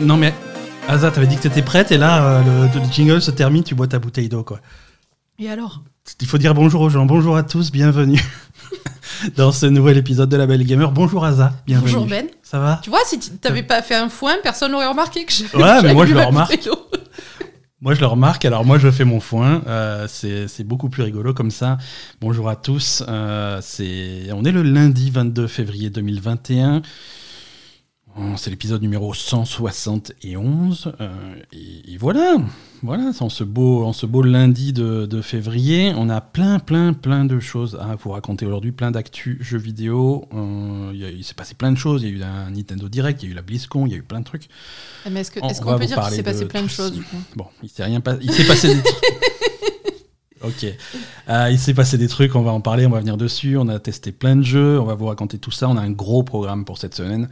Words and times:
Non 0.00 0.16
mais, 0.16 0.32
Asa, 0.86 1.10
t'avais 1.10 1.26
dit 1.26 1.36
que 1.36 1.42
t'étais 1.42 1.62
prête 1.62 1.90
et 1.90 1.98
là, 1.98 2.40
euh, 2.40 2.68
le, 2.72 2.80
le 2.80 2.92
jingle 2.92 3.20
se 3.20 3.30
termine, 3.32 3.64
tu 3.64 3.74
bois 3.74 3.88
ta 3.88 3.98
bouteille 3.98 4.28
d'eau 4.28 4.44
quoi. 4.44 4.60
Et 5.38 5.48
alors? 5.50 5.82
Il 6.20 6.26
faut 6.26 6.38
dire 6.38 6.54
bonjour 6.54 6.80
aux 6.82 6.88
gens. 6.88 7.04
Bonjour 7.04 7.36
à 7.36 7.42
tous, 7.42 7.70
bienvenue 7.72 8.20
dans 9.36 9.50
ce 9.52 9.66
nouvel 9.66 9.98
épisode 9.98 10.28
de 10.28 10.36
La 10.36 10.46
Belle 10.46 10.64
Gamer. 10.64 10.90
Bonjour 10.92 11.24
Asa, 11.24 11.52
bienvenue. 11.66 11.92
Bonjour 11.92 12.06
Ben. 12.06 12.26
Ça 12.42 12.60
va? 12.60 12.80
Tu 12.82 12.90
vois, 12.90 13.00
si 13.06 13.18
t'avais 13.18 13.64
pas 13.64 13.82
fait 13.82 13.96
un 13.96 14.08
foin, 14.08 14.36
personne 14.42 14.72
n'aurait 14.72 14.86
remarqué 14.86 15.24
que 15.24 15.32
j'avais. 15.32 15.62
Ouais, 15.62 15.82
mais 15.82 15.94
moi, 15.94 16.06
je 16.06 16.14
le 16.14 16.20
ma 16.20 16.26
remarque. 16.26 16.68
Moi, 17.80 17.94
je 17.94 18.00
le 18.00 18.06
remarque. 18.06 18.44
Alors, 18.44 18.64
moi, 18.64 18.76
je 18.78 18.90
fais 18.90 19.04
mon 19.04 19.20
foin. 19.20 19.62
Euh, 19.68 20.08
c'est 20.08 20.64
beaucoup 20.64 20.88
plus 20.88 21.04
rigolo 21.04 21.32
comme 21.32 21.52
ça. 21.52 21.78
Bonjour 22.20 22.48
à 22.48 22.56
tous. 22.56 23.04
Euh, 23.06 23.60
on 24.34 24.44
est 24.44 24.50
le 24.50 24.62
lundi 24.64 25.12
22 25.12 25.46
février 25.46 25.88
2021. 25.88 26.82
C'est 28.36 28.50
l'épisode 28.50 28.82
numéro 28.82 29.14
171. 29.14 30.92
euh, 31.00 31.08
et, 31.52 31.94
et 31.94 31.96
voilà. 31.96 32.36
Voilà, 32.82 33.10
en 33.20 33.28
ce 33.28 33.42
beau, 33.44 33.84
en 33.84 33.92
ce 33.92 34.06
beau 34.06 34.22
lundi 34.22 34.72
de, 34.72 35.06
de 35.06 35.20
février. 35.22 35.92
On 35.96 36.08
a 36.08 36.20
plein, 36.20 36.58
plein, 36.58 36.92
plein 36.92 37.24
de 37.24 37.40
choses 37.40 37.76
à 37.80 37.96
vous 37.96 38.10
raconter 38.10 38.46
aujourd'hui. 38.46 38.72
Plein 38.72 38.90
d'actu 38.90 39.38
jeux 39.40 39.58
vidéo. 39.58 40.26
Euh, 40.34 40.92
il 40.94 41.24
s'est 41.24 41.34
passé 41.34 41.54
plein 41.54 41.72
de 41.72 41.78
choses. 41.78 42.02
Il 42.02 42.10
y 42.10 42.12
a 42.12 42.16
eu 42.18 42.22
un 42.22 42.50
Nintendo 42.50 42.88
Direct, 42.88 43.22
il 43.22 43.26
y 43.26 43.28
a 43.28 43.32
eu 43.32 43.34
la 43.36 43.42
BlizzCon, 43.42 43.86
il 43.86 43.92
y 43.92 43.94
a 43.94 43.98
eu 43.98 44.02
plein 44.02 44.20
de 44.20 44.24
trucs. 44.24 44.48
Ah, 45.04 45.10
Mais 45.10 45.20
est-ce 45.20 45.30
qu'on 45.30 45.78
peut 45.78 45.86
dire 45.86 46.00
qu'il 46.00 46.14
s'est 46.16 46.22
passé 46.22 46.40
de 46.40 46.44
plein 46.46 46.62
de 46.62 46.68
choses 46.68 46.92
du 46.92 47.02
coup? 47.02 47.16
Bon, 47.36 47.46
il 47.62 47.68
s'est 47.68 47.84
rien 47.84 48.00
passé. 48.00 48.18
Il 48.22 48.32
s'est 48.32 48.46
passé 48.46 48.74
des 48.74 48.82
trucs. 48.82 48.94
Ok. 50.44 50.64
Euh, 51.28 51.48
il 51.50 51.58
s'est 51.58 51.74
passé 51.74 51.98
des 51.98 52.06
trucs, 52.06 52.36
on 52.36 52.42
va 52.42 52.52
en 52.52 52.60
parler, 52.60 52.86
on 52.86 52.90
va 52.90 53.00
venir 53.00 53.16
dessus. 53.16 53.56
On 53.58 53.66
a 53.66 53.80
testé 53.80 54.12
plein 54.12 54.36
de 54.36 54.42
jeux, 54.42 54.78
on 54.80 54.84
va 54.84 54.94
vous 54.94 55.06
raconter 55.06 55.36
tout 55.38 55.50
ça. 55.50 55.68
On 55.68 55.76
a 55.76 55.80
un 55.80 55.90
gros 55.90 56.22
programme 56.22 56.64
pour 56.64 56.78
cette 56.78 56.94
semaine. 56.94 57.28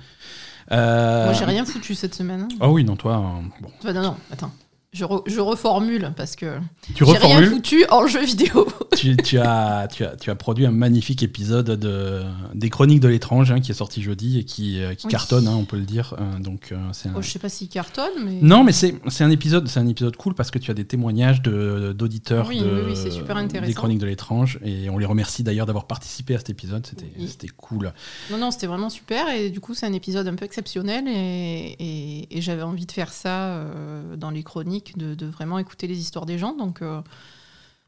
Euh, 0.73 1.25
Moi, 1.27 1.33
j'ai 1.35 1.45
rien 1.45 1.65
foutu 1.65 1.95
cette 1.95 2.15
semaine. 2.15 2.43
hein. 2.51 2.57
Oh 2.61 2.69
oui, 2.69 2.85
non, 2.85 2.97
toi, 2.97 3.17
euh, 3.17 3.63
bon. 3.63 3.69
Enfin, 3.79 3.93
non, 3.93 4.03
non, 4.03 4.17
attends. 4.33 4.51
Je, 4.97 5.05
re- 5.05 5.23
je 5.27 5.41
reformule 5.41 6.11
parce 6.17 6.37
que 6.37 6.59
Tu 6.95 7.05
j'ai 7.05 7.19
rien 7.19 7.43
foutu 7.51 7.85
en 7.91 8.07
jeu 8.07 8.25
vidéo. 8.25 8.67
tu, 8.97 9.15
tu 9.19 9.39
as, 9.39 9.89
tu, 9.93 10.05
as, 10.05 10.17
tu 10.17 10.31
as 10.31 10.35
produit 10.35 10.65
un 10.65 10.71
magnifique 10.71 11.23
épisode 11.23 11.71
de, 11.79 12.23
des 12.55 12.71
Chroniques 12.71 13.01
de 13.01 13.09
l'étrange 13.09 13.51
hein, 13.53 13.61
qui 13.61 13.73
est 13.73 13.75
sorti 13.75 14.01
jeudi 14.01 14.39
et 14.39 14.45
qui, 14.45 14.81
euh, 14.83 14.95
qui 14.95 15.07
Oui. 15.07 15.11
cartonne, 15.13 15.49
hein, 15.49 15.55
on 15.59 15.65
peut 15.67 15.77
le 15.77 15.85
dire. 15.85 16.15
Euh, 16.19 16.39
donc, 16.39 16.73
euh, 16.73 16.77
c'est 16.93 17.11
un- 17.11 17.15
Oh, 17.17 17.21
je 17.21 17.29
sais 17.31 17.39
pas 17.39 17.51
s'il 17.51 17.69
cartonne, 17.69 18.13
mais. 18.25 18.39
Non, 18.41 18.65
mais 18.65 18.73
c'est 18.73 18.95
un 19.21 19.31
épisode, 19.31 19.69
c'est 19.69 19.81
un 19.81 19.87
épisode 19.89 20.17
cool 20.17 20.35
parce 20.35 20.51
que 20.51 20.59
tu 20.59 20.71
as 20.71 20.75
des 20.75 20.87
témoignages 20.87 21.43
de- 21.43 21.93
d'auditeurs 21.97 22.49
Oui, 22.49 22.61
de, 22.61 22.65
oui, 22.65 22.81
oui, 22.87 22.97
c'est 22.97 23.11
super 23.11 23.37
intéressant. 23.37 23.69
des 23.69 23.75
chroniques 23.75 23.99
de 23.99 24.07
l'étrange 24.07 24.59
et 24.65 24.89
on 24.89 24.97
les 24.97 25.07
remercie 25.07 25.43
d'ailleurs 25.43 25.67
d'avoir 25.67 25.87
participé 25.87 26.35
à 26.35 26.39
cet 26.39 26.49
épisode. 26.51 26.87
C'était 27.27 27.49
cool. 27.49 27.93
Non, 28.31 28.39
non, 28.39 28.51
c'était 28.51 28.67
vraiment 28.67 28.89
super. 28.91 29.29
Et 29.29 29.51
du 29.51 29.61
coup, 29.61 29.75
c'est 29.75 29.85
un 29.87 29.93
épisode 29.93 30.27
un 30.27 30.35
peu 30.37 30.45
exceptionnel. 30.47 31.05
Et, 31.07 31.77
et- 31.79 32.39
et 32.39 32.41
j'avais 32.41 32.63
envie 32.63 32.87
de 32.87 32.93
faire 32.93 33.13
ça 33.13 33.49
euh, 33.57 34.17
dans 34.17 34.31
les 34.31 34.43
chroniques, 34.43 34.86
de, 34.97 35.15
de 35.15 35.27
vraiment 35.27 35.59
écouter 35.59 35.87
les 35.87 35.99
histoires 35.99 36.27
des 36.27 36.39
gens. 36.39 36.55
Donc, 36.57 36.83
euh, 36.83 37.01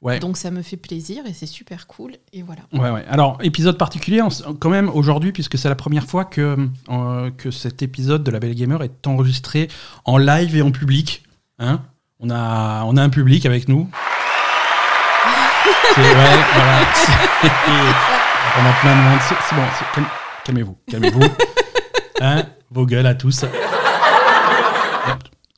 Ouais. 0.00 0.20
donc 0.20 0.36
ça 0.36 0.52
me 0.52 0.62
fait 0.62 0.76
plaisir 0.76 1.26
et 1.26 1.32
c'est 1.32 1.46
super 1.46 1.88
cool. 1.88 2.12
Et 2.32 2.42
voilà. 2.42 2.62
Ouais, 2.72 2.90
ouais. 2.90 3.04
Alors 3.08 3.36
épisode 3.42 3.76
particulier 3.76 4.22
on 4.22 4.28
quand 4.54 4.70
même 4.70 4.88
aujourd'hui 4.90 5.32
puisque 5.32 5.58
c'est 5.58 5.68
la 5.68 5.74
première 5.74 6.04
fois 6.06 6.24
que 6.24 6.56
euh, 6.88 7.30
que 7.32 7.50
cet 7.50 7.82
épisode 7.82 8.22
de 8.22 8.30
la 8.30 8.38
Belle 8.38 8.54
Gamer 8.54 8.80
est 8.84 9.04
enregistré 9.08 9.66
en 10.04 10.16
live 10.16 10.54
et 10.54 10.62
en 10.62 10.70
public. 10.70 11.24
Hein 11.58 11.82
on 12.20 12.30
a 12.30 12.84
on 12.86 12.96
a 12.96 13.02
un 13.02 13.08
public 13.10 13.44
avec 13.44 13.66
nous. 13.68 13.90
C'est 15.96 16.00
ouais, 16.00 16.38
voilà. 16.54 16.80
On 18.60 18.66
a 18.66 18.72
plein 18.80 18.96
de 18.96 19.02
monde. 19.02 19.18
C'est 19.28 19.54
bon. 19.56 19.62
calme- 19.94 20.06
Calmez-vous, 20.44 20.78
calmez-vous. 20.90 21.20
Hein 22.20 22.44
Vos 22.70 22.86
gueules 22.86 23.06
à 23.06 23.14
tous. 23.16 23.44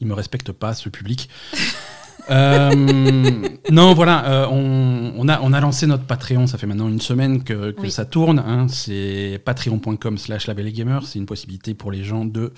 Il 0.00 0.06
me 0.06 0.14
respecte 0.14 0.52
pas, 0.52 0.74
ce 0.74 0.88
public. 0.88 1.28
Euh, 2.28 2.70
non, 3.72 3.92
voilà, 3.94 4.24
euh, 4.26 4.46
on, 4.50 5.14
on 5.16 5.28
a, 5.28 5.40
on 5.42 5.52
a 5.52 5.60
lancé 5.60 5.86
notre 5.88 6.04
Patreon, 6.04 6.46
ça 6.46 6.58
fait 6.58 6.66
maintenant 6.66 6.88
une 6.88 7.00
semaine 7.00 7.42
que, 7.42 7.72
que 7.72 7.80
Oui. 7.80 7.90
ça 7.90 8.04
tourne. 8.04 8.38
hein. 8.38 8.68
c'est 8.68 9.40
patreon.com 9.44 10.16
slash 10.18 10.46
labelgamer. 10.46 11.00
C'est 11.06 11.18
une 11.18 11.26
possibilité 11.26 11.74
pour 11.74 11.90
les 11.90 12.04
gens 12.04 12.24
de, 12.24 12.52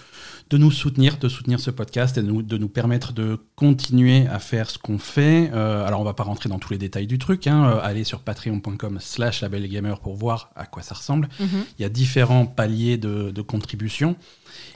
de 0.51 0.59
nous 0.59 0.71
soutenir, 0.71 1.17
de 1.17 1.29
soutenir 1.29 1.59
ce 1.61 1.71
podcast 1.71 2.19
et 2.19 2.23
de 2.23 2.27
nous, 2.27 2.43
de 2.43 2.59
nous 2.59 2.69
permettre 2.69 3.13
de 3.15 3.39
continuer 3.57 4.27
à 4.27 4.41
faire 4.41 4.69
ce 4.69 4.77
qu'on 4.79 4.99
fait. 4.99 5.51
Euh, 5.55 5.87
alors, 5.87 6.01
on 6.01 6.05
va 6.05 6.13
pas 6.13 6.25
rentrer 6.25 6.51
dans 6.51 6.59
tous 6.59 6.73
les 6.73 6.79
détails 6.79 7.07
du 7.07 7.19
truc. 7.19 7.47
Hein. 7.47 7.79
Allez 7.83 8.05
sur 8.05 8.19
patreon.com 8.21 8.99
slash 9.01 9.41
labelgamer 9.41 9.95
pour 10.03 10.17
voir 10.17 10.51
à 10.55 10.67
quoi 10.67 10.83
ça 10.83 10.97
ressemble. 10.97 11.29
Mhm. 11.41 11.49
Il 11.79 11.83
y 11.83 11.85
a 11.87 11.89
différents 11.89 12.45
paliers 12.47 12.99
de, 12.99 13.31
de 13.31 13.43
contribution. 13.43 14.17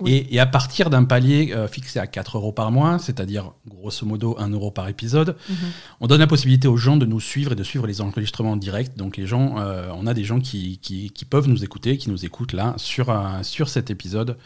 Oui. 0.00 0.12
Et, 0.12 0.34
et 0.34 0.40
à 0.40 0.46
partir 0.46 0.90
d'un 0.90 1.04
palier 1.04 1.52
euh, 1.54 1.68
fixé 1.68 1.98
à 1.98 2.06
4 2.06 2.36
euros 2.36 2.52
par 2.52 2.70
mois, 2.70 2.98
c'est-à-dire 2.98 3.52
grosso 3.68 4.04
modo 4.06 4.36
1 4.38 4.48
euro 4.50 4.70
par 4.70 4.88
épisode, 4.88 5.36
Mhm. 5.48 5.56
on 6.00 6.06
donne 6.06 6.20
la 6.20 6.26
possibilité 6.26 6.68
aux 6.68 6.76
gens 6.76 6.96
de 6.96 7.06
nous 7.06 7.20
suivre 7.20 7.52
et 7.52 7.56
de 7.56 7.62
suivre 7.64 7.86
les 7.86 8.00
enregistrements 8.00 8.52
en 8.52 8.56
direct. 8.56 8.96
Donc 8.98 9.16
les 9.16 9.26
gens, 9.26 9.56
euh, 9.58 9.88
on 9.94 10.06
a 10.06 10.14
des 10.14 10.24
gens 10.24 10.40
qui, 10.40 10.78
qui- 10.78 11.10
qui 11.10 11.24
peuvent 11.24 11.48
nous 11.48 11.64
écouter, 11.64 11.96
qui 11.98 12.10
nous 12.10 12.24
écoutent 12.24 12.52
là 12.52 12.74
sur, 12.76 13.10
euh, 13.10 13.42
sur 13.42 13.68
cet 13.68 13.90
épisode. 13.90 14.36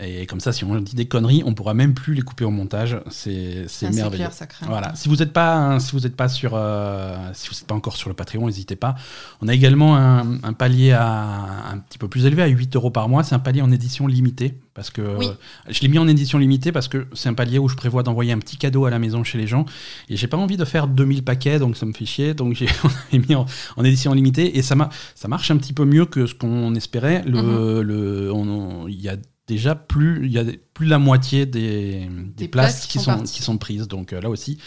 Et 0.00 0.24
comme 0.24 0.40
ça, 0.40 0.54
si 0.54 0.64
on 0.64 0.74
dit 0.80 0.94
des 0.96 1.06
conneries, 1.06 1.42
on 1.44 1.52
pourra 1.52 1.74
même 1.74 1.92
plus 1.92 2.14
les 2.14 2.22
couper 2.22 2.44
au 2.46 2.50
montage. 2.50 2.98
C'est 3.10 3.66
Ah, 3.82 3.90
merveilleux. 3.90 4.16
clair, 4.24 4.32
ça 4.32 4.46
craint. 4.46 4.66
Voilà. 4.66 4.94
Si 4.96 5.06
vous 5.08 5.16
n'êtes 5.16 5.34
pas, 5.34 5.78
si 5.80 5.92
vous 5.92 6.00
pas 6.08 6.30
sur, 6.30 6.52
euh, 6.54 7.14
si 7.34 7.50
vous 7.50 7.66
pas 7.66 7.74
encore 7.74 7.96
sur 7.96 8.08
le 8.08 8.14
Patreon, 8.14 8.46
n'hésitez 8.46 8.74
pas. 8.74 8.94
On 9.42 9.48
a 9.48 9.54
également 9.54 9.94
un, 9.96 10.42
un 10.42 10.52
palier 10.54 10.92
à, 10.92 11.68
un 11.70 11.78
petit 11.78 11.98
peu 11.98 12.08
plus 12.08 12.24
élevé, 12.24 12.42
à 12.42 12.46
8 12.46 12.74
euros 12.74 12.90
par 12.90 13.10
mois. 13.10 13.22
C'est 13.22 13.34
un 13.34 13.38
palier 13.38 13.60
en 13.60 13.70
édition 13.70 14.06
limitée 14.06 14.58
parce 14.74 14.90
que 14.90 15.02
Oui. 15.18 15.28
je 15.68 15.80
l'ai 15.80 15.88
mis 15.88 15.98
en 15.98 16.08
édition 16.08 16.38
limitée 16.38 16.72
parce 16.72 16.88
que 16.88 17.06
c'est 17.12 17.28
un 17.28 17.34
palier 17.34 17.58
où 17.58 17.68
je 17.68 17.76
prévois 17.76 18.02
d'envoyer 18.02 18.32
un 18.32 18.38
petit 18.38 18.56
cadeau 18.56 18.86
à 18.86 18.90
la 18.90 18.98
maison 18.98 19.22
chez 19.24 19.36
les 19.38 19.46
gens 19.46 19.66
et 20.08 20.16
j'ai 20.16 20.28
pas 20.28 20.36
envie 20.38 20.56
de 20.56 20.64
faire 20.64 20.86
2000 20.88 21.22
paquets 21.24 21.58
donc 21.58 21.76
ça 21.76 21.84
me 21.86 21.92
fait 21.92 22.06
chier 22.06 22.34
donc 22.34 22.54
j'ai 22.54 22.66
mis 23.28 23.34
en, 23.34 23.44
en 23.76 23.84
édition 23.84 24.12
limitée 24.14 24.56
et 24.56 24.62
ça 24.62 24.74
m'a 24.74 24.88
ça 25.14 25.28
marche 25.28 25.50
un 25.50 25.56
petit 25.58 25.72
peu 25.72 25.84
mieux 25.84 26.06
que 26.06 26.26
ce 26.26 26.34
qu'on 26.34 26.74
espérait. 26.74 27.22
Le, 27.26 27.42
Mhm. 27.42 27.80
le 27.82 28.32
on- 28.32 28.48
on- 28.48 28.88
il 28.88 29.00
y 29.00 29.08
a 29.08 29.16
déjà 29.52 29.74
plus 29.74 30.26
il 30.26 30.32
y 30.32 30.38
a 30.38 30.44
plus 30.74 30.86
de 30.86 30.90
la 30.90 30.98
moitié 30.98 31.46
des, 31.46 32.06
des, 32.06 32.08
Des 32.36 32.48
places, 32.48 32.72
places 32.80 32.86
qui 32.86 32.98
sont 32.98 33.22
qui 33.22 33.42
sont 33.42 33.58
prises 33.58 33.88
donc 33.88 34.12
euh, 34.12 34.20
là 34.20 34.28
aussi 34.30 34.58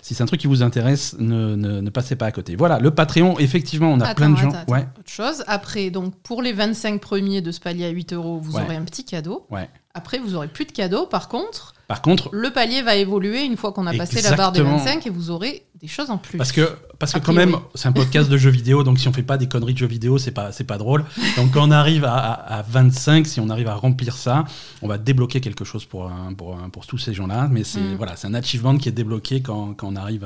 si 0.00 0.14
c'est 0.14 0.22
un 0.22 0.26
truc 0.26 0.40
qui 0.40 0.46
vous 0.46 0.62
intéresse, 0.62 1.16
ne, 1.18 1.54
ne- 1.54 1.80
ne 1.82 1.90
passez 1.90 2.16
pas 2.16 2.24
à 2.24 2.32
côté. 2.32 2.56
Voilà, 2.56 2.78
le 2.78 2.90
Patreon, 2.92 3.38
effectivement, 3.40 3.92
on 3.92 4.00
a 4.00 4.04
Attends, 4.06 4.14
plein 4.14 4.30
de 4.30 4.36
gens. 4.36 4.50
attends. 4.52 4.72
Ouais, 4.72 4.86
Autre 4.98 5.10
chose. 5.10 5.44
Après, 5.48 5.90
donc, 5.90 6.14
pour 6.22 6.40
les 6.40 6.54
25 6.54 6.98
premiers 6.98 7.42
de 7.42 7.50
ce 7.52 7.60
palier 7.60 7.84
à 7.84 7.90
8 7.90 8.14
euros, 8.14 8.38
vous 8.38 8.56
Ouais. 8.56 8.62
aurez 8.62 8.76
un 8.76 8.84
petit 8.84 9.04
cadeau. 9.04 9.44
ouais. 9.50 9.68
Après, 9.92 10.18
vous 10.18 10.34
aurez 10.34 10.48
plus 10.48 10.64
de 10.64 10.72
cadeau. 10.72 11.04
Par 11.04 11.28
contre, 11.28 11.74
Par 11.88 12.02
contre, 12.02 12.28
le 12.32 12.50
palier 12.50 12.82
va 12.82 12.96
évoluer 12.96 13.44
une 13.44 13.56
fois 13.56 13.72
qu'on 13.72 13.86
a 13.86 13.94
passé 13.94 14.20
la 14.22 14.36
barre 14.36 14.52
des 14.52 14.60
Exactement. 14.60 14.84
25 14.84 15.06
et 15.06 15.10
vous 15.10 15.30
aurez 15.30 15.62
des 15.80 15.88
choses 15.88 16.10
en 16.10 16.18
plus. 16.18 16.36
Parce 16.36 16.52
que, 16.52 16.70
parce 16.98 17.12
que 17.14 17.18
quand 17.18 17.32
même, 17.32 17.56
c'est 17.74 17.88
un 17.88 17.92
podcast 17.92 18.28
de 18.28 18.36
jeux 18.36 18.50
vidéo, 18.50 18.82
donc 18.84 18.98
si 18.98 19.08
on 19.08 19.12
fait 19.14 19.22
pas 19.22 19.38
des 19.38 19.48
conneries 19.48 19.72
de 19.72 19.78
jeux 19.78 19.86
vidéo, 19.86 20.18
c'est 20.18 20.32
pas, 20.32 20.52
c'est 20.52 20.64
pas 20.64 20.76
drôle. 20.76 21.04
Donc 21.38 21.52
quand 21.52 21.66
on 21.66 21.70
arrive 21.70 22.04
à, 22.04 22.14
à- 22.14 22.58
à 22.58 22.62
25, 22.62 23.26
si 23.26 23.40
on 23.40 23.48
arrive 23.48 23.68
à 23.68 23.74
remplir 23.74 24.14
ça, 24.16 24.44
on 24.82 24.86
va 24.88 24.98
débloquer 24.98 25.40
quelque 25.40 25.64
chose 25.64 25.86
pour, 25.86 26.12
pour, 26.36 26.58
pour 26.72 26.86
tous 26.86 26.98
ces 26.98 27.14
gens-là. 27.14 27.48
Mais 27.50 27.64
c'est 27.64 27.80
Mm. 27.80 27.94
voilà, 27.96 28.16
c'est 28.16 28.26
un 28.26 28.34
achievement 28.34 28.76
qui 28.76 28.90
est 28.90 28.92
débloqué 28.92 29.40
quand, 29.40 29.72
quand 29.72 29.88
on 29.90 29.96
arrive 29.96 30.24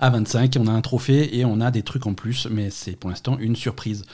à, 0.00 0.06
à 0.06 0.08
25. 0.08 0.56
On 0.58 0.66
a 0.68 0.72
un 0.72 0.80
trophée 0.80 1.36
et 1.38 1.44
on 1.44 1.60
a 1.60 1.70
des 1.70 1.82
trucs 1.82 2.06
en 2.06 2.14
plus, 2.14 2.48
mais 2.50 2.70
c'est 2.70 2.92
pour 2.96 3.10
l'instant 3.10 3.36
une 3.38 3.56
surprise. 3.56 4.04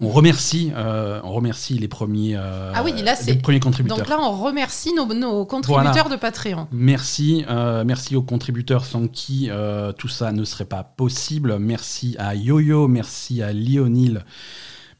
On 0.00 0.08
remercie, 0.08 0.70
euh, 0.76 1.20
on 1.24 1.32
remercie 1.32 1.76
les 1.76 1.88
premiers, 1.88 2.36
euh, 2.36 2.72
Ah 2.74 2.84
oui, 2.84 2.92
là, 3.02 3.14
les 3.26 3.34
premiers 3.36 3.58
contributeurs. 3.58 3.98
Donc 3.98 4.08
là, 4.08 4.18
on 4.20 4.30
remercie 4.30 4.94
nos, 4.94 5.12
nos 5.12 5.44
contributeurs 5.44 6.08
de 6.08 6.16
Patreon. 6.16 6.68
Merci, 6.70 7.44
euh, 7.50 7.82
merci 7.84 8.14
aux 8.14 8.22
contributeurs 8.22 8.84
sans 8.84 9.08
qui 9.08 9.48
euh, 9.50 9.92
tout 9.92 10.08
ça 10.08 10.30
ne 10.30 10.44
serait 10.44 10.66
pas 10.66 10.84
possible. 10.84 11.58
Merci 11.58 12.14
à 12.18 12.36
Yo-Yo, 12.36 12.86
merci 12.86 13.42
à 13.42 13.52
Lionel, 13.52 14.24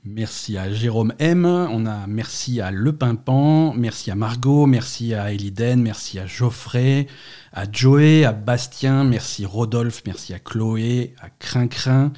merci 0.05 0.59
à 0.59 0.73
Jérôme 0.73 1.13
M, 1.21 1.45
on 1.47 1.87
a 1.87 2.07
merci 2.09 2.61
à 2.61 2.73
Le 2.73 2.93
Pimpant, 2.93 3.75
merci 3.75 4.11
à 4.11 4.17
Margot, 4.17 4.67
merci 4.67 5.15
à 5.15 5.33
Eliden, 5.33 5.81
merci 5.81 6.19
à 6.19 6.27
Geoffrey, 6.27 7.07
à 7.53 7.71
Joey, 7.71 8.25
à 8.25 8.33
Bastien, 8.33 9.05
merci 9.05 9.47
Rodolphe, 9.47 10.03
merci 10.07 10.35
à 10.35 10.41
Chloé, 10.41 11.15
à 11.21 11.29
Crincrin, 11.39 12.13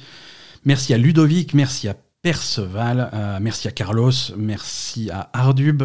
merci 0.65 0.95
à 0.95 0.97
Ludovic, 0.97 1.53
merci 1.53 1.87
à 1.87 1.95
Perceval, 2.45 3.09
euh, 3.13 3.39
merci 3.41 3.67
à 3.67 3.71
Carlos, 3.71 4.11
merci 4.37 5.09
à 5.09 5.31
Ardub, 5.33 5.81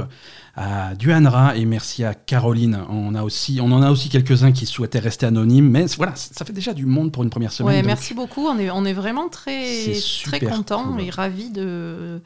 à 0.55 0.95
Duanra 0.95 1.57
et 1.57 1.65
merci 1.65 2.05
à 2.05 2.13
Caroline. 2.13 2.79
On, 2.91 3.15
a 3.15 3.23
aussi, 3.23 3.59
on 3.63 3.73
en 3.73 3.81
a 3.81 3.91
aussi 3.91 4.11
quelques-uns 4.11 4.53
qui 4.53 4.67
souhaitaient 4.67 4.99
rester 4.99 5.25
anonymes, 5.25 5.71
mais 5.71 5.87
voilà, 5.97 6.15
ça 6.15 6.45
fait 6.45 6.53
déjà 6.53 6.75
du 6.75 6.85
monde 6.85 7.11
pour 7.11 7.23
une 7.23 7.31
première 7.31 7.53
semaine. 7.53 7.75
Ouais, 7.77 7.83
merci 7.83 8.13
beaucoup. 8.13 8.43
On 8.47 8.59
est, 8.59 8.71
on 8.71 8.85
est 8.85 8.93
vraiment 8.93 9.31
très, 9.31 9.95
très 10.25 10.41
contents 10.41 10.93
cool. 10.93 11.01
et 11.01 11.09
ravis 11.09 11.49
de, 11.51 12.21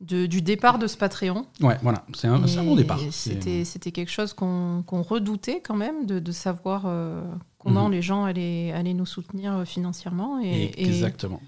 de- 0.00 0.24
du 0.24 0.40
départ 0.40 0.78
de 0.78 0.86
ce 0.86 0.96
Patreon. 0.96 1.44
Ouais, 1.60 1.76
voilà, 1.82 2.06
c'est 2.14 2.28
un, 2.28 2.38
bon 2.38 2.74
départ. 2.74 3.00
C'était, 3.10 3.92
quelque 3.92 4.10
chose 4.10 4.32
qu'on, 4.32 4.82
redoutait 4.88 5.60
quand 5.60 5.76
même, 5.76 6.06
de, 6.06 6.20
de 6.20 6.32
savoir 6.32 6.84
euh, 6.86 7.20
comment 7.58 7.88
Mhm. 7.88 7.92
les 7.92 8.00
gens 8.00 8.24
allaient, 8.24 8.72
allaient 8.72 8.94
nous 8.94 9.04
soutenir 9.04 9.58
euh, 9.58 9.64
financièrement. 9.66 10.40
Et, 10.42 10.72
et- 10.74 10.86
Exactement. 10.86 11.38
et 11.42 11.46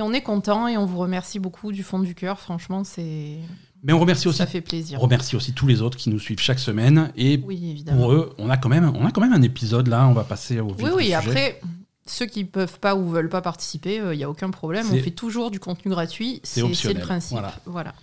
on 0.00 0.12
est 0.12 0.22
content 0.22 0.68
et 0.68 0.76
on 0.78 0.86
vous 0.86 0.98
remercie 0.98 1.38
beaucoup 1.38 1.72
du 1.72 1.82
fond 1.82 1.98
du 1.98 2.14
cœur. 2.14 2.38
Franchement, 2.38 2.84
c'est, 2.84 3.36
Mais 3.82 3.92
on 3.92 3.98
remercie 3.98 4.28
aussi, 4.28 4.38
Ça 4.38 4.46
fait 4.46 4.60
plaisir. 4.62 4.98
on 4.98 5.02
remercie 5.02 5.36
aussi 5.36 5.52
tous 5.52 5.66
les 5.66 5.82
autres 5.82 5.98
qui 5.98 6.08
nous 6.08 6.18
suivent 6.20 6.40
chaque 6.40 6.60
semaine. 6.60 7.12
Et 7.16 7.38
Oui, 7.44 7.84
pour 7.90 8.12
eux, 8.12 8.32
on 8.38 8.48
a, 8.48 8.56
quand 8.56 8.68
même, 8.70 8.90
on 8.94 9.04
a 9.04 9.10
quand 9.10 9.20
même 9.20 9.32
un 9.34 9.42
épisode 9.42 9.88
là, 9.88 10.06
on 10.08 10.12
va 10.12 10.24
passer 10.24 10.60
au 10.60 10.68
Oui, 10.80 10.90
oui, 10.94 11.02
sujet. 11.04 11.14
après, 11.14 11.60
ceux 12.06 12.26
qui 12.26 12.44
peuvent 12.44 12.78
pas 12.80 12.94
ou 12.96 13.08
veulent 13.10 13.28
pas 13.28 13.42
participer, 13.42 14.00
il 14.12 14.16
n'y 14.16 14.24
a 14.24 14.30
aucun 14.30 14.50
problème. 14.50 14.86
On 14.92 14.96
fait 14.96 15.10
toujours 15.10 15.50
du 15.50 15.60
contenu 15.60 15.90
gratuit. 15.90 16.40
C'est 16.44 16.62
le 16.62 17.00
principe. 17.00 17.32
voilà. 17.32 17.54
Voilà. 17.66 17.94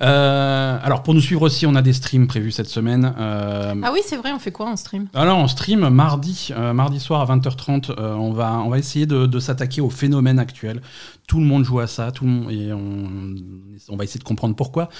Euh, 0.00 0.76
alors 0.82 1.04
pour 1.04 1.14
nous 1.14 1.20
suivre 1.20 1.42
aussi, 1.42 1.66
on 1.66 1.74
a 1.76 1.82
des 1.82 1.92
streams 1.92 2.26
prévus 2.26 2.50
cette 2.50 2.66
semaine. 2.68 3.14
Euh, 3.16 3.74
Ah 3.82 3.90
oui, 3.92 4.00
c'est 4.04 4.16
vrai, 4.16 4.32
on 4.32 4.40
fait 4.40 4.50
quoi 4.50 4.68
en 4.68 4.76
stream? 4.76 5.06
Alors 5.14 5.38
on 5.38 5.46
stream 5.46 5.88
mardi, 5.88 6.48
euh, 6.50 6.72
mardi 6.72 6.98
soir 6.98 7.20
à 7.20 7.36
20h30. 7.36 7.92
euh, 7.96 8.14
on, 8.14 8.32
va, 8.32 8.54
on 8.58 8.70
va 8.70 8.78
essayer 8.78 9.06
de, 9.06 9.26
de 9.26 9.38
s'attaquer 9.38 9.80
au 9.80 9.90
phénomène 9.90 10.40
actuel. 10.40 10.82
Tout 11.26 11.40
le 11.40 11.46
monde 11.46 11.64
joue 11.64 11.80
à 11.80 11.86
ça, 11.86 12.12
tout 12.12 12.24
le 12.24 12.30
monde, 12.30 12.52
et 12.52 12.72
on, 12.72 13.96
va 13.96 14.04
essayer 14.04 14.18
de 14.18 14.24
comprendre 14.24 14.54
pourquoi. 14.54 14.90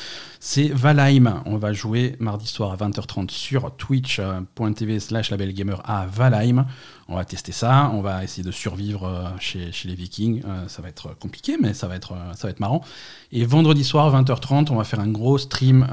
C'est 0.41 0.69
Valheim. 0.69 1.43
On 1.45 1.59
va 1.59 1.75
jouer 1.75 2.17
mardi 2.19 2.47
soir 2.47 2.73
à 2.73 2.77
20h30 2.77 3.31
sur 3.31 3.71
twitch.tv 3.77 5.01
slash 5.01 5.31
labelgamer 5.31 5.77
à 5.85 6.07
Valheim. 6.07 6.65
On 7.09 7.17
va 7.17 7.27
tester 7.27 7.53
ça, 7.53 7.91
on 7.93 8.01
va 8.01 8.25
essayer 8.25 8.43
de 8.43 8.51
survivre 8.51 9.05
euh, 9.05 9.29
chez, 9.39 9.71
les 9.85 9.95
Vikings. 9.95 10.43
Euh, 10.47 10.67
ça 10.69 10.81
va 10.81 10.89
être 10.89 11.19
compliqué, 11.19 11.59
mais 11.61 11.75
ça 11.75 11.89
va 11.89 11.97
être, 11.97 12.13
euh, 12.13 12.33
ça 12.33 12.49
marrant. 12.59 12.83
Et 13.31 13.45
vendredi 13.45 13.85
soir, 13.85 14.11
20h30, 14.15 14.71
on 14.71 14.77
va 14.77 14.85
faire 14.85 15.01
un 15.01 15.11
gros 15.11 15.37
stream 15.37 15.87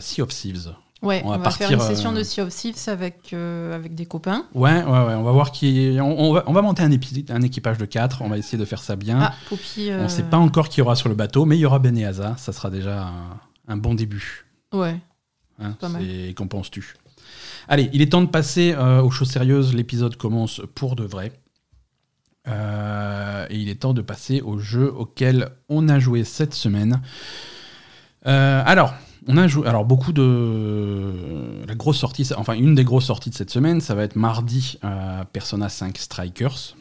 Sea 0.00 0.22
of 0.22 0.28
Thieves. 0.28 0.72
Ouais, 1.04 1.22
On 1.24 1.32
on 1.34 1.38
va 1.38 1.50
faire 1.50 1.70
une 1.70 1.80
session 1.80 2.12
euh, 2.12 2.18
de 2.18 2.22
Sea 2.22 2.40
of 2.40 2.48
Thieves 2.48 2.88
avec, 2.88 3.32
euh, 3.32 3.74
avec 3.74 3.94
des 3.94 4.06
copains. 4.06 4.46
Ouais, 4.54 4.82
ouais, 4.82 4.82
ouais, 4.84 5.14
on 5.14 5.22
va 5.22 5.32
voir 5.32 5.52
qui. 5.52 5.96
On, 6.00 6.18
on 6.18 6.32
va, 6.32 6.44
on 6.46 6.52
va 6.52 6.62
monter 6.62 6.82
un, 6.82 6.90
épi- 6.90 7.26
un 7.30 7.42
équipage 7.42 7.78
de 7.78 7.84
4, 7.84 8.22
on 8.22 8.28
va 8.28 8.38
essayer 8.38 8.58
de 8.58 8.64
faire 8.64 8.82
ça 8.82 8.96
bien. 8.96 9.18
Ah, 9.20 9.34
Poppy. 9.48 9.88
On 9.90 10.04
euh, 10.04 10.08
sait 10.08 10.22
pas 10.24 10.38
encore 10.38 10.68
qui 10.68 10.80
y 10.80 10.82
aura 10.82 10.96
sur 10.96 11.08
le 11.08 11.14
bateau, 11.14 11.44
mais 11.44 11.56
il 11.56 11.60
y 11.60 11.66
aura 11.66 11.78
Ben 11.78 11.96
et 11.98 12.04
Asa, 12.04 12.34
ça 12.38 12.52
sera 12.52 12.70
déjà 12.70 13.02
un, 13.04 13.38
un 13.68 13.76
bon 13.76 13.94
début. 13.94 14.46
Ouais. 14.72 14.96
Hein, 15.62 15.76
Pas 15.80 15.88
mal. 15.88 16.02
c'est- 16.02 16.34
Qu'en 16.34 16.46
penses-tu? 16.48 16.96
Allez, 17.68 17.88
il 17.92 18.02
est 18.02 18.10
temps 18.12 18.20
de 18.22 18.26
passer 18.28 18.74
euh, 18.76 19.00
aux 19.02 19.10
choses 19.10 19.30
sérieuses. 19.30 19.74
L'épisode 19.74 20.16
commence 20.16 20.60
pour 20.74 20.96
de 20.96 21.04
vrai. 21.04 21.32
Euh, 22.46 23.46
et 23.48 23.56
il 23.56 23.68
est 23.70 23.76
temps 23.80 23.94
de 23.94 24.02
passer 24.02 24.42
au 24.42 24.58
jeu 24.58 24.92
auquel 24.92 25.48
on 25.70 25.88
a 25.88 25.98
joué 25.98 26.24
cette 26.24 26.52
semaine. 26.54 27.00
Euh, 28.26 28.62
alors, 28.66 28.94
on 29.28 29.36
a 29.36 29.46
joué. 29.48 29.66
Alors, 29.66 29.84
beaucoup 29.84 30.12
de. 30.12 31.64
La 31.66 31.74
grosse 31.74 31.98
sortie, 31.98 32.28
enfin, 32.36 32.54
une 32.54 32.74
des 32.74 32.84
grosses 32.84 33.06
sorties 33.06 33.30
de 33.30 33.34
cette 33.34 33.50
semaine, 33.50 33.80
ça 33.80 33.94
va 33.94 34.02
être 34.02 34.16
mardi 34.16 34.78
euh, 34.84 35.24
Persona 35.32 35.68
5 35.68 35.96
Strikers. 35.98 36.76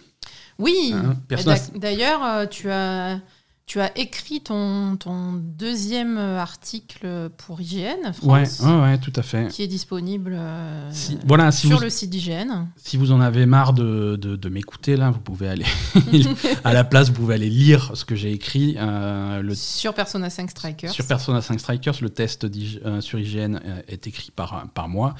Oui. 0.59 0.93
Hein, 0.93 1.15
Persona- 1.27 1.55
D'a- 1.55 1.79
D'ailleurs, 1.79 2.23
euh, 2.23 2.45
tu 2.45 2.69
as, 2.69 3.19
tu 3.65 3.79
as 3.79 3.97
écrit 3.97 4.41
ton, 4.41 4.97
ton 4.97 5.31
deuxième 5.33 6.17
article 6.17 7.29
pour 7.37 7.61
IGN 7.61 8.11
France, 8.13 8.59
ouais, 8.59 8.81
ouais, 8.81 8.97
tout 8.97 9.13
à 9.15 9.21
fait. 9.21 9.47
qui 9.47 9.63
est 9.63 9.67
disponible 9.67 10.35
euh, 10.37 10.89
Si- 10.91 11.17
voilà, 11.25 11.49
si 11.51 11.67
sur 11.67 11.77
vous- 11.77 11.83
le 11.83 11.89
site 11.89 12.09
d'IGN. 12.09 12.67
Si 12.75 12.97
vous 12.97 13.11
en 13.13 13.21
avez 13.21 13.45
marre 13.45 13.71
de, 13.73 14.17
de- 14.17 14.35
de 14.35 14.49
m'écouter, 14.49 14.97
là, 14.97 15.11
vous 15.11 15.19
pouvez 15.21 15.47
aller. 15.47 15.65
à 16.65 16.73
la 16.73 16.83
place, 16.83 17.07
vous 17.07 17.13
pouvez 17.15 17.35
aller 17.35 17.49
lire 17.49 17.91
ce 17.95 18.03
que 18.05 18.15
j'ai 18.15 18.31
écrit. 18.33 18.75
euh, 18.77 19.41
le, 19.41 19.55
Sur 19.55 19.93
Persona 19.93 20.29
5 20.29 20.49
Strikers. 20.51 20.91
sur 20.91 21.07
Persona 21.07 21.41
5 21.41 21.59
Strikers, 21.59 21.95
le 22.01 22.09
test 22.09 22.43
euh, 22.45 22.99
sur 23.01 23.17
IGN 23.19 23.55
euh, 23.65 23.81
est 23.87 24.07
écrit 24.07 24.31
par, 24.31 24.65
par 24.73 24.89
moi. 24.89 25.15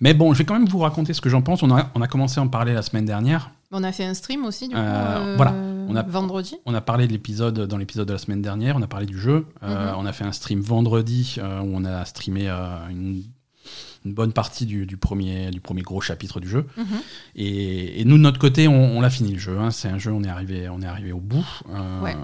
Mais 0.00 0.12
bon, 0.14 0.34
je 0.34 0.38
vais 0.38 0.44
quand 0.44 0.54
même 0.58 0.68
vous 0.68 0.80
raconter 0.80 1.14
ce 1.14 1.20
que 1.22 1.30
j'en 1.30 1.40
pense. 1.42 1.62
On 1.62 1.74
a, 1.74 1.90
on 1.94 2.02
a 2.02 2.08
commencé 2.08 2.40
à 2.40 2.42
en 2.42 2.48
parler 2.48 2.74
la 2.74 2.82
semaine 2.82 3.06
dernière. 3.06 3.50
On 3.72 3.82
a 3.82 3.90
fait 3.90 4.04
un 4.04 4.14
stream 4.14 4.44
aussi, 4.44 4.68
du 4.68 4.74
coup, 4.74 4.80
Euh, 4.80 5.32
euh, 5.32 5.34
voilà. 5.36 5.52
On 5.88 5.96
a- 5.96 6.02
vendredi. 6.02 6.56
On 6.66 6.74
a 6.74 6.80
parlé 6.80 7.06
de 7.06 7.12
l'épisode 7.12 7.60
dans 7.66 7.76
l'épisode 7.78 8.08
de 8.08 8.12
la 8.12 8.18
semaine 8.18 8.42
dernière. 8.42 8.76
On 8.76 8.82
a 8.82 8.86
parlé 8.86 9.06
du 9.06 9.18
jeu. 9.18 9.46
Euh, 9.62 9.92
Mhm. 9.92 9.96
On 9.98 10.06
a 10.06 10.12
fait 10.12 10.24
un 10.24 10.32
stream 10.32 10.60
vendredi 10.60 11.36
euh, 11.38 11.60
où 11.60 11.70
on 11.74 11.84
a 11.84 12.04
streamé 12.04 12.48
euh, 12.48 12.88
une, 12.90 13.22
une 14.04 14.14
bonne 14.14 14.32
partie 14.32 14.66
du, 14.66 14.86
du 14.86 14.96
premier, 14.96 15.50
du 15.50 15.60
premier 15.60 15.82
gros 15.82 16.00
chapitre 16.00 16.40
du 16.40 16.48
jeu. 16.48 16.66
Mhm. 16.76 16.86
Et, 17.36 18.00
et 18.00 18.04
nous, 18.04 18.16
de 18.16 18.22
notre 18.22 18.38
côté, 18.38 18.68
on, 18.68 18.96
on 18.96 19.00
l'a 19.00 19.10
fini 19.10 19.32
le 19.32 19.38
jeu. 19.38 19.58
hein. 19.58 19.70
C'est 19.70 19.88
un 19.88 19.98
jeu, 19.98 20.12
on 20.12 20.22
est 20.22 20.28
arrivé, 20.28 20.68
on 20.68 20.80
est 20.82 20.86
arrivé 20.86 21.12
au 21.12 21.20
bout. 21.20 21.46
Euh, 21.70 22.02
Ouais. 22.02 22.16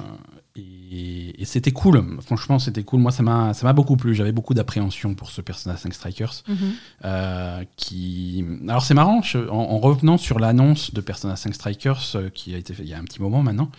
Et, 0.56 1.40
et 1.40 1.44
c'était 1.46 1.70
cool. 1.72 2.19
Franchement, 2.20 2.58
c'était 2.58 2.82
cool. 2.82 3.00
Moi, 3.00 3.10
ça 3.10 3.22
m'a, 3.22 3.54
ça 3.54 3.66
m'a 3.66 3.72
beaucoup 3.72 3.96
plu. 3.96 4.14
J'avais 4.14 4.32
beaucoup 4.32 4.52
d'appréhension 4.54 5.14
pour 5.14 5.31
ce 5.31 5.40
Persona 5.40 5.76
5 5.76 5.94
Strikers. 5.94 6.43
Mhm. 6.49 6.56
euh, 7.04 7.64
qui... 7.76 8.44
Alors, 8.69 8.84
c'est 8.84 8.94
marrant, 8.94 9.22
je- 9.22 9.38
en, 9.49 9.54
en 9.72 9.78
revenant 9.78 10.19
sur 10.19 10.38
l'annonce 10.38 10.93
de 10.93 11.00
Persona 11.00 11.37
5 11.37 11.54
Strikers, 11.54 12.02
euh, 12.16 12.28
qui 12.28 12.54
a 12.54 12.58
été 12.58 12.75
fait 12.75 12.82
il 12.82 12.88
y 12.90 12.94
a 12.94 12.99
un 12.99 13.04
petit 13.04 13.22
moment 13.22 13.43
maintenant, 13.43 13.70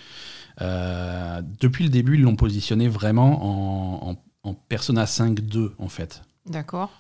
euh, 0.62 1.42
depuis 1.60 1.84
le 1.84 1.90
début, 1.90 2.16
ils 2.16 2.22
l'ont 2.22 2.36
positionné 2.36 2.88
vraiment 2.88 4.06
en, 4.06 4.10
en- 4.12 4.24
en 4.50 4.54
Persona 4.54 5.06
5 5.06 5.40
2, 5.42 5.74
en 5.78 5.88
fait. 5.90 6.22
D'accord. 6.48 6.92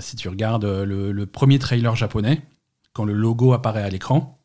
Si 0.00 0.16
tu 0.16 0.28
regardes 0.30 0.64
le, 0.64 1.12
le 1.12 1.26
premier 1.26 1.58
trailer 1.58 1.94
japonais, 1.94 2.40
quand 2.94 3.04
le 3.04 3.12
logo 3.12 3.52
apparaît 3.52 3.82
à 3.82 3.90
l'écran, 3.90 4.38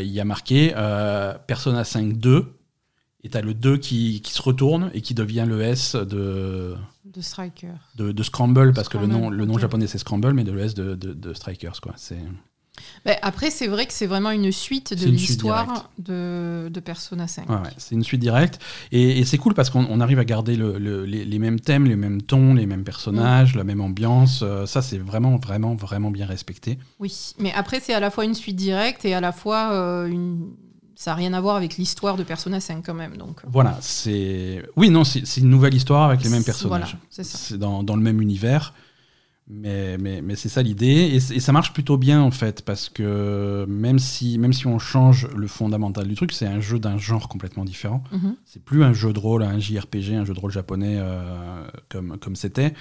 il 0.00 0.08
y 0.08 0.18
a 0.20 0.24
marqué 0.24 0.72
Persona 1.46 1.84
5 1.84 2.14
2, 2.14 2.57
et 3.24 3.28
t'as 3.30 3.40
le 3.42 3.54
2 3.54 3.76
qui, 3.78 4.20
qui 4.22 4.32
se 4.32 4.42
retourne 4.42 4.90
et 4.94 5.00
qui 5.00 5.14
devient 5.14 5.44
le 5.48 5.60
S 5.62 5.94
de, 5.96 6.76
De 7.04 7.20
Striker. 7.20 7.72
de, 7.96 8.12
de 8.12 8.22
Scramble, 8.22 8.72
parce 8.72 8.88
que 8.88 8.98
le 8.98 9.06
nom, 9.06 9.28
le 9.30 9.44
nom 9.44 9.58
japonais 9.58 9.86
c'est 9.86 9.98
Scramble, 9.98 10.32
mais 10.34 10.44
de 10.44 10.52
le 10.52 10.60
S 10.60 10.74
de, 10.74 10.94
de, 10.94 11.12
de 11.14 11.34
Strikers. 11.34 11.80
Quoi. 11.80 11.94
C'est... 11.96 12.18
Ben, 13.04 13.16
après, 13.22 13.50
c'est 13.50 13.66
vrai 13.66 13.86
que 13.86 13.92
c'est 13.92 14.06
vraiment 14.06 14.30
une 14.30 14.52
suite 14.52 14.94
de 14.94 15.06
l'histoire 15.10 15.90
de, 15.98 16.68
de 16.72 16.78
Persona 16.78 17.26
5. 17.26 17.48
Ouais, 17.50 17.56
ouais, 17.56 17.62
c'est 17.76 17.96
une 17.96 18.04
suite 18.04 18.20
directe. 18.20 18.60
Et, 18.92 19.18
et 19.18 19.24
c'est 19.24 19.36
cool 19.36 19.52
parce 19.52 19.68
qu'on 19.68 19.84
on 19.90 19.98
arrive 19.98 20.20
à 20.20 20.24
garder 20.24 20.54
le- 20.54 20.78
le- 20.78 21.04
les, 21.04 21.24
les 21.24 21.38
mêmes 21.40 21.58
thèmes, 21.58 21.86
les 21.86 21.96
mêmes 21.96 22.22
tons, 22.22 22.54
les 22.54 22.66
mêmes 22.66 22.84
personnages, 22.84 23.56
la 23.56 23.64
même 23.64 23.80
ambiance. 23.80 24.42
Euh, 24.44 24.64
ça, 24.64 24.80
c'est 24.80 24.98
vraiment, 24.98 25.38
vraiment, 25.38 25.74
vraiment 25.74 26.12
bien 26.12 26.24
respecté. 26.26 26.78
Oui, 27.00 27.32
mais 27.40 27.52
après, 27.52 27.80
c'est 27.80 27.94
à 27.94 28.00
la 28.00 28.12
fois 28.12 28.24
une 28.24 28.34
suite 28.34 28.54
directe 28.54 29.04
et 29.04 29.12
à 29.12 29.20
la 29.20 29.32
fois 29.32 29.72
euh, 29.72 30.06
une. 30.06 30.46
Ça 30.98 31.12
n'a 31.12 31.14
rien 31.14 31.32
à 31.32 31.40
voir 31.40 31.54
avec 31.54 31.76
l'histoire 31.76 32.16
de 32.16 32.24
Persona 32.24 32.58
5 32.58 32.84
quand 32.84 32.92
même. 32.92 33.16
Donc, 33.16 33.38
euh, 33.44 33.48
Voilà, 33.52 33.78
c'est. 33.80 34.68
Oui, 34.74 34.90
non, 34.90 35.04
c'est 35.04 35.36
une 35.36 35.48
nouvelle 35.48 35.74
histoire 35.74 36.02
avec 36.02 36.24
les 36.24 36.28
mêmes 36.28 36.42
personnages. 36.42 36.98
voilà, 37.12 37.24
c'est 37.24 37.56
dans, 37.56 37.84
dans 37.84 37.94
le 37.94 38.02
même 38.02 38.20
univers. 38.20 38.74
Mais, 39.46 39.96
mais, 39.96 40.22
mais 40.22 40.34
c'est 40.34 40.48
ça 40.48 40.60
l'idée. 40.60 41.12
Et, 41.14 41.20
ça 41.20 41.52
marche 41.52 41.72
plutôt 41.72 41.98
bien, 41.98 42.20
en 42.20 42.32
fait, 42.32 42.62
parce 42.62 42.88
que 42.88 43.64
même 43.68 44.00
si, 44.00 44.38
même 44.38 44.52
si 44.52 44.66
on 44.66 44.80
change 44.80 45.28
le 45.36 45.46
fondamental 45.46 46.08
du 46.08 46.16
truc, 46.16 46.32
c'est 46.32 46.48
un 46.48 46.60
jeu 46.60 46.80
d'un 46.80 46.98
genre 46.98 47.28
complètement 47.28 47.64
différent. 47.64 48.02
mhm. 48.10 48.34
C'est 48.44 48.64
plus 48.64 48.82
un 48.82 48.92
jeu 48.92 49.12
de 49.12 49.20
rôle, 49.20 49.44
un 49.44 49.60
JRPG, 49.60 50.14
un 50.14 50.24
jeu 50.24 50.34
de 50.34 50.40
rôle 50.40 50.50
japonais 50.50 50.96
euh, 50.98 51.64
comme 51.88 52.18
comme 52.18 52.34
c'était. 52.34 52.74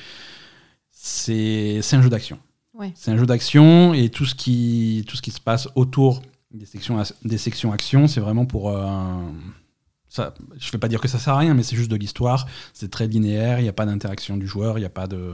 C'est 0.90 1.82
c'est 1.84 1.96
un 1.96 2.02
jeu 2.02 2.10
d'action. 2.10 2.40
Ouais. 2.74 2.92
C'est 2.96 3.12
un 3.12 3.18
jeu 3.18 3.28
d'action 3.28 3.94
et 3.94 4.10
tout 4.10 4.26
ce 4.26 4.34
qui 4.34 5.06
tout 5.08 5.16
ce 5.16 5.22
qui 5.22 5.30
se 5.32 5.40
passe 5.40 5.70
autour 5.76 6.24
des 6.52 6.66
sections 6.66 7.02
des 7.24 7.38
sections 7.38 7.72
action, 7.72 8.08
c'est 8.08 8.20
vraiment 8.20 8.46
pour 8.46 8.70
euh, 8.70 9.32
ça. 10.08 10.34
Je 10.58 10.72
vais 10.72 10.78
pas 10.78 10.88
dire 10.88 11.02
que 11.02 11.08
ça 11.08 11.20
sert 11.20 11.34
à 11.34 11.40
rien, 11.40 11.54
mais 11.54 11.64
c'est 11.64 11.76
juste 11.76 11.92
de 11.92 11.96
l'histoire. 11.96 12.48
C'est 12.74 12.90
très 12.90 13.08
linéaire. 13.08 13.60
Il 13.60 13.64
n'y 13.64 13.70
a 13.70 13.74
pas 13.74 13.86
d'interaction 13.86 14.38
du 14.38 14.48
joueur. 14.48 14.78
Il 14.78 14.82
n'y 14.82 14.88
a 14.88 14.92
pas 14.92 15.08
de 15.08 15.34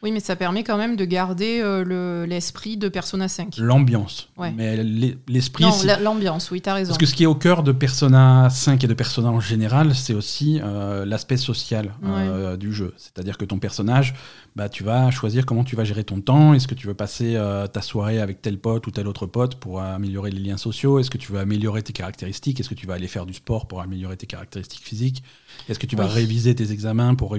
Oui, 0.00 0.12
mais 0.12 0.20
ça 0.20 0.36
permet 0.36 0.62
quand 0.62 0.76
même 0.76 0.94
de 0.94 1.04
garder 1.04 1.60
euh, 1.60 1.82
le- 1.82 2.24
l'esprit 2.24 2.76
de 2.76 2.88
Persona 2.88 3.26
5. 3.26 3.56
l'ambiance. 3.58 4.28
Ouais. 4.36 4.52
Mais 4.56 4.76
l'e- 4.76 5.16
l'esprit. 5.26 5.64
Non, 5.64 5.72
l'ambiance, 6.00 6.52
oui, 6.52 6.60
t'as 6.60 6.74
raison. 6.74 6.90
Parce 6.90 6.98
que 6.98 7.06
ce 7.06 7.14
qui 7.14 7.24
est 7.24 7.26
au 7.26 7.34
cœur 7.34 7.64
de 7.64 7.72
Persona 7.72 8.48
5 8.48 8.84
et 8.84 8.86
de 8.86 8.94
Persona 8.94 9.28
en 9.28 9.40
général, 9.40 9.96
c'est 9.96 10.14
aussi 10.14 10.60
euh, 10.62 11.04
l'aspect 11.04 11.36
social 11.36 11.94
euh, 12.04 12.56
du 12.56 12.72
jeu. 12.72 12.94
C'est-à-dire 12.96 13.36
que 13.36 13.44
ton 13.44 13.58
personnage, 13.58 14.14
bah, 14.54 14.68
tu 14.68 14.84
vas 14.84 15.10
choisir 15.10 15.44
comment 15.46 15.64
tu 15.64 15.74
vas 15.74 15.82
gérer 15.84 16.04
ton 16.04 16.20
temps. 16.20 16.54
Est-ce 16.54 16.68
que 16.68 16.74
tu 16.76 16.86
veux 16.86 16.94
passer 16.94 17.36
ta 17.72 17.82
soirée 17.82 18.20
avec 18.20 18.40
tel 18.40 18.58
pote 18.58 18.86
ou 18.86 18.92
tel 18.92 19.08
autre 19.08 19.26
pote 19.26 19.56
pour 19.56 19.80
améliorer 19.82 20.30
les 20.30 20.38
liens 20.40 20.56
sociaux? 20.58 21.00
Est-ce 21.00 21.10
que 21.10 21.18
tu 21.18 21.32
veux 21.32 21.40
améliorer 21.40 21.82
tes 21.82 21.92
caractéristiques? 21.92 22.60
Est-ce 22.60 22.68
que 22.68 22.74
tu 22.76 22.86
vas 22.86 22.94
aller 22.94 23.08
faire 23.08 23.26
du 23.26 23.34
sport 23.34 23.66
pour 23.66 23.80
améliorer 23.80 24.16
tes 24.16 24.26
caractéristiques 24.26 24.84
physiques? 24.84 25.24
Est-ce 25.68 25.78
que 25.78 25.86
tu 25.86 25.96
vas 25.96 26.06
Oui. 26.06 26.12
réviser 26.12 26.54
tes 26.54 26.70
examens 26.72 27.14
pour, 27.14 27.36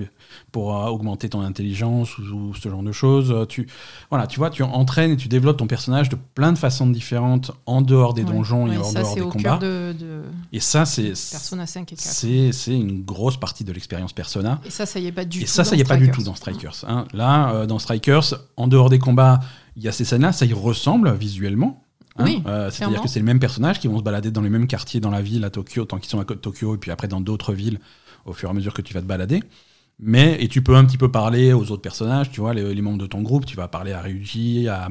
pour 0.51 0.75
euh, 0.75 0.87
augmenter 0.89 1.29
ton 1.29 1.41
intelligence 1.41 2.17
ou, 2.17 2.23
ou 2.49 2.53
ce 2.55 2.69
genre 2.69 2.83
de 2.83 2.91
choses 2.91 3.31
Euh, 3.31 3.45
tu, 3.45 3.67
Voilà, 4.09 4.27
tu 4.27 4.39
vois, 4.39 4.49
tu 4.49 4.61
entraînes 4.63 5.11
et 5.11 5.17
tu 5.17 5.27
développes 5.27 5.57
ton 5.57 5.67
personnage 5.67 6.09
de 6.09 6.17
plein 6.35 6.51
de 6.51 6.57
façons 6.57 6.87
différentes 6.87 7.51
en 7.65 7.81
dehors 7.81 8.13
des 8.13 8.23
Ouais. 8.23 8.31
donjons 8.31 8.71
et 8.71 8.77
en 8.77 8.83
ça, 8.83 9.01
dehors 9.01 9.15
des 9.15 9.21
combats. 9.21 9.41
cœur 9.41 9.59
de, 9.59 9.93
de 9.99 10.21
Et 10.51 10.59
ça, 10.59 10.85
c'est 10.85 11.03
Persona 11.31 11.65
5 11.65 11.91
et 11.93 11.95
4. 11.95 12.53
c'est 12.53 12.75
une 12.75 13.03
grosse 13.03 13.37
partie 13.37 13.63
de 13.63 13.71
l'expérience 13.71 14.13
Persona. 14.13 14.59
Et 14.65 14.69
ça, 14.69 14.85
ça 14.85 14.99
y 14.99 15.07
est 15.07 15.11
pas 15.11 15.25
du 15.25 15.39
Et 15.39 15.45
tout. 15.45 15.47
ça, 15.47 15.63
ça 15.63 15.71
dans 15.71 15.77
y 15.77 15.81
est 15.81 15.83
pas 15.85 15.95
du 15.97 16.05
Strikers. 16.05 16.15
tout 16.23 16.29
dans 16.29 16.35
Strikers. 16.35 16.85
hein. 16.87 17.05
Là, 17.13 17.53
euh, 17.53 17.65
dans 17.65 17.79
Strikers, 17.79 18.35
en 18.57 18.67
dehors 18.67 18.89
des 18.89 18.99
combats, 18.99 19.39
il 19.75 19.83
y 19.83 19.87
a 19.87 19.91
ces 19.91 20.05
scènes-là, 20.05 20.31
ça 20.33 20.45
y 20.45 20.53
ressemble 20.53 21.13
visuellement. 21.15 21.83
hein. 22.17 22.23
Oui, 22.25 22.43
Euh, 22.47 22.69
C'est-à-dire 22.69 23.01
que 23.01 23.07
c'est 23.07 23.19
les 23.19 23.25
mêmes 23.25 23.39
personnages 23.39 23.79
qui 23.79 23.87
vont 23.87 23.97
se 23.97 24.03
balader 24.03 24.29
dans 24.31 24.41
les 24.41 24.49
mêmes 24.49 24.67
quartiers 24.67 24.99
dans 24.99 25.09
la 25.11 25.21
ville 25.21 25.43
à 25.45 25.49
Tokyo, 25.49 25.85
tant 25.85 25.97
qu'ils 25.99 26.09
sont 26.09 26.19
à 26.19 26.25
Tokyo, 26.25 26.75
et 26.75 26.77
puis 26.77 26.91
après 26.91 27.07
dans 27.07 27.21
d'autres 27.21 27.53
villes 27.53 27.79
au 28.29 28.33
fur 28.33 28.49
et 28.49 28.51
à 28.51 28.53
mesure 28.53 28.73
que 28.73 28.81
tu 28.81 28.93
vas 28.93 29.01
te 29.01 29.05
balader. 29.05 29.41
Mais, 29.99 30.41
et 30.41 30.47
tu 30.47 30.61
peux 30.61 30.75
un 30.75 30.85
petit 30.85 30.97
peu 30.97 31.11
parler 31.11 31.51
aux 31.51 31.71
autres 31.71 31.81
personnages, 31.81 32.31
tu 32.31 32.39
vois, 32.39 32.53
les, 32.53 32.81
membres 32.81 32.97
de 32.97 33.05
ton 33.05 33.21
groupe, 33.21 33.45
tu 33.45 33.57
vas 33.57 33.67
parler 33.67 33.91
à 33.91 34.01
Ryuji, 34.01 34.69
à, 34.69 34.87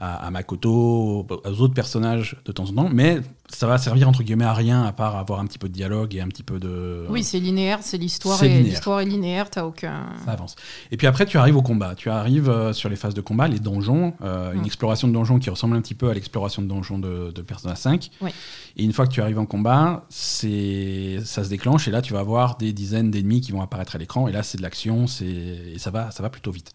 à, 0.00 0.30
Makoto, 0.30 1.26
aux 1.28 1.60
autres 1.60 1.74
personnages 1.74 2.36
de 2.44 2.52
temps 2.52 2.68
en 2.70 2.72
temps, 2.72 2.88
mais 2.88 3.18
ça 3.48 3.66
va 3.66 3.78
servir 3.78 4.08
entre 4.08 4.22
guillemets 4.22 4.44
à 4.44 4.52
rien 4.52 4.84
à 4.84 4.92
part 4.92 5.16
avoir 5.16 5.40
un 5.40 5.46
petit 5.46 5.58
peu 5.58 5.68
de 5.68 5.72
dialogue 5.72 6.14
et 6.14 6.20
un 6.20 6.28
petit 6.28 6.44
peu 6.44 6.60
de. 6.60 7.04
Oui, 7.08 7.24
c'est 7.24 7.40
linéaire, 7.40 7.80
c'est 7.82 7.98
l'histoire 7.98 8.40
et 8.44 8.62
l'histoire 8.62 9.00
est 9.00 9.06
linéaire, 9.06 9.50
t'as 9.50 9.64
aucun. 9.64 10.06
Ça 10.24 10.32
avance. 10.32 10.54
Et 10.92 10.96
puis 10.96 11.08
après, 11.08 11.26
tu 11.26 11.36
arrives 11.36 11.56
au 11.56 11.62
combat. 11.62 11.96
Tu 11.96 12.10
arrives 12.10 12.48
euh, 12.48 12.72
sur 12.72 12.88
les 12.88 12.94
phases 12.94 13.14
de 13.14 13.20
combat, 13.20 13.48
les 13.48 13.58
donjons, 13.58 14.14
euh, 14.22 14.52
une 14.52 14.62
mm. 14.62 14.66
exploration 14.66 15.08
de 15.08 15.12
donjons 15.12 15.40
qui 15.40 15.50
ressemble 15.50 15.74
un 15.74 15.80
petit 15.80 15.96
peu 15.96 16.08
à 16.10 16.14
l'exploration 16.14 16.62
de 16.62 16.68
donjons 16.68 17.00
de, 17.00 17.32
de 17.32 17.42
Persona 17.42 17.74
5. 17.74 18.10
Oui. 18.20 18.30
Et 18.76 18.84
une 18.84 18.92
fois 18.92 19.04
que 19.04 19.12
tu 19.12 19.20
arrives 19.20 19.40
en 19.40 19.46
combat, 19.46 20.06
c'est 20.10 21.18
ça 21.24 21.42
se 21.42 21.48
déclenche 21.48 21.88
et 21.88 21.90
là 21.90 22.02
tu 22.02 22.12
vas 22.12 22.20
avoir 22.20 22.56
des 22.56 22.72
dizaines 22.72 23.10
d'ennemis 23.10 23.40
qui 23.40 23.50
vont 23.50 23.62
apparaître 23.62 23.96
à 23.96 23.98
l'écran 23.98 24.28
et 24.28 24.32
là 24.32 24.44
c'est 24.44 24.58
de 24.58 24.62
l'action, 24.62 25.08
c'est 25.08 25.26
et 25.26 25.78
ça 25.78 25.90
va 25.90 26.12
ça 26.12 26.22
va 26.22 26.30
plutôt 26.30 26.52
vite. 26.52 26.70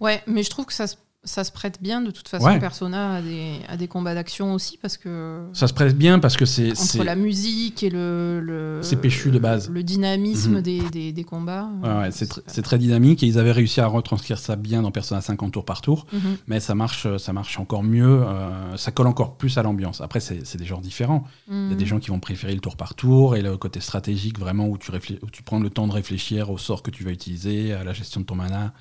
Ouais, 0.00 0.22
mais 0.26 0.42
je 0.42 0.50
trouve 0.50 0.64
que 0.64 0.72
ça 0.72 0.86
se 0.86 0.96
ça 1.28 1.44
se 1.44 1.52
prête 1.52 1.80
bien 1.80 2.00
de 2.00 2.10
toute 2.10 2.28
façon 2.28 2.58
Persona 2.58 3.16
à 3.16 3.22
des, 3.22 3.60
à 3.68 3.76
des 3.76 3.86
combats 3.86 4.14
d'action 4.14 4.54
aussi 4.54 4.78
parce 4.78 4.96
que 4.96 5.44
ça 5.52 5.68
se 5.68 5.74
prête 5.74 5.96
bien 5.96 6.18
parce 6.18 6.36
que 6.36 6.44
c'est 6.44 6.72
entre 6.72 7.04
la 7.04 7.14
musique 7.14 7.82
et 7.82 7.90
le, 7.90 8.40
le 8.40 8.80
c'est 8.82 8.96
péchu 8.96 9.30
de 9.30 9.38
base 9.38 9.70
le 9.70 9.82
dynamisme 9.82 10.56
mhm. 10.56 10.62
des, 10.62 10.80
des, 10.90 11.12
des, 11.12 11.24
combats 11.24 11.68
ouais, 11.82 12.10
c'est 12.10 12.62
très 12.62 12.78
dynamique 12.78 13.22
et 13.22 13.26
ils 13.26 13.38
avaient 13.38 13.52
réussi 13.52 13.80
à 13.80 13.86
retranscrire 13.86 14.38
ça 14.38 14.56
bien 14.56 14.82
dans 14.82 14.90
Persona 14.90 15.20
50 15.20 15.52
tours 15.52 15.64
par 15.64 15.82
tour 15.82 16.06
mhm. 16.12 16.38
mais 16.46 16.60
ça 16.60 16.74
marche 16.74 17.16
ça 17.18 17.32
marche 17.32 17.58
encore 17.58 17.82
mieux 17.82 18.22
euh, 18.22 18.76
ça 18.76 18.90
colle 18.90 19.06
encore 19.06 19.36
plus 19.36 19.58
à 19.58 19.62
l'ambiance 19.62 20.00
après 20.00 20.20
c'est 20.20 20.56
des 20.56 20.66
genres 20.66 20.80
différents 20.80 21.24
il 21.50 21.68
y 21.68 21.72
a 21.72 21.74
des 21.74 21.84
mhm. 21.84 21.88
gens 21.88 21.98
qui 22.00 22.10
vont 22.10 22.20
préférer 22.20 22.54
le 22.54 22.60
tour 22.60 22.76
par 22.76 22.94
tour 22.94 23.36
et 23.36 23.42
le 23.42 23.56
côté 23.56 23.80
stratégique 23.80 24.38
vraiment 24.38 24.66
où 24.66 24.78
tu, 24.78 24.90
où 24.90 25.30
tu 25.30 25.42
prends 25.42 25.60
le 25.60 25.70
temps 25.70 25.86
de 25.86 25.92
réfléchir 25.92 26.50
au 26.50 26.58
sort 26.58 26.82
que 26.82 26.90
tu 26.90 27.04
vas 27.04 27.10
utiliser 27.10 27.74
à 27.74 27.84
la 27.84 27.92
gestion 27.92 28.22
de 28.22 28.26
ton 28.26 28.34
mana 28.34 28.72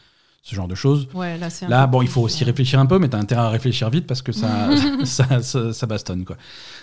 ce 0.48 0.56
genre 0.56 0.70
de 0.70 0.76
choses. 0.76 1.10
Ouais, 1.14 1.38
là, 1.38 1.50
là 1.68 1.88
bon, 1.88 2.02
il 2.02 2.08
faut 2.08 2.22
aussi 2.22 2.46
réfléchir 2.46 2.80
un 2.80 2.86
peu, 2.86 3.00
mais 3.00 3.10
tu 3.10 3.18
as 3.18 3.20
intérêt 3.20 3.42
à 3.42 3.50
réfléchir 3.50 3.90
vite 3.90 4.08
parce 4.08 4.22
que 4.22 4.32
ça, 5.04 5.42
ça, 5.42 5.74
ça, 5.74 5.88
bastonne. 5.88 6.24
Quoi. 6.24 6.38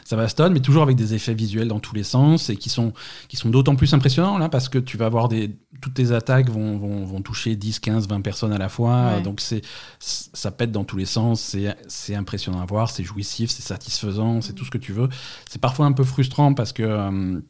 Ça 0.05 0.17
bastonne, 0.17 0.53
mais 0.53 0.61
toujours 0.61 0.83
avec 0.83 0.97
des 0.97 1.15
effets 1.15 1.33
visuels 1.33 1.69
dans 1.69 1.81
tous 1.81 1.95
les 1.95 2.03
sens 2.03 2.51
et 2.51 2.57
qui 2.57 2.69
sont, 2.69 2.93
qui 3.27 3.39
sont 3.39 3.49
d'autant 3.49 3.75
plus 3.75 3.95
impressionnants 3.95 4.37
là 4.37 4.51
parce 4.51 4.69
que 4.69 4.79
tu 4.79 4.99
vas 4.99 5.07
avoir 5.07 5.29
des. 5.29 5.57
Toutes 5.81 5.95
tes 5.95 6.13
attaques 6.13 6.51
vont, 6.51 6.77
vont, 6.77 7.07
vont 7.07 7.23
toucher 7.23 7.57
10, 7.57 7.81
15, 7.81 8.07
20 8.07 8.21
personnes 8.21 8.53
à 8.53 8.59
la 8.59 8.69
fois. 8.69 9.21
Donc 9.21 9.41
c'est, 9.41 9.63
ça 9.99 10.51
pète 10.51 10.71
dans 10.71 10.85
tous 10.85 10.99
les 10.99 11.07
sens. 11.07 11.57
C'est 11.89 12.15
impressionnant 12.15 12.61
à 12.61 12.67
voir, 12.67 12.91
c'est 12.91 13.03
jouissif, 13.03 13.51
c'est 13.51 13.63
satisfaisant, 13.63 14.43
c'est 14.43 14.53
tout 14.53 14.67
ce 14.67 14.71
que 14.71 14.79
tu 14.79 14.93
veux. 14.93 15.09
C'est 15.49 15.61
parfois 15.61 15.87
un 15.87 15.93
peu 15.93 16.05
frustrant 16.05 16.53
parce 16.53 16.75
que 16.75 16.83
euh, 16.83 17.41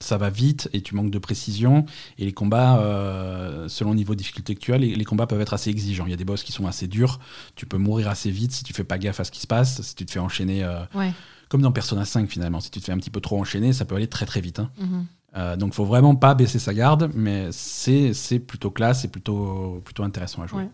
ça 0.00 0.18
va 0.18 0.30
vite 0.30 0.68
et 0.72 0.82
tu 0.82 0.94
manques 0.94 1.10
de 1.10 1.18
précision. 1.18 1.86
Et 2.18 2.24
les 2.24 2.32
combats, 2.32 2.78
euh, 2.78 3.68
selon 3.68 3.90
le 3.90 3.96
niveau 3.96 4.14
de 4.14 4.18
difficulté 4.18 4.54
que 4.54 4.60
tu 4.60 4.72
as, 4.72 4.78
les, 4.78 5.04
combats 5.04 5.26
peuvent 5.26 5.40
être 5.40 5.54
assez 5.54 5.70
exigeants. 5.70 6.06
Il 6.06 6.10
y 6.10 6.14
a 6.14 6.16
des 6.16 6.24
boss 6.24 6.42
qui 6.42 6.52
sont 6.52 6.66
assez 6.66 6.86
durs. 6.86 7.20
Tu 7.54 7.66
peux 7.66 7.78
mourir 7.78 8.08
assez 8.08 8.30
vite 8.30 8.52
si 8.52 8.64
tu 8.64 8.72
fais 8.72 8.84
pas 8.84 8.98
gaffe 8.98 9.20
à 9.20 9.24
ce 9.24 9.30
qui 9.30 9.40
se 9.40 9.46
passe. 9.46 9.80
Si 9.82 9.94
tu 9.94 10.04
te 10.04 10.12
fais 10.12 10.18
enchaîner, 10.18 10.64
euh, 10.64 10.84
comme 11.48 11.62
dans 11.62 11.72
Persona 11.72 12.04
5 12.04 12.28
finalement, 12.28 12.60
si 12.60 12.70
tu 12.70 12.80
te 12.80 12.84
fais 12.84 12.92
un 12.92 12.98
petit 12.98 13.10
peu 13.10 13.20
trop 13.20 13.40
enchaîner, 13.40 13.72
ça 13.72 13.84
peut 13.84 13.94
aller 13.94 14.08
très 14.08 14.26
très 14.26 14.40
vite. 14.40 14.58
Hein. 14.58 14.70
Mhm. 14.78 15.06
Euh, 15.36 15.56
donc 15.56 15.74
faut 15.74 15.84
vraiment 15.84 16.14
pas 16.14 16.34
baisser 16.34 16.58
sa 16.58 16.74
garde, 16.74 17.10
mais 17.14 17.48
c'est 17.50 18.38
plutôt 18.38 18.70
classe 18.70 19.04
et 19.04 19.08
plutôt, 19.08 19.80
plutôt 19.84 20.04
intéressant 20.04 20.42
à 20.42 20.46
jouer. 20.46 20.68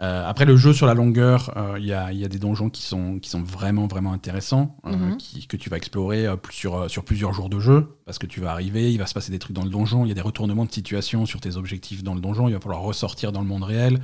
Euh, 0.00 0.28
après, 0.28 0.44
le 0.44 0.56
jeu 0.56 0.72
sur 0.72 0.86
la 0.86 0.94
longueur, 0.94 1.52
euh, 1.56 1.76
il 1.78 1.86
y, 1.86 1.92
a, 1.92 2.10
des 2.12 2.38
donjons 2.38 2.68
qui 2.68 2.82
sont, 2.82 3.20
qui 3.20 3.30
sont 3.30 3.42
vraiment, 3.42 3.86
vraiment 3.86 4.12
intéressants, 4.12 4.76
euh, 4.86 4.90
mhm. 4.90 5.18
que 5.48 5.56
tu 5.56 5.70
vas 5.70 5.76
explorer 5.76 6.26
sur, 6.50 6.90
sur 6.90 7.04
plusieurs 7.04 7.32
jours 7.32 7.48
de 7.48 7.60
jeu, 7.60 7.96
parce 8.04 8.18
que 8.18 8.26
tu 8.26 8.40
vas 8.40 8.50
arriver, 8.50 8.92
il 8.92 8.98
va 8.98 9.06
se 9.06 9.14
passer 9.14 9.30
des 9.30 9.38
trucs 9.38 9.54
dans 9.54 9.62
le 9.62 9.70
donjon, 9.70 10.04
il 10.04 10.08
y 10.08 10.10
a 10.10 10.14
des 10.14 10.20
retournements 10.20 10.64
de 10.64 10.72
situation 10.72 11.26
sur 11.26 11.40
tes 11.40 11.56
objectifs 11.56 12.02
dans 12.02 12.14
le 12.14 12.20
donjon, 12.20 12.48
il 12.48 12.54
va 12.54 12.60
falloir 12.60 12.82
ressortir 12.82 13.30
dans 13.30 13.40
le 13.40 13.46
monde 13.46 13.62
réel 13.62 14.00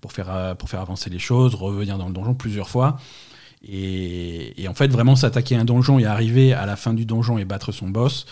pour 0.00 0.12
faire, 0.12 0.56
pour 0.56 0.68
faire 0.68 0.80
avancer 0.80 1.08
les 1.08 1.20
choses, 1.20 1.54
revenir 1.54 1.98
dans 1.98 2.08
le 2.08 2.14
donjon 2.14 2.34
plusieurs 2.34 2.68
fois. 2.68 2.96
Et, 3.62 4.60
et 4.60 4.68
en 4.68 4.74
fait, 4.74 4.88
vraiment 4.88 5.16
s'attaquer 5.16 5.56
à 5.56 5.60
un 5.60 5.64
donjon 5.64 5.98
et 5.98 6.04
arriver 6.04 6.52
à 6.52 6.66
la 6.66 6.76
fin 6.76 6.94
du 6.94 7.06
donjon 7.06 7.38
et 7.38 7.44
battre 7.44 7.72
son 7.72 7.88
boss, 7.88 8.26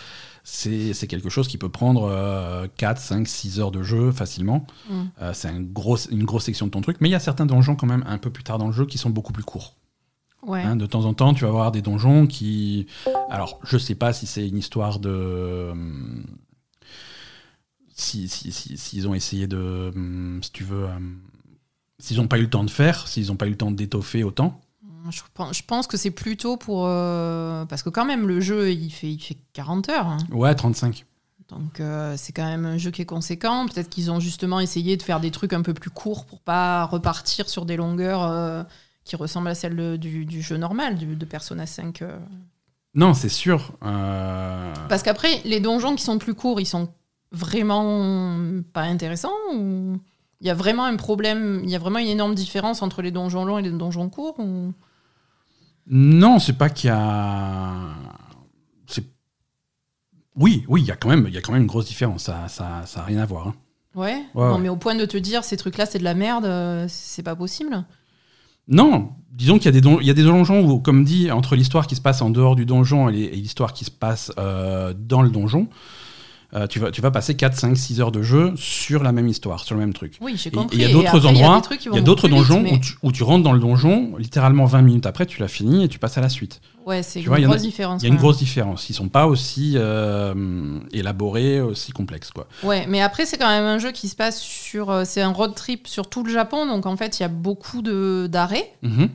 c'est 0.49 1.07
quelque 1.07 1.29
chose 1.29 1.49
qui 1.49 1.57
peut 1.57 1.69
prendre 1.69 2.67
4, 2.77 3.01
5, 3.01 3.27
6 3.27 3.59
heures 3.59 3.71
de 3.71 3.83
jeu 3.83 4.11
facilement. 4.13 4.65
Mm. 4.89 5.01
Euh, 5.21 5.33
c'est 5.33 5.49
un 5.49 5.59
gros, 5.59 5.97
une 6.09 6.23
grosse 6.23 6.45
section 6.45 6.67
de 6.67 6.71
ton 6.71 6.79
truc. 6.79 6.97
Mais 7.01 7.09
il 7.09 7.11
y 7.11 7.15
a 7.15 7.19
certains 7.19 7.45
donjons 7.45 7.75
quand 7.75 7.85
même 7.85 8.05
un 8.07 8.17
peu 8.17 8.29
plus 8.29 8.45
tard 8.45 8.57
dans 8.57 8.67
le 8.67 8.71
jeu 8.71 8.85
qui 8.85 8.97
sont 8.97 9.09
beaucoup 9.09 9.33
plus 9.33 9.43
courts. 9.43 9.75
Hein, 10.47 10.77
de 10.77 10.85
temps 10.85 11.03
en 11.03 11.13
temps, 11.13 11.33
tu 11.33 11.43
vas 11.43 11.49
avoir 11.49 11.73
des 11.73 11.81
donjons 11.81 12.27
qui... 12.27 12.87
Alors, 13.29 13.59
je 13.63 13.77
sais 13.77 13.95
pas 13.95 14.13
si 14.13 14.25
c'est 14.25 14.47
une 14.47 14.57
histoire 14.57 14.99
de... 14.99 15.73
S'ils 17.93 18.29
si, 18.29 18.51
si, 18.53 19.05
ont 19.05 19.13
essayé 19.13 19.47
de... 19.47 19.91
Si 20.41 20.51
tu 20.53 20.63
veux... 20.63 20.85
Euh, 20.85 20.99
s'ils 21.99 22.17
n'ont 22.17 22.27
pas 22.27 22.37
eu 22.37 22.43
le 22.43 22.49
temps 22.49 22.63
de 22.63 22.69
faire, 22.69 23.07
s'ils 23.09 23.27
n'ont 23.27 23.35
pas 23.35 23.47
eu 23.47 23.51
le 23.51 23.57
temps 23.57 23.71
d'étoffer 23.71 24.23
autant. 24.23 24.61
Je 25.11 25.61
pense, 25.65 25.87
que 25.87 25.97
c'est 25.97 26.11
plutôt 26.11 26.57
pour. 26.57 26.85
Euh, 26.85 27.65
parce 27.65 27.83
que 27.83 27.89
quand 27.89 28.05
même, 28.05 28.27
le 28.27 28.39
jeu, 28.39 28.71
il 28.71 28.91
fait, 28.91 29.11
il 29.11 29.19
fait 29.19 29.37
40 29.53 29.89
heures. 29.89 30.07
Hein. 30.07 30.17
Ouais, 30.31 30.53
35. 30.53 31.05
Donc 31.49 31.79
euh, 31.79 32.15
c'est 32.17 32.33
quand 32.33 32.45
même 32.45 32.65
un 32.65 32.77
jeu 32.77 32.91
qui 32.91 33.01
est 33.01 33.05
conséquent. 33.05 33.67
Peut-être 33.67 33.89
qu'ils 33.89 34.11
ont 34.11 34.19
justement 34.19 34.59
essayé 34.59 34.97
de 34.97 35.03
faire 35.03 35.19
des 35.19 35.31
trucs 35.31 35.53
un 35.53 35.61
peu 35.61 35.73
plus 35.73 35.89
courts 35.89 36.25
pour 36.25 36.41
pas 36.41 36.85
repartir 36.85 37.47
sur 37.47 37.65
des 37.65 37.77
longueurs 37.77 38.23
euh, 38.23 38.63
qui 39.05 39.15
ressemblent 39.15 39.47
à 39.47 39.55
celles 39.55 39.97
du, 39.97 40.41
jeu 40.41 40.57
normal, 40.57 40.97
de 40.97 41.25
Persona 41.25 41.65
5. 41.65 42.03
Non, 42.95 43.13
c'est 43.13 43.29
sûr. 43.29 43.71
Parce 43.79 45.03
qu'après, 45.03 45.41
les 45.45 45.61
donjons 45.61 45.95
qui 45.95 46.03
sont 46.03 46.17
plus 46.17 46.33
courts, 46.33 46.59
ils 46.59 46.65
sont 46.65 46.89
vraiment 47.31 48.37
pas 48.73 48.81
intéressants 48.81 49.31
ou 49.53 49.97
il 50.41 50.47
y 50.47 50.49
a 50.49 50.53
vraiment 50.53 50.85
un 50.85 50.95
problème, 50.95 51.61
il 51.63 51.69
y 51.69 51.75
a 51.75 51.79
vraiment 51.79 51.99
une 51.99 52.07
énorme 52.07 52.35
différence 52.35 52.81
entre 52.81 53.01
les 53.01 53.11
donjons 53.11 53.45
longs 53.45 53.57
et 53.57 53.61
les 53.61 53.71
donjons 53.71 54.09
courts 54.09 54.39
ou... 54.39 54.73
Non, 55.89 56.39
c'est 56.39 56.57
pas 56.57 56.69
qu'il 56.69 56.89
y 56.89 56.93
a. 56.93 57.73
Oui, 60.39 60.63
oui, 60.67 60.81
il 60.81 60.87
y 60.87 60.91
a 60.91 60.95
quand 60.95 61.09
même, 61.09 61.25
il 61.27 61.33
y 61.33 61.37
a 61.37 61.41
quand 61.41 61.51
même 61.51 61.63
une 61.63 61.67
grosse 61.67 61.87
différence. 61.87 62.25
Ça, 62.25 62.47
ça, 62.47 62.83
ça 62.85 63.01
a 63.01 63.03
rien 63.03 63.19
à 63.19 63.25
voir. 63.25 63.47
Hein. 63.47 63.55
Ouais. 63.95 64.23
non, 64.35 64.59
mais 64.59 64.69
au 64.69 64.75
point 64.75 64.93
de 64.93 65.05
te 65.05 65.17
dire 65.17 65.43
ces 65.43 65.57
trucs-là, 65.57 65.87
c'est 65.87 65.97
de 65.97 66.03
la 66.03 66.13
merde, 66.13 66.45
euh, 66.45 66.85
c'est 66.87 67.23
pas 67.23 67.35
possible. 67.35 67.83
Non, 68.67 69.09
disons 69.31 69.57
qu'il 69.57 69.73
y 69.73 69.77
a 69.77 69.81
des 69.81 69.89
il 70.01 70.05
y 70.05 70.11
a 70.11 70.13
des 70.13 70.23
donjons 70.23 70.63
où, 70.63 70.79
comme 70.79 71.03
dit, 71.03 71.31
entre 71.31 71.55
l'histoire 71.55 71.87
qui 71.87 71.95
se 71.95 72.01
passe 72.01 72.21
en 72.21 72.29
dehors 72.29 72.55
du 72.55 72.65
donjon 72.65 73.09
et 73.09 73.29
l'histoire 73.29 73.73
qui 73.73 73.85
se 73.85 73.91
passe 73.91 74.31
euh, 74.37 74.93
dans 74.95 75.23
le 75.23 75.29
donjon, 75.29 75.67
euh, 76.53 76.65
tu, 76.65 76.79
vas, 76.79 76.91
tu 76.91 77.01
vas 77.01 77.11
passer 77.11 77.35
4, 77.35 77.55
5, 77.57 77.75
6 77.75 77.99
heures 77.99 78.11
de 78.11 78.21
jeu 78.21 78.53
sur 78.55 79.03
la 79.03 79.11
même 79.11 79.27
histoire, 79.27 79.65
sur 79.65 79.75
le 79.75 79.81
même 79.81 79.93
truc. 79.93 80.17
Oui, 80.21 80.35
j'ai 80.37 80.49
compris. 80.49 80.77
il 80.77 80.81
y 80.81 80.85
a 80.85 80.91
d'autres 80.93 81.25
endroits, 81.25 81.61
il 81.85 81.93
y 81.93 81.97
a 81.97 82.01
d'autres 82.01 82.29
donjons 82.29 82.63
où, 83.03 83.11
tu, 83.11 83.23
rentres 83.23 83.43
dans 83.43 83.51
le 83.51 83.59
donjon, 83.59 84.15
littéralement 84.17 84.63
20 84.63 84.81
minutes 84.81 85.05
après, 85.05 85.25
tu 85.25 85.41
l'as 85.41 85.49
fini 85.49 85.83
et 85.83 85.89
tu 85.89 85.99
passes 85.99 86.17
à 86.17 86.21
la 86.21 86.29
suite. 86.29 86.61
Ouais, 86.85 87.03
c'est 87.03 87.21
une 87.21 87.45
grosse 87.45 87.61
différence. 87.61 88.01
Il 88.01 88.05
y 88.05 88.09
a 88.09 88.13
une 88.13 88.19
grosse 88.19 88.37
différence. 88.37 88.89
Ils 88.89 88.93
sont 88.93 89.09
pas 89.09 89.27
aussi 89.27 89.73
euh, 89.75 90.79
élaborés, 90.93 91.59
aussi 91.59 91.91
complexes. 91.91 92.31
Quoi. 92.31 92.47
Ouais, 92.63 92.85
mais 92.87 93.01
après, 93.01 93.25
c'est 93.25 93.37
quand 93.37 93.49
même 93.49 93.65
un 93.65 93.77
jeu 93.77 93.91
qui 93.91 94.07
se 94.07 94.15
passe 94.15 94.39
sur. 94.39 94.89
Euh, 94.89 95.03
c'est 95.05 95.21
un 95.21 95.33
road 95.33 95.53
trip 95.53 95.85
sur 95.85 96.09
tout 96.09 96.23
le 96.23 96.31
Japon, 96.31 96.65
donc 96.65 96.85
en 96.85 96.95
fait, 96.95 97.19
il 97.19 97.23
y 97.23 97.25
a 97.25 97.29
beaucoup 97.29 97.81
d'arrêts. 97.81 98.71
Mm 98.83 99.07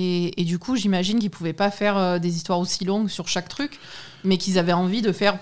et, 0.00 0.40
et, 0.40 0.44
du 0.44 0.60
coup, 0.60 0.76
j'imagine 0.76 1.18
qu'ils 1.18 1.30
pouvaient 1.30 1.52
pas 1.52 1.72
faire 1.72 2.20
des 2.20 2.36
histoires 2.36 2.60
aussi 2.60 2.84
longues 2.84 3.08
sur 3.08 3.26
chaque 3.26 3.48
truc, 3.48 3.80
mais 4.22 4.36
qu'ils 4.36 4.56
avaient 4.56 4.74
envie 4.74 5.02
de 5.02 5.10
faire 5.10 5.38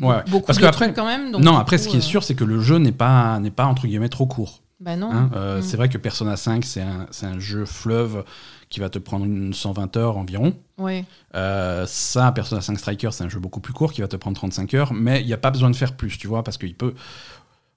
ouais. 0.00 0.22
beaucoup 0.28 0.46
Parce 0.46 0.58
de 0.58 0.66
après, 0.66 0.92
quand 0.92 1.06
même. 1.06 1.30
non, 1.30 1.56
après, 1.56 1.78
ce 1.78 1.88
qui 1.88 1.96
est 1.96 2.00
euh, 2.00 2.02
sûr, 2.02 2.22
c'est 2.22 2.34
que 2.34 2.44
le 2.44 2.60
jeu 2.60 2.78
n'est 2.78 2.92
pas, 2.92 3.38
n'est 3.40 3.50
pas 3.50 3.66
entre 3.66 3.86
guillemets 3.86 4.08
trop 4.08 4.26
court. 4.26 4.62
Bah 4.80 4.96
non. 4.96 5.10
Hein, 5.10 5.30
euh, 5.34 5.58
mm. 5.58 5.62
C'est 5.62 5.76
vrai 5.76 5.88
que 5.88 5.98
Persona 5.98 6.36
5, 6.36 6.64
c'est 6.64 6.82
un, 6.82 7.06
un, 7.22 7.38
jeu 7.38 7.64
fleuve 7.64 8.24
qui 8.68 8.80
va 8.80 8.88
te 8.88 8.98
prendre 8.98 9.24
une 9.24 9.54
120 9.54 9.96
heures 9.96 10.16
environ. 10.16 10.54
Ouais. 10.78 11.04
Euh, 11.34 11.86
ça, 11.86 12.32
Persona 12.32 12.60
5 12.60 12.78
Striker, 12.78 13.10
c'est 13.12 13.24
un 13.24 13.28
jeu 13.28 13.38
beaucoup 13.38 13.60
plus 13.60 13.72
court 13.72 13.92
qui 13.92 14.00
va 14.00 14.08
te 14.08 14.16
prendre 14.16 14.36
35 14.36 14.74
heures, 14.74 14.92
mais 14.92 15.20
il 15.20 15.26
n'y 15.26 15.32
a 15.32 15.38
pas 15.38 15.50
besoin 15.50 15.70
de 15.70 15.76
faire 15.76 15.96
plus, 15.96 16.18
tu 16.18 16.26
vois, 16.26 16.42
parce 16.42 16.58
qu'il 16.58 16.74
peut. 16.74 16.94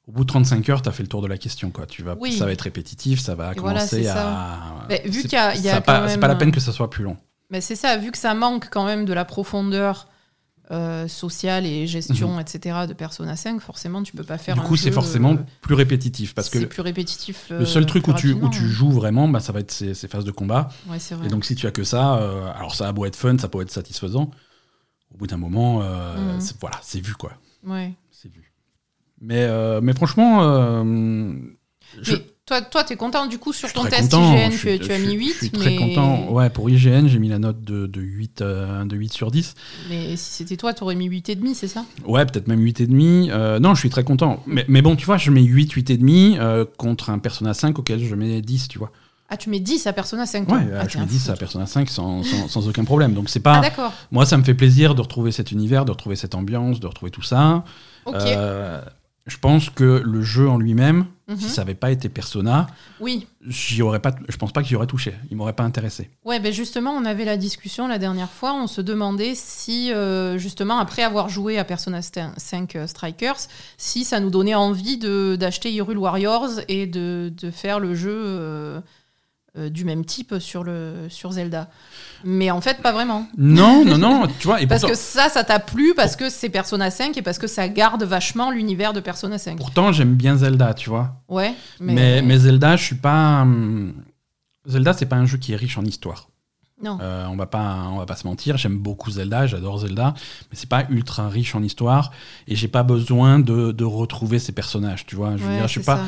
Au 0.07 0.13
bout 0.13 0.23
de 0.23 0.29
35 0.29 0.69
heures, 0.69 0.81
tu 0.81 0.87
as 0.87 0.93
fait 0.93 1.03
le 1.03 1.09
tour 1.09 1.21
de 1.21 1.27
la 1.27 1.37
question. 1.37 1.69
Quoi. 1.69 1.85
Tu 1.85 2.01
vas, 2.01 2.15
Ça 2.31 2.45
va 2.45 2.51
être 2.51 2.61
répétitif, 2.61 3.19
ça 3.19 3.35
va 3.35 3.53
commencer 3.53 4.07
à. 4.07 4.87
vu 5.05 5.21
qu'il 5.21 5.33
y 5.33 5.35
a, 5.35 5.53
C'est 5.53 5.81
pas, 5.81 6.27
la 6.27 6.35
peine 6.35 6.51
que 6.51 6.61
ça 6.61 6.71
soit 6.71 6.89
plus 6.89 7.03
long. 7.03 7.17
Mais 7.49 7.61
c'est 7.61 7.75
ça, 7.75 7.95
vu 7.97 8.11
que 8.11 8.17
ça 8.17 8.33
manque 8.33 8.69
quand 8.69 8.85
même 8.85 9.05
de 9.05 9.13
la 9.13 9.23
profondeur 9.23 10.07
euh, 10.69 11.07
sociale 11.07 11.65
et 11.65 11.87
gestion, 11.87 12.33
mhm. 12.33 12.41
etc. 12.41 12.79
de 12.89 12.93
Persona 12.93 13.37
5, 13.37 13.61
forcément, 13.61 14.03
tu 14.03 14.11
peux 14.11 14.25
pas 14.25 14.37
faire. 14.37 14.55
Du 14.55 14.61
coup, 14.61 14.75
c'est 14.75 14.91
forcément 14.91 15.33
euh, 15.33 15.37
plus 15.61 15.75
répétitif. 15.75 16.33
parce 16.35 16.49
que 16.49 16.65
plus 16.65 16.81
répétitif. 16.81 17.49
le 17.49 17.65
seul 17.65 17.85
truc 17.85 18.07
où 18.09 18.13
tu, 18.13 18.33
où 18.33 18.49
tu 18.49 18.63
hein. 18.63 18.67
joues 18.67 18.91
vraiment, 18.91 19.29
bah, 19.29 19.39
ça 19.39 19.53
va 19.53 19.61
être 19.61 19.71
ces, 19.71 19.93
phases 20.09 20.25
de 20.25 20.31
combat. 20.31 20.67
Ouais, 20.89 20.97
vrai. 20.97 21.27
Et 21.27 21.29
donc, 21.29 21.45
si 21.45 21.55
tu 21.55 21.67
as 21.67 21.71
que 21.71 21.85
ça, 21.85 22.17
euh, 22.17 22.51
alors 22.53 22.75
ça 22.75 22.87
a 22.87 22.91
beau 22.91 23.05
être 23.05 23.15
fun, 23.15 23.37
ça 23.37 23.47
peut 23.47 23.61
être 23.61 23.71
satisfaisant. 23.71 24.29
Au 25.13 25.17
bout 25.17 25.27
d'un 25.27 25.37
moment, 25.37 25.79
mhm. 25.79 26.39
voilà, 26.59 26.79
c'est 26.81 26.99
vu, 26.99 27.13
quoi. 27.13 27.31
Ouais. 27.65 27.93
C'est 28.11 28.29
vu. 28.29 28.53
Mais, 29.21 29.47
mais 29.81 29.93
franchement. 29.93 30.83
Je... 32.01 32.15
Toi, 32.47 32.61
toi, 32.61 32.85
es 32.89 32.95
content 32.95 33.25
du 33.25 33.39
coup 33.39 33.51
sur 33.51 33.73
ton 33.73 33.83
test 33.83 34.13
IGN, 34.13 34.79
tu, 34.79 34.91
as 34.93 34.99
mis 34.99 35.15
8. 35.15 35.27
Je 35.27 35.37
suis 35.37 35.49
très 35.51 35.75
content. 35.75 36.29
Ouais, 36.29 36.49
pour 36.49 36.69
IGN, 36.69 37.07
j'ai 37.07 37.19
mis 37.19 37.27
la 37.27 37.39
note 37.39 37.61
de, 37.61 37.87
de 37.87 37.99
8, 37.99 38.41
euh, 38.41 38.85
de 38.85 38.95
8 38.95 39.11
sur 39.11 39.31
10. 39.31 39.53
Mais 39.89 40.15
si 40.15 40.31
c'était 40.31 40.55
toi, 40.55 40.73
tu 40.73 40.81
aurais 40.83 40.95
mis 40.95 41.09
8,5, 41.09 41.53
c'est 41.53 41.67
ça? 41.67 41.83
Ouais, 42.05 42.25
peut-être 42.25 42.47
même 42.47 42.63
8,5. 42.63 43.29
Euh, 43.31 43.59
non, 43.59 43.75
je 43.75 43.81
suis 43.81 43.89
très 43.89 44.05
content. 44.05 44.41
Mais, 44.47 44.63
mais, 44.69 44.81
bon, 44.81 44.95
tu 44.95 45.05
vois, 45.05 45.17
je 45.17 45.29
mets 45.29 45.43
8, 45.43 45.75
8,5 45.75 46.37
euh, 46.39 46.63
contre 46.77 47.09
un 47.09 47.19
Persona 47.19 47.53
5 47.53 47.79
auquel 47.79 48.01
je 48.01 48.15
mets 48.15 48.41
10, 48.41 48.69
tu 48.69 48.79
vois. 48.79 48.93
Ah, 49.27 49.35
tu 49.35 49.49
mets 49.49 49.59
10 49.59 49.85
à 49.87 49.91
Persona 49.91 50.25
5 50.25 50.49
Ouais, 50.49 50.69
ah, 50.73 50.87
je 50.87 50.99
mets 50.99 51.05
10 51.05 51.29
à 51.29 51.35
Persona 51.35 51.65
5 51.65 51.89
sans, 51.89 52.23
sans, 52.23 52.47
sans 52.47 52.69
aucun 52.69 52.85
problème. 52.85 53.13
Donc 53.13 53.29
c'est 53.29 53.41
pas. 53.41 53.57
Ah, 53.57 53.61
d'accord. 53.61 53.91
Moi, 54.09 54.25
ça 54.25 54.37
me 54.37 54.43
fait 54.43 54.53
plaisir 54.53 54.95
de 54.95 55.01
retrouver 55.01 55.33
cet 55.33 55.51
univers, 55.51 55.83
de 55.83 55.91
retrouver 55.91 56.15
cette 56.15 56.33
ambiance, 56.33 56.79
de 56.79 56.87
retrouver 56.87 57.11
tout 57.11 57.23
ça. 57.23 57.65
Ok. 58.05 58.15
Euh, 58.15 58.81
je 59.25 59.37
pense 59.37 59.69
que 59.69 60.01
le 60.05 60.21
jeu 60.21 60.47
en 60.47 60.57
lui-même, 60.57 61.07
Mhm. 61.27 61.37
si 61.37 61.49
ça 61.49 61.61
n'avait 61.61 61.75
pas 61.75 61.91
été 61.91 62.07
Persona, 62.07 62.67
Oui. 63.01 63.27
aurais 63.81 63.99
pas, 63.99 64.15
je 64.29 64.37
pense 64.37 64.53
pas 64.53 64.61
que 64.61 64.67
j'y 64.67 64.75
aurais 64.75 64.87
touché. 64.87 65.13
Il 65.29 65.35
m'aurait 65.35 65.53
pas 65.53 65.63
intéressé. 65.63 66.09
Ouais, 66.23 66.39
ben 66.39 66.53
justement, 66.53 66.91
on 66.91 67.03
avait 67.03 67.25
la 67.25 67.35
discussion 67.35 67.87
la 67.87 67.97
dernière 67.99 68.29
fois. 68.31 68.53
On 68.53 68.67
se 68.67 68.79
demandait 68.79 69.33
si, 69.35 69.91
euh, 69.91 70.37
justement, 70.37 70.77
après 70.77 71.03
avoir 71.03 71.27
joué 71.27 71.57
à 71.57 71.65
Persona 71.65 71.99
5 72.01 72.75
euh, 72.75 72.87
Strikers, 72.87 73.37
si 73.77 74.05
ça 74.05 74.19
nous 74.21 74.29
donnait 74.29 74.55
envie 74.55 74.97
d'acheter 74.97 75.71
Hyrule 75.73 75.97
Warriors 75.97 76.61
et 76.69 76.87
de, 76.87 77.33
de 77.35 77.51
faire 77.51 77.79
le 77.81 77.93
jeu 77.93 78.15
euh, 78.15 78.79
du 79.55 79.85
même 79.85 80.05
type 80.05 80.35
sur, 80.39 80.63
le, 80.63 81.07
sur 81.09 81.31
Zelda. 81.31 81.69
Mais 82.23 82.51
en 82.51 82.61
fait, 82.61 82.81
pas 82.81 82.91
vraiment. 82.91 83.27
Non, 83.37 83.83
non, 83.85 83.97
non. 83.97 84.27
Tu 84.39 84.45
vois, 84.47 84.61
et 84.61 84.67
Parce 84.67 84.81
pourtant, 84.81 84.93
que 84.93 84.99
ça, 84.99 85.29
ça 85.29 85.43
t'a 85.43 85.59
plu, 85.59 85.93
parce 85.95 86.15
que 86.15 86.29
c'est 86.29 86.49
Persona 86.49 86.91
5 86.91 87.17
et 87.17 87.21
parce 87.21 87.39
que 87.39 87.47
ça 87.47 87.67
garde 87.67 88.03
vachement 88.03 88.51
l'univers 88.51 88.93
de 88.93 88.99
Persona 88.99 89.37
5. 89.37 89.57
pourtant, 89.57 89.91
j'aime 89.91 90.13
bien 90.15 90.35
Zelda, 90.37 90.73
tu 90.73 90.89
vois. 90.89 91.21
Ouais, 91.27 91.53
mais, 91.79 91.93
Mais, 91.93 92.21
mais 92.21 92.37
Zelda, 92.37 92.75
je 92.75 92.83
suis 92.83 92.95
pas. 92.95 93.41
hum, 93.41 93.93
Zelda, 94.67 94.93
c'est 94.93 95.05
pas 95.05 95.15
un 95.15 95.25
jeu 95.25 95.37
qui 95.37 95.53
est 95.53 95.55
riche 95.55 95.77
en 95.77 95.85
histoire. 95.85 96.27
Non. 96.83 96.97
Euh, 97.01 97.25
on 97.31 97.35
va 97.35 97.45
pas, 97.47 97.75
on 97.91 97.97
va 97.97 98.05
pas 98.05 98.15
se 98.15 98.27
mentir. 98.27 98.57
J'aime 98.57 98.77
beaucoup 98.77 99.09
Zelda, 99.11 99.47
j'adore 99.47 99.79
Zelda, 99.79 100.13
mais 100.51 100.57
c'est 100.57 100.69
pas 100.69 100.83
ultra 100.89 101.27
riche 101.27 101.55
en 101.55 101.63
histoire 101.63 102.11
et 102.47 102.55
j'ai 102.55 102.67
pas 102.67 102.83
besoin 102.83 103.39
de, 103.39 103.71
de 103.71 103.83
retrouver 103.83 104.37
ces 104.39 104.51
personnages. 104.51 105.05
Tu 105.05 105.15
vois, 105.15 105.31
je 105.37 105.43
veux 105.43 105.49
Ouais, 105.49 105.55
dire, 105.57 105.67
je 105.67 105.71
suis 105.71 105.81
pas, 105.81 105.97
ça. 105.97 106.03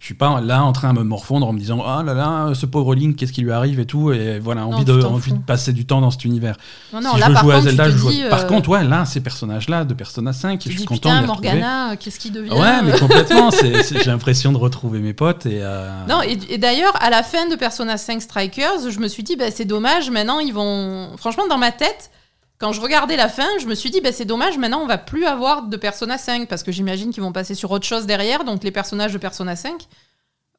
je 0.00 0.04
suis 0.06 0.14
pas 0.14 0.40
là 0.40 0.64
en 0.64 0.72
train 0.72 0.94
de 0.94 0.98
me 1.00 1.04
morfondre 1.04 1.46
en 1.46 1.52
me 1.52 1.58
disant 1.58 1.82
ah 1.86 2.02
là 2.02 2.14
là, 2.14 2.54
ce 2.54 2.64
pauvre 2.64 2.94
Link, 2.94 3.16
qu'est-ce 3.16 3.32
qui 3.32 3.42
lui 3.42 3.52
arrive 3.52 3.80
et 3.80 3.86
tout 3.86 4.12
et 4.12 4.38
voilà, 4.38 4.62
Non, 4.62 4.72
envie 4.74 4.84
de, 4.86 5.02
envie 5.02 5.32
de 5.32 5.38
passer 5.38 5.72
du 5.74 5.84
temps 5.84 6.00
dans 6.00 6.10
cet 6.10 6.24
univers. 6.24 6.56
Non, 6.92 7.00
non, 7.02 7.14
si 7.14 7.20
là, 7.20 7.26
je 7.26 7.28
veux 7.30 7.34
par 7.34 7.42
jouer 7.44 7.52
contre, 7.54 7.66
à 7.66 7.68
Zelda, 7.70 7.90
je 7.90 7.96
joue. 7.98 8.10
dis, 8.10 8.22
Par 8.30 8.40
euh, 8.40 8.46
contre, 8.46 8.68
ouais, 8.70 8.84
là, 8.84 9.04
ces 9.04 9.20
personnages-là 9.20 9.84
de 9.84 9.92
Persona 9.94 10.32
5, 10.32 10.58
tu 10.58 10.68
je 10.68 10.72
suis 10.74 10.80
dis, 10.80 10.86
content 10.86 11.20
de. 11.20 11.26
Morgana, 11.26 11.92
euh, 11.92 11.96
qu'est-ce 12.00 12.18
qui 12.18 12.30
devient 12.30 12.50
Ouais, 12.50 12.82
mais 12.82 12.98
complètement. 12.98 13.50
J'ai 13.62 14.04
l'impression 14.04 14.52
de 14.52 14.58
retrouver 14.58 15.00
mes 15.00 15.12
potes 15.12 15.44
et. 15.46 15.58
euh, 15.62 15.90
Non, 16.08 16.22
et, 16.22 16.38
et 16.48 16.58
d'ailleurs, 16.58 16.94
à 17.02 17.10
la 17.10 17.22
fin 17.22 17.46
de 17.48 17.56
Persona 17.56 17.96
5 17.98 18.22
Strikers, 18.22 18.90
je 18.90 18.98
me 19.00 19.08
suis 19.08 19.22
dit, 19.22 19.36
bah, 19.36 19.50
c'est 19.50 19.64
dommage, 19.66 20.10
maintenant 20.14 20.38
ils 20.40 20.54
vont. 20.54 21.14
Franchement, 21.18 21.46
dans 21.46 21.58
ma 21.58 21.70
tête, 21.72 22.10
quand 22.58 22.72
je 22.72 22.80
regardais 22.80 23.16
la 23.16 23.28
fin, 23.28 23.46
je 23.60 23.66
me 23.66 23.74
suis 23.74 23.90
dit, 23.90 24.00
bah, 24.00 24.12
c'est 24.12 24.24
dommage, 24.24 24.56
maintenant 24.56 24.80
on 24.80 24.86
va 24.86 24.96
plus 24.96 25.26
avoir 25.26 25.64
de 25.68 25.76
Persona 25.76 26.16
5, 26.16 26.48
parce 26.48 26.62
que 26.62 26.72
j'imagine 26.72 27.10
qu'ils 27.12 27.22
vont 27.22 27.32
passer 27.32 27.54
sur 27.54 27.70
autre 27.72 27.84
chose 27.86 28.06
derrière, 28.06 28.44
donc 28.44 28.64
les 28.64 28.70
personnages 28.70 29.12
de 29.12 29.18
Persona 29.18 29.54
5. 29.56 29.72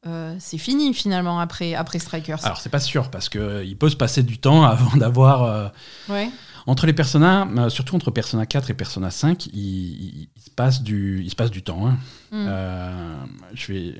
euh, 0.05 0.35
c'est 0.39 0.59
fini 0.59 0.93
finalement 0.93 1.39
après, 1.39 1.74
après 1.74 1.97
Strikers. 1.97 2.45
Alors 2.45 2.59
c'est 2.59 2.69
pas 2.69 2.79
sûr 2.79 3.09
parce 3.09 3.27
que 3.29 3.39
euh, 3.39 3.75
peut 3.79 3.89
se 3.89 3.95
passer 3.95 4.21
du 4.21 4.38
temps 4.38 4.63
avant 4.75 4.95
d'avoir 4.97 5.43
euh, 5.45 5.67
ouais. 6.09 6.29
entre 6.67 6.85
les 6.85 6.93
Persona, 6.93 7.47
surtout 7.69 7.95
entre 7.95 8.12
Persona 8.12 8.45
4 8.45 8.69
et 8.69 8.74
Persona 8.75 9.09
5, 9.09 9.47
il, 9.47 9.53
il- 9.55 10.29
il 10.35 10.41
se 10.43 10.51
passe 10.51 10.83
du 10.83 11.24
il 11.24 11.29
se 11.31 11.35
passe 11.35 11.50
du 11.50 11.63
temps. 11.63 11.88
hein. 11.88 11.97
Mm. 12.31 12.45
Euh, 12.47 13.15
je 13.55 13.74
vais 13.74 13.95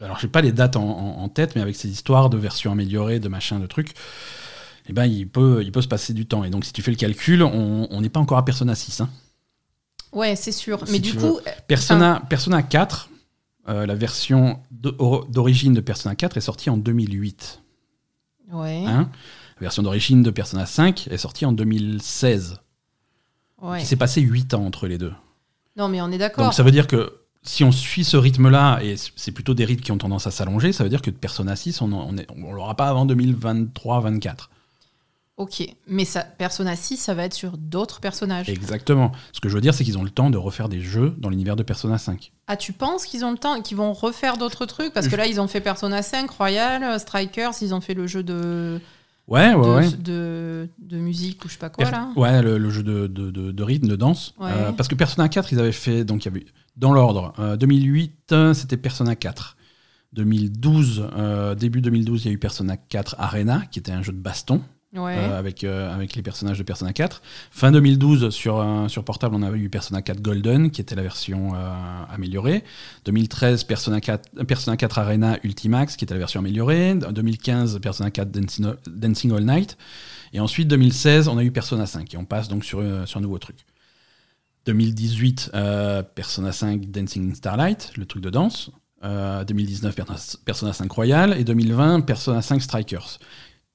alors 0.00 0.18
j'ai 0.18 0.28
pas 0.28 0.40
les 0.42 0.52
dates 0.52 0.76
en, 0.76 0.82
en- 0.82 1.22
en 1.22 1.28
tête, 1.28 1.54
mais 1.54 1.62
avec 1.62 1.76
ces 1.76 1.88
histoires 1.88 2.28
de 2.28 2.36
versions 2.36 2.72
améliorées, 2.72 3.20
de 3.20 3.28
machin, 3.28 3.58
de 3.60 3.66
trucs, 3.66 3.94
eh 4.88 4.92
ben 4.92 5.06
il 5.06 5.28
peut 5.28 5.62
il 5.62 5.70
peut 5.72 5.82
se 5.82 5.88
passer 5.88 6.12
du 6.12 6.26
temps. 6.26 6.44
Et 6.44 6.50
donc 6.50 6.64
si 6.64 6.72
tu 6.72 6.82
fais 6.82 6.90
le 6.90 6.96
calcul, 6.96 7.42
on 7.42 8.00
n'est 8.00 8.08
pas 8.08 8.20
encore 8.20 8.38
à 8.38 8.44
Persona 8.44 8.74
6. 8.74 9.00
hein. 9.00 9.10
Ouais, 10.12 10.36
c'est 10.36 10.52
sûr. 10.52 10.86
Si 10.86 10.92
Mais 10.92 10.98
du 10.98 11.12
veux. 11.12 11.30
coup, 11.32 11.40
Persona 11.68 12.22
Persona 12.28 12.62
4, 12.62 13.08
euh, 13.68 13.86
la 13.86 13.94
version 13.94 14.60
d'origine 14.70 15.72
de 15.74 15.80
Persona 15.80 16.14
4 16.14 16.36
est 16.36 16.40
sortie 16.42 16.68
en 16.70 16.76
2008. 16.76 17.62
ouais. 18.52 18.84
hein? 18.86 19.08
La 19.60 19.66
version 19.66 19.82
d'origine 19.84 20.22
de 20.22 20.30
Persona 20.30 20.66
5 20.66 21.06
est 21.08 21.16
sortie 21.18 21.46
en 21.46 21.52
2016. 21.52 22.56
ouais. 23.62 23.80
Il 23.82 23.86
s'est 23.86 23.96
passé 23.96 24.20
8 24.20 24.54
ans 24.54 24.64
entre 24.66 24.86
les 24.88 24.98
deux. 24.98 25.12
Non, 25.76 25.88
mais 25.88 26.02
on 26.02 26.10
est 26.10 26.18
d'accord. 26.18 26.44
Donc 26.46 26.54
ça 26.54 26.62
veut 26.64 26.72
dire 26.72 26.86
que 26.88 27.20
si 27.44 27.64
on 27.64 27.72
suit 27.72 28.04
ce 28.04 28.16
rythme-là, 28.16 28.80
et 28.82 28.96
c'est 29.16 29.32
plutôt 29.32 29.54
des 29.54 29.64
rythmes 29.64 29.82
qui 29.82 29.92
ont 29.92 29.98
tendance 29.98 30.26
à 30.26 30.30
s'allonger, 30.30 30.72
ça 30.72 30.84
veut 30.84 30.90
dire 30.90 31.00
que 31.02 31.10
Persona 31.10 31.56
6, 31.56 31.80
on 31.80 31.92
on 31.92 32.52
l'aura 32.52 32.74
pas 32.76 32.88
avant 32.88 33.06
2023-24. 33.06 34.48
Ok, 35.42 35.64
mais 35.88 36.04
ça, 36.04 36.22
Persona 36.22 36.76
6, 36.76 36.96
ça 36.98 37.14
va 37.14 37.24
être 37.24 37.34
sur 37.34 37.58
d'autres 37.58 37.98
personnages. 38.00 38.48
Exactement. 38.48 39.10
Ce 39.32 39.40
que 39.40 39.48
je 39.48 39.54
veux 39.54 39.60
dire, 39.60 39.74
c'est 39.74 39.82
qu'ils 39.82 39.98
ont 39.98 40.04
le 40.04 40.10
temps 40.10 40.30
de 40.30 40.38
refaire 40.38 40.68
des 40.68 40.80
jeux 40.80 41.14
dans 41.18 41.30
l'univers 41.30 41.56
de 41.56 41.64
Persona 41.64 41.98
5. 41.98 42.30
Ah, 42.46 42.56
tu 42.56 42.72
penses 42.72 43.04
qu'ils 43.06 43.24
ont 43.24 43.32
le 43.32 43.38
temps, 43.38 43.60
qu'ils 43.60 43.76
vont 43.76 43.92
refaire 43.92 44.36
d'autres 44.36 44.66
trucs? 44.66 44.92
Parce 44.92 45.08
que 45.08 45.16
là, 45.16 45.26
ils 45.26 45.40
ont 45.40 45.48
fait 45.48 45.60
Persona 45.60 46.02
5, 46.02 46.30
Royal, 46.30 46.82
euh, 46.84 46.98
Strikers, 46.98 47.52
ils 47.60 47.74
ont 47.74 47.80
fait 47.80 47.94
le 47.94 48.06
jeu 48.06 48.22
de, 48.22 48.80
Ouais, 49.26 49.52
ouais, 49.54 49.64
de, 49.66 49.70
ouais. 49.70 49.90
de, 49.98 50.68
de 50.78 50.96
musique 50.98 51.44
ou 51.44 51.48
je 51.48 51.54
sais 51.54 51.58
pas 51.58 51.70
quoi, 51.70 51.90
là. 51.90 52.08
Ouais, 52.16 52.40
le, 52.42 52.58
le 52.58 52.70
jeu 52.70 52.82
de, 52.82 53.06
de- 53.08 53.62
rythme, 53.62 53.88
de 53.88 53.96
danse. 53.96 54.34
Ouais. 54.38 54.50
Euh, 54.52 54.72
parce 54.72 54.88
que 54.88 54.94
Persona 54.94 55.28
4, 55.28 55.52
ils 55.52 55.58
avaient 55.60 55.72
fait, 55.72 56.04
donc 56.04 56.24
il 56.24 56.28
y 56.28 56.36
avait, 56.36 56.46
dans 56.76 56.92
l'ordre, 56.92 57.32
euh, 57.38 57.56
2008, 57.56 58.12
euh, 58.32 58.54
c'était 58.54 58.76
Persona 58.76 59.16
4. 59.16 59.56
2012, 60.12 61.08
euh, 61.16 61.54
début 61.54 61.80
2012, 61.80 62.24
il 62.24 62.28
y 62.28 62.30
a 62.30 62.34
eu 62.34 62.38
Persona 62.38 62.76
4 62.76 63.16
Arena, 63.18 63.62
qui 63.70 63.78
était 63.78 63.92
un 63.92 64.02
jeu 64.02 64.12
de 64.12 64.18
baston. 64.18 64.60
Euh, 65.16 65.38
avec, 65.38 65.64
euh, 65.64 65.92
avec 65.94 66.14
les 66.14 66.22
personnages 66.22 66.58
de 66.58 66.62
Persona 66.64 66.92
4. 66.92 67.22
Fin 67.50 67.72
2012, 67.72 68.28
sur, 68.30 68.62
sur 68.88 69.04
portable, 69.04 69.34
on 69.34 69.42
avait 69.42 69.58
eu 69.58 69.70
Persona 69.70 70.02
4 70.02 70.20
Golden, 70.20 70.70
qui 70.70 70.80
était 70.82 70.94
la 70.94 71.02
version 71.02 71.54
euh, 71.54 72.04
améliorée. 72.10 72.62
2013, 73.06 73.64
Persona 73.64 74.00
4, 74.02 74.28
euh, 74.38 74.44
Persona 74.44 74.76
4 74.76 74.98
Arena 74.98 75.38
Ultimax, 75.44 75.96
qui 75.96 76.04
était 76.04 76.12
la 76.14 76.18
version 76.18 76.40
améliorée. 76.40 76.94
2015, 76.94 77.78
Persona 77.80 78.10
4 78.10 78.30
Dancing, 78.30 78.66
Dancing 78.86 79.32
All 79.32 79.44
Night. 79.44 79.78
Et 80.34 80.40
ensuite, 80.40 80.68
2016, 80.68 81.28
on 81.28 81.38
a 81.38 81.44
eu 81.44 81.50
Persona 81.52 81.86
5. 81.86 82.12
Et 82.12 82.16
on 82.18 82.24
passe 82.26 82.48
donc 82.48 82.64
sur, 82.64 82.82
sur 83.06 83.18
un 83.18 83.22
nouveau 83.22 83.38
truc. 83.38 83.64
2018, 84.66 85.50
euh, 85.54 86.02
Persona 86.02 86.52
5 86.52 86.90
Dancing 86.90 87.34
Starlight, 87.34 87.92
le 87.96 88.06
truc 88.06 88.22
de 88.22 88.30
danse. 88.30 88.70
Euh, 89.04 89.42
2019, 89.44 89.94
Persona- 89.96 90.38
Persona 90.44 90.72
5 90.72 90.90
Royal. 90.92 91.36
Et 91.38 91.44
2020, 91.44 92.02
Persona 92.02 92.42
5 92.42 92.62
Strikers 92.62 93.18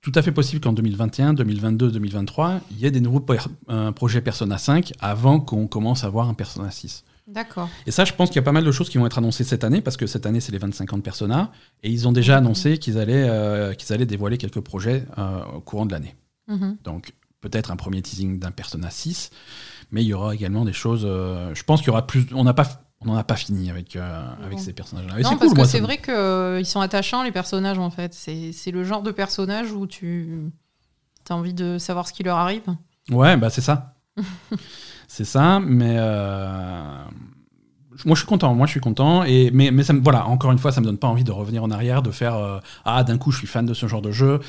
tout 0.08 0.17
à 0.17 0.22
fait 0.22 0.32
possible 0.32 0.62
qu'en 0.62 0.72
2021, 0.72 1.34
2022, 1.34 1.91
2023, 1.91 2.62
il 2.72 2.78
y 2.80 2.86
ait 2.86 2.91
des 2.91 3.02
nouveaux 3.02 3.26
euh, 3.70 3.91
projets 3.91 4.22
Persona 4.22 4.58
5 4.58 4.93
avant 5.02 5.41
qu'on 5.41 5.67
commence 5.67 6.06
à 6.06 6.10
voir 6.10 6.30
un 6.30 6.34
Persona 6.34 6.72
6. 6.72 7.04
D'accord. 7.28 7.67
Et 7.86 7.91
ça, 7.91 8.06
je 8.06 8.13
pense 8.13 8.30
qu'il 8.30 8.38
y 8.38 8.39
a 8.39 8.43
pas 8.43 8.54
mal 8.54 8.63
de 8.63 8.72
choses 8.72 8.89
qui 8.89 8.98
vont 9.00 9.06
être 9.06 9.17
annoncées 9.17 9.43
cette 9.43 9.65
année, 9.65 9.82
parce 9.82 9.98
que 9.98 10.08
cette 10.08 10.26
année, 10.26 10.39
c'est 10.39 10.54
les 10.54 10.60
25 10.60 10.93
ans 10.93 10.98
de 10.98 11.02
Persona, 11.02 11.52
et 11.84 11.89
ils 11.89 12.08
ont 12.08 12.13
déjà 12.13 12.38
annoncé 12.38 12.78
qu'ils 12.78 12.98
allaient, 12.98 13.28
euh, 13.28 13.74
qu'ils 13.74 13.91
allaient 13.91 14.06
dévoiler 14.06 14.38
quelques 14.38 14.62
projets 14.62 15.04
euh, 15.17 15.43
au 15.56 15.60
courant 15.60 15.86
de 15.86 15.91
l'année. 15.91 16.15
Mhm. 16.48 16.78
Donc, 16.86 17.12
peut-être 17.41 17.70
un 17.72 17.76
premier 17.76 18.02
teasing 18.02 18.39
d'un 18.39 18.52
Persona 18.52 18.89
6, 18.89 19.32
mais 19.91 20.06
il 20.06 20.08
y 20.08 20.13
aura 20.13 20.34
également 20.34 20.63
des 20.63 20.72
choses. 20.72 21.02
je 21.02 21.63
pense 21.63 21.82
qu'il 21.82 21.88
y 21.88 21.91
aura 21.91 22.08
plus. 22.08 22.28
On 22.34 22.46
n'a 22.46 22.54
pas. 22.54 22.87
On 23.01 23.05
n'en 23.05 23.15
a 23.15 23.23
pas 23.23 23.36
fini 23.36 23.69
avec, 23.69 23.95
euh, 23.95 24.25
avec 24.43 24.60
ces 24.60 24.73
personnages-là. 24.73 25.19
Non, 25.19 25.29
c'est 25.29 25.38
parce 25.38 25.53
que 25.53 25.65
c'est 25.65 25.79
vrai 25.79 25.97
qu'ils 25.97 26.65
sont 26.65 26.81
attachants, 26.81 27.23
les 27.23 27.31
personnages, 27.31 27.77
en 27.77 27.91
fait. 27.91 28.13
C'est 28.13 28.51
c'est 28.53 28.71
le 28.71 28.83
genre 28.83 29.03
de 29.03 29.12
personnage 29.12 29.71
où 29.71 29.86
tu 29.86 30.51
as 31.29 31.36
envie 31.36 31.53
de 31.53 31.77
savoir 31.77 32.07
ce 32.07 32.13
qui 32.13 32.23
leur 32.23 32.38
arrive. 32.38 32.63
Ouais, 33.12 33.38
bah 33.38 33.49
c'est 33.49 33.62
ça. 33.62 33.95
c'est 35.07 35.25
ça, 35.25 35.60
mais 35.60 35.95
euh, 35.97 37.03
moi 38.05 38.15
je 38.15 38.19
suis 38.21 38.27
content. 38.27 38.53
Moi 38.53 38.65
je 38.67 38.71
suis 38.71 38.79
content. 38.79 39.23
Et 39.23 39.51
mais 39.53 39.71
mais 39.71 39.83
ça 39.83 39.93
me, 39.93 40.01
voilà, 40.01 40.27
encore 40.27 40.51
une 40.51 40.57
fois, 40.57 40.71
ça 40.71 40.81
me 40.81 40.86
donne 40.86 40.97
pas 40.97 41.07
envie 41.07 41.23
de 41.23 41.31
revenir 41.31 41.63
en 41.63 41.71
arrière, 41.71 42.01
de 42.01 42.12
faire 42.12 42.36
euh, 42.36 42.60
ah 42.86 43.03
d'un 43.03 43.17
coup 43.17 43.31
je 43.31 43.38
suis 43.39 43.47
fan 43.47 43.65
de 43.65 43.73
ce 43.73 43.88
genre 43.88 44.01
de 44.01 44.12
jeu 44.12 44.39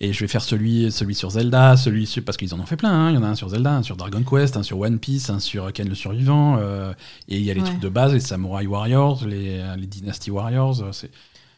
et 0.00 0.12
je 0.12 0.20
vais 0.20 0.28
faire 0.28 0.42
celui 0.42 0.90
celui 0.92 1.14
sur 1.14 1.30
Zelda, 1.30 1.76
celui 1.76 2.06
sur, 2.06 2.24
parce 2.24 2.36
qu'ils 2.36 2.52
en 2.54 2.60
ont 2.60 2.66
fait 2.66 2.76
plein. 2.76 2.90
hein. 2.92 3.10
Il 3.10 3.14
y 3.14 3.18
en 3.18 3.22
a 3.22 3.28
un 3.28 3.34
sur 3.34 3.48
Zelda, 3.48 3.74
un 3.76 3.82
sur 3.82 3.96
Dragon 3.96 4.22
Quest, 4.22 4.56
un 4.56 4.62
sur 4.62 4.78
One 4.80 4.98
Piece, 4.98 5.30
un 5.30 5.38
sur 5.40 5.72
Ken 5.72 5.88
le 5.88 5.94
survivant. 5.94 6.56
euh, 6.58 6.92
et 7.28 7.36
il 7.38 7.42
y 7.44 7.50
a 7.50 7.54
les 7.54 7.60
Ouais. 7.60 7.66
trucs 7.66 7.80
de 7.80 7.88
base, 7.88 8.12
les 8.12 8.20
Samurai 8.20 8.66
Warriors, 8.66 9.24
les, 9.26 9.62
les 9.76 9.86
Dynasty 9.86 10.30
Warriors. 10.30 10.82
euh, 10.82 10.92
c'est- 10.92 11.10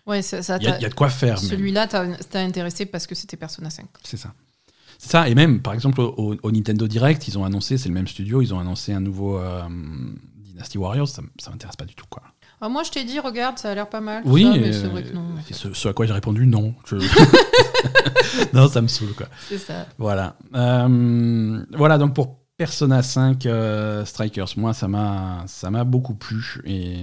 Ouais, 0.07 0.21
ça, 0.21 0.43
ça 0.43 0.59
Il 0.61 0.65
y, 0.65 0.69
a- 0.69 0.79
y 0.79 0.89
de 0.89 0.93
quoi 0.95 1.09
faire. 1.09 1.39
Celui-là, 1.39 1.87
t'as 1.87 2.41
intéressé 2.43 2.85
parce 2.85 3.07
que 3.07 3.15
c'était 3.15 3.39
Persona 3.39 3.71
5. 3.71 3.87
C'est 4.03 4.19
ça. 4.19 4.35
C'est 4.99 5.11
ça, 5.11 5.29
et 5.29 5.35
même, 5.35 5.61
par 5.61 5.73
exemple, 5.75 6.01
au, 6.03 6.37
au 6.43 6.53
Nintendo 6.53 6.87
Direct, 6.87 7.27
ils 7.27 7.39
ont 7.39 7.45
annoncé, 7.45 7.79
c'est 7.79 7.89
le 7.89 7.95
même 7.95 8.07
studio, 8.07 8.43
ils 8.43 8.53
ont 8.53 8.59
annoncé 8.61 8.93
un 8.93 9.01
nouveau 9.01 9.39
euh, 9.39 9.63
Dynasty 10.55 10.79
Warriors, 10.79 11.09
ça, 11.09 11.21
ça 11.39 11.51
m'intéresse 11.51 11.77
pas 11.77 11.85
du 11.85 11.95
tout, 11.95 12.07
quoi. 12.09 12.23
Ah, 12.61 12.69
moi, 12.69 12.83
je 12.85 12.91
t'ai 12.93 13.05
dit, 13.05 13.19
regarde, 13.19 13.59
ça 13.59 13.71
a 13.71 13.75
l'air 13.75 13.89
pas 13.89 14.01
mal. 14.01 14.23
Oui, 14.25 14.45
ça, 14.45 14.51
mais 14.57 14.69
euh, 14.69 14.73
c'est 14.73 14.87
vrai 14.87 15.03
que 15.03 15.13
non. 15.13 15.25
et 15.51 15.53
ce, 15.53 15.73
ce 15.75 15.89
à 15.89 15.93
quoi 15.93 16.07
j'ai 16.07 16.13
répondu 16.13 16.47
non. 16.47 16.75
Je- 16.87 16.97
non, 18.55 18.69
ça 18.69 18.81
me 18.81 18.87
saoule, 18.89 19.13
quoi. 19.15 19.27
C'est 19.49 19.59
ça. 19.59 19.87
Voilà. 19.99 20.37
Euh, 20.55 21.63
voilà, 21.73 21.99
donc 21.99 22.15
pour 22.15 22.39
Persona 22.57 23.03
5 23.03 23.45
euh, 23.47 24.05
Strikers, 24.05 24.47
moi, 24.57 24.73
ça 24.73 24.87
m'a 24.89 25.43
ça 25.47 25.71
m'a 25.71 25.83
beaucoup 25.85 26.15
plu, 26.15 26.63
et 26.65 27.03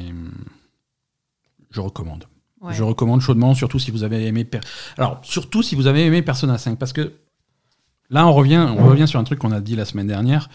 je 1.72 1.82
recommande. 1.82 2.26
Ouais. 2.62 2.74
Je 2.74 2.84
recommande 2.84 3.22
chaudement, 3.22 3.54
surtout 3.54 3.80
si 3.80 3.92
vous 3.92 4.04
avez 4.04 4.26
aimé. 4.26 4.46
Per- 4.46 4.60
Alors, 4.98 5.20
surtout 5.24 5.62
si 5.62 5.76
vous 5.76 5.88
avez 5.88 6.06
aimé 6.06 6.22
Persona 6.22 6.58
5, 6.58 6.80
parce 6.80 6.94
que 6.94 7.12
là, 8.10 8.26
on 8.26 8.34
revient, 8.34 8.66
on 8.78 8.86
revient 8.88 9.08
sur 9.08 9.20
un 9.20 9.24
truc 9.26 9.40
qu'on 9.40 9.52
a 9.52 9.60
dit 9.62 9.76
la 9.76 9.86
semaine 9.86 10.08
dernière, 10.08 10.50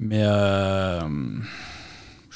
mais 0.00 0.22
euh, 0.24 1.00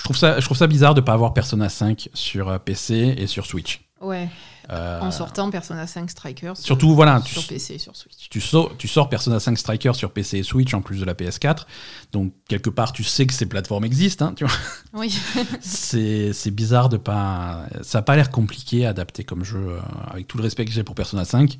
je, 0.02 0.04
trouve 0.04 0.16
ça, 0.16 0.40
je 0.40 0.44
trouve 0.44 0.56
ça 0.56 0.66
bizarre 0.66 0.94
de 0.94 1.00
ne 1.00 1.06
pas 1.06 1.12
avoir 1.12 1.32
Persona 1.32 1.68
5 1.68 2.08
sur 2.12 2.48
euh, 2.48 2.58
PC 2.58 3.14
et 3.16 3.28
sur 3.28 3.46
Switch. 3.46 3.84
Ouais. 4.00 4.28
en 4.68 5.12
sortant 5.12 5.48
Persona 5.48 5.86
5 5.86 6.10
Strikers. 6.10 6.56
Surtout, 6.56 6.92
voilà. 6.92 7.22
Sur 7.24 7.46
PC 7.46 7.74
et 7.74 7.78
sur 7.78 7.94
Switch. 7.94 8.28
Tu 8.28 8.40
sors, 8.40 8.76
tu 8.76 8.88
sors 8.88 9.08
Persona 9.08 9.38
5 9.38 9.56
Strikers 9.56 9.94
sur 9.94 10.10
PC 10.10 10.38
et 10.38 10.42
Switch 10.42 10.74
en 10.74 10.80
plus 10.80 10.98
de 10.98 11.04
la 11.04 11.14
PS4. 11.14 11.66
Donc, 12.10 12.32
quelque 12.48 12.68
part, 12.68 12.92
tu 12.92 13.04
sais 13.04 13.28
que 13.28 13.32
ces 13.32 13.46
plateformes 13.46 13.84
existent. 13.84 14.26
Hein, 14.26 14.34
tu 14.34 14.44
vois 14.44 14.54
oui. 14.94 15.16
c'est 15.60 16.50
bizarre 16.50 16.88
de 16.88 16.96
pas. 16.96 17.60
Ça 17.82 17.98
n'a 17.98 18.02
pas 18.02 18.16
l'air 18.16 18.32
compliqué 18.32 18.84
à 18.86 18.88
adapter 18.88 19.22
comme 19.22 19.44
jeu, 19.44 19.78
avec 20.10 20.26
tout 20.26 20.36
le 20.36 20.42
respect 20.42 20.64
que 20.64 20.72
j'ai 20.72 20.82
pour 20.82 20.96
Persona 20.96 21.24
5 21.24 21.58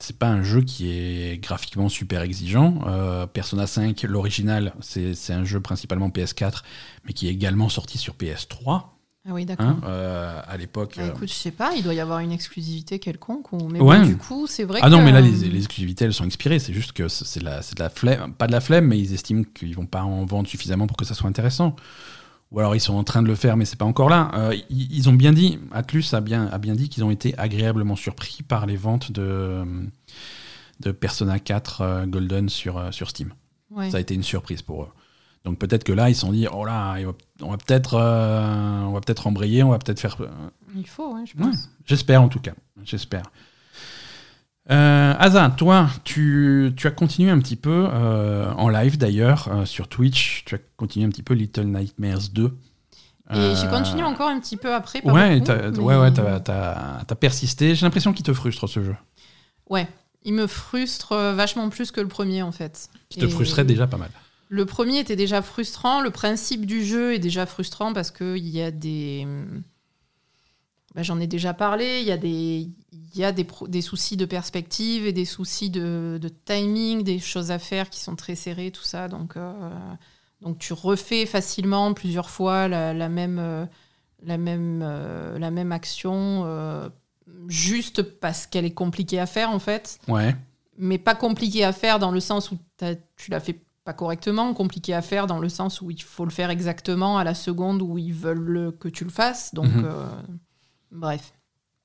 c'est 0.00 0.18
pas 0.18 0.28
un 0.28 0.42
jeu 0.42 0.62
qui 0.62 0.90
est 0.90 1.42
graphiquement 1.42 1.88
super 1.88 2.22
exigeant. 2.22 2.80
Euh, 2.86 3.26
Persona 3.26 3.66
5, 3.66 4.02
l'original, 4.04 4.74
c'est 4.80 5.32
un 5.32 5.44
jeu 5.44 5.60
principalement 5.60 6.08
PS4, 6.08 6.62
mais 7.04 7.12
qui 7.12 7.28
est 7.28 7.30
également 7.30 7.68
sorti 7.68 7.98
sur 7.98 8.14
PS3. 8.14 8.84
Ah 9.28 9.32
oui, 9.34 9.44
d'accord. 9.44 9.66
Hein, 9.66 9.80
euh, 9.84 10.40
à 10.46 10.56
l'époque. 10.56 10.94
Bah, 10.96 11.06
écoute, 11.06 11.28
je 11.28 11.34
sais 11.34 11.50
pas, 11.50 11.72
il 11.76 11.82
doit 11.82 11.92
y 11.92 12.00
avoir 12.00 12.20
une 12.20 12.32
exclusivité 12.32 12.98
quelconque. 12.98 13.52
Ou... 13.52 13.68
Mais 13.68 13.78
du 14.06 14.16
coup, 14.16 14.46
c'est 14.46 14.64
vrai 14.64 14.80
ah 14.82 14.88
non, 14.88 15.02
mais 15.02 15.12
là, 15.12 15.20
les, 15.20 15.30
les, 15.30 15.58
exclusivités, 15.58 16.06
elles 16.06 16.14
sont 16.14 16.24
expirées. 16.24 16.58
C'est 16.58 16.72
juste 16.72 16.92
que 16.92 17.06
c'est 17.08 17.40
de, 17.40 17.44
la, 17.44 17.60
de 17.60 17.78
la 17.78 17.90
flemme, 17.90 18.32
pas 18.32 18.46
de 18.46 18.52
la 18.52 18.60
flemme, 18.60 18.86
mais 18.86 18.98
ils 18.98 19.12
estiment 19.12 19.44
qu'ils 19.54 19.76
vont 19.76 19.84
pas 19.84 20.02
en 20.02 20.24
vendre 20.24 20.48
suffisamment 20.48 20.86
pour 20.86 20.96
que 20.96 21.04
ça 21.04 21.12
soit 21.14 21.28
intéressant 21.28 21.76
ou 22.50 22.58
alors 22.58 22.74
ils 22.74 22.80
sont 22.80 22.94
en 22.94 23.04
train 23.04 23.22
de 23.22 23.28
le 23.28 23.34
faire, 23.34 23.56
mais 23.56 23.64
c'est 23.64 23.78
pas 23.78 23.84
encore 23.84 24.08
là. 24.08 24.30
Euh, 24.34 24.56
ils, 24.70 25.08
ont 25.08 25.12
bien 25.12 25.32
dit, 25.32 25.58
Atlus 25.72 26.04
a 26.12 26.20
bien, 26.20 26.46
a 26.46 26.58
bien 26.58 26.74
dit 26.74 26.88
qu'ils 26.88 27.04
ont 27.04 27.10
été 27.10 27.36
agréablement 27.38 27.96
surpris 27.96 28.42
par 28.42 28.66
les 28.66 28.76
ventes 28.76 29.12
de, 29.12 29.64
de 30.80 30.90
Persona 30.90 31.38
4 31.38 31.80
euh, 31.80 32.06
Golden 32.06 32.48
sur, 32.48 32.78
euh, 32.78 32.90
sur 32.90 33.08
Steam. 33.08 33.32
Ça 33.90 33.98
a 33.98 34.00
été 34.00 34.14
une 34.14 34.24
surprise 34.24 34.62
pour 34.62 34.82
eux. 34.82 34.88
Donc 35.44 35.58
peut-être 35.58 35.84
que 35.84 35.92
là, 35.92 36.10
ils 36.10 36.14
se 36.16 36.22
sont 36.22 36.32
dit, 36.32 36.48
oh 36.52 36.64
là, 36.64 36.96
on 37.40 37.50
va 37.52 37.56
peut-être 37.56 37.94
on 37.94 38.90
va 38.90 39.00
peut-être 39.00 39.28
embrayer, 39.28 39.62
on 39.62 39.70
va 39.70 39.78
peut-être 39.78 40.00
faire. 40.00 40.16
Il 40.74 40.88
faut, 40.88 41.16
je 41.24 41.34
pense. 41.34 41.70
J'espère 41.86 42.20
en 42.20 42.28
tout 42.28 42.40
cas, 42.40 42.52
j'espère. 42.82 43.22
Euh, 44.70 45.14
Asa, 45.18 45.50
toi, 45.56 45.88
tu, 46.04 46.72
as 46.84 46.90
continué 46.90 47.30
un 47.30 47.38
petit 47.40 47.56
peu, 47.56 47.88
euh, 47.90 48.52
en 48.52 48.68
live 48.68 48.98
d'ailleurs, 48.98 49.48
euh, 49.50 49.64
sur 49.64 49.88
Twitch, 49.88 50.44
tu 50.44 50.54
as 50.54 50.58
continué 50.76 51.06
un 51.06 51.10
petit 51.10 51.22
peu 51.22 51.34
Little 51.34 51.64
Nightmares 51.64 52.28
2. 52.32 52.56
Et 53.32 53.54
j'ai 53.54 53.68
continué 53.68 54.02
encore 54.02 54.28
un 54.28 54.40
petit 54.40 54.56
peu 54.56 54.74
après. 54.74 55.02
Par 55.02 55.14
ouais, 55.14 55.40
ouais, 55.40 55.96
ouais, 55.96 56.12
t'as 56.12 57.14
persisté. 57.20 57.76
J'ai 57.76 57.86
l'impression 57.86 58.12
qu'il 58.12 58.24
te 58.24 58.32
frustre 58.32 58.68
ce 58.68 58.82
jeu. 58.82 58.96
Ouais, 59.68 59.86
il 60.24 60.34
me 60.34 60.48
frustre 60.48 61.14
vachement 61.14 61.68
plus 61.68 61.92
que 61.92 62.00
le 62.00 62.08
premier 62.08 62.42
en 62.42 62.50
fait. 62.50 62.90
Qui 63.08 63.20
te 63.20 63.28
frustrait 63.28 63.64
déjà 63.64 63.86
pas 63.86 63.98
mal. 63.98 64.10
Le 64.48 64.66
premier 64.66 64.98
était 64.98 65.14
déjà 65.14 65.42
frustrant. 65.42 66.00
Le 66.00 66.10
principe 66.10 66.66
du 66.66 66.84
jeu 66.84 67.14
est 67.14 67.20
déjà 67.20 67.46
frustrant 67.46 67.92
parce 67.92 68.10
qu'il 68.10 68.48
y 68.48 68.60
a 68.60 68.72
des. 68.72 69.28
Bah, 70.94 71.02
j'en 71.02 71.20
ai 71.20 71.26
déjà 71.26 71.54
parlé. 71.54 72.00
Il 72.00 72.06
y 72.06 72.12
a 72.12 72.16
des, 72.16 72.68
il 72.92 73.18
y 73.18 73.24
a 73.24 73.32
des, 73.32 73.46
des, 73.68 73.82
soucis 73.82 74.16
de 74.16 74.24
perspective 74.24 75.06
et 75.06 75.12
des 75.12 75.24
soucis 75.24 75.70
de, 75.70 76.18
de, 76.20 76.28
timing, 76.28 77.02
des 77.02 77.18
choses 77.18 77.50
à 77.50 77.58
faire 77.58 77.90
qui 77.90 78.00
sont 78.00 78.16
très 78.16 78.34
serrées, 78.34 78.70
tout 78.70 78.82
ça. 78.82 79.08
Donc, 79.08 79.36
euh, 79.36 79.52
donc 80.40 80.58
tu 80.58 80.72
refais 80.72 81.26
facilement 81.26 81.92
plusieurs 81.94 82.30
fois 82.30 82.66
la, 82.66 82.92
la 82.92 83.08
même, 83.08 83.38
euh, 83.38 83.66
la, 84.24 84.36
même, 84.36 84.80
euh, 84.82 85.38
la 85.38 85.50
même 85.50 85.72
action 85.72 86.90
juste 87.46 88.02
parce 88.02 88.46
qu'elle 88.46 88.64
est 88.64 88.74
compliquée 88.74 89.20
à 89.20 89.26
faire 89.26 89.50
en 89.50 89.60
fait. 89.60 89.98
Ouais. 90.08 90.34
Mais 90.76 90.98
pas 90.98 91.14
compliquée 91.14 91.64
à 91.64 91.72
faire 91.72 91.98
dans 91.98 92.10
le 92.10 92.20
sens 92.20 92.50
où 92.50 92.58
tu 92.78 93.30
la 93.30 93.38
fais 93.38 93.62
pas 93.84 93.92
correctement, 93.92 94.52
compliquée 94.54 94.94
à 94.94 95.02
faire 95.02 95.26
dans 95.26 95.38
le 95.38 95.48
sens 95.48 95.80
où 95.80 95.90
il 95.90 96.02
faut 96.02 96.24
le 96.24 96.30
faire 96.30 96.50
exactement 96.50 97.18
à 97.18 97.24
la 97.24 97.34
seconde 97.34 97.82
où 97.82 97.98
ils 97.98 98.12
veulent 98.12 98.76
que 98.80 98.88
tu 98.88 99.04
le 99.04 99.10
fasses. 99.10 99.54
Donc, 99.54 99.72
mhm. 99.72 99.94
Bref. 100.90 101.32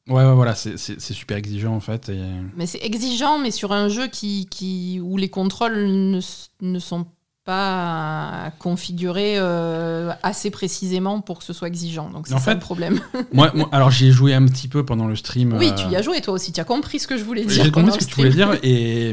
Ouais, 0.07 0.23
ouais, 0.23 0.35
voilà, 0.35 0.53
c'est 0.53 0.99
super 0.99 1.37
exigeant 1.37 1.73
en 1.73 1.79
fait. 1.79 2.11
Mais 2.55 2.67
c'est 2.67 2.83
exigeant, 2.83 3.39
mais 3.39 3.49
sur 3.51 3.71
un 3.71 3.89
jeu 3.89 4.07
qui, 4.07 4.47
qui, 4.51 4.99
où 5.03 5.17
les 5.17 5.29
contrôles 5.29 5.87
ne, 5.87 6.19
ne 6.61 6.79
sont 6.79 7.07
pas 7.45 8.51
configurés 8.59 9.35
euh, 9.37 10.11
assez 10.23 10.49
précisément 10.49 11.21
pour 11.21 11.39
que 11.39 11.43
ce 11.43 11.53
soit 11.53 11.67
exigeant. 11.67 12.09
Donc 12.09 12.27
c'est 12.27 12.39
ça 12.39 12.53
le 12.53 12.59
problème. 12.59 12.99
moi, 13.33 13.51
alors 13.71 13.91
j'y 13.91 14.07
ai 14.07 14.11
joué 14.11 14.33
un 14.33 14.45
petit 14.45 14.67
peu 14.67 14.83
pendant 14.83 15.07
le 15.07 15.15
stream. 15.15 15.53
Oui, 15.53 15.71
tu 15.75 15.87
y 15.87 15.95
as 15.95 16.01
joué 16.01 16.21
toi 16.21 16.33
aussi, 16.33 16.51
tu 16.51 16.59
as 16.59 16.65
compris 16.65 16.99
ce 16.99 17.07
que 17.07 17.17
je 17.17 17.23
voulais 17.23 17.45
dire. 17.45 17.63
J'ai 17.63 17.71
compris 17.71 17.93
ce 17.93 17.99
que 17.99 18.05
tu 18.05 18.15
voulais 18.15 18.31
dire 18.31 18.57
et, 18.63 19.09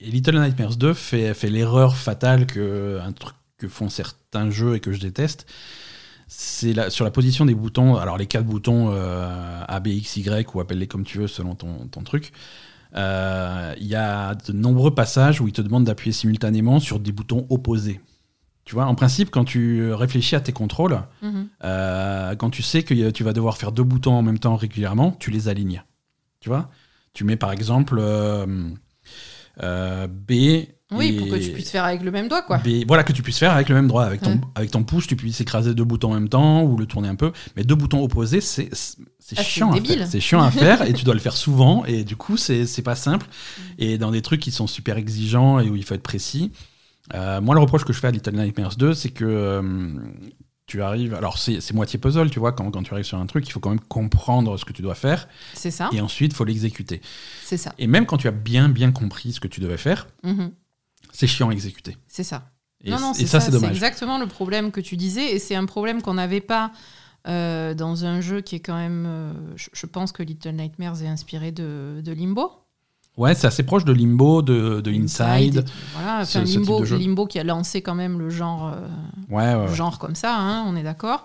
et 0.00 0.10
Little 0.10 0.38
Nightmares 0.40 0.76
2 0.76 0.94
fait, 0.94 1.34
fait 1.34 1.50
l'erreur 1.50 1.96
fatale 1.96 2.46
que, 2.46 2.98
un 3.02 3.12
truc 3.12 3.36
que 3.58 3.68
font 3.68 3.90
certains 3.90 4.50
jeux 4.50 4.76
et 4.76 4.80
que 4.80 4.92
je 4.92 5.00
déteste 5.00 5.46
c'est 6.28 6.90
sur 6.90 7.06
la 7.06 7.10
position 7.10 7.46
des 7.46 7.54
boutons, 7.54 7.96
alors 7.96 8.18
les 8.18 8.26
quatre 8.26 8.44
boutons 8.44 8.90
euh, 8.92 9.62
A, 9.66 9.80
B, 9.80 9.88
X, 9.88 10.18
Y, 10.18 10.54
ou 10.54 10.60
appelle-les 10.60 10.86
comme 10.86 11.04
tu 11.04 11.18
veux 11.18 11.26
selon 11.26 11.54
ton, 11.54 12.02
truc. 12.04 12.32
Euh, 12.94 13.74
il 13.80 13.86
y 13.86 13.94
a 13.94 14.34
de 14.34 14.52
nombreux 14.52 14.94
passages 14.94 15.40
où 15.40 15.48
il 15.48 15.52
te 15.52 15.62
demande 15.62 15.84
d'appuyer 15.84 16.12
simultanément 16.12 16.80
sur 16.80 17.00
des 17.00 17.12
boutons 17.12 17.46
opposés. 17.48 18.00
Tu 18.66 18.74
vois, 18.74 18.84
en 18.84 18.94
principe, 18.94 19.30
quand 19.30 19.44
tu 19.44 19.90
réfléchis 19.94 20.36
à 20.36 20.40
tes 20.40 20.52
contrôles, 20.52 21.00
mhm. 21.22 21.48
euh, 21.64 22.36
quand 22.36 22.50
tu 22.50 22.62
sais 22.62 22.82
que 22.82 23.10
tu 23.10 23.24
vas 23.24 23.32
devoir 23.32 23.56
faire 23.56 23.72
deux 23.72 23.82
boutons 23.82 24.12
en 24.12 24.22
même 24.22 24.38
temps 24.38 24.56
régulièrement, 24.56 25.12
tu 25.12 25.30
les 25.30 25.48
alignes. 25.48 25.82
Tu 26.40 26.50
vois 26.50 26.70
Tu 27.14 27.24
mets 27.24 27.36
par 27.36 27.52
exemple 27.52 28.02
B, 29.56 30.32
oui, 30.90 31.12
pour 31.12 31.28
que 31.28 31.36
tu 31.36 31.50
puisses 31.50 31.70
faire 31.70 31.84
avec 31.84 32.02
le 32.02 32.10
même 32.10 32.28
doigt, 32.28 32.42
quoi. 32.42 32.62
voilà, 32.86 33.04
que 33.04 33.12
tu 33.12 33.22
puisses 33.22 33.38
faire 33.38 33.52
avec 33.52 33.68
le 33.68 33.74
même 33.74 33.88
doigt. 33.88 34.04
Avec 34.04 34.22
ton, 34.22 34.40
avec 34.54 34.70
ton 34.70 34.84
pouce, 34.84 35.06
tu 35.06 35.16
puisses 35.16 35.40
écraser 35.40 35.74
deux 35.74 35.84
boutons 35.84 36.12
en 36.12 36.14
même 36.14 36.30
temps 36.30 36.62
ou 36.62 36.78
le 36.78 36.86
tourner 36.86 37.08
un 37.08 37.14
peu. 37.14 37.32
Mais 37.56 37.64
deux 37.64 37.74
boutons 37.74 38.02
opposés, 38.02 38.40
c'est 38.40 38.70
ah, 39.36 39.42
chiant. 39.42 39.74
C'est 40.06 40.20
chiant 40.20 40.42
à 40.42 40.50
faire 40.50 40.82
et 40.82 40.94
tu 40.94 41.04
dois 41.04 41.14
le 41.14 41.20
faire 41.20 41.36
souvent. 41.36 41.84
Et 41.84 42.04
du 42.04 42.16
coup, 42.16 42.38
c'est 42.38 42.82
pas 42.82 42.96
simple. 42.96 43.26
Mm. 43.26 43.62
Et 43.78 43.98
dans 43.98 44.10
des 44.10 44.22
trucs 44.22 44.40
qui 44.40 44.50
sont 44.50 44.66
super 44.66 44.96
exigeants 44.96 45.60
et 45.60 45.68
où 45.68 45.76
il 45.76 45.84
faut 45.84 45.94
être 45.94 46.02
précis. 46.02 46.52
Euh, 47.14 47.40
moi, 47.40 47.54
le 47.54 47.60
reproche 47.60 47.84
que 47.84 47.92
je 47.92 48.00
fais 48.00 48.08
à 48.08 48.10
Little 48.10 48.36
Nightmares 48.36 48.76
2, 48.76 48.94
c'est 48.94 49.10
que 49.10 49.24
euh, 49.24 49.92
tu 50.66 50.80
arrives. 50.80 51.14
Alors, 51.14 51.36
c'est 51.36 51.72
moitié 51.72 51.98
puzzle, 51.98 52.30
tu 52.30 52.38
vois, 52.38 52.52
quand, 52.52 52.70
quand 52.70 52.82
tu 52.82 52.92
arrives 52.94 53.06
sur 53.06 53.18
un 53.18 53.26
truc, 53.26 53.46
il 53.46 53.50
faut 53.50 53.60
quand 53.60 53.70
même 53.70 53.80
comprendre 53.80 54.58
ce 54.58 54.64
que 54.64 54.72
tu 54.72 54.80
dois 54.80 54.94
faire. 54.94 55.28
C'est 55.52 55.70
ça. 55.70 55.90
Et 55.92 56.00
ensuite, 56.00 56.32
il 56.32 56.34
faut 56.34 56.44
l'exécuter. 56.44 57.02
C'est 57.44 57.58
ça. 57.58 57.74
Et 57.78 57.86
même 57.86 58.06
quand 58.06 58.16
tu 58.16 58.28
as 58.28 58.32
bien, 58.32 58.70
bien 58.70 58.90
compris 58.90 59.32
ce 59.32 59.40
que 59.40 59.48
tu 59.48 59.60
devais 59.60 59.78
faire, 59.78 60.06
mm-hmm 60.24 60.50
c'est 61.12 61.26
chiant 61.26 61.50
à 61.50 61.52
exécuter. 61.52 61.96
C'est 62.06 62.24
ça. 62.24 62.50
Et, 62.84 62.90
non, 62.90 63.00
non, 63.00 63.14
ça, 63.14 63.40
c'est 63.40 63.50
dommage. 63.50 63.70
C'est 63.70 63.74
exactement 63.74 64.18
le 64.18 64.26
problème 64.26 64.70
que 64.70 64.80
tu 64.80 64.96
disais, 64.96 65.34
et 65.34 65.38
c'est 65.38 65.56
un 65.56 65.66
problème 65.66 66.00
qu'on 66.00 66.14
n'avait 66.14 66.40
pas 66.40 66.70
euh, 67.26 67.74
dans 67.74 68.04
un 68.04 68.20
jeu 68.20 68.40
qui 68.40 68.54
est 68.56 68.60
quand 68.60 68.76
même. 68.76 69.04
Euh, 69.06 69.32
je, 69.56 69.86
pense 69.86 70.12
que 70.12 70.22
Little 70.22 70.52
Nightmares 70.52 71.02
est 71.02 71.08
inspiré 71.08 71.50
de, 71.50 72.00
de 72.02 72.12
Limbo. 72.12 72.52
Ouais, 73.16 73.34
c'est 73.34 73.48
assez 73.48 73.64
proche 73.64 73.84
de 73.84 73.92
Limbo, 73.92 74.42
de, 74.42 74.80
de 74.80 74.92
Inside. 74.92 75.64
voilà, 75.94 76.20
enfin, 76.20 76.42
Limbo, 76.42 76.84
Limbo 76.84 77.26
qui 77.26 77.40
a 77.40 77.44
lancé 77.44 77.82
quand 77.82 77.96
même 77.96 78.20
le 78.20 78.30
genre, 78.30 78.72
euh, 78.72 78.86
ouais, 79.28 79.74
genre 79.74 79.98
comme 79.98 80.14
ça, 80.14 80.36
hein, 80.38 80.64
on 80.68 80.76
est 80.76 80.84
d'accord. 80.84 81.24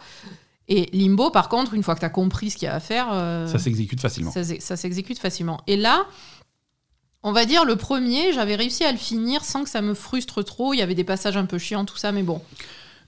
Et 0.68 0.90
Limbo, 0.92 1.30
par 1.30 1.50
contre, 1.50 1.76
une 1.76 1.84
fois 1.84 1.94
que 1.94 2.00
tu 2.00 2.06
as 2.06 2.10
compris 2.10 2.50
ce 2.50 2.58
qu'il 2.58 2.66
y 2.66 2.70
a 2.70 2.74
à 2.74 2.80
faire. 2.80 3.10
ça 3.48 3.60
s'exécute 3.60 4.02
facilement. 4.02 4.32
Ça, 4.32 4.44
ça 4.44 4.76
s'exécute 4.76 5.20
facilement. 5.20 5.62
Et 5.68 5.78
là, 5.78 6.08
on 7.24 7.32
va 7.32 7.46
dire 7.46 7.66
le 7.66 7.76
premier, 7.76 8.34
j'avais 8.34 8.56
réussi 8.56 8.84
à 8.84 8.92
le 8.92 8.98
finir 8.98 9.44
sans 9.44 9.64
que 9.64 9.70
ça 9.70 9.82
me 9.82 9.94
frustre 9.94 10.44
trop. 10.44 10.74
Il 10.74 10.78
y 10.78 10.82
avait 10.82 10.96
des 10.96 11.04
passages 11.04 11.38
un 11.38 11.46
peu 11.46 11.58
chiants, 11.58 11.86
tout 11.86 11.98
ça, 11.98 12.12
mais 12.12 12.24
bon. 12.24 12.42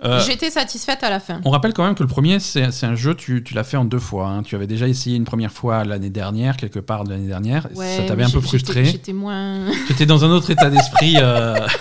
Euh, 0.03 0.19
J'étais 0.25 0.49
satisfaite 0.49 1.03
à 1.03 1.09
la 1.09 1.19
fin. 1.19 1.39
On 1.45 1.51
rappelle 1.51 1.73
quand 1.73 1.85
même 1.85 1.95
que 1.95 2.03
le 2.03 2.09
premier, 2.09 2.39
c'est 2.39 2.83
un 2.83 2.95
jeu, 2.95 3.15
tu, 3.15 3.43
tu 3.43 3.53
l'as 3.53 3.63
fait 3.63 3.77
en 3.77 3.85
deux 3.85 3.99
fois. 3.99 4.27
Hein. 4.27 4.43
Tu 4.43 4.55
avais 4.55 4.67
déjà 4.67 4.87
essayé 4.87 5.15
une 5.15 5.23
première 5.23 5.51
fois 5.51 5.85
l'année 5.85 6.09
dernière, 6.09 6.57
quelque 6.57 6.79
part 6.79 7.05
de 7.05 7.11
l'année 7.11 7.27
dernière. 7.27 7.67
ça 7.73 8.03
t'avait 8.05 8.23
un 8.23 8.29
peu 8.29 8.41
frustré. 8.41 8.85
J'étais 8.85 9.13
moins. 9.13 9.59
J'étais 9.87 10.05
dans 10.05 10.25
un 10.25 10.31
autre 10.31 10.49
état 10.49 10.69
d'esprit. 10.69 11.15
Euh. 11.17 11.55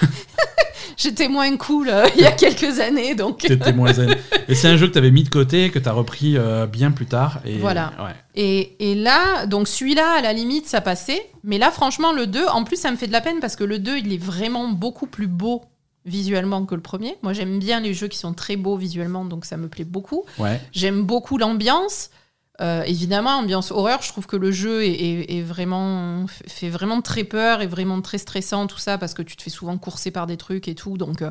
J'étais 0.96 1.28
moins 1.28 1.56
cool 1.56 1.88
euh, 1.88 2.06
il 2.16 2.22
y 2.22 2.26
a 2.26 2.32
quelques 2.44 2.80
années. 2.80 3.14
donc. 3.14 3.44
J'étais 3.46 3.72
moins 3.72 3.92
zen. 3.92 4.16
Et 4.48 4.54
c'est 4.54 4.68
un 4.68 4.76
jeu 4.76 4.88
que 4.88 4.92
tu 4.92 4.98
avais 4.98 5.10
mis 5.10 5.24
de 5.24 5.28
côté, 5.28 5.70
que 5.70 5.78
tu 5.78 5.88
as 5.88 5.92
repris 5.92 6.36
bien 6.70 6.90
plus 6.90 7.06
tard. 7.06 7.40
Et, 7.44 7.58
voilà. 7.58 7.92
Et, 8.34 8.90
et, 8.90 8.94
là, 8.94 9.46
donc 9.46 9.68
celui-là, 9.68 10.18
à 10.18 10.22
la 10.22 10.32
limite, 10.32 10.66
ça 10.66 10.80
passait. 10.80 11.26
Mais 11.42 11.58
là, 11.58 11.70
franchement, 11.70 12.12
le 12.12 12.26
2, 12.26 12.46
en 12.46 12.64
plus, 12.64 12.76
ça 12.76 12.90
me 12.90 12.96
fait 12.96 13.06
de 13.06 13.12
la 13.12 13.20
peine 13.20 13.40
parce 13.40 13.56
que 13.56 13.64
le 13.64 13.78
2, 13.78 13.98
il 13.98 14.12
est 14.12 14.22
vraiment 14.22 14.68
beaucoup 14.68 15.06
plus 15.06 15.26
beau 15.26 15.62
visuellement 16.04 16.64
que 16.66 16.74
le 16.74 16.80
premier. 16.80 17.16
Moi, 17.22 17.32
j'aime 17.32 17.58
bien 17.58 17.80
les 17.80 17.94
jeux 17.94 18.08
qui 18.08 18.18
sont 18.18 18.34
très 18.34 18.56
beaux 18.56 18.76
visuellement, 18.76 19.24
donc 19.24 19.44
ça 19.44 19.56
me 19.56 19.68
plaît 19.68 19.84
beaucoup. 19.84 20.24
J'aime 20.72 21.02
beaucoup 21.02 21.38
l'ambiance. 21.38 22.10
Euh, 22.60 22.82
évidemment, 22.84 23.38
ambiance 23.38 23.72
horreur, 23.72 24.02
je 24.02 24.08
trouve 24.08 24.26
que 24.26 24.36
le 24.36 24.52
jeu 24.52 24.84
est, 24.84 25.42
vraiment 25.42 26.26
fait 26.28 26.68
vraiment 26.68 27.00
très 27.00 27.24
peur 27.24 27.62
et 27.62 27.66
vraiment 27.66 28.00
très 28.00 28.18
stressant, 28.18 28.66
tout 28.66 28.78
ça, 28.78 28.96
parce 28.96 29.12
que 29.12 29.22
tu 29.22 29.36
te 29.36 29.42
fais 29.42 29.50
souvent 29.50 29.76
courser 29.76 30.10
par 30.10 30.26
des 30.26 30.36
trucs 30.36 30.68
et 30.68 30.76
tout. 30.76 30.96
Donc, 30.96 31.22
euh, 31.22 31.30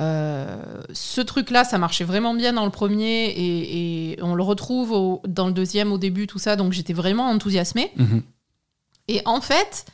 euh, 0.00 0.82
ce 0.92 1.20
truc-là, 1.20 1.62
ça 1.62 1.78
marchait 1.78 2.04
vraiment 2.04 2.34
bien 2.34 2.52
dans 2.52 2.64
le 2.64 2.72
premier 2.72 3.32
et, 3.36 4.18
on 4.20 4.34
le 4.34 4.42
retrouve 4.42 5.20
dans 5.26 5.46
le 5.46 5.52
deuxième 5.52 5.92
au 5.92 5.98
début, 5.98 6.26
tout 6.26 6.40
ça. 6.40 6.56
Donc, 6.56 6.72
j'étais 6.72 6.92
vraiment 6.92 7.28
enthousiasmée. 7.28 7.92
Mhm. 7.96 8.22
Et 9.08 9.22
en 9.26 9.40
fait, 9.40 9.84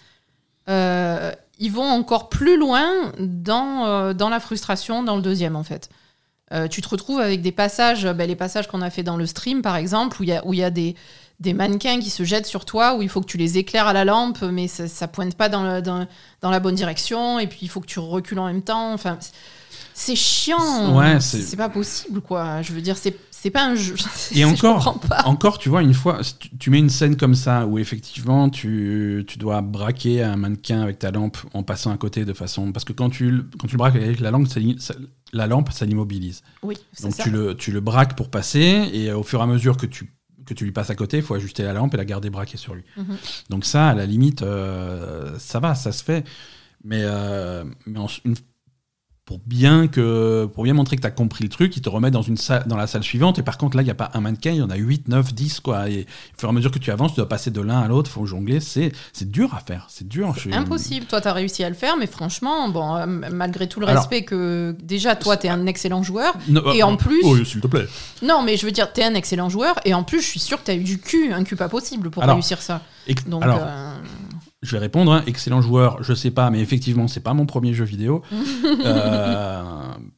euh, 0.70 1.30
ils 1.58 1.72
vont 1.72 1.88
encore 1.88 2.30
plus 2.30 2.56
loin 2.58 3.12
dans, 3.18 4.14
dans 4.14 4.28
la 4.30 4.40
frustration 4.40 5.02
dans 5.02 5.16
le 5.16 5.22
deuxième, 5.22 5.56
en 5.56 5.64
fait. 5.64 5.90
Euh, 6.52 6.66
tu 6.68 6.80
te 6.80 6.88
retrouves 6.88 7.20
avec 7.20 7.42
des 7.42 7.52
passages, 7.52 8.04
ben, 8.06 8.26
les 8.26 8.36
passages 8.36 8.68
qu'on 8.68 8.80
a 8.82 8.90
fait 8.90 9.02
dans 9.02 9.16
le 9.16 9.26
stream, 9.26 9.60
par 9.62 9.76
exemple, 9.76 10.20
où 10.20 10.24
il 10.24 10.30
y 10.30 10.32
a, 10.32 10.46
où 10.46 10.54
y 10.54 10.62
a 10.64 10.70
des, 10.70 10.94
des 11.40 11.52
mannequins 11.52 12.00
qui 12.00 12.10
se 12.10 12.24
jettent 12.24 12.46
sur 12.46 12.64
toi 12.64 12.94
où 12.96 13.02
il 13.02 13.08
faut 13.08 13.20
que 13.20 13.26
tu 13.26 13.36
les 13.36 13.58
éclaires 13.58 13.86
à 13.86 13.92
la 13.92 14.04
lampe, 14.04 14.40
mais 14.42 14.66
ça, 14.66 14.88
ça 14.88 15.08
pointe 15.08 15.34
pas 15.34 15.48
dans, 15.48 15.62
le- 15.62 15.82
dans, 15.82 16.06
dans 16.40 16.50
la 16.50 16.58
bonne 16.60 16.74
direction, 16.74 17.38
et 17.38 17.46
puis 17.46 17.60
il 17.62 17.68
faut 17.68 17.80
que 17.80 17.86
tu 17.86 17.98
recules 17.98 18.38
en 18.38 18.46
même 18.46 18.62
temps. 18.62 18.92
Enfin, 18.94 19.18
c'est- 19.94 20.14
chiant. 20.16 20.96
Ouais, 20.96 21.20
c'est 21.20 21.56
pas 21.56 21.68
possible, 21.68 22.20
quoi. 22.22 22.62
Je 22.62 22.72
veux 22.72 22.80
dire, 22.80 22.96
c'est 22.96 23.14
c'est 23.40 23.50
pas 23.50 23.64
un 23.66 23.74
jeu. 23.74 23.94
Et 24.32 24.40
Je 24.40 24.44
encore, 24.46 25.00
pas. 25.00 25.22
encore, 25.24 25.58
tu 25.58 25.68
vois, 25.68 25.82
une 25.82 25.94
fois, 25.94 26.20
tu, 26.38 26.50
tu 26.58 26.70
mets 26.70 26.78
une 26.78 26.90
scène 26.90 27.16
comme 27.16 27.34
ça 27.34 27.66
où 27.66 27.78
effectivement 27.78 28.50
tu, 28.50 29.24
tu 29.26 29.38
dois 29.38 29.60
braquer 29.62 30.22
un 30.22 30.36
mannequin 30.36 30.80
avec 30.82 30.98
ta 30.98 31.10
lampe 31.10 31.36
en 31.54 31.62
passant 31.62 31.90
à 31.92 31.96
côté 31.96 32.24
de 32.24 32.32
façon. 32.32 32.72
Parce 32.72 32.84
que 32.84 32.92
quand 32.92 33.10
tu, 33.10 33.42
quand 33.58 33.66
tu 33.68 33.74
le 33.74 33.78
braques 33.78 33.96
avec 33.96 34.20
la 34.20 34.30
lampe, 34.30 34.48
ça, 34.48 34.60
li- 34.60 34.76
ça- 34.80 34.94
la 35.32 35.46
lampe, 35.46 35.70
ça 35.72 35.84
l'immobilise. 35.86 36.42
Oui, 36.62 36.76
c'est 36.92 37.04
Donc 37.04 37.14
ça. 37.14 37.22
tu 37.24 37.30
le, 37.30 37.54
tu 37.54 37.70
le 37.72 37.80
braques 37.80 38.16
pour 38.16 38.30
passer 38.30 38.88
et 38.92 39.12
au 39.12 39.22
fur 39.22 39.40
et 39.40 39.42
à 39.42 39.46
mesure 39.46 39.76
que 39.76 39.86
tu, 39.86 40.12
que 40.46 40.54
tu 40.54 40.64
lui 40.64 40.72
passes 40.72 40.90
à 40.90 40.94
côté, 40.94 41.18
il 41.18 41.22
faut 41.22 41.34
ajuster 41.34 41.62
la 41.62 41.74
lampe 41.74 41.92
et 41.94 41.96
la 41.98 42.04
garder 42.06 42.30
braquée 42.30 42.56
sur 42.56 42.74
lui. 42.74 42.82
Mhm. 42.96 43.16
Donc 43.50 43.64
ça, 43.64 43.88
à 43.88 43.94
la 43.94 44.06
limite, 44.06 44.42
euh, 44.42 45.38
ça 45.38 45.60
va, 45.60 45.74
ça 45.74 45.92
se 45.92 46.02
fait. 46.02 46.24
Mais, 46.84 47.00
euh, 47.02 47.64
mais 47.86 47.98
en- 47.98 48.06
une- 48.24 48.36
pour, 49.28 49.40
bien 49.44 49.88
que, 49.88 50.48
pour 50.54 50.64
bien 50.64 50.72
montrer 50.72 50.96
que 50.96 51.02
tu 51.02 51.06
as 51.06 51.10
compris 51.10 51.44
le 51.44 51.50
truc, 51.50 51.76
ils 51.76 51.82
te 51.82 51.90
remettent 51.90 52.14
dans, 52.14 52.22
une 52.22 52.38
salle, 52.38 52.64
dans 52.66 52.78
la 52.78 52.86
salle 52.86 53.02
suivante. 53.02 53.38
Et 53.38 53.42
par 53.42 53.58
contre, 53.58 53.76
là, 53.76 53.82
il 53.82 53.84
n'y 53.84 53.90
a 53.90 53.94
pas 53.94 54.10
un 54.14 54.22
mannequin, 54.22 54.52
il 54.52 54.56
y 54.56 54.62
en 54.62 54.70
a 54.70 54.76
8, 54.76 55.08
9, 55.08 55.34
10. 55.34 55.60
Quoi. 55.60 55.90
Et 55.90 56.06
au 56.34 56.40
fur 56.40 56.48
et 56.48 56.50
à 56.50 56.52
mesure 56.54 56.70
que 56.70 56.78
tu 56.78 56.90
avances, 56.90 57.12
tu 57.12 57.16
dois 57.16 57.28
passer 57.28 57.50
de 57.50 57.60
l'un 57.60 57.78
à 57.78 57.88
l'autre, 57.88 58.08
il 58.10 58.14
faut 58.14 58.24
jongler. 58.24 58.60
C'est 58.60 58.90
c'est 59.12 59.30
dur 59.30 59.52
à 59.52 59.60
faire. 59.60 59.84
C'est 59.90 60.08
dur. 60.08 60.34
Je 60.38 60.50
Impossible. 60.50 61.04
Toi, 61.04 61.20
t'as 61.20 61.34
réussi 61.34 61.62
à 61.62 61.68
le 61.68 61.74
faire, 61.74 61.98
mais 61.98 62.06
franchement, 62.06 62.70
bon, 62.70 62.96
euh, 62.96 63.04
malgré 63.04 63.68
tout 63.68 63.80
le 63.80 63.86
Alors- 63.86 64.00
respect 64.00 64.22
que 64.24 64.74
déjà, 64.82 65.14
toi, 65.14 65.36
t'es 65.36 65.50
un 65.50 65.66
excellent 65.66 66.02
joueur. 66.02 66.32
Et 66.74 66.82
euh, 66.82 66.86
en 66.86 66.96
plus- 66.96 67.20
oh, 67.22 67.44
s'il 67.44 67.60
te 67.60 67.66
plaît. 67.66 67.86
Non, 68.22 68.42
mais 68.42 68.56
je 68.56 68.64
veux 68.64 68.72
dire, 68.72 68.90
t'es 68.94 69.04
un 69.04 69.12
excellent 69.12 69.50
joueur, 69.50 69.78
et 69.84 69.92
en 69.92 70.04
plus, 70.04 70.22
je 70.22 70.26
suis 70.26 70.40
sûr 70.40 70.56
que 70.56 70.64
t'as 70.64 70.74
eu 70.74 70.84
du 70.84 70.98
cul, 71.00 71.34
un 71.34 71.44
cul 71.44 71.56
pas 71.56 71.68
possible 71.68 72.08
pour 72.08 72.22
Alors, 72.22 72.36
réussir 72.36 72.62
ça. 72.62 72.80
Donc, 73.26 73.42
Alors, 73.42 73.60
euh, 73.60 73.92
Je 74.62 74.72
vais 74.72 74.78
répondre, 74.80 75.12
hein, 75.12 75.22
excellent 75.28 75.62
joueur, 75.62 76.02
je 76.02 76.12
sais 76.14 76.32
pas, 76.32 76.50
mais 76.50 76.58
effectivement, 76.60 77.06
c'est 77.06 77.20
pas 77.20 77.32
mon 77.32 77.46
premier 77.46 77.74
jeu 77.74 77.84
vidéo. 77.84 78.22
Euh, 78.84 79.62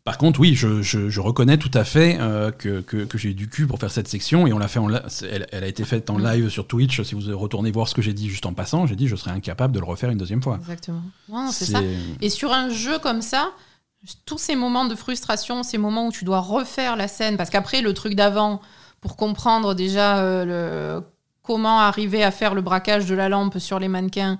par 0.04 0.18
contre, 0.18 0.40
oui, 0.40 0.54
je, 0.54 0.82
je- 0.82 1.08
je 1.08 1.20
reconnais 1.20 1.56
tout 1.58 1.70
à 1.74 1.84
fait 1.84 2.18
euh, 2.20 2.50
que, 2.50 2.80
que- 2.80 3.04
que 3.04 3.18
j'ai 3.18 3.30
eu 3.30 3.34
du 3.34 3.48
cul 3.48 3.66
pour 3.66 3.78
faire 3.78 3.90
cette 3.90 4.08
section 4.08 4.46
et 4.46 4.52
on 4.52 4.58
l'a 4.58 4.68
fait 4.68 4.78
en 4.78 4.88
elle, 4.90 5.46
elle 5.52 5.64
a 5.64 5.66
été 5.66 5.84
faite 5.84 6.10
en 6.10 6.18
Mm. 6.18 6.24
live 6.24 6.48
sur 6.48 6.66
Twitch. 6.66 7.02
Si 7.02 7.14
vous 7.14 7.36
retournez 7.38 7.70
voir 7.70 7.88
ce 7.88 7.94
que 7.94 8.02
j'ai 8.02 8.12
dit 8.12 8.28
juste 8.28 8.46
en 8.46 8.52
passant, 8.54 8.86
j'ai 8.86 8.96
dit 8.96 9.08
je 9.08 9.16
serais 9.16 9.30
incapable 9.30 9.74
de 9.74 9.78
le 9.80 9.84
refaire 9.86 10.10
une 10.10 10.18
deuxième 10.18 10.42
fois. 10.42 10.56
exactement. 10.60 11.02
C'est 11.50 11.66
ça. 11.66 11.80
Et 12.20 12.30
sur 12.30 12.52
un 12.52 12.70
jeu 12.70 12.98
comme 12.98 13.22
ça, 13.22 13.50
tous 14.26 14.38
ces 14.38 14.56
moments 14.56 14.86
de 14.86 14.94
frustration, 14.94 15.62
ces 15.62 15.78
moments 15.78 16.06
où 16.08 16.12
tu 16.12 16.24
dois 16.24 16.40
refaire 16.40 16.96
la 16.96 17.08
scène, 17.08 17.36
parce 17.36 17.50
qu'après, 17.50 17.82
le 17.82 17.92
truc 17.94 18.14
d'avant, 18.14 18.60
pour 19.00 19.16
comprendre 19.16 19.74
déjà 19.74 20.18
euh, 20.18 20.44
le- 20.98 21.04
comment 21.42 21.80
arriver 21.80 22.22
à 22.24 22.30
faire 22.30 22.54
le 22.54 22.60
braquage 22.62 23.06
de 23.06 23.14
la 23.14 23.28
lampe 23.28 23.58
sur 23.58 23.78
les 23.78 23.88
mannequins 23.88 24.38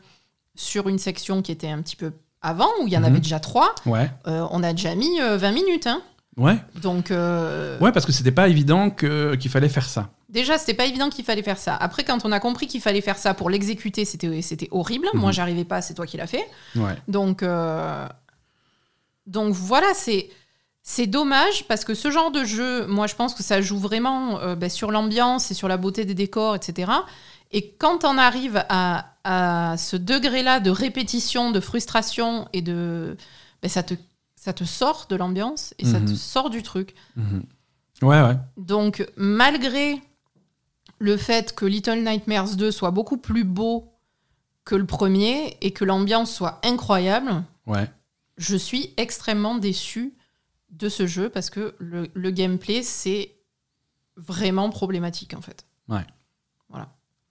sur 0.55 0.89
une 0.89 0.99
section 0.99 1.43
qui 1.43 1.53
était 1.53 1.69
un 1.71 1.81
petit 1.83 1.97
peu 1.97 2.13
avant, 2.43 2.69
où 2.83 2.87
il 2.87 2.93
y 2.93 2.97
en 2.97 3.01
Mhm. 3.01 3.07
avait 3.07 3.21
déjà 3.21 3.41
trois, 3.41 3.75
Ouais, 3.87 4.11
euh, 4.27 4.47
on 4.51 4.63
a 4.63 4.73
déjà 4.73 4.95
mis 4.95 5.21
euh, 5.21 5.37
20 5.37 5.53
minutes. 5.53 5.87
Hein. 5.87 6.03
ouais, 6.37 6.57
Donc, 6.81 7.11
euh, 7.11 7.79
ouais, 7.81 7.93
parce 7.93 8.07
que 8.07 8.13
c'était 8.13 8.31
pas 8.33 8.49
évident 8.49 8.91
que- 8.91 9.35
qu'il 9.37 9.51
fallait 9.51 9.69
faire 9.69 9.85
ça. 9.87 10.09
déjà, 10.29 10.57
c'était 10.59 10.75
pas 10.75 10.87
évident 10.87 11.11
qu'il 11.11 11.25
fallait 11.25 11.43
faire 11.43 11.59
ça. 11.59 11.75
Après, 11.77 12.05
quand 12.05 12.25
on 12.25 12.33
a 12.33 12.41
compris 12.41 12.67
qu'il 12.67 12.81
fallait 12.81 13.01
faire 13.01 13.19
ça 13.19 13.35
pour 13.35 13.51
l'exécuter, 13.51 14.05
c'était 14.05 14.41
c'était 14.43 14.69
horrible. 14.71 15.07
Mhm. 15.15 15.21
Moi, 15.21 15.33
j'arrivais 15.33 15.65
pas, 15.65 15.83
c'est 15.83 15.95
toi 15.95 16.07
qui 16.07 16.17
l'as 16.17 16.27
fait. 16.29 16.47
Ouais. 16.77 16.95
Donc, 17.09 17.43
euh, 17.43 18.07
donc 19.27 19.55
voilà, 19.55 19.89
c'est 19.95 20.29
c'est 20.93 21.07
dommage 21.07 21.65
parce 21.69 21.85
que 21.85 21.95
ce 21.95 22.11
genre 22.11 22.31
de 22.33 22.43
jeu, 22.45 22.87
moi, 22.87 23.07
je 23.07 23.15
pense 23.15 23.35
que 23.35 23.43
ça 23.45 23.61
joue 23.61 23.79
vraiment 23.79 24.41
euh, 24.41 24.57
ben, 24.57 24.69
sur 24.69 24.91
l'ambiance 24.91 25.51
et 25.51 25.55
sur 25.55 25.69
la 25.69 25.77
beauté 25.77 26.05
des 26.05 26.15
décors, 26.15 26.57
etc. 26.57 26.91
Et 27.53 27.71
quand 27.79 28.05
on 28.05 28.19
arrive 28.19 28.65
à, 28.69 29.15
à 29.25 29.77
ce 29.77 29.97
degré-là 29.97 30.59
de 30.59 30.71
répétition, 30.71 31.53
de 31.53 31.61
frustration 31.61 32.49
et 32.53 32.61
de, 32.63 33.17
ben, 33.63 33.69
ça 33.69 33.83
te 33.83 33.95
ça 34.35 34.53
te 34.55 34.65
sort 34.65 35.07
de 35.11 35.17
l'ambiance 35.17 35.75
et 35.79 35.85
ça 35.85 35.99
te 36.01 36.11
Mhm. 36.11 36.17
sort 36.17 36.49
du 36.51 36.63
truc. 36.63 36.95
Mhm. 37.15 37.43
Ouais, 38.03 38.23
ouais. 38.23 38.37
Donc, 38.57 39.07
malgré 39.17 40.01
le 40.99 41.17
fait 41.19 41.55
que 41.55 41.67
Little 41.67 42.03
Nightmares 42.03 42.57
2 42.57 42.71
soit 42.71 42.91
beaucoup 42.91 43.19
plus 43.19 43.45
beau 43.45 43.93
que 44.65 44.75
le 44.75 44.87
premier 44.87 45.57
et 45.61 45.73
que 45.73 45.85
l'ambiance 45.85 46.33
soit 46.33 46.59
incroyable, 46.65 47.45
Ouais. 47.67 47.87
je 48.39 48.57
suis 48.57 48.95
extrêmement 48.97 49.57
déçue 49.57 50.15
de 50.71 50.89
ce 50.89 51.07
jeu 51.07 51.29
parce 51.29 51.51
que 51.51 51.75
le, 51.79 52.09
le 52.15 52.31
gameplay, 52.31 52.83
c'est 52.83 53.37
vraiment 54.17 54.71
problématique 54.71 55.35
en 55.35 55.41
fait. 55.41 55.67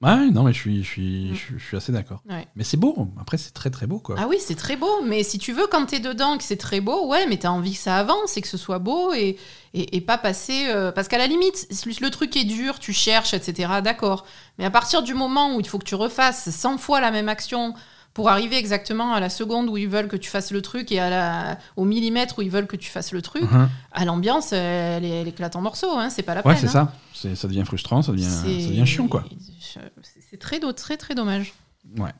Ouais, 0.01 0.29
non, 0.31 0.43
mais 0.43 0.53
je 0.53 0.59
suis, 0.59 0.81
je 0.81 0.87
suis, 0.89 1.29
je 1.35 1.39
suis, 1.39 1.59
je 1.59 1.65
suis 1.65 1.75
assez 1.75 1.91
d'accord. 1.91 2.23
Ouais. 2.29 2.47
Mais 2.55 2.63
c'est 2.63 2.77
beau. 2.77 3.09
Après, 3.19 3.37
c'est 3.37 3.51
très 3.51 3.69
très 3.69 3.85
beau, 3.85 3.99
quoi. 3.99 4.15
Ah 4.17 4.27
oui, 4.29 4.37
c'est 4.39 4.55
très 4.55 4.77
beau, 4.77 5.01
mais 5.03 5.23
si 5.23 5.39
tu 5.39 5.51
veux, 5.51 5.67
quand 5.67 5.87
t'es 5.87 5.99
dedans 5.99 6.37
que 6.37 6.43
c'est 6.45 6.55
très 6.55 6.79
beau, 6.79 7.07
ouais, 7.09 7.27
mais 7.27 7.35
t'as 7.35 7.49
envie 7.49 7.73
que 7.73 7.77
ça 7.79 7.97
avance 7.97 8.37
et 8.37 8.41
que 8.41 8.47
ce 8.47 8.55
soit 8.57 8.79
beau 8.79 9.11
et, 9.11 9.37
et, 9.73 9.97
et 9.97 9.99
pas 9.99 10.17
passer. 10.17 10.67
euh, 10.69 10.93
parce 10.93 11.09
qu'à 11.09 11.17
la 11.17 11.27
limite, 11.27 11.67
le 11.99 12.09
truc 12.11 12.37
est 12.37 12.45
dur, 12.45 12.79
tu 12.79 12.93
cherches, 12.93 13.33
etc., 13.33 13.73
d'accord. 13.83 14.25
Mais 14.57 14.63
à 14.63 14.71
partir 14.71 15.03
du 15.03 15.13
moment 15.13 15.55
où 15.57 15.59
il 15.59 15.67
faut 15.67 15.79
que 15.79 15.83
tu 15.85 15.95
refasses 15.95 16.49
100 16.49 16.77
fois 16.77 17.01
la 17.01 17.11
même 17.11 17.27
action 17.27 17.73
pour 18.19 18.29
arriver 18.29 18.57
exactement 18.57 19.13
à 19.13 19.19
la 19.19 19.29
seconde 19.29 19.69
où 19.69 19.77
ils 19.77 19.87
veulent 19.87 20.07
que 20.09 20.15
tu 20.17 20.29
fasses 20.29 20.51
le 20.51 20.61
truc 20.61 20.91
et 20.91 20.99
à 20.99 21.09
la, 21.09 21.57
au 21.77 21.85
millimètre 21.85 22.39
où 22.39 22.41
ils 22.41 22.49
veulent 22.49 22.67
que 22.67 22.75
tu 22.75 22.89
fasses 22.89 23.11
le 23.13 23.21
truc, 23.21 23.43
Mhm. 23.43 23.69
à 23.93 24.05
l'ambiance, 24.05 24.51
elle, 24.53 25.05
elle 25.05 25.27
éclate 25.27 25.55
en 25.55 25.61
morceaux, 25.61 25.91
hein, 25.97 26.09
c'est 26.09 26.21
pas 26.23 26.35
la 26.35 26.45
Ouais, 26.45 26.53
peine. 26.55 26.69
c'est 26.69 26.77
hein. 26.77 26.91
ça. 27.13 27.35
Ça 27.35 27.47
devient 27.47 27.63
frustrant, 27.65 28.01
ça 28.01 28.11
devient, 28.11 28.23
ça 28.25 28.43
C'est- 28.43 28.67
devient 28.67 28.85
chiant, 28.85 29.07
quoi. 29.07 29.23
C'est- 29.61 30.37
très, 30.37 30.59
do- 30.59 30.71
très, 30.73 30.97
très 30.97 31.15
dommage. 31.15 31.53
Ouais. 31.97 32.11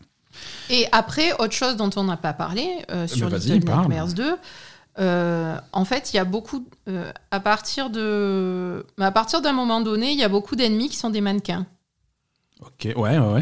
Et 0.70 0.88
après, 0.92 1.34
autre 1.40 1.54
chose 1.54 1.76
dont 1.76 1.90
on 1.96 2.04
n'a 2.04 2.18
pas 2.18 2.34
parlé 2.34 2.68
euh, 2.92 3.08
sur 3.08 3.30
bah, 3.30 3.38
vas-y, 3.38 3.52
Little. 3.60 3.70
Nightmares 3.76 4.14
2, 4.14 4.36
euh, 5.00 5.58
en 5.72 5.86
fait, 5.86 6.14
il 6.14 6.18
y 6.18 6.20
a 6.20 6.26
beaucoup. 6.26 6.66
euh, 6.88 7.12
à 7.32 7.40
partir 7.40 7.90
de, 7.90 8.86
à 9.00 9.12
partir 9.12 9.42
d'un 9.42 9.54
moment 9.54 9.82
donné, 9.82 10.12
il 10.12 10.18
y 10.18 10.24
a 10.24 10.30
beaucoup 10.30 10.56
d'ennemis 10.56 10.90
qui 10.90 10.98
sont 10.98 11.10
des 11.10 11.22
mannequins. 11.22 11.66
Ok, 12.62 12.94
ouais, 12.98 13.18
ouais, 13.18 13.42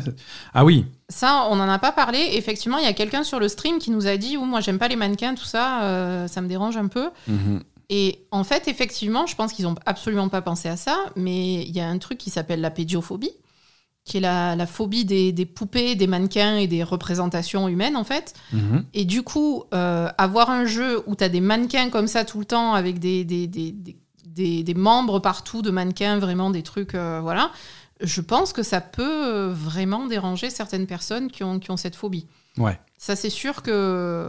Ah 0.53 0.63
oui, 0.63 0.85
Ça, 1.09 1.47
on 1.49 1.55
n'en 1.55 1.67
a 1.69 1.79
pas 1.79 1.91
parlé. 1.91 2.19
Effectivement, 2.33 2.77
il 2.77 2.83
y 2.83 2.87
a 2.87 2.93
quelqu'un 2.93 3.23
sur 3.23 3.39
le 3.39 3.47
stream 3.47 3.79
qui 3.79 3.89
nous 3.89 4.05
a 4.07 4.15
dit, 4.17 4.37
moi, 4.37 4.59
j'aime 4.61 4.77
pas 4.77 4.87
les 4.87 4.95
mannequins, 4.95 5.33
tout 5.33 5.45
ça, 5.45 5.81
euh, 5.83 6.27
ça 6.27 6.41
me 6.41 6.47
dérange 6.47 6.77
un 6.77 6.87
peu. 6.87 7.09
Mhm. 7.27 7.63
Et 7.89 8.25
en 8.31 8.43
fait, 8.43 8.67
effectivement, 8.67 9.25
je 9.25 9.35
pense 9.35 9.53
qu'ils 9.53 9.65
n'ont 9.65 9.75
absolument 9.85 10.29
pas 10.29 10.41
pensé 10.41 10.69
à 10.69 10.77
ça, 10.77 10.97
mais 11.15 11.63
il 11.63 11.71
y 11.75 11.79
a 11.79 11.87
un 11.87 11.97
truc 11.97 12.17
qui 12.19 12.29
s'appelle 12.29 12.61
la 12.61 12.69
pédiophobie, 12.69 13.31
qui 14.05 14.17
est 14.17 14.21
la, 14.21 14.55
la 14.55 14.67
phobie 14.67 15.03
des, 15.05 15.31
des 15.31 15.45
poupées, 15.45 15.95
des 15.95 16.05
mannequins 16.07 16.57
et 16.57 16.67
des 16.67 16.83
représentations 16.83 17.67
humaines, 17.67 17.95
en 17.97 18.03
fait. 18.03 18.33
Mhm. 18.53 18.85
Et 18.93 19.05
du 19.05 19.23
coup, 19.23 19.63
euh, 19.73 20.09
avoir 20.19 20.49
un 20.51 20.65
jeu 20.65 21.01
où 21.07 21.15
tu 21.15 21.23
as 21.23 21.29
des 21.29 21.41
mannequins 21.41 21.89
comme 21.89 22.07
ça 22.07 22.23
tout 22.23 22.39
le 22.39 22.45
temps, 22.45 22.73
avec 22.73 22.99
des, 22.99 23.23
des, 23.23 23.47
des, 23.47 23.71
des, 23.71 23.97
des- 24.25 24.63
des 24.63 24.73
membres 24.75 25.17
partout 25.19 25.61
de 25.63 25.71
mannequins, 25.71 26.19
vraiment 26.19 26.51
des 26.51 26.61
trucs, 26.61 26.93
euh, 26.93 27.19
voilà, 27.23 27.51
je 28.01 28.21
pense 28.21 28.53
que 28.53 28.63
ça 28.63 28.81
peut 28.81 29.25
euh, 29.27 29.49
vraiment 29.51 30.05
déranger 30.07 30.49
certaines 30.49 30.87
personnes 30.87 31.29
qui 31.31 31.43
ont, 31.43 31.59
qui 31.59 31.71
ont 31.71 31.77
cette 31.77 31.95
phobie. 31.95 32.27
Ouais. 32.57 32.79
Ça, 32.97 33.15
c'est 33.15 33.29
sûr 33.29 33.61
que. 33.61 34.27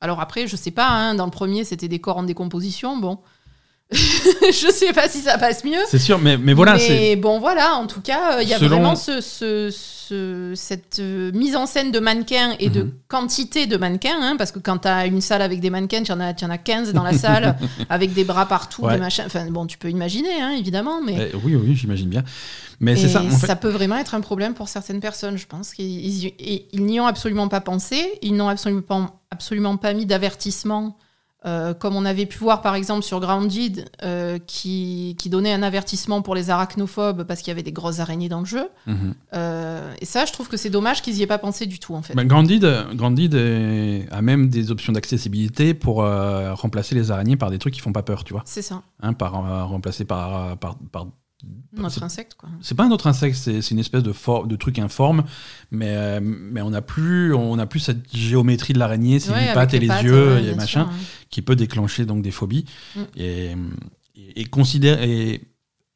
Alors 0.00 0.20
après, 0.20 0.46
je 0.46 0.56
sais 0.56 0.70
pas, 0.70 0.88
hein, 0.88 1.14
dans 1.14 1.26
le 1.26 1.30
premier, 1.30 1.64
c'était 1.64 1.88
des 1.88 1.98
corps 2.00 2.16
en 2.16 2.22
décomposition, 2.22 2.96
bon. 2.96 3.18
je 3.92 4.70
sais 4.72 4.92
pas 4.92 5.08
si 5.08 5.20
ça 5.20 5.36
passe 5.36 5.64
mieux. 5.64 5.80
C'est 5.88 5.98
sûr, 5.98 6.18
mais, 6.18 6.38
mais 6.38 6.52
voilà, 6.54 6.76
mais 6.76 7.16
bon, 7.16 7.40
voilà, 7.40 7.74
en 7.74 7.86
tout 7.86 8.00
cas, 8.00 8.36
euh, 8.38 8.42
il 8.42 8.48
y 8.48 8.54
a 8.54 8.58
Selon- 8.58 8.76
vraiment 8.76 8.96
ce, 8.96 9.20
ce- 9.20 9.70
ce- 9.70 9.99
cette 10.54 10.98
euh, 11.00 11.30
mise 11.32 11.56
en 11.56 11.66
scène 11.66 11.90
de 11.92 12.00
mannequins 12.00 12.54
et 12.58 12.68
de 12.70 12.82
Mhm. 12.82 12.92
quantité 13.08 13.66
de 13.66 13.76
mannequins, 13.76 14.20
hein, 14.20 14.36
parce 14.36 14.52
que 14.52 14.58
quand 14.58 14.78
tu 14.78 14.88
as 14.88 15.06
une 15.06 15.20
salle 15.20 15.42
avec 15.42 15.60
des 15.60 15.70
mannequins, 15.70 16.02
tu 16.02 16.12
en, 16.12 16.20
as- 16.20 16.34
en 16.42 16.50
as 16.50 16.58
15 16.58 16.92
dans 16.92 17.02
la 17.02 17.12
salle, 17.12 17.56
avec 17.88 18.12
des 18.12 18.24
bras 18.24 18.46
partout, 18.46 18.82
Ouais. 18.82 18.94
des 18.94 18.98
machins. 19.00 19.24
Enfin, 19.26 19.50
bon, 19.50 19.66
tu 19.66 19.78
peux 19.78 19.90
imaginer, 19.90 20.40
hein, 20.40 20.52
évidemment, 20.52 21.00
mais. 21.04 21.30
Eh, 21.32 21.36
oui, 21.44 21.54
oui, 21.56 21.74
j'imagine 21.74 22.08
bien. 22.08 22.24
Mais 22.80 22.96
c'est 22.96 23.08
ça. 23.08 23.22
En 23.22 23.28
fait, 23.28 23.46
ça 23.46 23.56
peut 23.56 23.68
vraiment 23.68 23.96
être 23.96 24.14
un 24.14 24.20
problème 24.22 24.54
pour 24.54 24.68
certaines 24.68 25.00
personnes, 25.00 25.36
je 25.36 25.46
pense. 25.46 25.72
ils 25.78 26.26
et 26.38 26.66
ils 26.72 26.84
n'y 26.84 26.98
ont 27.00 27.06
absolument 27.06 27.48
pas 27.48 27.60
pensé, 27.60 28.18
ils 28.22 28.34
n'ont 28.34 28.48
absolument 28.48 28.80
pas, 28.82 29.20
absolument 29.30 29.76
pas 29.76 29.92
mis 29.92 30.06
d'avertissement, 30.06 30.96
euh, 31.46 31.72
comme 31.72 31.96
on 31.96 32.04
avait 32.04 32.26
pu 32.26 32.38
voir 32.38 32.60
par 32.60 32.74
exemple 32.74 33.02
sur 33.02 33.18
Grounded, 33.20 33.88
euh, 34.02 34.38
qui, 34.46 35.16
qui 35.18 35.30
donnait 35.30 35.52
un 35.52 35.62
avertissement 35.62 36.20
pour 36.22 36.34
les 36.34 36.50
arachnophobes 36.50 37.24
parce 37.24 37.40
qu'il 37.40 37.48
y 37.48 37.52
avait 37.52 37.62
des 37.62 37.72
grosses 37.72 37.98
araignées 38.00 38.28
dans 38.28 38.40
le 38.40 38.44
jeu. 38.46 38.68
Mhm. 38.86 39.14
Euh, 39.34 39.94
et 40.00 40.04
ça, 40.04 40.24
je 40.26 40.32
trouve 40.32 40.48
que 40.48 40.56
c'est 40.56 40.70
dommage 40.70 41.00
qu'ils 41.02 41.14
n'y 41.14 41.22
aient 41.22 41.26
pas 41.26 41.38
pensé 41.38 41.66
du 41.66 41.78
tout, 41.78 41.94
en 41.94 42.02
fait. 42.02 42.14
Bah, 42.14 42.24
est- 43.34 44.06
a 44.12 44.20
même 44.22 44.48
des 44.48 44.70
options 44.70 44.92
d'accessibilité 44.92 45.72
pour 45.74 46.02
euh, 46.02 46.52
remplacer 46.54 46.94
les 46.94 47.10
araignées 47.10 47.36
par 47.36 47.50
des 47.50 47.58
trucs 47.58 47.74
qui 47.74 47.80
font 47.80 47.92
pas 47.92 48.02
peur, 48.02 48.24
tu 48.24 48.32
vois. 48.32 48.42
C'est 48.44 48.62
ça, 48.62 48.82
Hein, 49.02 49.14
par, 49.14 49.32
remplacer 49.68 50.04
par, 50.04 50.56
par, 50.58 50.76
par 50.92 51.06
notre 51.72 52.02
insecte, 52.02 52.34
quoi. 52.34 52.48
C'est 52.60 52.74
pas 52.74 52.84
un 52.84 52.90
autre 52.90 53.06
insecte, 53.06 53.36
c'est 53.36 53.62
c'est 53.62 53.70
une 53.72 53.78
espèce 53.78 54.02
de, 54.02 54.12
de 54.46 54.56
truc 54.56 54.78
informe, 54.78 55.24
mais, 55.70 55.90
euh, 55.90 56.20
mais 56.22 56.62
on 56.62 56.70
n'a 56.70 56.82
plus, 56.82 57.34
on 57.34 57.58
a 57.58 57.66
plus 57.66 57.80
cette 57.80 58.14
géométrie 58.14 58.72
de 58.72 58.78
l'araignée, 58.78 59.20
ses 59.20 59.30
Ouais, 59.30 59.52
pattes 59.54 59.74
et 59.74 59.78
les 59.78 59.88
pattes, 59.88 60.02
yeux 60.02 60.34
ouais, 60.34 60.40
et 60.40 60.46
bien 60.48 60.56
machin, 60.56 60.84
sûr, 60.84 60.92
hein. 60.92 61.24
qui 61.30 61.42
peut 61.42 61.56
déclencher 61.56 62.06
donc 62.06 62.22
des 62.22 62.30
phobies. 62.30 62.64
Mm. 62.96 63.00
Et, 63.16 63.50
et, 64.36 64.42
et 64.42 64.48
et 65.02 65.40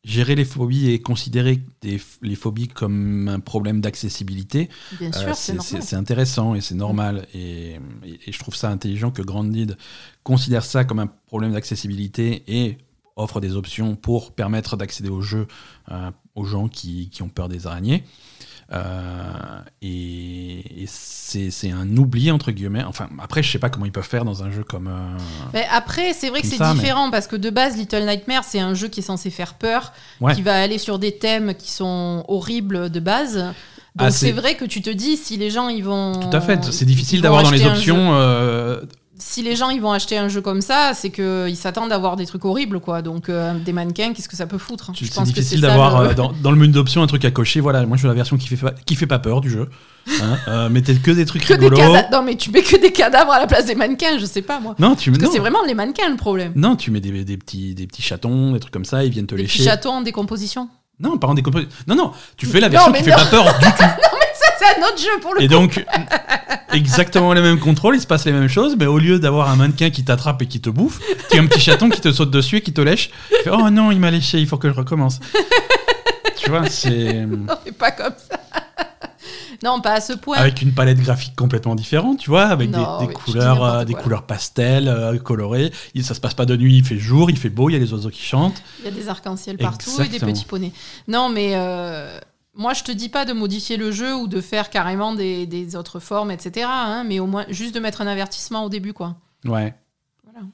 gérer 0.04 0.34
les 0.34 0.44
phobies 0.44 0.90
et 0.90 1.00
considérer 1.00 1.62
les 1.82 2.34
phobies 2.36 2.68
comme 2.68 3.28
un 3.28 3.40
problème 3.40 3.80
d'accessibilité, 3.80 4.68
c'est 5.34 5.96
intéressant 5.96 6.54
et 6.54 6.60
c'est 6.60 6.74
normal. 6.74 7.26
Et, 7.34 7.80
je 8.26 8.38
trouve 8.38 8.54
ça 8.54 8.70
intelligent 8.70 9.10
que 9.10 9.22
Grandid 9.22 9.76
considère 10.22 10.64
ça 10.64 10.84
comme 10.84 10.98
un 10.98 11.06
problème 11.06 11.52
d'accessibilité 11.52 12.44
et 12.48 12.78
offre 13.16 13.40
des 13.40 13.56
options 13.56 13.96
pour 13.96 14.32
permettre 14.32 14.76
d'accéder 14.76 15.08
au 15.08 15.20
jeu 15.20 15.46
aux 16.34 16.44
gens 16.44 16.68
qui, 16.68 17.10
qui, 17.10 17.22
ont 17.22 17.28
peur 17.28 17.48
des 17.48 17.66
araignées. 17.66 18.04
Euh, 18.72 19.60
et, 19.82 20.84
c'est 20.86 21.70
un 21.70 21.96
oubli, 21.96 22.30
entre 22.30 22.50
guillemets. 22.52 22.84
Enfin, 22.84 23.08
après, 23.22 23.42
je 23.42 23.50
sais 23.50 23.58
pas 23.58 23.68
comment 23.68 23.86
ils 23.86 23.92
peuvent 23.92 24.06
faire 24.06 24.24
dans 24.24 24.42
un 24.42 24.50
jeu 24.50 24.62
comme. 24.62 24.88
Euh, 24.88 25.18
mais 25.52 25.66
après, 25.70 26.12
c'est 26.12 26.30
vrai 26.30 26.40
que 26.40 26.46
c'est 26.46 26.62
différent 26.72 27.10
parce 27.10 27.26
que 27.26 27.36
de 27.36 27.50
base, 27.50 27.76
Little 27.76 28.04
Nightmare, 28.04 28.44
c'est 28.44 28.60
un 28.60 28.74
jeu 28.74 28.88
qui 28.88 29.00
est 29.00 29.04
censé 29.04 29.30
faire 29.30 29.54
peur, 29.54 29.92
qui 30.34 30.42
va 30.42 30.60
aller 30.60 30.78
sur 30.78 30.98
des 30.98 31.16
thèmes 31.16 31.54
qui 31.54 31.70
sont 31.70 32.24
horribles 32.28 32.90
de 32.90 33.00
base. 33.00 33.36
Donc 33.96 34.08
ah, 34.08 34.10
c'est 34.10 34.32
vrai 34.32 34.56
que 34.56 34.64
tu 34.64 34.82
te 34.82 34.90
dis 34.90 35.16
si 35.16 35.36
les 35.36 35.50
gens 35.50 35.68
ils 35.68 35.84
vont. 35.84 36.12
Tout 36.18 36.36
à 36.36 36.40
fait, 36.40 36.64
c'est 36.72 36.84
difficile 36.84 37.20
d'avoir 37.20 37.42
dans 37.42 37.50
les 37.50 37.64
options 37.66 38.12
si 39.26 39.42
les 39.42 39.56
gens 39.56 39.70
ils 39.70 39.80
vont 39.80 39.90
acheter 39.90 40.18
un 40.18 40.28
jeu 40.28 40.42
comme 40.42 40.60
ça, 40.60 40.92
c'est 40.94 41.08
qu'ils 41.08 41.56
s'attendent 41.56 41.90
à 41.92 41.94
avoir 41.94 42.16
des 42.16 42.26
trucs 42.26 42.44
horribles, 42.44 42.78
quoi. 42.78 43.00
Donc 43.00 43.30
euh, 43.30 43.54
des 43.54 43.72
mannequins, 43.72 44.12
qu'est-ce 44.12 44.28
que 44.28 44.36
ça 44.36 44.46
peut 44.46 44.58
foutre 44.58 44.92
C'est 44.94 45.22
difficile 45.22 45.62
d'avoir 45.62 45.96
euh, 45.96 46.12
dans, 46.12 46.50
le 46.50 46.56
menu 46.56 46.72
d'options 46.74 47.02
un 47.02 47.06
truc 47.06 47.24
à 47.24 47.30
cocher. 47.30 47.60
Voilà, 47.60 47.86
moi 47.86 47.96
je 47.96 48.02
veux 48.02 48.08
la 48.08 48.14
version 48.14 48.36
qui 48.36 48.48
fait 48.48 48.56
pas, 48.56 48.72
qui 48.84 48.94
fait 48.94 49.06
pas 49.06 49.18
peur 49.18 49.40
du 49.40 49.48
jeu. 49.48 49.70
Hein, 50.20 50.36
euh, 50.48 50.68
mettez 50.68 50.94
que 50.96 51.10
des 51.10 51.24
trucs 51.24 51.42
rigolos. 51.44 51.78
non 52.12 52.22
mais 52.22 52.36
tu 52.36 52.50
mets 52.50 52.60
que 52.60 52.76
des 52.76 52.92
cadavres 52.92 53.32
à 53.32 53.40
la 53.40 53.46
place 53.46 53.64
des 53.64 53.74
mannequins, 53.74 54.18
je 54.18 54.26
sais 54.26 54.42
pas 54.42 54.60
moi. 54.60 54.74
Non, 54.78 54.94
tu 54.94 55.10
mets. 55.10 55.16
Que 55.16 55.26
c'est 55.26 55.38
vraiment 55.38 55.62
les 55.66 55.74
mannequins 55.74 56.10
le 56.10 56.16
problème. 56.16 56.52
Non, 56.54 56.76
tu 56.76 56.90
mets 56.90 57.00
des, 57.00 57.24
des, 57.24 57.36
petits 57.38 57.74
des 57.74 57.86
petits 57.86 58.02
chatons, 58.02 58.52
des 58.52 58.60
trucs 58.60 58.74
comme 58.74 58.84
ça, 58.84 59.04
ils 59.04 59.10
viennent 59.10 59.26
te 59.26 59.34
des 59.34 59.42
lécher. 59.42 59.60
Des 59.60 59.70
chatons 59.70 59.92
en 59.92 60.02
décomposition. 60.02 60.68
Non, 61.00 61.16
pas 61.16 61.28
en 61.28 61.34
décomposition. 61.34 61.72
Non, 61.88 61.94
non, 61.96 62.12
tu 62.36 62.44
fais 62.44 62.60
la 62.60 62.68
version 62.68 62.92
qui 62.92 63.02
fait 63.02 63.10
pas 63.10 63.24
peur 63.24 63.44
du 63.58 63.64
tout. 63.78 63.84
C'est 64.64 64.80
un 64.80 64.86
autre 64.86 64.98
jeu 64.98 65.20
pour 65.20 65.34
le 65.34 65.42
Et 65.42 65.48
donc, 65.48 65.84
exactement 66.72 67.32
les 67.32 67.42
mêmes 67.42 67.58
contrôles, 67.58 67.96
il 67.96 68.00
se 68.00 68.06
passe 68.06 68.24
les 68.24 68.32
mêmes 68.32 68.48
choses, 68.48 68.76
mais 68.78 68.86
au 68.86 68.98
lieu 68.98 69.18
d'avoir 69.18 69.50
un 69.50 69.56
mannequin 69.56 69.90
qui 69.90 70.04
t'attrape 70.04 70.42
et 70.42 70.46
qui 70.46 70.60
te 70.60 70.70
bouffe, 70.70 71.00
tu 71.30 71.38
as 71.38 71.40
un 71.40 71.46
petit 71.46 71.60
chaton 71.60 71.88
qui 71.88 72.00
te 72.00 72.12
saute 72.12 72.30
dessus 72.30 72.56
et 72.56 72.60
qui 72.60 72.72
te 72.72 72.80
lèche. 72.80 73.10
oh 73.50 73.70
non, 73.70 73.90
il 73.90 74.00
m'a 74.00 74.10
léché, 74.10 74.38
il 74.38 74.46
faut 74.46 74.58
que 74.58 74.68
je 74.68 74.74
recommence. 74.74 75.20
tu 76.36 76.50
vois, 76.50 76.68
c'est. 76.68 77.26
Non, 77.34 77.56
mais 77.64 77.72
pas 77.72 77.90
comme 77.90 78.14
ça. 78.28 78.38
Non, 79.62 79.80
pas 79.80 79.94
à 79.94 80.00
ce 80.00 80.12
point. 80.12 80.36
Avec 80.36 80.60
une 80.62 80.72
palette 80.72 81.00
graphique 81.00 81.34
complètement 81.34 81.74
différente, 81.74 82.18
tu 82.18 82.28
vois, 82.28 82.44
avec 82.44 82.70
des, 82.70 83.12
couleurs, 83.14 83.64
euh, 83.64 83.84
des 83.84 83.94
couleurs 83.94 84.24
pastel, 84.24 84.88
euh, 84.88 85.18
colorées. 85.18 85.72
Ça 86.02 86.14
se 86.14 86.20
passe 86.20 86.34
pas 86.34 86.44
de 86.44 86.56
nuit, 86.56 86.78
il 86.78 86.84
fait 86.84 86.98
jour, 86.98 87.30
il 87.30 87.38
fait 87.38 87.48
beau, 87.48 87.70
il 87.70 87.72
y 87.72 87.76
a 87.76 87.78
les 87.78 87.92
oiseaux 87.92 88.10
qui 88.10 88.22
chantent. 88.22 88.62
Il 88.80 88.84
y 88.84 88.88
a 88.88 88.90
des 88.90 89.08
arcs-en-ciel 89.08 89.56
partout 89.56 89.90
et 90.02 90.08
des 90.08 90.18
petits 90.18 90.44
poneys. 90.44 90.72
Non, 91.08 91.30
mais 91.30 91.52
euh, 91.54 92.18
moi, 92.56 92.72
je 92.72 92.84
te 92.84 92.92
dis 92.92 93.08
pas 93.08 93.24
de 93.24 93.32
modifier 93.32 93.76
le 93.76 93.90
jeu 93.90 94.14
ou 94.14 94.28
de 94.28 94.40
faire 94.40 94.70
carrément 94.70 95.14
des, 95.14 95.76
autres 95.76 95.98
formes, 95.98 96.30
etc. 96.30 96.66
Hein, 96.68 97.04
mais 97.04 97.18
au 97.18 97.26
moins 97.26 97.46
juste 97.48 97.74
de 97.74 97.80
mettre 97.80 98.00
un 98.00 98.06
avertissement 98.06 98.64
au 98.64 98.68
début, 98.68 98.92
quoi. 98.92 99.16
Ouais. 99.44 99.74
Voilà. 100.24 100.46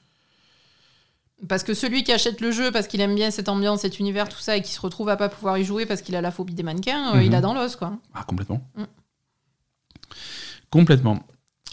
Parce 1.47 1.63
que 1.63 1.73
celui 1.73 2.03
qui 2.03 2.11
achète 2.11 2.41
le 2.41 2.51
jeu 2.51 2.71
parce 2.71 2.87
qu'il 2.87 3.01
aime 3.01 3.15
bien 3.15 3.29
cette 3.31 3.49
ambiance, 3.49 3.81
cet 3.81 3.99
univers, 3.99 4.29
tout 4.29 4.39
ça, 4.39 4.57
et 4.57 4.61
qui 4.61 4.71
se 4.71 4.81
retrouve 4.81 5.09
à 5.09 5.17
pas 5.17 5.29
pouvoir 5.29 5.57
y 5.57 5.63
jouer 5.63 5.85
parce 5.85 6.01
qu'il 6.01 6.15
a 6.15 6.21
la 6.21 6.31
phobie 6.31 6.55
des 6.55 6.63
mannequins, 6.63 7.15
euh, 7.15 7.23
il 7.23 7.33
a 7.35 7.37
mhm. 7.37 7.43
dans 7.43 7.53
l'os, 7.53 7.75
quoi. 7.75 7.93
Ah, 8.13 8.23
complètement. 8.23 8.61
Mm. 8.75 8.83
Complètement. 10.69 11.19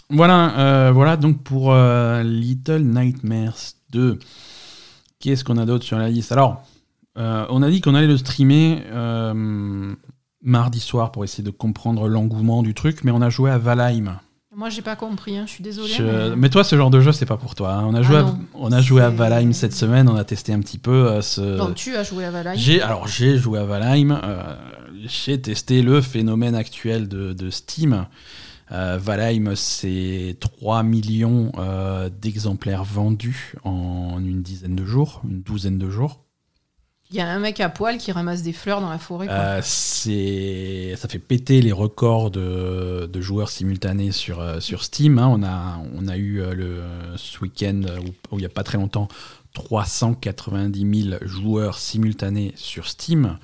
Voilà, 0.09 0.59
euh, 0.59 0.91
voilà 0.91 1.17
donc 1.17 1.43
pour 1.43 1.71
euh, 1.71 2.21
Little 2.23 2.81
Nightmares 2.81 3.73
2. 3.91 4.19
Qu'est-ce 5.19 5.43
qu'on 5.43 5.57
a 5.57 5.65
d'autre 5.65 5.85
sur 5.85 5.97
la 5.97 6.09
liste? 6.09 6.31
Alors, 6.31 6.63
on 7.15 7.61
a 7.61 7.69
dit 7.69 7.81
qu'on 7.81 7.95
allait 7.95 8.07
le 8.07 8.17
streamer 8.17 8.81
mardi 10.41 10.79
soir 10.79 11.11
pour 11.11 11.23
essayer 11.23 11.43
de 11.43 11.51
comprendre 11.51 12.07
l'engouement 12.07 12.63
du 12.63 12.73
truc, 12.73 13.03
mais 13.03 13.11
on 13.11 13.21
a 13.21 13.29
joué 13.29 13.51
à 13.51 13.57
Valheim. 13.57 14.19
Moi, 14.55 14.69
j'ai 14.69 14.81
pas 14.81 14.95
compris, 14.95 15.37
hein, 15.37 15.43
je 15.45 15.51
suis 15.51 15.63
désolé. 15.63 15.93
Mais... 16.35 16.49
toi, 16.49 16.63
ce 16.63 16.75
genre 16.75 16.89
de 16.89 16.99
jeu, 16.99 17.11
c'est 17.11 17.25
pas 17.25 17.37
pour 17.37 17.55
toi. 17.55 17.73
Hein. 17.75 17.85
On 17.85 17.93
a, 17.93 18.01
joué, 18.01 18.17
ah 18.17 18.27
à... 18.27 18.35
on 18.55 18.71
a 18.71 18.81
joué 18.81 19.01
à 19.01 19.09
Valheim 19.09 19.53
cette 19.53 19.73
semaine, 19.73 20.09
on 20.09 20.15
a 20.15 20.23
testé 20.23 20.51
un 20.51 20.59
petit 20.59 20.79
peu 20.79 21.07
euh, 21.07 21.21
ce. 21.21 21.39
Non, 21.39 21.71
tu 21.71 21.95
as 21.95 22.03
joué 22.03 22.25
à 22.25 22.31
Valheim 22.31 22.57
j'ai... 22.57 22.81
Alors, 22.81 23.07
j'ai 23.07 23.37
joué 23.37 23.59
à 23.59 23.63
Valheim, 23.63 24.19
euh, 24.21 24.55
j'ai 25.05 25.39
testé 25.39 25.81
le 25.81 26.01
phénomène 26.01 26.55
actuel 26.55 27.07
de, 27.07 27.31
de 27.31 27.49
Steam. 27.49 28.07
Euh, 28.71 28.97
Valheim, 29.01 29.55
c'est 29.55 30.35
3 30.39 30.83
millions 30.83 31.51
d'exemplaires 32.19 32.83
vendus 32.83 33.53
en 33.63 34.17
une 34.19 34.41
dizaine 34.41 34.75
de 34.75 34.85
jours, 34.85 35.21
une 35.23 35.41
douzaine 35.41 35.77
de 35.77 35.89
jours. 35.89 36.25
Il 37.11 37.15
y 37.15 37.21
a 37.21 37.27
un 37.27 37.39
mec 37.39 37.59
à 37.59 37.69
poil 37.69 37.97
qui 37.97 38.11
ramasse 38.11 38.43
des 38.43 38.53
fleurs 38.53 38.81
dans 38.81 38.89
la 38.89 38.99
forêt. 38.99 39.27
Euh, 39.29 39.61
c'est, 39.63 40.93
ça 40.95 41.07
fait 41.07 41.17
péter 41.17 41.59
les 41.59 41.71
records 41.71 42.29
de, 42.29 43.09
joueurs 43.19 43.49
simultanés 43.49 44.11
sur, 44.11 44.39
euh, 44.39 44.59
sur 44.59 44.83
Steam. 44.83 45.17
Hein. 45.17 45.27
On, 45.27 45.41
a, 45.41 45.81
on 45.95 46.07
a 46.07 46.17
eu 46.17 46.39
euh, 46.39 46.53
le, 46.53 46.83
ce 47.17 47.39
week-end, 47.39 47.81
où, 48.31 48.35
il 48.37 48.41
n'y 48.41 48.45
a 48.45 48.49
pas 48.49 48.61
très 48.61 48.77
longtemps, 48.77 49.07
390 49.53 51.03
000 51.09 51.17
joueurs 51.23 51.79
simultanés 51.79 52.53
sur 52.55 52.87
Steam. 52.87 53.39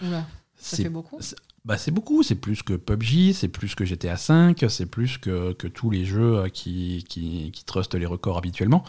ça 0.58 0.78
fait 0.78 0.90
beaucoup. 0.90 1.20
Bah, 1.66 1.80
c'est 1.80 1.90
beaucoup, 1.90 2.22
c'est 2.22 2.36
plus 2.36 2.62
que 2.62 2.74
PUBG, 2.74 3.34
c'est 3.34 3.48
plus 3.48 3.74
que 3.74 3.86
GTA 3.86 4.14
V, 4.14 4.54
c'est 4.70 4.86
plus 4.86 5.18
que, 5.18 5.52
que, 5.54 5.66
tous 5.66 5.90
les 5.90 6.06
jeux 6.06 6.38
euh, 6.38 6.48
qui, 6.48 7.04
qui, 7.10 7.50
qui, 7.52 7.66
trustent 7.66 7.96
les 7.96 8.06
records 8.06 8.38
habituellement. 8.38 8.84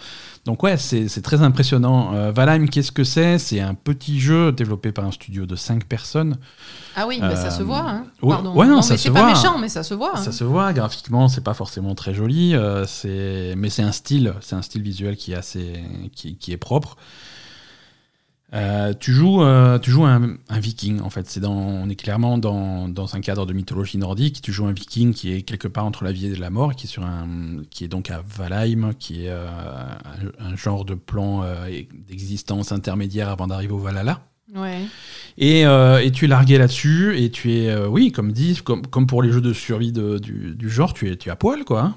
Donc 0.45 0.63
ouais, 0.63 0.77
c'est 0.77 1.23
très 1.23 1.41
impressionnant. 1.41 2.13
Euh, 2.13 2.33
Valheim, 2.33 2.67
qu'est-ce 2.69 2.93
que 2.93 3.03
c'est? 3.03 3.39
C'est 3.39 3.61
un 3.61 3.73
petit 3.73 4.21
jeu 4.21 4.53
développé 4.53 4.93
par 4.93 5.07
un 5.07 5.11
studio 5.11 5.47
de 5.47 5.57
5 5.57 5.85
personnes. 5.85 6.37
Ah 6.97 7.07
oui, 7.07 7.19
mais 7.23 7.35
ça 7.35 7.51
se 7.51 7.63
voit. 7.63 7.89
Hein. 7.89 8.05
Pardon. 8.21 8.55
Ouais, 8.55 8.67
non, 8.67 8.83
ça 8.83 8.99
c'est 8.99 9.11
pas 9.11 9.27
méchant, 9.27 9.57
mais 9.57 9.71
ça 9.71 9.83
se 9.83 9.95
voit. 9.95 10.17
Ça 10.17 10.29
hein. 10.29 10.33
se 10.33 10.45
voit, 10.45 10.75
graphiquement, 10.75 11.29
c'est 11.29 11.45
pas 11.45 11.55
forcément 11.55 11.95
très 11.95 12.13
joli, 12.13 12.53
euh, 12.55 12.85
mais 13.57 13.71
c'est 13.71 13.83
un 13.83 13.93
style, 13.93 14.35
c'est 14.43 14.55
un 14.55 14.63
style 14.63 14.83
visuel 14.83 15.17
qui 15.17 15.33
est 15.33 15.37
assez, 15.37 15.83
qui, 16.15 16.37
qui 16.37 16.53
est 16.53 16.59
propre. 16.59 16.99
Euh, 18.55 18.95
tu 18.99 19.13
joues, 19.13 19.43
euh, 19.43 19.79
tu 19.81 19.91
joues 19.91 20.05
un, 20.05 20.37
viking 20.51 21.01
en 21.01 21.11
fait. 21.11 21.29
C'est 21.29 21.41
dans, 21.41 21.53
on 21.53 21.89
est 21.89 21.97
clairement 21.97 22.39
dans, 22.39 22.89
dans, 22.89 23.17
un 23.17 23.21
cadre 23.21 23.45
de 23.45 23.53
mythologie 23.53 23.99
nordique. 23.99 24.41
Tu 24.41 24.53
joues 24.53 24.67
un 24.67 24.73
viking 24.73 25.13
qui 25.13 25.33
est 25.33 25.43
quelque 25.43 25.69
part 25.69 25.85
entre 25.85 26.05
la 26.05 26.13
vie 26.13 26.27
et 26.27 26.37
la 26.37 26.51
mort, 26.51 26.75
qui 26.77 26.87
est 26.87 26.91
sur 26.91 27.05
un, 27.05 27.63
qui 27.71 27.85
est 27.85 27.89
donc 27.89 28.11
à 28.11 28.23
Valheim, 28.27 28.93
qui 28.99 29.27
est 29.27 29.31
euh, 29.31 29.49
un, 30.39 30.57
genre 30.57 30.85
de 30.85 30.95
plan 30.95 31.45
d'existence 32.09 32.73
intermédiaire 32.73 33.29
avant 33.29 33.49
d'arriver 33.49 33.73
au 33.73 33.79
Valhalla. 33.79 34.21
Ouais. 34.55 34.83
Et, 35.39 35.63
et, 35.63 36.11
tu 36.13 36.25
es 36.25 36.29
largué 36.29 36.57
là-dessus, 36.57 37.19
et 37.19 37.31
tu 37.31 37.53
es, 37.53 37.77
oui, 37.87 38.13
comme 38.13 38.33
dit, 38.33 38.61
comme, 38.65 38.87
comme 38.87 39.07
pour 39.07 39.23
les 39.23 39.33
jeux 39.33 39.41
de 39.41 39.53
survie 39.53 39.93
de, 39.93 40.19
du, 40.19 40.55
du, 40.55 40.71
genre, 40.71 40.95
tu 40.95 41.11
es, 41.11 41.17
tu 41.17 41.29
es 41.29 41.33
à 41.33 41.37
poil, 41.37 41.65
quoi. 41.65 41.95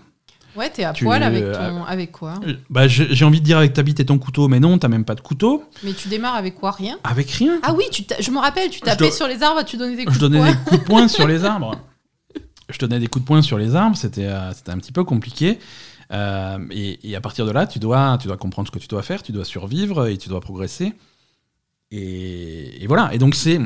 Ouais, 0.56 0.70
t'es 0.70 0.84
à 0.84 0.94
poil 0.94 1.22
avec 1.24 1.44
euh, 1.44 1.54
ton. 1.70 1.84
Avec 1.86 2.12
quoi? 2.12 2.36
Bah, 2.70 2.88
J'ai 2.88 3.26
envie 3.26 3.40
de 3.40 3.46
dire 3.46 3.58
avec 3.58 3.74
ta 3.74 3.84
bite 3.84 4.00
et 4.00 4.06
ton 4.06 4.18
couteau, 4.18 4.48
mais 4.48 4.60
non, 4.60 4.78
t'as 4.78 4.88
même 4.88 5.06
pas 5.06 5.16
de 5.16 5.22
couteau. 5.22 5.64
Mais 5.84 5.94
tu 5.94 6.08
démarres 6.08 6.36
avec 6.36 6.56
quoi? 6.56 6.72
Rien? 6.72 6.98
Avec 7.04 7.30
rien. 7.32 7.60
Ah 7.64 7.74
oui, 7.74 7.84
tu 7.92 8.04
je 8.20 8.32
me 8.32 8.40
rappelle, 8.40 8.70
tu 8.70 8.82
tapais 8.82 9.12
sur 9.12 9.28
les 9.28 9.44
arbres, 9.44 9.64
tu 9.64 9.78
donnais 9.78 9.96
des 9.96 10.06
coups 10.06 10.16
je 10.16 10.20
donnais 10.20 10.52
des 10.52 10.58
coups 10.66 10.82
de 10.82 10.86
poing 10.86 11.08
sur 11.08 11.28
les 11.28 11.46
arbres. 11.46 11.78
Je 12.70 12.78
donnais 12.78 13.00
des 13.00 13.08
coups 13.08 13.24
de 13.24 13.28
poing 13.28 13.42
sur 13.42 13.58
les 13.58 13.76
arbres, 13.76 13.98
c'était 13.98 14.28
euh, 14.28 14.52
un 14.68 14.78
petit 14.78 14.92
peu 14.92 15.04
compliqué. 15.04 15.60
Euh, 16.12 16.58
et, 16.72 17.10
et, 17.10 17.16
à 17.16 17.22
partir 17.22 17.46
de 17.46 17.52
là, 17.52 17.68
tu 17.68 17.78
dois, 17.80 18.18
tu 18.20 18.28
dois 18.28 18.38
comprendre 18.38 18.68
ce 18.68 18.72
que 18.72 18.80
tu 18.80 18.88
dois 18.88 19.04
faire, 19.04 19.22
tu 19.22 19.32
dois 19.32 19.46
survivre 19.46 20.08
et 20.08 20.18
tu 20.18 20.30
dois 20.30 20.42
progresser. 20.42 20.94
Et, 21.92 22.84
et 22.84 22.88
voilà. 22.88 23.14
Et 23.14 23.18
donc, 23.18 23.36
c'est 23.36 23.60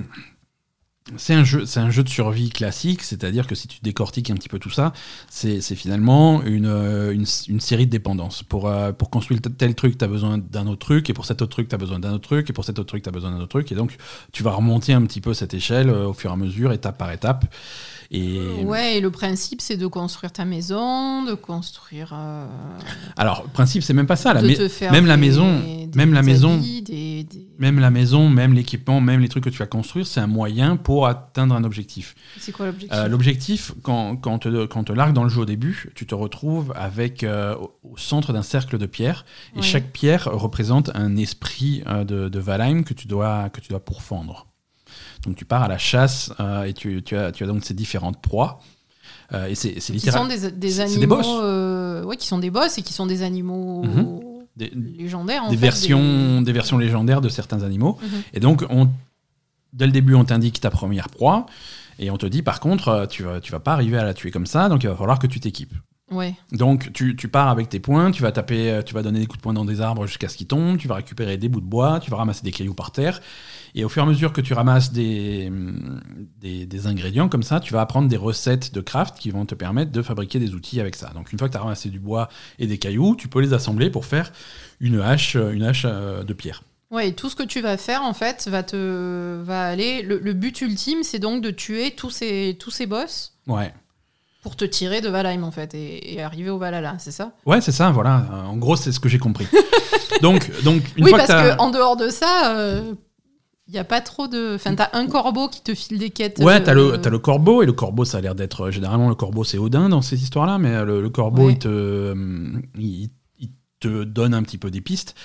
c'est 1.18 1.34
un, 1.34 1.44
jeu, 1.44 1.66
c'est 1.66 1.82
un 1.82 1.90
jeu 1.90 2.02
de 2.04 2.10
survie 2.10 2.50
classique, 2.50 3.04
c'est-à-dire 3.04 3.46
que 3.46 3.56
si 3.56 3.68
tu 3.68 3.80
décortiques 3.82 4.30
un 4.30 4.36
petit 4.36 4.48
peu 4.48 4.58
tout 4.58 4.70
ça, 4.70 4.94
c'est, 5.30 5.60
finalement 5.76 6.42
une, 6.44 6.66
euh, 6.66 7.12
une, 7.12 7.26
une, 7.50 7.60
série 7.60 7.86
de 7.86 7.92
dépendances. 7.92 8.42
Pour, 8.42 8.70
euh, 8.70 8.94
pour 8.94 9.10
construire 9.10 9.42
tel 9.58 9.76
truc, 9.76 9.98
tu 9.98 10.06
as 10.06 10.08
besoin 10.08 10.38
d'un 10.38 10.66
autre 10.66 10.86
truc, 10.86 11.10
et 11.10 11.14
pour 11.14 11.26
cet 11.26 11.42
autre 11.42 11.52
truc, 11.52 11.68
tu 11.68 11.76
as 11.76 11.78
besoin 11.78 12.00
d'un 12.00 12.14
autre 12.14 12.28
truc, 12.28 12.50
et 12.50 12.54
pour 12.54 12.64
cet 12.64 12.80
autre 12.80 12.88
truc, 12.88 13.04
tu 13.04 13.10
as 13.10 13.12
besoin 13.12 13.32
d'un 13.32 13.40
autre 13.40 13.50
truc. 13.50 13.70
Et 13.72 13.76
donc, 13.76 13.98
tu 14.32 14.44
vas 14.44 14.52
remonter 14.52 14.94
un 14.94 15.02
petit 15.02 15.20
peu 15.20 15.34
cette 15.34 15.54
échelle 15.54 15.90
euh, 15.90 16.08
au 16.08 16.14
fur 16.14 16.30
et 16.30 16.34
à 16.34 16.38
mesure, 16.38 16.72
étape 16.72 16.98
par 16.98 17.12
étape. 17.12 17.54
Et... 18.14 18.64
Ouais, 18.64 18.98
et 18.98 19.02
le 19.02 19.10
principe, 19.10 19.60
c'est 19.60 19.76
de 19.76 19.88
construire 19.88 20.32
ta 20.32 20.46
maison, 20.46 21.24
de 21.24 21.34
construire. 21.34 22.16
Alors, 23.18 23.44
le 23.44 23.50
principe, 23.50 23.84
c'est 23.84 23.94
même 23.94 24.08
pas 24.08 24.16
ça. 24.16 24.34
La 24.34 24.42
même 24.92 25.06
la 25.06 25.18
maison, 25.18 25.62
même 25.96 26.14
la 26.14 26.22
maison, 26.22 26.62
même 27.60 27.80
la 27.80 27.90
maison, 27.90 28.30
même 28.30 28.54
l'équipement, 28.54 29.02
même 29.02 29.20
les 29.20 29.30
trucs 29.30 29.44
que 29.44 29.50
tu 29.50 29.60
vas 29.60 29.66
construire, 29.66 30.08
c'est 30.08 30.20
un 30.20 30.28
moyen 30.28 30.76
pour 30.76 31.08
atteindre 31.08 31.56
un 31.56 31.64
objectif. 31.64 32.16
C'est 32.40 32.52
quoi 32.52 32.68
l'objectif? 32.68 32.98
Euh, 32.98 33.08
L'objectif, 33.08 33.72
quand, 33.84 34.16
quand, 34.16 34.40
te, 34.40 34.66
quand 34.66 34.86
te 34.86 34.94
largue 34.94 35.14
dans 35.14 35.24
le 35.24 35.30
jeu 35.30 35.42
au 35.42 35.46
début, 35.46 35.92
tu 35.96 36.06
te 36.06 36.16
retrouves 36.16 36.74
avec 36.76 37.24
euh, 37.24 37.56
au 37.84 37.98
centre 37.98 38.34
d'un 38.34 38.44
cercle 38.44 38.78
de 38.78 38.86
pierres, 38.86 39.26
et 39.56 39.62
chaque 39.62 39.92
pierre 39.92 40.26
représente 40.32 40.92
un 40.96 41.16
esprit 41.16 41.84
euh, 41.88 42.04
de, 42.04 42.30
de, 42.30 42.40
Valheim 42.40 42.84
que 42.84 42.94
tu 42.94 43.08
dois, 43.08 43.50
que 43.50 43.62
tu 43.62 43.70
dois 43.70 43.84
pourfendre. 43.84 44.48
Donc 45.26 45.36
tu 45.36 45.46
pars 45.46 45.64
à 45.64 45.68
la 45.68 45.78
chasse 45.78 46.32
et 46.66 46.74
tu, 46.74 47.02
tu, 47.04 47.16
as, 47.16 47.32
tu 47.32 47.44
as 47.44 47.48
donc 47.48 47.64
ces 47.64 47.74
différentes 47.74 48.22
proies. 48.22 48.60
et 49.48 49.56
c'est 49.56 49.78
littéralement. 49.90 50.30
Qui 50.30 50.40
sont 50.40 50.48
des, 50.48 50.52
des 50.52 50.80
animaux. 50.80 51.00
Des 51.00 51.08
boss. 51.08 52.06
ouais, 52.06 52.18
qui 52.18 52.28
sont 52.28 52.40
des 52.40 52.50
boss 52.50 52.78
et 52.78 52.82
qui 52.82 52.94
sont 52.94 53.06
des 53.06 53.24
animaux. 53.24 53.84
Mhm 53.84 54.34
des, 54.56 54.72
légendaires, 54.76 55.50
des 55.50 55.56
versions, 55.56 56.42
des... 56.42 56.52
versions 56.52 56.78
légendaires 56.78 57.22
de 57.22 57.30
certains 57.30 57.64
animaux. 57.64 57.98
Mhm. 58.02 58.22
Et 58.34 58.40
donc, 58.40 58.66
on, 58.70 58.90
dès 59.72 59.86
le 59.86 59.92
début, 59.92 60.16
on 60.16 60.26
t'indique 60.26 60.60
ta 60.62 60.70
première 60.70 61.10
proie. 61.10 61.46
Et 62.00 62.10
on 62.10 62.18
te 62.18 62.26
dit, 62.26 62.42
par 62.42 62.60
contre, 62.60 63.08
tu 63.10 63.24
tu 63.42 63.52
vas 63.52 63.60
pas 63.60 63.74
arriver 63.74 63.98
à 63.98 64.04
la 64.04 64.14
tuer 64.14 64.32
comme 64.32 64.48
ça, 64.48 64.68
donc 64.68 64.84
il 64.84 64.90
va 64.90 64.96
falloir 64.96 65.20
que 65.20 65.28
tu 65.28 65.40
t'équipes. 65.40 65.74
Ouais. 66.14 66.36
Donc 66.52 66.94
tu, 66.94 67.16
tu, 67.16 67.28
pars 67.28 67.50
avec 67.50 67.70
tes 67.70 67.80
points, 67.80 68.12
tu 68.12 68.22
vas 68.22 68.32
taper, 68.32 68.82
tu 68.86 68.94
vas 68.94 69.02
donner 69.02 69.20
des 69.20 69.26
coups 69.26 69.40
de 69.40 69.44
poing 69.44 69.54
dans 69.54 69.66
des 69.66 69.82
arbres 69.82 70.06
jusqu'à 70.08 70.30
ce 70.30 70.38
qu'ils 70.38 70.48
tombent, 70.48 70.78
tu 70.78 70.88
vas 70.88 70.96
récupérer 70.96 71.38
des 71.38 71.50
bouts 71.50 71.62
de 71.62 71.66
bois, 71.66 72.00
tu 72.00 72.12
vas 72.12 72.18
ramasser 72.18 72.44
des 72.44 72.52
cailloux 72.52 72.74
par 72.74 72.92
terre, 72.92 73.22
et 73.76 73.84
au 73.84 73.90
fur 73.90 74.04
et 74.04 74.06
à 74.06 74.10
mesure 74.10 74.34
que 74.34 74.42
tu 74.42 74.54
ramasses 74.54 74.92
des, 74.92 75.52
des, 76.40 76.66
des, 76.66 76.88
ingrédients 76.88 77.30
comme 77.30 77.44
ça, 77.44 77.60
tu 77.60 77.74
vas 77.74 77.82
apprendre 77.82 78.08
des 78.08 78.18
recettes 78.18 78.74
de 78.74 78.82
craft 78.82 79.18
qui 79.18 79.32
vont 79.32 79.46
te 79.46 79.56
permettre 79.56 79.92
de 79.92 80.02
fabriquer 80.02 80.40
des 80.40 80.54
outils 80.54 80.80
avec 80.80 80.96
ça. 80.96 81.12
Donc 81.16 81.32
une 81.32 81.40
fois 81.40 81.48
que 81.48 81.54
tu 81.54 81.58
as 81.58 81.62
ramassé 81.62 81.90
du 81.90 82.00
bois 82.00 82.30
et 82.60 82.68
des 82.68 82.78
cailloux, 82.78 83.16
tu 83.16 83.28
peux 83.28 83.42
les 83.42 83.54
assembler 83.54 83.90
pour 83.90 84.06
faire 84.06 84.32
une 84.80 85.00
hache, 85.00 85.36
une 85.36 85.64
hache 85.64 85.86
euh, 85.86 86.24
de 86.24 86.34
pierre. 86.34 86.64
Ouais, 86.92 87.10
et 87.10 87.14
tout 87.16 87.28
ce 87.28 87.36
que 87.36 87.42
tu 87.42 87.60
vas 87.60 87.76
faire, 87.78 88.04
en 88.04 88.14
fait, 88.14 88.48
va 88.48 88.62
te 88.62 89.42
va 89.42 89.66
aller. 89.66 90.04
Le, 90.04 90.20
le 90.20 90.34
but 90.34 90.62
ultime, 90.62 91.02
c'est 91.02 91.18
donc 91.18 91.42
de 91.42 91.50
tuer 91.50 91.96
tous 91.96 92.12
ces, 92.12 92.56
tous 92.60 92.70
ces 92.70 92.86
boss? 92.86 93.34
Ouais. 93.48 93.74
Pour 94.44 94.56
te 94.56 94.66
tirer 94.66 95.02
de 95.02 95.10
Valheim, 95.10 95.44
en 95.44 95.52
fait, 95.52 95.74
et, 95.74 96.14
et 96.14 96.22
arriver 96.22 96.50
au 96.50 96.58
Valhalla, 96.60 96.96
c'est 97.00 97.12
ça? 97.12 97.32
Ouais, 97.46 97.62
c'est 97.62 97.72
ça, 97.72 97.90
voilà. 97.92 98.26
En 98.48 98.58
gros, 98.58 98.76
c'est 98.76 98.92
ce 98.92 99.00
que 99.00 99.10
j'ai 99.10 99.18
compris. 99.18 99.48
donc, 100.22 100.52
donc, 100.64 100.84
une 100.98 101.06
oui, 101.06 101.10
fois 101.12 101.20
parce 101.20 101.32
que, 101.32 101.56
qu'en 101.58 101.70
dehors 101.72 101.96
de 101.96 102.10
ça, 102.10 102.54
il 103.68 103.72
n'y 103.74 103.80
a 103.80 103.86
pas 103.86 104.02
trop 104.02 104.28
de. 104.28 104.56
Enfin, 104.56 104.76
t'as 104.76 104.90
un 104.94 105.08
corbeau 105.08 105.48
qui 105.48 105.62
te 105.62 105.74
file 105.74 105.98
des 105.98 106.10
quêtes. 106.10 106.40
Ouais, 106.40 106.56
euh, 106.56 106.60
t'as 106.60 106.74
le, 106.74 106.94
as 106.96 107.10
le 107.10 107.20
corbeau, 107.20 107.64
et 107.64 107.66
le 107.66 107.72
corbeau, 107.72 108.04
ça 108.04 108.18
a 108.18 108.22
l'air 108.22 108.36
d'être. 108.36 108.70
Généralement, 108.70 109.08
le 109.08 109.16
corbeau, 109.16 109.46
c'est 109.46 109.58
Odin 109.58 109.88
dans 109.88 110.02
ces 110.02 110.22
histoires-là, 110.22 110.58
mais 110.58 110.84
le, 110.84 111.02
le 111.02 111.10
corbeau, 111.10 111.46
Ouais. 111.48 111.54
il, 111.54 111.60
te, 111.60 112.14
il, 112.78 113.10
il 113.40 113.50
te 113.80 114.04
donne 114.04 114.34
un 114.34 114.44
petit 114.44 114.58
peu 114.58 114.70
des 114.70 114.82
pistes. 114.82 115.16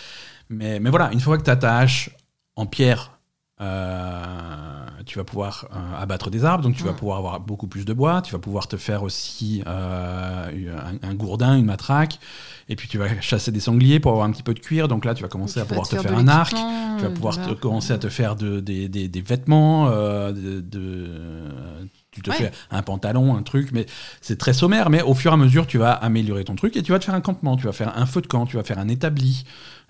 Mais, 0.49 0.79
mais 0.81 0.91
voilà, 0.91 1.13
une 1.13 1.21
fois 1.21 1.37
que 1.39 1.43
tu 1.43 1.51
as 1.51 1.57
ta 1.57 1.77
hache 1.79 2.11
en 2.57 2.67
pierre, 2.67 3.18
euh, 3.61 4.87
tu 5.07 5.19
vas 5.19 5.25
pouvoir 5.25 5.67
euh, 5.75 6.03
abattre 6.03 6.31
des 6.31 6.45
arbres, 6.45 6.63
donc 6.65 6.77
tu 6.77 6.83
vas 6.85 6.93
Mm. 6.93 6.97
pouvoir 6.97 7.19
avoir 7.19 7.41
beaucoup 7.41 7.67
plus 7.67 7.85
de 7.85 7.93
bois, 7.93 8.23
tu 8.23 8.33
vas 8.33 8.39
pouvoir 8.39 8.69
te 8.69 8.77
faire 8.77 9.03
aussi 9.03 9.63
euh, 9.67 10.51
un, 11.03 11.09
un 11.09 11.15
gourdin, 11.15 11.57
une 11.57 11.65
matraque, 11.65 12.19
et 12.69 12.77
puis 12.77 12.89
tu 12.89 12.99
vas 12.99 13.21
chasser 13.21 13.51
des 13.53 13.61
sangliers 13.61 14.01
pour 14.01 14.13
avoir 14.13 14.27
un 14.27 14.31
petit 14.31 14.43
peu 14.43 14.55
de 14.55 14.61
cuir, 14.61 14.89
donc 14.89 15.05
là 15.05 15.15
tu 15.15 15.23
vas 15.23 15.29
commencer 15.29 15.55
tu 15.55 15.61
à 15.61 15.63
vas 15.65 15.69
pouvoir 15.69 15.89
te 15.89 15.97
faire 15.97 16.17
un 16.17 16.29
arc, 16.29 16.53
tu 16.53 16.57
vas 17.05 17.09
euh, 17.09 17.11
pouvoir 17.11 17.41
te- 17.41 17.55
commencer 17.55 17.93
à 17.93 17.99
te 17.99 18.09
faire 18.09 18.37
de- 18.37 18.61
des, 18.61 19.23
vêtements, 19.23 19.89
euh, 19.91 20.33
tu 22.11 22.23
te 22.23 22.31
Ouais. 22.31 22.37
fais 22.37 22.51
un 22.71 22.83
pantalon, 22.83 23.37
un 23.37 23.43
truc, 23.43 23.71
mais 23.73 23.87
c'est 24.21 24.39
très 24.39 24.53
sommaire, 24.53 24.91
mais 24.91 25.03
au 25.03 25.15
fur 25.15 25.31
et 25.31 25.35
à 25.35 25.37
mesure 25.37 25.67
tu 25.67 25.79
vas 25.79 25.93
améliorer 25.93 26.45
ton 26.45 26.55
truc 26.57 26.77
et 26.77 26.83
tu 26.83 26.93
vas 26.93 26.99
te 26.99 27.05
faire 27.05 27.15
un 27.15 27.21
campement, 27.21 27.57
tu 27.57 27.65
vas 27.67 27.73
faire 27.73 27.97
un 27.97 28.07
feu 28.07 28.21
de 28.21 28.27
camp, 28.27 28.47
tu 28.47 28.57
vas 28.57 28.65
faire 28.65 28.79
un 28.79 28.89
établi. 28.89 29.45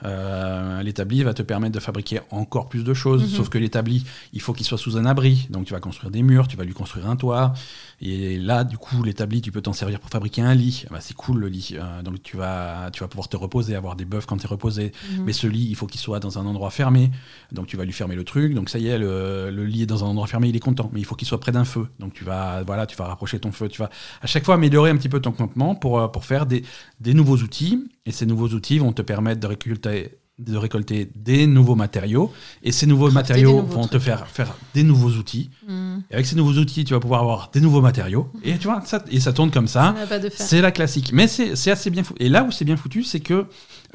Euh, 0.05 0.83
l'établi 0.83 1.23
va 1.25 1.35
te 1.35 1.43
permettre 1.43 1.75
de 1.75 1.81
fabriquer 1.81 2.21
encore 2.31 2.69
plus 2.69 2.85
de 2.85 2.95
choses, 2.95 3.23
Mhm. 3.23 3.29
sauf 3.37 3.49
que 3.49 3.59
l'établi, 3.59 4.05
il 4.33 4.41
faut 4.41 4.53
qu'il 4.53 4.65
soit 4.67 4.79
sous 4.79 4.97
un 4.97 5.05
abri, 5.07 5.49
donc 5.51 5.65
tu 5.67 5.73
vas 5.73 5.81
construire 5.81 6.11
des 6.13 6.23
murs, 6.23 6.47
tu 6.47 6.57
vas 6.57 6.65
lui 6.65 6.73
construire 6.73 7.09
un 7.11 7.17
toit, 7.17 7.53
et 8.01 8.39
là, 8.39 8.63
du 8.65 8.79
coup, 8.79 9.03
l'établi, 9.03 9.41
tu 9.43 9.51
peux 9.51 9.61
t'en 9.61 9.73
servir 9.73 9.99
pour 10.01 10.09
fabriquer 10.11 10.43
un 10.43 10.55
lit. 10.55 10.85
Ah 10.87 10.93
bah, 10.93 11.01
c'est 11.01 11.15
cool 11.17 11.39
le 11.41 11.49
lit, 11.49 11.75
Euh, 11.77 12.03
donc 12.03 12.23
tu 12.23 12.37
vas, 12.37 12.91
tu 12.93 13.01
vas 13.01 13.09
pouvoir 13.09 13.29
te 13.29 13.37
reposer, 13.37 13.75
avoir 13.75 13.97
des 13.97 14.05
bœufs 14.05 14.25
quand 14.27 14.37
tu 14.37 14.45
es 14.45 14.49
reposé, 14.49 14.93
Mhm. 15.17 15.25
mais 15.25 15.33
ce 15.33 15.47
lit, 15.47 15.67
il 15.69 15.75
faut 15.75 15.87
qu'il 15.87 16.01
soit 16.01 16.21
dans 16.21 16.39
un 16.39 16.47
endroit 16.47 16.71
fermé, 16.71 17.11
donc 17.53 17.67
tu 17.67 17.77
vas 17.77 17.85
lui 17.85 17.93
fermer 17.93 18.15
le 18.15 18.25
truc, 18.25 18.55
donc 18.55 18.69
ça 18.71 18.79
y 18.79 18.87
est, 18.87 18.99
le, 18.99 19.51
le 19.51 19.65
lit 19.67 19.83
est 19.83 19.87
dans 19.87 20.05
un 20.05 20.09
endroit 20.09 20.27
fermé, 20.29 20.49
il 20.49 20.57
est 20.57 20.61
content, 20.61 20.91
mais 20.93 21.01
il 21.01 21.05
faut 21.05 21.15
qu'il 21.17 21.27
soit 21.27 21.41
près 21.41 21.53
d'un 21.53 21.65
feu, 21.65 21.89
donc 21.99 22.13
tu 22.15 22.25
vas, 22.25 22.63
voilà, 22.63 22.87
tu 22.87 22.97
vas 22.97 23.07
rapprocher 23.07 23.41
ton 23.41 23.51
feu, 23.53 23.69
tu 23.69 23.81
vas 23.83 23.91
à 24.23 24.27
chaque 24.27 24.45
fois 24.45 24.55
améliorer 24.55 24.91
un 24.91 24.97
petit 24.97 25.09
peu 25.09 25.21
ton 25.21 25.33
campement 25.33 25.75
pour, 25.75 25.99
euh, 25.99 26.09
pour 26.09 26.25
faire 26.25 26.47
des, 26.47 26.63
des 27.01 27.15
nouveaux 27.15 27.39
outils, 27.39 27.85
et 28.07 28.13
ces 28.13 28.27
nouveaux 28.27 28.49
outils 28.49 28.79
vont 28.79 28.93
te 28.93 29.03
permettre 29.03 29.41
de 29.41 29.47
récolter 29.49 30.19
de 30.39 30.57
récolter 30.57 31.11
des 31.17 31.47
nouveaux 31.47 31.75
matériaux 31.75 32.33
et 32.63 32.71
ces 32.73 32.87
nouveaux 32.87 33.09
Crafter 33.11 33.33
matériaux 33.35 33.61
nouveaux 33.63 33.75
vont 33.83 33.87
te 33.89 33.99
faire 33.99 34.27
faire 34.29 34.57
des 34.75 34.83
nouveaux 34.83 35.11
outils 35.11 35.51
Mhm. 35.67 36.03
et 36.11 36.15
avec 36.15 36.27
ces 36.27 36.37
nouveaux 36.37 36.53
outils 36.59 36.85
tu 36.85 36.95
vas 36.95 37.01
pouvoir 37.01 37.21
avoir 37.21 37.51
des 37.53 37.61
nouveaux 37.61 37.81
matériaux 37.81 38.31
et 38.45 38.57
tu 38.59 38.69
vois 38.69 38.81
ça 38.85 39.05
et 39.11 39.21
ça 39.21 39.33
tourne 39.33 39.51
comme 39.51 39.69
ça 39.69 39.95
c'est 40.35 40.61
la 40.61 40.71
classique. 40.71 41.11
Mais 41.13 41.27
c'est 41.29 41.71
assez 41.71 41.91
bien 41.91 42.03
foutu. 42.05 42.23
Et 42.23 42.29
là 42.29 42.45
où 42.45 42.51
c'est 42.51 42.65
bien 42.65 42.77
foutu, 42.77 43.03
c'est 43.03 43.21
que 43.21 43.47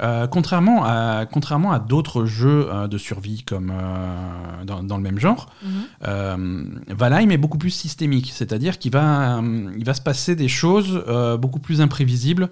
euh, 0.02 0.26
contrairement 0.26 0.84
à, 0.84 1.24
contrairement 1.30 1.72
à 1.72 1.78
d'autres 1.78 2.24
jeux 2.24 2.66
euh, 2.68 2.88
de 2.88 2.98
survie 2.98 3.42
comme 3.44 3.72
euh, 3.74 4.64
dans, 4.64 4.82
dans 4.82 4.96
le 4.96 5.02
même 5.02 5.18
genre, 5.18 5.48
euh, 6.06 6.64
Valheim 6.88 7.30
est 7.30 7.36
beaucoup 7.38 7.58
plus 7.58 7.70
systémique. 7.70 8.30
C'est-à-dire 8.34 8.78
qu'il 8.78 8.92
va, 8.92 9.40
il 9.76 9.84
va 9.84 9.94
se 9.94 10.00
passer 10.00 10.36
des 10.36 10.48
choses 10.48 11.02
beaucoup 11.40 11.60
plus 11.60 11.80
imprévisibles 11.80 12.50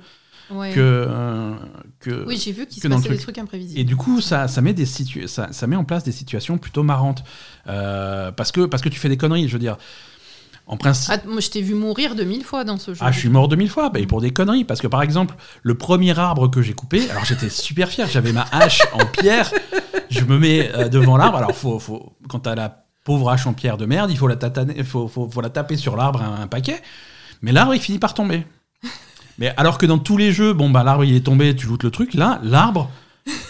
Ouais. 0.54 0.72
que, 0.72 0.80
euh, 0.80 1.54
que, 2.00 2.24
Oui, 2.26 2.36
j'ai 2.42 2.52
vu 2.52 2.66
qu'il 2.66 2.82
se 2.82 2.88
passait 2.88 3.02
des 3.02 3.08
truc. 3.08 3.20
trucs 3.20 3.38
imprévisibles. 3.38 3.80
et 3.80 3.84
du 3.84 3.96
coup, 3.96 4.20
ça, 4.20 4.48
ça, 4.48 4.60
met 4.60 4.72
des 4.74 4.86
situ- 4.86 5.28
ça, 5.28 5.48
ça 5.52 5.66
met 5.66 5.76
en 5.76 5.84
place 5.84 6.04
des 6.04 6.12
situations 6.12 6.58
plutôt 6.58 6.82
marrantes. 6.82 7.24
Euh, 7.68 8.32
parce, 8.32 8.52
que, 8.52 8.66
parce 8.66 8.82
que 8.82 8.88
tu 8.88 8.98
fais 8.98 9.08
des 9.08 9.16
conneries, 9.16 9.48
je 9.48 9.52
veux 9.54 9.58
dire. 9.58 9.76
En 10.66 10.76
principe. 10.76 11.12
Ah, 11.12 11.18
moi, 11.28 11.40
je 11.40 11.50
t'ai 11.50 11.60
vu 11.60 11.74
mourir 11.74 12.14
de 12.14 12.22
mille 12.22 12.44
fois 12.44 12.62
dans 12.64 12.78
ce 12.78 12.94
jeu. 12.94 13.00
Ah, 13.02 13.10
je 13.10 13.18
suis 13.18 13.28
mort 13.28 13.48
de 13.48 13.56
mille 13.56 13.68
fois, 13.68 13.90
bah, 13.90 13.98
et 13.98 14.06
pour 14.06 14.20
des 14.20 14.30
conneries. 14.30 14.64
Parce 14.64 14.80
que 14.80 14.86
par 14.86 15.02
exemple, 15.02 15.34
le 15.62 15.74
premier 15.74 16.16
arbre 16.18 16.48
que 16.48 16.62
j'ai 16.62 16.72
coupé, 16.72 17.10
alors 17.10 17.24
j'étais 17.24 17.48
super 17.50 17.88
fier, 17.88 18.06
j'avais 18.08 18.32
ma 18.32 18.46
hache 18.52 18.80
en 18.92 19.04
pierre, 19.06 19.50
je 20.08 20.24
me 20.24 20.38
mets 20.38 20.70
euh, 20.74 20.88
devant 20.88 21.16
l'arbre. 21.16 21.38
Alors, 21.38 21.52
faut, 21.56 21.78
faut, 21.80 22.12
quand 22.28 22.38
t'as 22.40 22.54
la 22.54 22.84
pauvre 23.04 23.30
hache 23.30 23.46
en 23.48 23.54
pierre 23.54 23.76
de 23.76 23.86
merde, 23.86 24.10
il 24.12 24.16
faut 24.16 24.28
la, 24.28 24.36
tataner, 24.36 24.84
faut, 24.84 25.08
faut, 25.08 25.28
faut 25.28 25.40
la 25.40 25.50
taper 25.50 25.76
sur 25.76 25.96
l'arbre 25.96 26.22
un, 26.22 26.42
un 26.42 26.46
paquet. 26.46 26.80
Mais 27.42 27.50
l'arbre, 27.50 27.74
il 27.74 27.80
finit 27.80 27.98
par 27.98 28.14
tomber. 28.14 28.46
Mais 29.42 29.52
alors 29.56 29.76
que 29.76 29.86
dans 29.86 29.98
tous 29.98 30.16
les 30.16 30.30
jeux, 30.32 30.52
bon, 30.52 30.70
bah, 30.70 30.84
l'arbre, 30.84 31.02
il 31.04 31.16
est 31.16 31.20
tombé, 31.26 31.56
tu 31.56 31.66
lootes 31.66 31.82
le 31.82 31.90
truc. 31.90 32.14
Là, 32.14 32.40
l'arbre, 32.44 32.88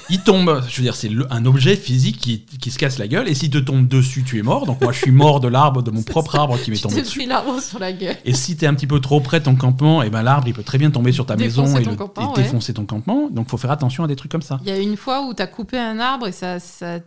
il 0.08 0.20
tombe. 0.22 0.62
Je 0.66 0.76
veux 0.78 0.82
dire, 0.82 0.94
c'est 0.94 1.10
un 1.28 1.44
objet 1.44 1.76
physique 1.76 2.16
qui, 2.16 2.46
qui 2.46 2.70
se 2.70 2.78
casse 2.78 2.98
la 2.98 3.06
gueule. 3.06 3.28
Et 3.28 3.34
s'il 3.34 3.50
te 3.50 3.58
tombe 3.58 3.86
dessus, 3.86 4.22
tu 4.24 4.38
es 4.38 4.42
mort. 4.42 4.64
Donc, 4.64 4.80
moi, 4.80 4.92
je 4.92 4.98
suis 5.00 5.10
mort 5.10 5.38
de 5.40 5.48
l'arbre, 5.48 5.82
de 5.82 5.90
mon 5.90 6.02
propre 6.12 6.36
arbre 6.36 6.58
qui 6.58 6.70
m'est 6.70 6.78
tombé 6.82 7.02
dessus. 7.02 7.18
pris 7.18 7.26
l'arbre 7.28 7.60
sur 7.60 7.78
la 7.78 7.92
gueule. 7.92 8.16
Et 8.24 8.32
si 8.32 8.56
t'es 8.56 8.66
un 8.66 8.72
petit 8.72 8.86
peu 8.86 9.00
trop 9.00 9.20
près 9.20 9.40
de 9.40 9.44
ton 9.44 9.54
campement, 9.54 10.02
et 10.02 10.08
ben 10.08 10.22
l'arbre 10.22 10.48
il 10.48 10.54
peut 10.54 10.62
très 10.62 10.78
bien 10.78 10.90
tomber 10.90 11.12
sur 11.12 11.26
ta 11.26 11.36
Défoncer 11.36 11.74
maison 11.74 11.78
et, 11.78 11.84
le- 11.90 11.96
campement, 11.96 12.34
et 12.34 12.38
ouais. 12.38 12.42
défoncer 12.44 12.72
ton 12.72 12.86
campement. 12.86 13.28
Donc 13.30 13.50
faut 13.50 13.58
faire 13.58 13.70
attention 13.70 14.02
à 14.02 14.06
des 14.06 14.16
trucs 14.16 14.32
comme 14.32 14.40
ça. 14.40 14.60
Il 14.64 14.70
y 14.70 14.72
a 14.72 14.78
une 14.78 14.96
fois 14.96 15.26
où 15.26 15.34
tu 15.34 15.42
as 15.42 15.46
coupé 15.46 15.78
un 15.78 15.98
arbre 15.98 16.26
et 16.26 16.32
ça, 16.32 16.58
ça, 16.58 17.00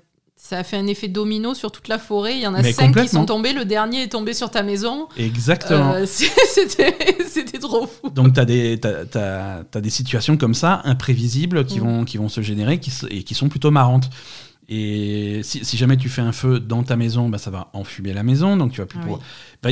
ça 0.48 0.60
a 0.60 0.64
fait 0.64 0.78
un 0.78 0.86
effet 0.86 1.08
domino 1.08 1.56
sur 1.56 1.72
toute 1.72 1.88
la 1.88 1.98
forêt. 1.98 2.36
Il 2.36 2.42
y 2.42 2.46
en 2.48 2.54
a 2.54 2.62
Mais 2.62 2.72
cinq 2.72 2.96
qui 2.96 3.08
sont 3.08 3.26
tombés. 3.26 3.52
Le 3.52 3.66
dernier 3.66 4.04
est 4.04 4.10
tombé 4.10 4.34
sur 4.36 4.52
ta 4.52 4.62
maison. 4.62 5.08
Exactement. 5.18 5.94
Euh, 5.94 6.06
C'était 6.06 7.58
trop 7.60 7.88
fou. 7.88 8.10
Donc 8.12 8.34
des 8.34 8.80
t'as, 8.80 9.06
t'as- 9.06 9.64
t'as 9.70 9.82
des 9.82 9.90
situations 9.90 10.38
comme 10.38 10.54
ça 10.54 10.82
imprévisibles 10.84 11.66
qui 11.66 11.80
Mm. 11.80 11.84
vont 11.84 12.06
qui 12.06 12.18
vont 12.18 12.30
se 12.30 12.42
générer 12.42 12.80
qui, 12.80 12.92
et 13.10 13.24
qui 13.24 13.34
sont 13.34 13.50
plutôt 13.50 13.72
marrantes. 13.72 14.10
Et 14.70 15.42
si, 15.44 15.64
si 15.66 15.78
jamais 15.78 15.98
tu 15.98 16.10
fais 16.10 16.22
un 16.22 16.32
feu 16.32 16.60
dans 16.60 16.84
ta 16.84 16.96
maison, 16.96 17.30
bah, 17.30 17.38
ça 17.38 17.52
va 17.52 17.70
enfumer 17.74 18.14
la 18.14 18.24
maison, 18.24 18.58
donc 18.58 18.72
tu 18.72 18.82
vas 18.82 18.88
plus 18.88 18.98
Ah 19.00 19.04
pouvoir. 19.04 19.20
Bah, 19.62 19.70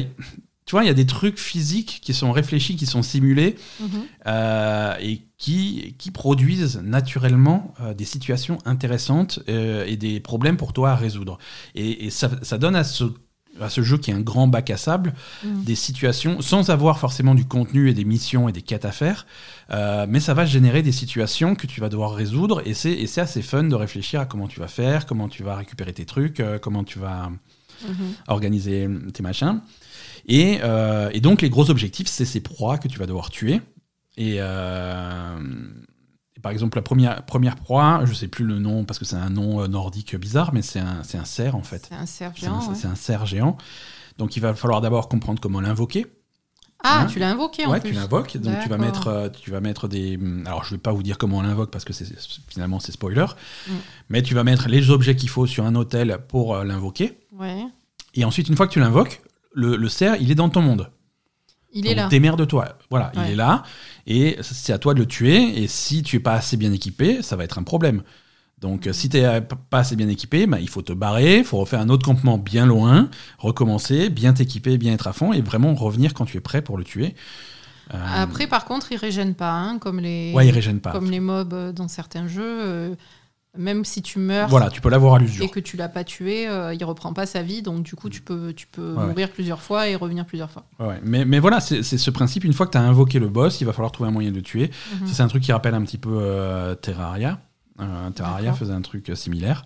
tu 0.66 0.72
vois, 0.72 0.84
il 0.84 0.88
y 0.88 0.90
a 0.90 0.94
des 0.94 1.06
trucs 1.06 1.40
physiques 1.40 2.00
qui 2.02 2.14
sont 2.14 2.32
réfléchis, 2.32 2.76
qui 2.76 2.86
sont 2.86 3.04
simulés 3.04 3.56
Mhm. 3.80 3.88
euh, 4.28 4.96
et 5.02 5.22
qui, 5.38 5.96
qui 5.98 6.10
produisent 6.12 6.80
naturellement 6.84 7.74
euh, 7.82 7.94
des 7.94 8.06
situations 8.06 8.58
intéressantes 8.66 9.40
euh, 9.50 9.84
et 9.86 9.98
des 9.98 10.20
problèmes 10.22 10.56
pour 10.58 10.72
toi 10.74 10.92
à 10.92 10.96
résoudre. 10.96 11.38
Et, 11.76 12.06
et 12.06 12.10
ça, 12.10 12.30
ça 12.44 12.58
donne 12.58 12.76
à 12.78 12.86
ce, 12.86 13.04
à 13.60 13.70
ce 13.70 13.82
jeu 13.84 13.98
qui 13.98 14.10
est 14.12 14.14
un 14.14 14.22
grand 14.22 14.48
bac 14.48 14.70
à 14.70 14.78
sable 14.78 15.14
Mhm. 15.44 15.64
des 15.66 15.76
situations 15.76 16.42
sans 16.42 16.70
avoir 16.70 16.98
forcément 16.98 17.36
du 17.36 17.44
contenu 17.46 17.90
et 17.90 17.94
des 17.94 18.06
missions 18.06 18.48
et 18.48 18.54
des 18.54 18.62
quêtes 18.62 18.86
à 18.86 18.92
faire, 18.92 19.28
mais 20.08 20.20
ça 20.22 20.34
va 20.34 20.46
générer 20.46 20.82
des 20.82 20.92
situations 20.94 21.56
que 21.56 21.68
tu 21.68 21.82
vas 21.82 21.90
devoir 21.90 22.14
résoudre 22.16 22.62
et 22.66 22.74
c'est 22.74 23.22
assez 23.22 23.42
fun 23.42 23.64
de 23.66 23.76
réfléchir 23.76 24.22
à 24.22 24.26
comment 24.26 24.48
tu 24.48 24.60
vas 24.60 24.68
faire, 24.68 25.06
comment 25.06 25.28
tu 25.28 25.44
vas 25.44 25.56
récupérer 25.56 25.94
tes 25.94 26.06
trucs, 26.06 26.42
comment 26.62 26.84
tu 26.86 27.00
vas 27.00 27.30
Mhm. 27.88 28.14
organiser 28.28 28.88
tes 29.14 29.24
machins. 29.24 29.60
Et, 30.26 30.60
euh, 30.64 31.10
et 31.14 31.20
donc, 31.22 31.42
les 31.42 31.50
gros 31.50 31.70
objectifs, 31.70 32.08
c'est 32.08 32.26
ces 32.26 32.40
proies 32.42 32.78
que 32.78 32.88
tu 32.88 32.98
vas 33.00 33.06
devoir 33.06 33.30
tuer. 33.30 33.62
Et, 34.16 34.36
euh, 34.40 35.38
et 36.36 36.40
par 36.40 36.52
exemple, 36.52 36.78
la 36.78 36.82
première, 36.82 37.26
première 37.26 37.56
proie, 37.56 38.02
je 38.06 38.14
sais 38.14 38.28
plus 38.28 38.46
le 38.46 38.60
nom 38.60 38.86
parce 38.86 39.00
que 39.00 39.06
c'est 39.06 39.16
un 39.16 39.30
nom 39.30 39.62
euh, 39.62 39.68
nordique 39.68 40.16
bizarre, 40.16 40.54
mais 40.54 40.62
c'est 40.62 40.80
un, 40.80 41.02
un 41.14 41.26
cerf 41.26 41.56
en 41.56 41.64
fait. 41.64 41.88
C'est 41.90 41.96
un 41.96 42.06
cerf 42.06 42.34
C'est 42.38 42.46
un, 42.48 42.60
géant. 42.62 42.70
ouais. 42.70 42.76
c'est 42.76 42.88
un 42.88 42.96
cerf 42.96 43.26
géant. 43.26 43.58
Donc, 44.18 44.38
il 44.38 44.40
va 44.42 44.54
falloir 44.54 44.80
d'abord 44.82 45.10
comprendre 45.10 45.42
comment 45.42 45.60
l'invoquer. 45.62 46.06
Ah, 46.86 47.02
Hein 47.02 47.06
tu 47.08 47.18
l'as 47.20 47.30
invoqué 47.32 47.66
en 47.66 47.72
Ouais, 47.72 47.80
plus. 47.80 47.90
tu 47.92 47.96
l'invoques. 47.96 48.38
Donc, 48.38 48.60
tu 48.62 48.70
vas, 48.70 48.78
mettre, 48.78 49.32
tu 49.42 49.52
vas 49.52 49.62
mettre 49.62 49.88
des. 49.88 50.20
Alors, 50.46 50.66
je 50.66 50.72
vais 50.76 50.78
pas 50.82 50.92
vous 50.92 51.02
dire 51.02 51.18
comment 51.18 51.38
on 51.38 51.42
l'invoque 51.42 51.72
parce 51.72 51.86
que 51.86 51.94
c'est, 51.94 52.06
finalement, 52.50 52.80
c'est 52.82 52.92
spoiler. 52.92 53.26
Mm. 53.68 53.72
Mais 54.10 54.22
tu 54.22 54.36
vas 54.36 54.44
mettre 54.44 54.68
les 54.68 54.90
objets 54.90 55.16
qu'il 55.16 55.30
faut 55.30 55.48
sur 55.48 55.66
un 55.66 55.76
hôtel 55.76 56.20
pour 56.28 56.58
l'invoquer. 56.64 57.18
Ouais. 57.32 57.64
Et 58.16 58.26
ensuite, 58.26 58.50
une 58.50 58.56
fois 58.58 58.68
que 58.68 58.74
tu 58.74 58.82
l'invoques, 58.82 59.22
le, 59.54 59.76
le 59.76 59.90
cerf, 59.90 60.18
il 60.20 60.32
est 60.32 60.36
dans 60.36 60.50
ton 60.50 60.62
monde. 60.62 60.90
Il 61.76 61.88
est 61.88 61.90
Donc, 61.90 61.98
là. 61.98 62.08
Démerde-toi. 62.10 62.78
Voilà, 62.90 63.12
Ouais. 63.16 63.24
il 63.26 63.32
est 63.32 63.36
là. 63.36 63.64
Et 64.06 64.38
c'est 64.42 64.74
à 64.74 64.78
toi 64.78 64.94
de 64.94 65.00
le 65.00 65.08
tuer. 65.08 65.64
Et 65.64 65.68
si 65.68 66.04
tu 66.04 66.18
es 66.18 66.20
pas 66.20 66.34
assez 66.34 66.56
bien 66.58 66.72
équipé, 66.72 67.22
ça 67.24 67.36
va 67.36 67.44
être 67.44 67.58
un 67.58 67.64
problème. 67.64 68.04
Donc, 68.60 68.88
euh, 68.88 68.94
si 68.94 69.10
tu 69.10 69.18
n'es 69.18 69.42
pas 69.42 69.80
assez 69.80 69.96
bien 69.96 70.08
équipé, 70.08 70.46
bah, 70.46 70.60
il 70.60 70.70
faut 70.70 70.82
te 70.84 70.94
barrer, 70.94 71.40
il 71.40 71.44
faut 71.44 71.58
refaire 71.58 71.80
un 71.82 71.90
autre 71.90 72.06
campement 72.06 72.38
bien 72.38 72.66
loin, 72.66 73.10
recommencer, 73.40 74.10
bien 74.10 74.34
t'équiper, 74.34 74.78
bien 74.78 74.94
être 74.94 75.08
à 75.08 75.14
fond, 75.14 75.34
et 75.34 75.42
vraiment 75.42 75.74
revenir 75.74 76.14
quand 76.14 76.26
tu 76.26 76.38
es 76.38 76.42
prêt 76.42 76.62
pour 76.62 76.78
le 76.78 76.84
tuer. 76.84 77.16
Euh, 77.94 77.98
Après, 78.16 78.48
par 78.48 78.64
contre, 78.66 78.92
il 78.92 78.98
régène 78.98 79.34
pas, 79.36 79.52
hein, 79.52 79.80
comme 79.80 80.00
les. 80.00 80.32
ouais, 80.34 80.48
il 80.48 80.52
régène 80.52 80.80
pas. 80.80 80.92
Comme 80.92 81.12
les 81.12 81.20
mobs 81.20 81.54
euh, 81.54 81.72
dans 81.74 81.88
certains 81.90 82.28
jeux. 82.28 82.96
Même 83.58 83.86
si 83.86 84.02
tu 84.02 84.20
meurs 84.20 84.50
Voilà, 84.50 84.70
tu 84.70 84.82
peux 84.82 84.90
l'avoir 84.90 85.16
à 85.16 85.20
l'usure. 85.20 85.44
et 85.44 85.50
que 85.50 85.60
tu 85.60 85.78
l'as 85.78 85.90
pas 85.90 86.04
tué, 86.04 86.48
euh, 86.48 86.74
il 86.74 86.84
reprend 86.84 87.14
pas 87.14 87.26
sa 87.26 87.44
vie, 87.44 87.62
donc 87.62 87.84
du 87.84 87.96
coup 87.96 88.10
tu 88.10 88.22
peux, 88.22 88.54
tu 88.54 88.68
peux 88.68 88.94
mourir 88.94 89.30
plusieurs 89.30 89.62
fois 89.62 89.88
et 89.88 89.96
revenir 89.96 90.26
plusieurs 90.26 90.50
fois. 90.50 90.66
Ouais, 90.80 91.00
mais, 91.04 91.26
mais 91.26 91.40
voilà, 91.40 91.60
c'est 91.60 91.84
ce 91.84 92.12
principe, 92.12 92.44
une 92.44 92.54
fois 92.54 92.66
que 92.66 92.72
tu 92.72 92.78
as 92.78 92.82
invoqué 92.82 93.20
le 93.20 93.30
boss, 93.30 93.62
il 93.62 93.66
va 93.66 93.74
falloir 93.74 93.92
trouver 93.92 94.10
un 94.10 94.14
moyen 94.14 94.32
de 94.32 94.36
le 94.38 94.42
tuer. 94.42 94.72
Mhm. 95.02 95.08
C'est 95.08 95.22
un 95.22 95.28
truc 95.28 95.44
qui 95.44 95.52
rappelle 95.52 95.76
un 95.76 95.84
petit 95.84 95.98
peu 95.98 96.18
euh, 96.22 96.76
Terraria. 96.76 97.40
Euh, 97.80 98.10
Terraria 98.12 98.54
faisait 98.54 98.74
un 98.74 98.82
truc 98.82 99.12
similaire. 99.16 99.66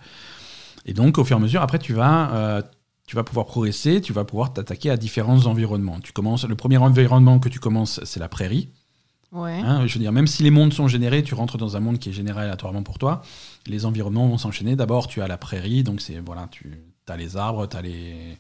Et 0.86 0.94
donc, 0.94 1.18
au 1.18 1.24
fur 1.26 1.38
et 1.38 1.40
à 1.40 1.42
mesure, 1.42 1.62
après, 1.62 1.80
tu 1.80 1.94
vas, 1.94 2.62
tu 3.08 3.16
vas 3.16 3.24
pouvoir 3.24 3.46
progresser, 3.46 4.02
tu 4.02 4.14
vas 4.14 4.24
pouvoir 4.24 4.54
t'attaquer 4.54 4.90
à 4.90 4.98
différents 4.98 5.46
environnements. 5.46 6.00
Tu 6.00 6.14
commences, 6.14 6.46
le 6.46 6.56
premier 6.56 6.78
environnement 6.78 7.40
que 7.40 7.50
tu 7.50 7.60
commences, 7.60 8.00
c'est 8.04 8.20
la 8.20 8.30
prairie. 8.30 8.70
Hein, 9.64 9.86
même 10.12 10.28
si 10.28 10.44
les 10.44 10.52
mondes 10.52 10.74
sont 10.74 10.88
générés, 10.88 11.24
tu 11.24 11.34
rentres 11.36 11.58
dans 11.58 11.76
un 11.76 11.80
monde 11.80 12.00
qui 12.00 12.10
est 12.10 12.14
généré 12.14 12.42
aléatoirement 12.42 12.84
pour 12.84 12.98
toi. 12.98 13.22
Les 13.66 13.86
environnements 13.86 14.28
vont 14.28 14.38
s'enchaîner. 14.38 14.76
D'abord, 14.76 15.08
tu 15.08 15.22
as 15.22 15.28
la 15.28 15.38
prairie, 15.38 15.84
donc 15.84 16.02
c'est 16.02 16.20
voilà, 16.20 16.48
tu 16.50 16.80
as 17.08 17.18
les 17.18 17.38
arbres, 17.38 17.68
tu 17.68 17.78
as 17.78 17.82
les 17.82 18.38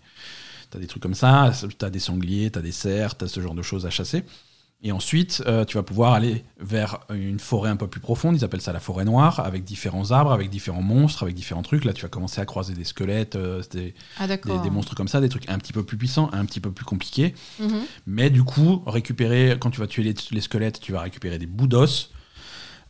T'as 0.69 0.79
des 0.79 0.87
trucs 0.87 1.01
comme 1.01 1.13
ça, 1.13 1.51
t'as 1.77 1.89
des 1.89 1.99
sangliers, 1.99 2.51
t'as 2.51 2.61
des 2.61 2.73
cerfs, 2.73 3.15
t'as 3.15 3.27
ce 3.27 3.39
genre 3.39 3.53
de 3.53 3.61
choses 3.61 3.85
à 3.85 3.89
chasser. 3.89 4.23
Et 4.83 4.91
ensuite, 4.91 5.41
euh, 5.47 5.65
tu 5.65 5.75
vas 5.77 5.83
pouvoir 5.83 6.13
aller 6.13 6.43
vers 6.59 6.99
une 7.09 7.39
forêt 7.39 7.71
un 7.71 7.75
peu 7.75 7.87
plus 7.87 7.99
profonde, 7.99 8.35
ils 8.35 8.45
appellent 8.45 8.61
ça 8.61 8.73
la 8.73 8.79
forêt 8.79 9.05
noire, 9.05 9.39
avec 9.39 9.63
différents 9.63 10.11
arbres, 10.11 10.31
avec 10.31 10.51
différents 10.51 10.83
monstres, 10.83 11.23
avec 11.23 11.33
différents 11.33 11.63
trucs. 11.63 11.83
Là, 11.83 11.93
tu 11.93 12.03
vas 12.03 12.09
commencer 12.09 12.41
à 12.41 12.45
croiser 12.45 12.75
des 12.75 12.83
squelettes, 12.83 13.35
euh, 13.35 13.63
des, 13.71 13.95
Ah 14.19 14.27
des, 14.27 14.69
monstres 14.69 14.93
comme 14.93 15.07
ça, 15.07 15.19
des 15.19 15.29
trucs 15.29 15.49
un 15.49 15.57
petit 15.57 15.73
peu 15.73 15.83
plus 15.83 15.97
puissants, 15.97 16.29
un 16.31 16.45
petit 16.45 16.59
peu 16.59 16.71
plus 16.71 16.85
compliqués. 16.85 17.33
Mhm. 17.59 17.81
Mais 18.05 18.29
du 18.29 18.43
coup, 18.43 18.83
récupérer, 18.85 19.57
quand 19.59 19.71
tu 19.71 19.79
vas 19.79 19.87
tuer 19.87 20.03
les, 20.03 20.13
les 20.29 20.41
squelettes, 20.41 20.79
tu 20.79 20.91
vas 20.91 21.01
récupérer 21.01 21.39
des 21.39 21.47
bouts 21.47 21.67
d'os. 21.67 22.11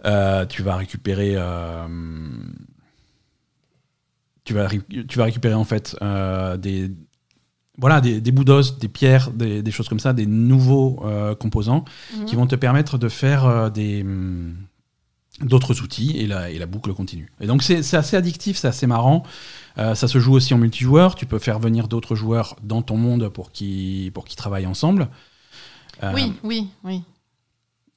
Euh, 0.04 0.46
tu 0.46 0.64
vas 0.64 0.76
récupérer. 0.76 1.38
tu, 4.44 4.54
vas, 4.54 4.68
tu 5.08 5.18
vas 5.18 5.24
récupérer 5.24 5.56
en 5.56 5.64
fait 5.64 5.96
des. 6.60 6.92
Voilà, 7.80 8.02
des, 8.02 8.22
des 8.22 8.32
bouts 8.32 8.44
d'os, 8.44 8.80
des 8.80 8.88
pierres, 8.88 9.30
des, 9.32 9.62
des 9.62 9.72
choses 9.72 9.88
comme 9.88 10.00
ça, 10.00 10.12
des 10.14 10.26
nouveaux 10.26 11.00
euh, 11.06 11.36
composants 11.36 11.86
Mhm. 12.18 12.26
qui 12.26 12.36
vont 12.36 12.48
te 12.48 12.56
permettre 12.56 12.98
de 12.98 13.08
faire 13.10 13.46
euh, 13.46 13.70
des 13.70 14.02
hum, 14.02 14.56
d'autres 15.42 15.82
outils 15.84 16.18
et 16.18 16.26
la, 16.26 16.50
et 16.50 16.58
la 16.58 16.66
boucle 16.66 16.92
continue. 16.94 17.32
Et 17.40 17.46
donc 17.46 17.62
c'est 17.62 17.84
c'est 17.84 17.96
assez 17.98 18.16
addictif, 18.18 18.58
c'est 18.58 18.68
assez 18.68 18.88
marrant. 18.88 19.22
Euh, 19.78 19.94
ça 19.94 20.08
se 20.08 20.18
joue 20.20 20.34
aussi 20.34 20.56
en 20.56 20.58
multijoueur. 20.58 21.14
Tu 21.14 21.28
peux 21.28 21.38
faire 21.38 21.60
venir 21.60 21.88
d'autres 21.88 22.16
joueurs 22.16 22.56
dans 22.64 22.82
ton 22.82 22.98
monde 22.98 23.30
pour 23.30 23.52
qu'ils 23.52 24.12
pour 24.12 24.26
qu'ils 24.26 24.38
travaillent 24.38 24.66
ensemble. 24.66 25.10
Euh, 26.02 26.12
Oui, 26.16 26.34
oui, 26.44 26.68
oui. 26.84 27.04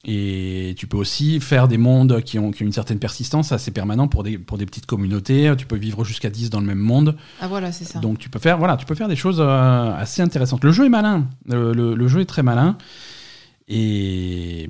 Et 0.03 0.73
tu 0.77 0.87
peux 0.87 0.97
aussi 0.97 1.39
faire 1.39 1.67
des 1.67 1.77
mondes 1.77 2.21
qui 2.23 2.39
ont, 2.39 2.49
qui 2.51 2.63
ont 2.63 2.65
une 2.65 2.71
certaine 2.71 2.97
persistance, 2.97 3.51
assez 3.51 3.69
permanent 3.69 4.07
pour 4.07 4.23
des, 4.23 4.39
pour 4.39 4.57
des 4.57 4.65
petites 4.65 4.87
communautés. 4.87 5.53
Tu 5.57 5.67
peux 5.67 5.75
vivre 5.77 6.03
jusqu'à 6.03 6.31
10 6.31 6.49
dans 6.49 6.59
le 6.59 6.65
même 6.65 6.79
monde. 6.79 7.15
Ah 7.39 7.47
voilà, 7.47 7.71
c'est 7.71 7.85
ça. 7.85 7.99
Donc 7.99 8.17
tu 8.17 8.27
peux 8.29 8.39
faire, 8.39 8.57
voilà, 8.57 8.77
tu 8.77 8.85
peux 8.87 8.95
faire 8.95 9.07
des 9.07 9.15
choses 9.15 9.39
euh, 9.39 9.93
assez 9.95 10.23
intéressantes. 10.23 10.63
Le 10.63 10.71
jeu 10.71 10.85
est 10.85 10.89
malin. 10.89 11.27
Le, 11.45 11.71
le- 11.73 11.93
le 11.93 12.07
jeu 12.07 12.21
est 12.21 12.25
très 12.25 12.41
malin. 12.41 12.77
Et, 13.67 14.63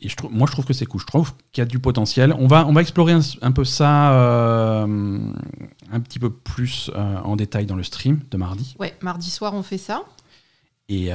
et 0.00 0.08
je 0.08 0.16
moi, 0.30 0.46
je 0.46 0.52
trouve 0.52 0.64
que 0.64 0.72
c'est 0.72 0.86
cool. 0.86 1.00
Je 1.02 1.06
trouve 1.06 1.32
qu'il 1.52 1.60
y 1.60 1.66
a 1.66 1.66
du 1.68 1.78
potentiel. 1.78 2.34
On 2.38 2.46
va, 2.46 2.66
on 2.66 2.72
va 2.72 2.80
explorer 2.80 3.12
un, 3.12 3.20
un 3.42 3.52
peu 3.52 3.64
ça 3.64 4.12
euh, 4.14 5.18
un 5.92 6.00
petit 6.00 6.18
peu 6.18 6.30
plus 6.30 6.90
euh, 6.96 7.18
en 7.22 7.36
détail 7.36 7.66
dans 7.66 7.76
le 7.76 7.82
stream 7.84 8.20
de 8.30 8.36
mardi. 8.38 8.76
Ouais, 8.80 8.94
mardi 9.02 9.30
soir 9.30 9.52
on 9.54 9.62
fait 9.62 9.78
ça. 9.78 10.04
Et, 10.88 11.10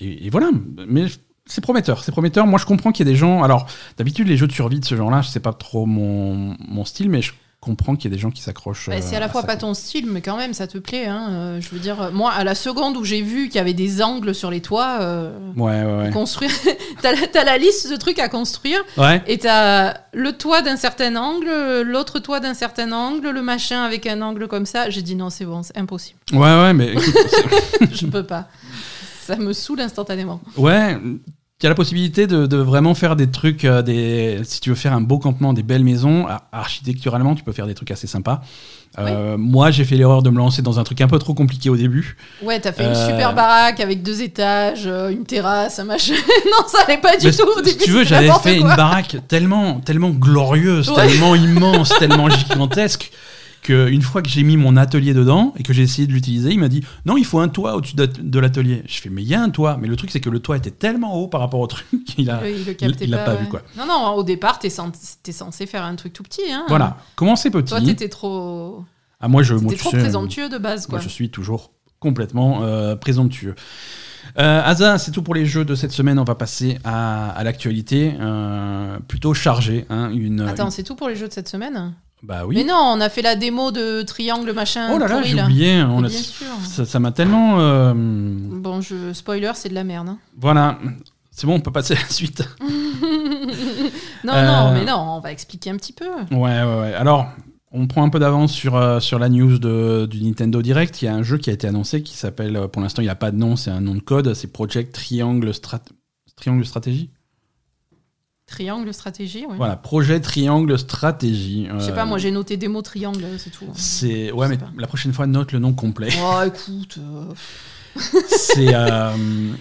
et, 0.00 0.26
et 0.26 0.30
voilà. 0.30 0.50
Mais 0.86 1.06
c'est 1.46 1.60
prometteur. 1.60 2.02
C'est 2.04 2.12
prometteur. 2.12 2.46
Moi, 2.46 2.58
je 2.58 2.66
comprends 2.66 2.90
qu'il 2.92 3.06
y 3.06 3.08
a 3.08 3.12
des 3.12 3.18
gens. 3.18 3.42
Alors, 3.42 3.66
d'habitude, 3.98 4.28
les 4.28 4.36
jeux 4.36 4.46
de 4.46 4.52
survie 4.52 4.80
de 4.80 4.84
ce 4.84 4.96
genre-là, 4.96 5.22
c'est 5.22 5.40
pas 5.40 5.52
trop 5.52 5.84
mon, 5.86 6.56
mon 6.68 6.84
style, 6.84 7.10
mais 7.10 7.20
je 7.22 7.32
comprends 7.60 7.96
qu'il 7.96 8.10
y 8.10 8.12
a 8.12 8.16
des 8.16 8.20
gens 8.20 8.30
qui 8.30 8.42
s'accrochent. 8.42 8.90
Bah, 8.90 9.00
c'est 9.00 9.14
à 9.14 9.18
euh, 9.18 9.20
la 9.20 9.28
fois 9.30 9.42
pas 9.42 9.56
ton 9.56 9.72
style, 9.72 10.04
mais 10.06 10.20
quand 10.20 10.36
même 10.36 10.52
ça 10.52 10.66
te 10.66 10.76
plaît. 10.76 11.06
Hein. 11.06 11.28
Euh, 11.30 11.60
je 11.62 11.70
veux 11.70 11.78
dire, 11.78 11.98
euh, 12.02 12.10
moi 12.10 12.30
à 12.30 12.44
la 12.44 12.54
seconde 12.54 12.94
où 12.98 13.04
j'ai 13.04 13.22
vu 13.22 13.46
qu'il 13.46 13.54
y 13.56 13.58
avait 13.58 13.72
des 13.72 14.02
angles 14.02 14.34
sur 14.34 14.50
les 14.50 14.60
toits, 14.60 14.98
euh, 15.00 15.34
Ouais, 15.56 15.82
ouais, 15.82 16.02
ouais. 16.04 16.10
construire, 16.10 16.50
t'as 17.00 17.12
la- 17.12 17.26
t'as 17.26 17.42
la 17.44 17.56
liste 17.56 17.90
de 17.90 17.96
trucs 17.96 18.18
à 18.18 18.28
construire. 18.28 18.84
Et 19.26 19.38
t'as 19.38 19.94
le 20.12 20.32
toit 20.32 20.60
d'un 20.60 20.76
certain 20.76 21.16
angle, 21.16 21.80
l'autre 21.86 22.18
toit 22.18 22.38
d'un 22.40 22.52
certain 22.52 22.92
angle, 22.92 23.30
le 23.30 23.40
machin 23.40 23.82
avec 23.82 24.06
un 24.06 24.20
angle 24.20 24.46
comme 24.46 24.66
ça. 24.66 24.90
J'ai 24.90 25.00
dit 25.00 25.14
non, 25.16 25.30
c'est 25.30 25.46
bon, 25.46 25.62
c'est 25.62 25.78
impossible. 25.78 26.18
Ouais, 26.34 26.40
ouais, 26.40 26.74
mais 26.74 26.88
écoute, 26.92 27.14
Je 27.92 28.04
peux 28.06 28.24
pas. 28.24 28.46
Ça 29.26 29.36
me 29.36 29.52
saoule 29.52 29.80
instantanément. 29.80 30.40
ouais, 30.56 30.96
tu 31.60 31.66
as 31.66 31.68
la 31.68 31.74
possibilité 31.76 32.26
de, 32.26 32.46
de 32.46 32.56
vraiment 32.56 32.94
faire 32.94 33.14
des 33.16 33.30
trucs, 33.30 33.64
euh, 33.64 33.80
des, 33.80 34.40
si 34.44 34.60
tu 34.60 34.70
veux 34.70 34.74
faire 34.76 34.92
un 34.92 35.00
beau 35.00 35.18
campement, 35.18 35.52
des 35.52 35.62
belles 35.62 35.84
maisons, 35.84 36.26
ar- 36.26 36.42
architecturalement, 36.52 37.34
tu 37.36 37.44
peux 37.44 37.52
faire 37.52 37.66
des 37.66 37.74
trucs 37.74 37.90
assez 37.92 38.06
sympas. 38.08 38.42
Euh, 38.98 39.36
Moi, 39.38 39.70
j'ai 39.70 39.84
fait 39.84 39.96
l'erreur 39.96 40.22
de 40.22 40.30
me 40.30 40.36
lancer 40.38 40.62
dans 40.62 40.78
un 40.78 40.84
truc 40.84 41.00
un 41.00 41.06
peu 41.08 41.18
trop 41.18 41.32
compliqué 41.34 41.70
au 41.70 41.76
début. 41.76 42.16
Ouais, 42.42 42.60
t'as 42.60 42.72
fait 42.72 42.84
une 42.84 42.90
Euh, 42.90 43.08
super 43.08 43.34
baraque 43.34 43.80
avec 43.80 44.02
deux 44.02 44.20
étages, 44.22 44.84
une 44.86 45.24
terrasse, 45.24 45.78
un 45.78 45.84
machin. 45.84 46.14
non, 46.46 46.66
ça 46.68 46.84
allait 46.86 46.98
pas 47.00 47.16
du 47.16 47.26
Mais 47.26 47.32
tout. 47.32 47.42
Au 47.44 47.56
si 47.58 47.62
début, 47.72 47.84
tu 47.84 47.90
veux, 47.92 48.04
j'avais 48.04 48.30
fait 48.42 48.58
quoi. 48.58 48.70
une 48.70 48.76
baraque 48.76 49.16
tellement, 49.28 49.80
tellement 49.80 50.10
glorieuse, 50.10 50.90
Ouais. 50.90 51.06
tellement 51.08 51.34
immense, 51.48 51.88
tellement 51.98 52.28
gigantesque 52.28 53.10
que 53.64 53.88
une 53.90 54.02
fois 54.02 54.22
que 54.22 54.28
j'ai 54.28 54.44
mis 54.44 54.56
mon 54.56 54.76
atelier 54.76 55.12
dedans 55.14 55.52
et 55.58 55.64
que 55.64 55.72
j'ai 55.72 55.82
essayé 55.82 56.06
de 56.06 56.12
l'utiliser, 56.12 56.50
il 56.52 56.60
m'a 56.60 56.68
dit 56.68 56.84
non, 57.06 57.16
il 57.16 57.24
faut 57.24 57.40
un 57.40 57.48
toit 57.48 57.74
au-dessus 57.74 57.96
de, 57.96 58.06
de 58.06 58.38
l'atelier. 58.38 58.84
Je 58.86 59.00
fais 59.00 59.10
mais 59.10 59.22
il 59.22 59.28
y 59.28 59.34
a 59.34 59.42
un 59.42 59.50
toit, 59.50 59.76
mais 59.80 59.88
le 59.88 59.96
truc 59.96 60.10
c'est 60.12 60.20
que 60.20 60.30
le 60.30 60.38
toit 60.38 60.56
était 60.56 60.70
tellement 60.70 61.14
haut 61.20 61.26
par 61.26 61.40
rapport 61.40 61.58
au 61.60 61.66
truc 61.66 61.86
qu'il 62.06 62.30
a. 62.30 62.46
Il 62.48 62.64
le 62.64 62.76
il 63.02 63.10
l'a 63.10 63.18
pas 63.24 63.34
ouais. 63.34 63.40
vu, 63.40 63.48
quoi. 63.48 63.62
Non, 63.76 63.86
non, 63.86 64.10
au 64.14 64.22
départ, 64.22 64.58
t'es 64.60 64.68
t'es 65.22 65.32
censé 65.32 65.66
faire 65.66 65.82
un 65.82 65.96
truc 65.96 66.12
tout 66.12 66.22
petit. 66.22 66.52
Hein. 66.52 66.64
Voilà, 66.68 66.98
commencez 67.16 67.50
petit. 67.50 67.70
Toi, 67.70 67.80
t'étais 67.80 68.08
trop, 68.08 68.84
ah 69.20 69.28
moi 69.28 69.42
je, 69.42 69.54
moi, 69.54 69.74
trop 69.74 69.90
sais, 69.90 69.98
présomptueux 69.98 70.48
de 70.48 70.58
base, 70.58 70.86
quoi. 70.86 70.98
Moi, 70.98 71.04
je 71.04 71.08
suis 71.08 71.30
toujours 71.30 71.72
complètement 71.98 72.62
euh, 72.62 72.94
présomptueux. 72.96 73.54
Euh, 74.38 74.62
Asa, 74.64 74.98
c'est 74.98 75.10
tout 75.10 75.22
pour 75.22 75.34
les 75.34 75.46
jeux 75.46 75.64
de 75.64 75.74
cette 75.74 75.92
semaine. 75.92 76.18
On 76.18 76.24
va 76.24 76.34
passer 76.34 76.78
à, 76.84 77.30
à 77.30 77.44
l'actualité 77.44 78.14
euh, 78.20 78.98
plutôt 79.06 79.32
chargée. 79.34 79.86
hein, 79.90 80.10
une, 80.12 80.40
Attends, 80.42 80.66
une- 80.66 80.70
c'est 80.70 80.82
tout 80.82 80.94
pour 80.96 81.08
les 81.08 81.16
jeux 81.16 81.28
de 81.28 81.32
cette 81.32 81.48
semaine? 81.48 81.94
Bah 82.26 82.46
oui. 82.46 82.56
Mais 82.56 82.64
non, 82.64 82.74
on 82.94 83.00
a 83.00 83.08
fait 83.08 83.22
la 83.22 83.36
démo 83.36 83.70
de 83.70 84.02
triangle 84.02 84.52
machin. 84.52 84.90
oh 84.94 84.98
là 84.98 85.06
là, 85.08 85.16
pourri, 85.16 85.28
j'ai 85.30 85.42
oublié. 85.42 85.82
on 85.82 86.02
a- 86.04 86.08
sûr. 86.08 86.46
ça 86.64 86.84
ça 86.84 86.98
m'a 86.98 87.12
tellement. 87.12 87.60
euh, 87.60 87.92
Bon, 87.94 88.80
je 88.80 89.12
spoiler, 89.12 89.52
c'est 89.54 89.68
de 89.68 89.74
la 89.74 89.84
merde. 89.84 90.08
hein. 90.08 90.18
voilà. 90.38 90.78
C'est 91.30 91.46
bon, 91.48 91.54
on 91.56 91.60
peut 91.60 91.72
passer 91.72 91.94
à 91.94 92.00
la 92.00 92.08
suite. 92.08 92.42
Non, 94.24 94.32
Euh, 94.32 94.46
non, 94.46 94.72
mais 94.72 94.84
non, 94.84 95.16
on 95.16 95.20
va 95.20 95.32
expliquer 95.32 95.70
un 95.70 95.76
petit 95.76 95.92
peu. 95.92 96.06
Ouais, 96.30 96.62
ouais, 96.62 96.80
ouais. 96.80 96.94
Alors, 96.94 97.26
on 97.72 97.86
prend 97.86 98.02
un 98.04 98.08
peu 98.08 98.18
d'avance 98.18 98.52
sur, 98.52 98.76
euh, 98.76 99.00
sur 99.00 99.18
la 99.18 99.28
news 99.28 99.58
de, 99.58 100.06
du 100.06 100.22
Nintendo 100.22 100.62
Direct. 100.62 101.02
Il 101.02 101.06
y 101.06 101.08
a 101.08 101.14
un 101.14 101.22
jeu 101.22 101.36
qui 101.38 101.50
a 101.50 101.52
été 101.52 101.66
annoncé 101.66 102.02
qui 102.02 102.16
s'appelle, 102.16 102.56
euh, 102.56 102.68
pour 102.68 102.80
l'instant, 102.80 103.02
il 103.02 103.06
n'a 103.06 103.14
pas 103.16 103.30
de 103.30 103.36
nom, 103.36 103.56
c'est 103.56 103.70
un 103.70 103.80
nom 103.80 103.94
de 103.94 104.00
code. 104.00 104.32
C'est 104.34 104.46
Project 104.52 104.94
Triangle, 104.94 105.52
Strat 105.52 105.80
Triangle 106.36 106.64
Stratégie 106.64 107.10
Triangle 108.54 108.94
stratégie, 108.94 109.44
oui. 109.48 109.56
Voilà, 109.56 109.76
Projet 109.76 110.20
Triangle 110.20 110.78
Stratégie. 110.78 111.66
Je 111.74 111.78
sais 111.84 111.90
Euh, 111.90 111.94
pas, 111.94 112.04
moi 112.04 112.18
j'ai 112.18 112.30
noté 112.30 112.56
démo 112.56 112.82
triangle, 112.82 113.24
c'est 113.38 113.50
tout. 113.50 113.66
C'est 113.74 114.30
ouais, 114.30 114.46
mais 114.48 114.58
pas. 114.58 114.70
la 114.78 114.86
prochaine 114.86 115.12
fois 115.12 115.26
note 115.26 115.50
le 115.52 115.58
nom 115.58 115.72
complet. 115.72 116.08
Oh, 116.22 116.40
écoute. 116.46 116.98
euh, 116.98 117.32
c'est 118.28 118.74
euh, 118.74 119.10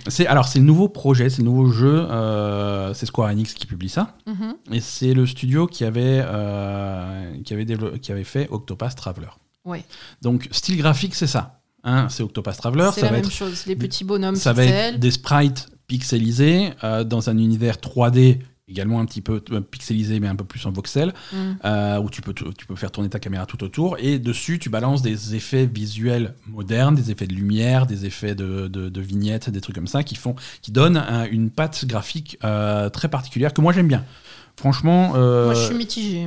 c'est 0.07 0.27
alors 0.27 0.47
c'est 0.47 0.59
le 0.59 0.65
nouveau 0.65 0.89
projet, 0.89 1.29
c'est 1.29 1.39
le 1.41 1.45
nouveau 1.45 1.69
jeu. 1.71 2.07
c'est 2.93 3.05
Square 3.05 3.29
Enix 3.29 3.53
qui 3.53 3.65
publie 3.65 3.89
ça 3.89 4.15
mhm. 4.27 4.55
et 4.71 4.79
c'est 4.79 5.13
le 5.13 5.25
studio 5.27 5.65
qui 5.67 5.83
avait 5.85 6.23
qui 7.43 7.53
avait 7.53 7.65
qui 7.99 8.11
avait 8.11 8.23
fait 8.23 8.47
Octopath 8.51 8.95
Traveler. 8.95 9.29
Ouais. 9.65 9.83
Donc 10.21 10.47
style 10.51 10.77
graphique 10.77 11.15
c'est 11.15 11.27
ça. 11.27 11.59
Hein, 11.83 12.07
c'est 12.09 12.23
Octopath 12.23 12.57
Traveler. 12.57 12.89
C'est 12.93 13.01
la 13.01 13.07
va 13.07 13.11
même 13.13 13.25
être 13.25 13.31
chose, 13.31 13.65
les 13.65 13.75
petits 13.75 14.03
bonhommes 14.03 14.35
ça 14.35 14.53
va 14.53 14.63
pixels. 14.63 14.93
être 14.95 14.99
des 14.99 15.11
sprites 15.11 15.67
pixelisés 15.87 16.71
euh, 16.83 17.03
dans 17.03 17.29
un 17.29 17.37
univers 17.37 17.75
3D 17.75 18.39
également 18.69 18.99
un 19.01 19.05
petit 19.05 19.21
peu 19.21 19.41
euh, 19.51 19.59
pixelisé 19.61 20.19
mais 20.19 20.27
un 20.27 20.35
peu 20.35 20.45
plus 20.45 20.65
en 20.65 20.71
voxel. 20.71 21.13
Mm. 21.33 21.35
euh, 21.65 21.99
où 21.99 22.09
tu 22.09 22.21
peux, 22.21 22.33
tu 22.33 22.65
peux 22.65 22.75
faire 22.75 22.91
tourner 22.91 23.09
ta 23.09 23.19
caméra 23.19 23.45
tout 23.45 23.61
autour, 23.63 23.97
et 23.99 24.19
dessus 24.19 24.57
tu 24.59 24.69
balances 24.69 25.01
des 25.01 25.35
effets 25.35 25.65
visuels 25.65 26.33
modernes, 26.47 26.95
des 26.95 27.11
effets 27.11 27.27
de 27.27 27.33
lumière, 27.33 27.85
des 27.85 28.05
effets 28.05 28.35
de, 28.35 28.67
de, 28.67 28.89
de 28.89 29.01
vignettes, 29.01 29.49
des 29.49 29.59
trucs 29.61 29.75
comme 29.75 29.87
ça, 29.87 30.03
qui, 30.03 30.15
font, 30.15 30.35
qui 30.61 30.71
donnent 30.71 30.97
un- 30.97 31.25
une 31.25 31.49
patte 31.49 31.85
graphique 31.85 32.37
euh, 32.43 32.89
très 32.89 33.09
particulière 33.09 33.53
que 33.53 33.61
moi 33.61 33.73
j'aime 33.73 33.87
bien. 33.87 34.03
Franchement, 34.55 35.13
euh, 35.15 35.45
Moi 35.45 35.55
je 35.55 35.63
suis 35.63 35.75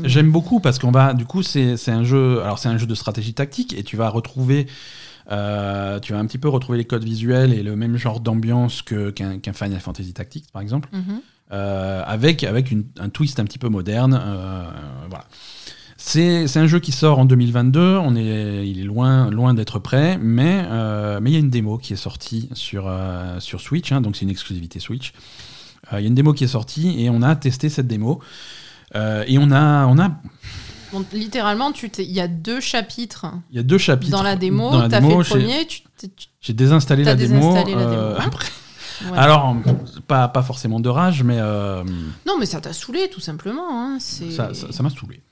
j'aime 0.05 0.33
beaucoup 0.33 0.59
parce 0.61 0.79
qu'on 0.81 0.91
va, 0.91 1.15
du 1.15 1.25
coup, 1.25 1.43
c'est 1.45 1.77
un 1.89 2.03
jeu, 2.03 2.43
alors 2.43 2.59
c'est 2.59 2.69
un 2.69 2.77
jeu 2.77 2.87
de 2.87 2.95
stratégie 2.97 3.35
tactique, 3.35 3.73
et 3.79 3.83
tu 3.85 3.97
vas 3.97 4.09
retrouver. 4.09 4.67
euh, 5.31 5.99
tu 6.01 6.13
vas 6.13 6.19
un 6.19 6.27
petit 6.27 6.39
peu 6.39 6.49
retrouver 6.49 6.79
les 6.79 6.85
codes 6.85 7.05
visuels 7.05 7.53
et 7.53 7.63
le 7.63 7.75
même 7.77 7.97
genre 7.97 8.21
d'ambiance 8.21 8.83
qu'un 8.83 9.53
Final 9.55 9.81
Fantasy 9.81 10.13
Tactics, 10.13 10.51
par 10.53 10.61
exemple 10.63 10.89
Mhm. 10.93 11.21
Euh, 11.53 12.03
avec, 12.07 12.45
avec 12.45 12.71
une- 12.71 12.87
un 12.99 13.09
twist 13.09 13.39
un 13.41 13.45
petit 13.45 13.59
peu 13.59 13.69
moderne. 13.69 14.21
euh, 14.23 14.65
voilà. 15.09 15.25
C'est 15.99 16.57
un 16.57 16.67
jeu 16.67 16.79
qui 16.79 16.93
sort 16.93 17.19
en 17.19 17.25
2022, 17.25 17.97
on 17.97 18.15
est, 18.17 18.69
il 18.69 18.81
est 18.81 18.85
loin, 18.85 19.29
loin 19.31 19.55
d'être 19.55 19.79
prêt, 19.81 20.19
mais 20.21 20.63
euh, 20.71 21.19
mais 21.21 21.31
il 21.31 21.33
y 21.33 21.37
a 21.37 21.41
une 21.41 21.51
démo 21.51 21.79
qui 21.79 21.95
est 21.95 21.97
sortie 21.97 22.49
sur, 22.53 22.85
euh, 22.87 23.41
sur 23.41 23.61
Switch, 23.61 23.91
hein, 23.93 24.01
donc 24.03 24.15
c'est 24.15 24.23
une 24.23 24.31
exclusivité 24.31 24.79
Switch. 24.79 25.13
Euh, 25.93 25.99
Il 26.01 26.03
y 26.03 26.05
a 26.05 26.09
une 26.09 26.15
démo 26.15 26.33
qui 26.33 26.45
est 26.45 26.49
sortie 26.49 27.01
et 27.03 27.11
on 27.11 27.23
a 27.23 27.35
testé 27.35 27.69
cette 27.71 27.87
démo. 27.89 28.21
Euh, 28.95 29.25
et 29.27 29.39
on 29.39 29.51
a, 29.51 29.87
on 29.87 29.99
a, 29.99 30.11
littéralement, 31.13 31.73
il 31.99 32.05
y 32.13 32.21
a 32.21 32.29
deux 32.29 32.61
chapitres. 32.61 33.27
Il 33.51 33.57
y 33.57 33.59
a 33.59 33.63
deux 33.65 33.79
chapitres. 33.79 34.17
Dans 34.17 34.23
la 34.23 34.37
démo, 34.37 34.71
tu 34.71 34.77
as 34.95 35.01
fait 35.01 35.09
le 35.09 35.25
premier. 35.25 35.67
J'ai 36.41 36.53
désinstallé, 36.53 37.03
la, 37.05 37.15
démo, 37.17 37.55
la 37.55 37.65
démo. 37.65 37.81
Euh, 37.81 38.17
après. 38.19 38.47
Alors, 39.15 39.57
pas, 40.07 40.29
pas 40.29 40.43
forcément 40.43 40.81
de 40.81 40.89
rage, 40.89 41.23
mais. 41.23 41.39
Euh, 41.39 41.83
non, 42.27 42.39
mais 42.39 42.47
ça 42.47 42.61
t'a 42.61 42.73
saoulé, 42.73 43.09
tout 43.11 43.21
simplement. 43.21 43.69
Hein. 43.71 43.99
Ça 44.01 44.83
m'a 44.83 44.91
saoulé 44.91 45.23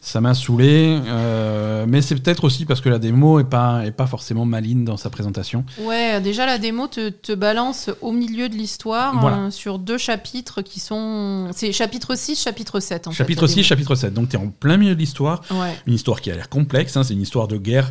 ça 0.00 0.20
m'a 0.20 0.34
saoulé, 0.34 1.00
euh, 1.06 1.84
mais 1.88 2.02
c'est 2.02 2.14
peut-être 2.14 2.44
aussi 2.44 2.64
parce 2.64 2.80
que 2.80 2.88
la 2.88 2.98
démo 2.98 3.40
est 3.40 3.44
pas, 3.44 3.84
est 3.84 3.90
pas 3.90 4.06
forcément 4.06 4.44
maligne 4.44 4.84
dans 4.84 4.96
sa 4.96 5.10
présentation. 5.10 5.64
Ouais, 5.80 6.20
déjà 6.20 6.46
la 6.46 6.58
démo 6.58 6.86
te, 6.86 7.10
te 7.10 7.32
balance 7.32 7.90
au 8.00 8.12
milieu 8.12 8.48
de 8.48 8.54
l'histoire 8.54 9.26
hein, 9.26 9.50
sur 9.50 9.78
deux 9.78 9.98
chapitres 9.98 10.62
qui 10.62 10.80
sont. 10.80 11.48
C'est 11.52 11.72
chapitre 11.72 12.14
6, 12.14 12.40
chapitre 12.40 12.80
7 12.80 13.08
en 13.08 13.10
Chapitre 13.12 13.46
6, 13.46 13.64
chapitre 13.64 13.94
7. 13.94 14.14
Donc 14.14 14.28
tu 14.28 14.36
es 14.36 14.38
en 14.38 14.48
plein 14.48 14.76
milieu 14.76 14.94
de 14.94 15.00
l'histoire. 15.00 15.42
Une 15.86 15.94
histoire 15.94 16.20
qui 16.20 16.30
a 16.30 16.34
l'air 16.34 16.48
complexe, 16.48 16.96
hein, 16.96 17.02
c'est 17.02 17.14
une 17.14 17.22
histoire 17.22 17.48
de 17.48 17.56
guerre 17.56 17.90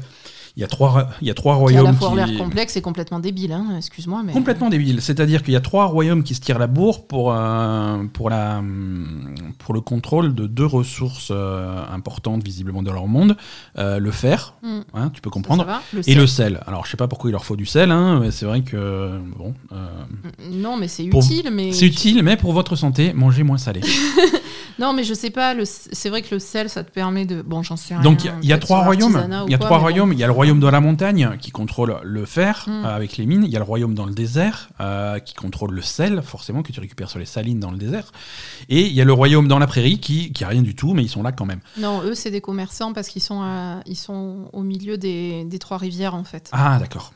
il 0.58 0.62
y 0.62 0.64
a 0.64 0.68
trois, 0.68 1.10
il 1.22 1.28
y 1.28 1.30
a 1.30 1.36
trois 1.36 1.54
royaumes. 1.54 1.84
Qui 1.84 1.88
à 1.88 1.92
la 1.92 1.98
fois 1.98 2.16
l'air 2.16 2.36
complexe 2.36 2.76
et 2.78 2.82
complètement 2.82 3.20
débile, 3.20 3.52
hein, 3.52 3.76
excuse-moi. 3.78 4.24
Mais... 4.26 4.34
Complètement 4.34 4.70
débile. 4.70 5.04
C'est-à-dire 5.04 5.44
qu'il 5.44 5.54
y 5.54 5.56
a 5.56 5.62
trois 5.62 5.86
royaumes 5.86 6.24
qui 6.24 6.34
se 6.34 6.42
tirent 6.42 6.58
la 6.58 6.66
bourre 6.66 7.06
pour, 7.06 7.32
euh, 7.32 8.04
pour, 8.12 8.32
la, 8.32 8.64
pour 9.60 9.76
le 9.76 9.82
contrôle 9.82 10.34
de 10.34 10.48
deux 10.48 10.66
ressources 10.66 11.30
euh, 11.30 11.84
importantes, 11.94 12.44
visiblement, 12.44 12.82
dans 12.82 12.92
leur 12.92 13.06
monde 13.06 13.38
euh, 13.78 14.00
le 14.00 14.10
fer, 14.10 14.56
hmm. 14.64 14.80
hein, 14.96 15.12
tu 15.14 15.22
peux 15.22 15.30
comprendre, 15.30 15.68
et 16.08 16.16
le 16.16 16.26
sel. 16.26 16.60
Alors, 16.66 16.88
je 16.88 16.92
sais 16.92 16.98
pas 16.98 17.08
pourquoi 17.08 17.30
il 17.30 17.34
leur 17.34 17.46
faut 17.46 17.56
du 17.56 17.68
sel, 17.68 17.92
hein, 17.92 18.20
mais 18.20 18.32
c'est 18.32 18.48
vrai 18.48 18.62
que. 18.62 19.20
Bon. 19.38 19.54
non, 20.52 20.76
mais 20.76 20.88
c'est 20.88 21.06
utile. 21.06 21.52
mais 21.52 21.72
C'est 21.72 21.86
utile, 21.86 22.24
mais 22.24 22.36
pour 22.36 22.54
votre 22.54 22.76
santé, 22.76 23.14
mangez 23.14 23.44
moins 23.44 23.60
salé. 23.60 23.82
Non, 24.80 24.94
mais 24.94 25.04
je 25.04 25.14
sais 25.14 25.30
pas. 25.30 25.56
C'est 25.66 26.10
vrai 26.10 26.22
que 26.22 26.36
le 26.36 26.40
sel, 26.40 26.70
ça 26.70 26.84
te 26.84 26.92
permet 26.92 27.26
de. 27.26 27.42
Bon, 27.42 27.64
j'en 27.64 27.76
sais 27.76 27.96
rien. 27.96 28.04
Donc 28.04 28.24
il 28.24 28.50
y, 28.50 28.54
a 28.54 28.58
trois 28.58 28.84
royaumes. 28.84 29.46
Il 29.48 29.52
y 29.52 29.56
a 29.56 29.58
trois 29.58 29.78
royaumes. 29.78 30.14
Il 30.14 30.20
y 30.20 30.24
a 30.24 30.28
le 30.28 30.34
royaume 30.34 30.60
de 30.60 30.68
la 30.68 30.80
montagne 30.80 31.38
qui 31.40 31.52
contrôle 31.52 31.98
le 32.04 32.26
fer 32.26 32.66
hmm. 32.68 32.86
euh, 32.86 32.96
avec 32.96 33.18
les 33.18 33.26
mines. 33.26 33.44
Il 33.44 33.52
y 33.52 33.56
a 33.56 33.60
le 33.60 33.66
royaume 33.66 33.94
dans 33.94 34.06
le 34.06 34.14
désert 34.14 34.70
euh, 34.80 35.20
qui 35.20 35.34
contrôle 35.34 35.74
le 35.74 35.82
sel, 35.82 36.22
forcément 36.22 36.64
que 36.64 36.72
tu 36.72 36.80
récupères 36.80 37.10
sur 37.10 37.20
les 37.20 37.26
salines 37.26 37.60
dans 37.60 37.72
le 37.72 37.78
désert. 37.78 38.12
Et 38.70 38.82
il 38.82 38.94
y 38.94 39.02
a 39.02 39.06
le 39.06 39.14
royaume 39.14 39.48
dans 39.48 39.60
la 39.60 39.68
prairie 39.68 40.00
qui 40.00 40.32
qui 40.32 40.44
a 40.44 40.48
rien 40.48 40.62
du 40.62 40.76
tout, 40.76 40.94
mais 40.94 41.04
ils 41.04 41.10
sont 41.10 41.24
là 41.24 41.32
quand 41.32 41.46
même. 41.46 41.60
Non, 41.78 42.02
eux 42.04 42.16
c'est 42.16 42.32
des 42.32 42.42
commerçants 42.42 42.94
parce 42.94 43.08
qu'ils 43.10 43.22
sont 43.22 43.82
ils 43.86 43.96
sont 43.96 44.50
au 44.54 44.62
milieu 44.62 44.98
des, 44.98 45.46
des 45.46 45.60
trois 45.60 45.78
rivières 45.78 46.16
en 46.16 46.24
fait. 46.24 46.50
Ah 46.52 46.78
d'accord. 46.80 47.14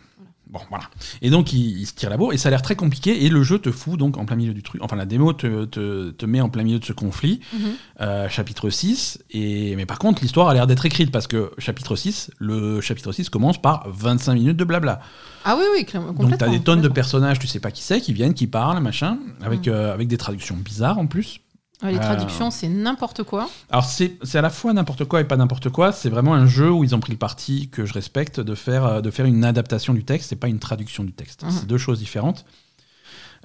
Bon, 0.51 0.59
voilà. 0.69 0.83
Et 1.21 1.29
donc, 1.29 1.53
il, 1.53 1.85
se 1.85 1.93
tire 1.93 2.09
la 2.09 2.17
bourre, 2.17 2.33
et 2.33 2.37
ça 2.37 2.49
a 2.49 2.51
l'air 2.51 2.61
très 2.61 2.75
compliqué, 2.75 3.25
et 3.25 3.29
le 3.29 3.41
jeu 3.41 3.57
te 3.57 3.71
fout 3.71 3.97
donc 3.97 4.17
en 4.17 4.25
plein 4.25 4.35
milieu 4.35 4.53
du 4.53 4.61
truc. 4.61 4.81
Enfin, 4.83 4.97
la 4.97 5.05
démo 5.05 5.31
te, 5.31 5.63
te, 5.65 6.25
met 6.25 6.41
en 6.41 6.49
plein 6.49 6.63
milieu 6.63 6.77
de 6.77 6.83
ce 6.83 6.91
conflit, 6.91 7.39
mhm. 7.53 7.59
euh, 8.01 8.27
chapitre 8.27 8.69
6. 8.69 9.23
Et, 9.31 9.77
mais 9.77 9.85
par 9.85 9.97
contre, 9.97 10.21
l'histoire 10.21 10.49
a 10.49 10.53
l'air 10.53 10.67
d'être 10.67 10.85
écrite, 10.85 11.09
parce 11.09 11.27
que 11.27 11.51
chapitre 11.57 11.95
6, 11.95 12.31
le 12.39 12.81
chapitre 12.81 13.13
6 13.13 13.29
commence 13.29 13.61
par 13.61 13.87
25 13.89 14.33
minutes 14.33 14.57
de 14.57 14.65
blabla. 14.65 14.99
Ah 15.45 15.55
oui, 15.57 15.63
oui, 15.73 15.85
complètement. 15.85 16.11
Donc, 16.11 16.37
tu 16.37 16.43
as 16.43 16.49
des 16.49 16.59
tonnes 16.59 16.81
de 16.81 16.89
personnages, 16.89 17.39
tu 17.39 17.47
sais 17.47 17.61
pas 17.61 17.71
qui 17.71 17.81
c'est, 17.81 18.01
qui 18.01 18.11
viennent, 18.11 18.33
qui 18.33 18.47
parlent, 18.47 18.81
machin, 18.81 19.19
avec, 19.41 19.67
mhm. 19.67 19.73
euh, 19.73 19.93
avec 19.93 20.09
des 20.09 20.17
traductions 20.17 20.57
bizarres 20.57 20.99
en 20.99 21.07
plus. 21.07 21.39
Les 21.83 21.99
traductions, 21.99 22.51
c'est 22.51 22.67
n'importe 22.67 23.23
quoi. 23.23 23.49
Alors, 23.69 23.85
c'est 23.85 24.35
à 24.35 24.41
la 24.41 24.49
fois 24.49 24.73
n'importe 24.73 25.05
quoi 25.05 25.21
et 25.21 25.23
pas 25.23 25.37
n'importe 25.37 25.69
quoi. 25.69 25.91
C'est 25.91 26.09
vraiment 26.09 26.33
un 26.33 26.45
jeu 26.45 26.71
où 26.71 26.83
ils 26.83 26.93
ont 26.93 26.99
pris 26.99 27.11
le 27.11 27.17
parti, 27.17 27.69
que 27.69 27.85
je 27.85 27.93
respecte, 27.93 28.39
de 28.39 28.55
faire, 28.55 28.85
euh, 28.85 29.01
de 29.01 29.09
faire 29.09 29.25
une 29.25 29.43
adaptation 29.43 29.93
du 29.93 30.03
texte 30.03 30.31
et 30.33 30.35
pas 30.35 30.47
une 30.47 30.59
traduction 30.59 31.03
du 31.03 31.13
texte. 31.13 31.43
Mhm. 31.43 31.51
C'est 31.51 31.67
deux 31.67 31.77
choses 31.77 31.99
différentes. 31.99 32.45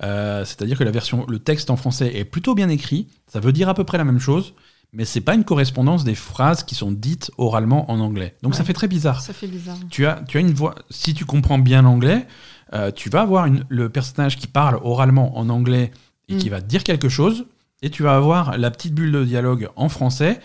Euh, 0.03 0.45
c'est-à-dire 0.45 0.79
que 0.79 0.85
la 0.85 0.91
version, 0.91 1.25
le 1.29 1.39
texte 1.39 1.71
en 1.71 1.77
français 1.77 2.15
est 2.15 2.25
plutôt 2.25 2.55
bien 2.55 2.69
écrit. 2.69 3.09
Ça 3.27 3.41
veut 3.41 3.53
dire 3.53 3.69
à 3.69 3.75
peu 3.75 3.85
près 3.85 3.97
la 3.97 4.05
même 4.05 4.19
chose, 4.19 4.55
mais 4.93 5.05
c'est 5.05 5.21
pas 5.21 5.35
une 5.35 5.45
correspondance 5.45 6.05
des 6.05 6.15
phrases 6.15 6.63
qui 6.65 6.75
sont 6.75 6.93
dites 6.93 7.31
oralement 7.39 7.91
en 7.91 8.01
anglais. 8.01 8.37
Donc 8.43 8.55
ça 8.55 8.65
fait 8.65 8.75
très 8.75 8.89
bizarre. 8.89 9.23
Ça 9.23 9.33
fait 9.33 9.47
bizarre. 9.47 9.79
Tu 9.91 10.07
as, 10.07 10.23
tu 10.29 10.37
as 10.37 10.41
une 10.41 10.53
voix. 10.53 10.75
Si 10.91 11.15
tu 11.15 11.25
comprends 11.25 11.59
bien 11.59 11.83
l'anglais, 11.83 12.27
euh, 12.75 12.91
tu 12.91 13.09
vas 13.09 13.23
avoir 13.23 13.47
une, 13.47 13.65
le 13.69 13.89
personnage 13.89 14.37
qui 14.37 14.47
parle 14.47 14.79
oralement 14.83 15.39
en 15.39 15.49
anglais 15.49 15.91
et 16.29 16.37
qui 16.37 16.49
mm. 16.49 16.51
va 16.51 16.61
dire 16.61 16.85
quelque 16.85 17.09
chose 17.09 17.47
et 17.87 17.91
tu 17.91 18.03
vas 18.03 18.17
avoir 18.17 18.59
la 18.59 18.73
petite 18.73 18.95
bulle 18.95 19.13
de 19.13 19.25
dialogue 19.25 19.71
en 19.77 19.89
français 19.89 20.41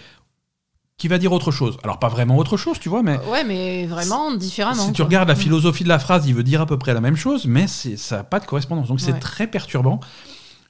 qui 0.98 1.08
va 1.08 1.18
dire 1.18 1.32
autre 1.32 1.50
chose. 1.50 1.78
Alors 1.84 1.98
pas 1.98 2.10
vraiment 2.10 2.38
autre 2.38 2.56
chose, 2.56 2.80
tu 2.80 2.88
vois, 2.88 3.02
mais... 3.02 3.18
Ouais, 3.32 3.44
mais 3.44 3.88
vraiment 3.88 4.32
différemment. 4.32 4.86
Si 4.86 4.94
tu 4.94 5.02
regardes 5.02 5.28
la 5.28 5.34
mm. 5.34 5.38
philosophie 5.38 5.84
de 5.84 5.90
la 5.90 5.98
phrase, 5.98 6.28
il 6.28 6.36
veut 6.36 6.44
dire 6.44 6.62
à 6.62 6.68
peu 6.68 6.78
près 6.78 6.94
la 6.94 7.02
même 7.02 7.16
chose, 7.16 7.48
mais 7.48 7.66
ça 7.66 8.18
n'a 8.18 8.24
pas 8.24 8.40
de 8.40 8.46
correspondance. 8.46 8.88
Donc 8.88 9.02
c'est 9.02 9.20
très 9.20 9.48
perturbant. 9.48 10.00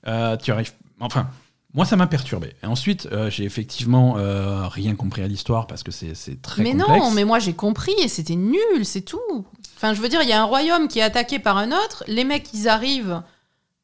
Euh, 0.07 0.38
tu 0.38 0.53
arrives... 0.53 0.72
Enfin, 1.01 1.28
moi, 1.74 1.84
ça 1.84 1.97
m'a 1.97 2.07
perturbé. 2.07 2.53
Et 2.63 2.65
ensuite, 2.65 3.09
euh, 3.11 3.30
j'ai 3.30 3.43
effectivement 3.43 4.15
euh, 4.17 4.69
rien 4.69 4.95
compris 4.95 5.24
à 5.24 5.28
l'histoire 5.28 5.67
parce 5.67 5.84
que 5.84 5.91
c'est 5.91 6.13
très 6.41 6.63
mais 6.63 6.72
complexe. 6.72 6.89
Mais 6.89 6.99
non, 6.99 7.11
mais 7.11 7.26
moi 7.26 7.39
j'ai 7.39 7.53
compris 7.53 7.95
et 8.01 8.07
c'était 8.07 8.36
nul, 8.36 8.86
c'est 8.86 9.01
tout. 9.01 9.45
Enfin, 9.76 9.93
je 9.93 9.99
veux 9.99 10.07
dire, 10.07 10.22
il 10.22 10.30
y 10.30 10.34
a 10.34 10.41
un 10.41 10.45
royaume 10.45 10.88
qui 10.88 10.99
est 10.99 11.03
attaqué 11.03 11.39
par 11.39 11.57
un 11.57 11.74
autre. 11.74 12.05
Les 12.07 12.24
mecs, 12.24 12.53
ils 12.53 12.69
arrivent 12.69 13.22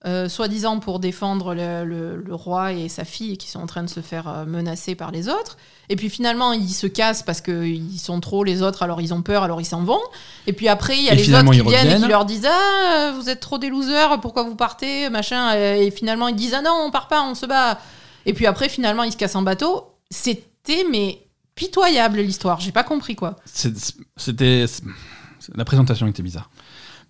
euh, 0.07 0.29
soi-disant 0.29 0.79
pour 0.79 0.99
défendre 0.99 1.53
le, 1.53 2.23
roi 2.29 2.71
et 2.71 2.87
sa 2.87 3.03
fille 3.03 3.37
qui 3.37 3.49
sont 3.49 3.59
en 3.59 3.65
train 3.65 3.83
de 3.83 3.89
se 3.89 3.99
faire 3.99 4.27
euh, 4.27 4.45
menacer 4.45 4.95
par 4.95 5.11
les 5.11 5.27
autres. 5.27 5.57
Et 5.89 5.97
puis 5.97 6.09
finalement, 6.09 6.53
ils 6.53 6.69
se 6.69 6.87
cassent 6.87 7.23
parce 7.23 7.41
qu'ils 7.41 7.99
sont 7.99 8.21
trop 8.21 8.45
les 8.45 8.61
autres, 8.61 8.83
alors 8.83 9.01
ils 9.01 9.13
ont 9.13 9.21
peur, 9.21 9.43
alors 9.43 9.59
ils 9.59 9.65
s'en 9.65 9.83
vont. 9.83 9.99
Et 10.45 10.53
puis 10.53 10.69
après, 10.69 10.97
il 10.97 11.03
y 11.03 11.09
a 11.09 11.15
les 11.15 11.33
autres 11.33 11.51
qui 11.51 11.61
viennent 11.61 11.97
et 11.97 12.01
qui 12.01 12.07
leur 12.07 12.25
disent 12.25 12.47
Ah, 12.49 13.11
vous 13.19 13.29
êtes 13.29 13.41
trop 13.41 13.57
des 13.57 13.69
losers, 13.69 14.19
pourquoi 14.21 14.43
vous 14.43 14.55
partez 14.55 15.09
machin. 15.09 15.53
Et 15.53 15.91
finalement, 15.91 16.29
ils 16.29 16.35
disent 16.35 16.53
Ah 16.53 16.61
non, 16.61 16.83
on 16.85 16.91
part 16.91 17.09
pas, 17.09 17.23
on 17.23 17.35
se 17.35 17.45
bat. 17.45 17.79
Et 18.25 18.33
puis 18.33 18.45
après, 18.45 18.69
finalement, 18.69 19.03
ils 19.03 19.11
se 19.11 19.17
cassent 19.17 19.35
en 19.35 19.41
bateau. 19.41 19.93
C'était, 20.09 20.85
mais 20.89 21.27
pitoyable 21.55 22.19
l'histoire. 22.19 22.61
J'ai 22.61 22.71
pas 22.71 22.83
compris 22.83 23.15
quoi. 23.15 23.35
C'était. 23.45 24.65
La 25.55 25.65
présentation 25.65 26.07
était 26.07 26.23
bizarre 26.23 26.49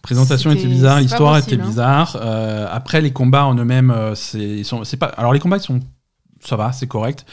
présentation 0.08 0.52
était, 0.52 0.68
bizarre, 0.68 1.02
l'histoire 1.02 1.38
était 1.38 1.60
hein. 1.60 1.66
bizarre. 1.66 2.18
Euh, 2.22 2.66
après, 2.72 3.02
les 3.02 3.12
combats 3.12 3.46
en 3.46 3.56
eux-mêmes, 3.56 3.92
euh, 3.92 4.16
c'est, 4.16 4.98
pas. 4.98 5.08
Alors 5.08 5.34
les 5.34 5.40
combats, 5.42 5.58
ils 5.58 5.62
sont, 5.62 5.82
ça 6.40 6.56
va, 6.56 6.72
c'est 6.72 6.88
correct. 6.88 7.26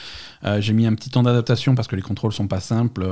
Euh, 0.44 0.60
j'ai 0.60 0.72
mis 0.72 0.84
un 0.84 0.94
petit 0.94 1.08
temps 1.08 1.22
d'adaptation 1.22 1.76
parce 1.76 1.86
que 1.86 1.94
les 1.94 2.02
contrôles 2.02 2.32
sont 2.32 2.48
pas 2.48 2.58
simples. 2.58 3.06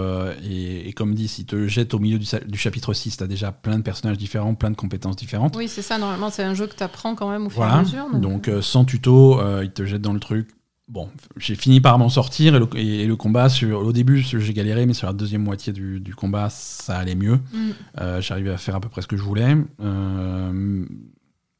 Et, 0.44 0.92
comme 0.94 1.14
dit, 1.14 1.28
si 1.28 1.46
te 1.46 1.68
jettes 1.68 1.94
au 1.94 2.00
milieu 2.00 2.18
du, 2.18 2.26
du 2.46 2.58
chapitre 2.58 2.92
6, 2.92 3.18
tu 3.18 3.22
as 3.22 3.28
déjà 3.28 3.52
plein 3.52 3.78
de 3.78 3.82
personnages 3.84 4.18
différents, 4.18 4.54
plein 4.54 4.72
de 4.72 4.76
compétences 4.76 5.14
différentes. 5.14 5.54
Oui, 5.56 5.68
c'est 5.68 5.82
ça. 5.82 5.96
Normalement, 5.96 6.30
c'est 6.30 6.42
un 6.42 6.54
jeu 6.54 6.66
que 6.66 6.74
tu 6.74 6.82
apprends 6.82 7.14
quand 7.14 7.30
même 7.30 7.46
au 7.46 7.50
fur 7.50 7.62
et 7.62 7.66
à 7.66 7.82
mesure. 7.82 8.10
Donc, 8.12 8.48
donc 8.48 8.62
sans 8.64 8.84
tuto, 8.84 9.40
il 9.62 9.70
te 9.70 9.86
jette 9.86 10.02
dans 10.02 10.12
le 10.12 10.20
truc. 10.20 10.48
Bon, 10.89 11.09
j'ai 11.37 11.55
fini 11.55 11.80
par 11.80 11.99
m'en 11.99 12.09
sortir 12.09 12.55
et 12.74 13.07
le, 13.07 13.16
combat, 13.16 13.49
sur, 13.49 13.80
au 13.80 13.93
début, 13.93 14.18
j'ai 14.18 14.53
galéré, 14.53 14.85
mais 14.85 14.95
sur 14.95 15.07
la 15.07 15.12
deuxième 15.12 15.43
moitié 15.43 15.72
du, 15.72 16.14
combat, 16.14 16.51
ça 16.51 16.99
allait 16.99 17.14
mieux. 17.14 17.37
Mm. 17.53 17.70
Euh, 18.01 18.20
j'arrivais 18.20 18.51
à 18.51 18.59
faire 18.59 18.74
à 18.74 18.80
peu 18.80 18.89
près 18.89 19.01
ce 19.01 19.07
que 19.07 19.16
je 19.16 19.22
voulais. 19.22 19.57
Euh, 19.80 20.85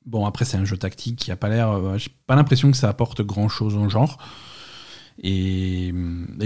bon, 0.05 0.27
après, 0.27 0.45
c'est 0.45 0.57
un 0.57 0.65
jeu 0.65 0.77
tactique 0.77 1.17
qui 1.17 1.31
a 1.31 1.37
pas 1.37 1.49
l'air. 1.49 1.71
Euh, 1.71 1.99
j'ai 1.99 2.11
pas 2.27 2.35
l'impression 2.35 2.71
que 2.71 2.77
ça 2.77 2.89
apporte 2.89 3.23
grand 3.23 3.49
chose 3.49 3.77
au 3.77 3.89
genre. 3.89 4.19
Et, 5.23 5.93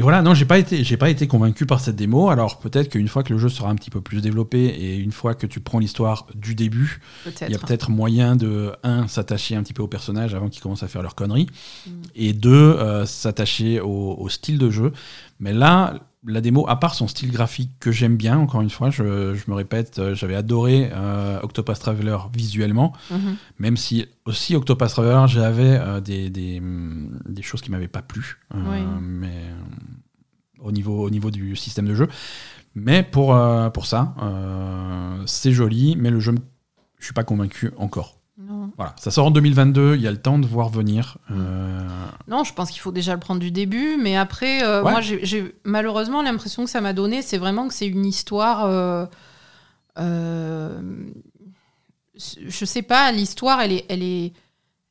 voilà, 0.00 0.22
non, 0.22 0.34
j'ai 0.34 0.44
pas 0.44 0.58
été, 0.58 0.84
j'ai 0.84 0.96
pas 0.96 1.10
été 1.10 1.26
convaincu 1.26 1.66
par 1.66 1.80
cette 1.80 1.96
démo. 1.96 2.28
Alors 2.28 2.58
peut-être 2.58 2.90
qu'une 2.90 3.08
fois 3.08 3.22
que 3.22 3.32
le 3.32 3.38
jeu 3.38 3.48
sera 3.48 3.70
un 3.70 3.74
petit 3.74 3.90
peu 3.90 4.00
plus 4.00 4.20
développé 4.20 4.64
et 4.66 4.96
une 4.96 5.12
fois 5.12 5.34
que 5.34 5.46
tu 5.46 5.60
prends 5.60 5.78
l'histoire 5.78 6.26
du 6.34 6.54
début, 6.54 7.00
il 7.24 7.50
y 7.50 7.54
a 7.54 7.58
peut-être 7.58 7.90
moyen 7.90 8.36
de 8.36 8.72
un 8.82 9.08
s'attacher 9.08 9.56
un 9.56 9.62
petit 9.62 9.72
peu 9.72 9.82
aux 9.82 9.88
personnages 9.88 10.34
avant 10.34 10.48
qu'ils 10.48 10.62
commencent 10.62 10.82
à 10.82 10.88
faire 10.88 11.02
leurs 11.02 11.14
conneries, 11.14 11.48
mm. 11.86 11.90
et 12.14 12.32
deux 12.32 12.50
euh, 12.50 13.06
s'attacher 13.06 13.80
au, 13.80 14.28
style 14.28 14.58
de 14.58 14.70
jeu. 14.70 14.92
Mais 15.38 15.52
là, 15.52 15.94
la 16.26 16.40
démo, 16.40 16.68
à 16.68 16.76
part 16.76 16.94
son 16.94 17.06
style 17.08 17.30
graphique 17.30 17.70
que 17.78 17.92
j'aime 17.92 18.16
bien, 18.16 18.36
encore 18.38 18.60
une 18.60 18.70
fois, 18.70 18.90
je, 18.90 19.02
me 19.02 19.54
répète, 19.54 19.98
euh, 19.98 20.14
j'avais 20.14 20.34
adoré 20.34 20.90
euh, 20.92 21.38
Octopus 21.42 21.78
Traveler 21.78 22.16
visuellement, 22.34 22.92
mhm. 23.10 23.36
même 23.58 23.76
si 23.76 24.06
aussi 24.24 24.56
Octopus 24.56 24.88
Traveler, 24.88 25.28
j'avais 25.28 25.78
euh, 25.78 26.00
des, 26.00 26.28
des, 26.30 26.60
des, 27.28 27.42
choses 27.42 27.62
qui 27.62 27.70
m'avaient 27.70 27.86
pas 27.86 28.02
plu, 28.02 28.38
mais 28.52 29.44
au 30.58 30.72
niveau, 30.72 31.04
au 31.04 31.10
niveau 31.10 31.30
du 31.30 31.54
système 31.54 31.86
de 31.86 31.94
jeu. 31.94 32.08
Mais 32.74 33.02
pour, 33.02 33.38
pour 33.72 33.86
ça, 33.86 34.14
c'est 35.24 35.52
joli, 35.52 35.96
mais 35.96 36.10
le 36.10 36.20
jeu, 36.20 36.34
je 36.98 37.04
suis 37.04 37.14
pas 37.14 37.24
convaincu 37.24 37.70
encore. 37.78 38.18
Voilà, 38.76 38.94
ça 38.98 39.10
sort 39.10 39.26
en 39.26 39.30
2022, 39.30 39.96
il 39.96 40.02
y 40.02 40.06
a 40.06 40.10
le 40.10 40.20
temps 40.20 40.38
de 40.38 40.46
voir 40.46 40.68
venir. 40.68 41.18
Euh, 41.30 41.86
non, 42.28 42.44
je 42.44 42.52
pense 42.52 42.70
qu'il 42.70 42.80
faut 42.80 42.92
déjà 42.92 43.14
le 43.14 43.20
prendre 43.20 43.40
du 43.40 43.50
début, 43.50 43.96
mais 44.00 44.16
après, 44.16 44.62
euh, 44.64 44.82
moi, 44.82 45.00
j'ai 45.00 45.54
malheureusement 45.64 46.22
l'impression 46.22 46.64
que 46.64 46.70
ça 46.70 46.80
m'a 46.80 46.92
donné, 46.92 47.22
c'est 47.22 47.38
vraiment 47.38 47.68
que 47.68 47.74
c'est 47.74 47.86
une 47.86 48.06
histoire. 48.06 48.64
Euh, 49.98 50.80
je 52.16 52.64
sais 52.64 52.82
pas, 52.82 53.12
l'histoire, 53.12 53.60
elle 53.60 53.72
est, 53.72 53.84
elle 53.88 54.02
est, 54.02 54.32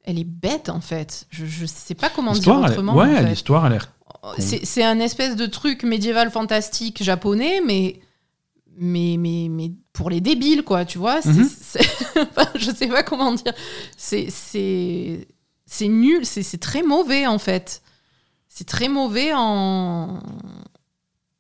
elle 0.04 0.20
est 0.20 0.24
bête 0.24 0.70
en 0.70 0.82
fait. 0.82 1.26
Je, 1.30 1.46
je 1.46 1.66
sais 1.66 1.96
pas 1.96 2.10
comment 2.10 2.34
dire 2.34 2.56
autrement. 2.56 2.96
Ouais, 2.96 3.24
l'histoire 3.24 3.66
a 3.66 3.70
l'air. 3.70 3.92
C'est 4.40 4.84
un 4.84 5.00
espèce 5.00 5.36
de 5.36 5.46
truc 5.46 5.84
médiéval 5.84 6.32
fantastique 6.32 7.04
japonais, 7.04 7.62
mais 7.66 8.00
mais, 8.78 9.16
mais, 9.18 9.48
mais 9.50 9.72
pour 9.94 10.10
les 10.10 10.22
débiles, 10.22 10.64
quoi, 10.64 10.86
tu 10.86 10.98
vois. 10.98 11.20
Mhm. 11.26 11.50
je 12.56 12.72
sais 12.72 12.88
pas 12.88 13.04
comment 13.04 13.34
dire. 13.34 13.54
C'est 13.98 14.28
nul, 15.82 16.26
c'est 16.26 16.60
très 16.60 16.84
mauvais, 16.84 17.28
en 17.28 17.40
fait. 17.40 17.82
C'est 18.48 18.68
très 18.68 18.88
mauvais 18.88 19.32
en, 19.34 20.20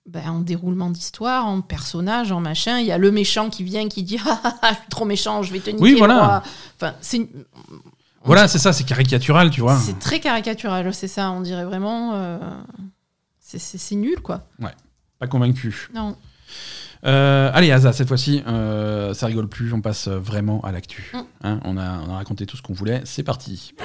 ben, 0.05 0.29
en 0.29 0.39
déroulement 0.39 0.89
d'histoire, 0.89 1.45
en 1.45 1.61
personnage, 1.61 2.31
en 2.31 2.41
machin. 2.41 2.79
Il 2.79 2.85
y 2.85 2.91
a 2.91 2.97
le 2.97 3.11
méchant 3.11 3.49
qui 3.49 3.63
vient 3.63 3.87
qui 3.87 4.03
dit 4.03 4.19
ah, 4.25 4.41
ah, 4.43 4.55
ah, 4.61 4.69
je 4.71 4.77
suis 4.79 4.89
trop 4.89 5.05
méchant, 5.05 5.41
je 5.43 5.51
vais 5.53 5.59
te 5.59 5.69
niquer. 5.69 5.81
Oui, 5.81 5.95
voilà. 5.95 6.43
Enfin, 6.75 6.93
c'est 7.01 7.29
voilà, 8.25 8.47
c'est 8.47 8.57
ça, 8.57 8.73
c'est 8.73 8.83
caricatural, 8.83 9.51
tu 9.51 9.61
vois. 9.61 9.77
C'est 9.77 9.99
très 9.99 10.19
caricatural, 10.19 10.91
c'est 10.93 11.07
ça. 11.07 11.29
On 11.29 11.41
dirait 11.41 11.63
vraiment, 11.63 12.13
euh, 12.15 12.39
c'est 13.39 13.95
nul, 13.95 14.19
quoi. 14.21 14.47
Ouais, 14.59 14.73
pas 15.19 15.27
convaincu. 15.27 15.89
Non. 15.93 16.17
Euh, 17.05 17.51
allez, 17.53 17.71
Asa, 17.71 17.93
cette 17.93 18.07
fois-ci, 18.07 18.43
euh, 18.47 19.13
ça 19.13 19.27
rigole 19.27 19.47
plus, 19.47 19.71
on 19.73 19.81
passe 19.81 20.07
vraiment 20.07 20.61
à 20.61 20.71
l'actu. 20.71 21.11
Mm. 21.13 21.19
Hein, 21.43 21.59
on, 21.63 21.77
a, 21.77 21.99
on 22.07 22.11
a 22.11 22.17
raconté 22.17 22.45
tout 22.45 22.57
ce 22.57 22.61
qu'on 22.61 22.73
voulait, 22.73 23.01
c'est 23.05 23.23
parti. 23.23 23.73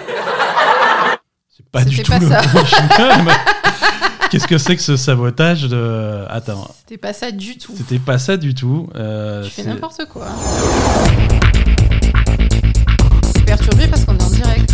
C'est 1.56 1.68
pas 1.68 1.84
du 1.84 2.02
tout 2.02 2.12
ça. 2.12 2.40
Qu'est-ce 4.30 4.46
que 4.46 4.56
c'est 4.56 4.76
que 4.76 4.82
ce 4.82 4.96
sabotage 4.96 5.64
de. 5.64 6.24
Attends. 6.30 6.72
C'était 6.78 6.96
pas 6.96 7.12
ça 7.12 7.32
du 7.32 7.58
tout. 7.58 7.74
C'était 7.76 7.98
pas 7.98 8.18
ça 8.18 8.36
du 8.38 8.54
tout. 8.54 8.88
Euh, 8.94 9.44
tu 9.44 9.50
fais 9.50 9.64
n'importe 9.64 10.06
quoi. 10.06 10.28
C'est 13.34 13.44
perturbé 13.44 13.88
parce 13.88 14.04
qu'on 14.06 14.16
est 14.16 14.22
en 14.22 14.30
direct. 14.30 14.72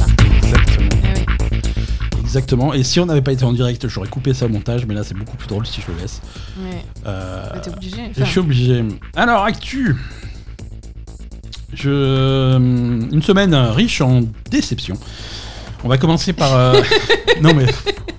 Exactement. 2.36 2.74
Et 2.74 2.82
si 2.82 3.00
on 3.00 3.06
n'avait 3.06 3.22
pas 3.22 3.32
été 3.32 3.44
en 3.44 3.52
direct, 3.54 3.88
j'aurais 3.88 4.08
coupé 4.08 4.34
ça 4.34 4.44
au 4.44 4.50
montage, 4.50 4.84
mais 4.84 4.92
là 4.92 5.02
c'est 5.04 5.14
beaucoup 5.14 5.38
plus 5.38 5.48
drôle 5.48 5.66
si 5.66 5.80
je 5.80 5.90
le 5.90 5.98
laisse. 5.98 6.20
Ouais. 6.60 6.84
Euh, 7.06 7.48
bah, 7.50 7.60
T'es 7.60 7.70
obligé. 7.70 8.10
Je 8.14 8.24
suis 8.24 8.38
obligé. 8.38 8.84
Alors, 9.14 9.44
actu. 9.44 9.96
Je... 11.72 12.56
Une 12.58 13.22
semaine 13.22 13.54
riche 13.54 14.02
en 14.02 14.20
déception. 14.50 14.98
On 15.82 15.88
va 15.88 15.96
commencer 15.96 16.34
par. 16.34 16.54
Euh, 16.54 16.82
non 17.40 17.54
mais 17.54 17.66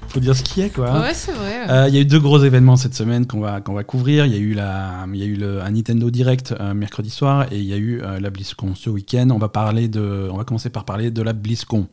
faut 0.08 0.20
dire 0.20 0.36
ce 0.36 0.42
qui 0.42 0.62
est 0.62 0.70
quoi. 0.70 1.00
Ouais, 1.00 1.14
c'est 1.14 1.34
vrai. 1.34 1.70
Euh, 1.70 1.86
il 1.88 1.94
y 1.94 1.98
a 2.00 2.02
eu 2.02 2.06
deux 2.06 2.20
gros 2.20 2.44
événements 2.44 2.76
cette 2.76 2.96
semaine 2.96 3.28
qu'on 3.28 3.40
va 3.40 3.62
qu'on 3.62 3.74
va 3.74 3.84
couvrir. 3.84 4.26
Il 4.26 4.34
y 4.34 4.36
a 4.36 4.40
eu 4.40 4.54
la, 4.54 5.06
y 5.14 5.22
a 5.22 5.26
eu 5.26 5.36
le, 5.36 5.62
un 5.62 5.70
Nintendo 5.70 6.10
Direct 6.10 6.56
euh, 6.60 6.74
mercredi 6.74 7.12
soir 7.12 7.46
et 7.52 7.58
il 7.58 7.66
y 7.66 7.74
a 7.74 7.78
eu 7.78 8.02
la 8.20 8.30
BlizzCon 8.32 8.74
ce 8.74 8.90
week-end. 8.90 9.28
On 9.30 9.38
va 9.38 9.50
parler 9.50 9.88
de, 9.88 10.28
on 10.32 10.38
va 10.38 10.44
commencer 10.44 10.72
par 10.72 10.86
parler 10.86 11.12
de 11.12 11.22
la 11.22 11.34
BlizzCon. 11.34 11.88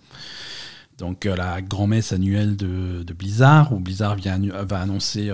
Donc 0.98 1.24
la 1.24 1.60
grand-messe 1.60 2.12
annuelle 2.12 2.56
de, 2.56 3.02
de, 3.02 3.12
Blizzard 3.12 3.72
où 3.72 3.80
Blizzard 3.80 4.14
vient, 4.14 4.38
va 4.38 4.80
annoncer 4.80 5.30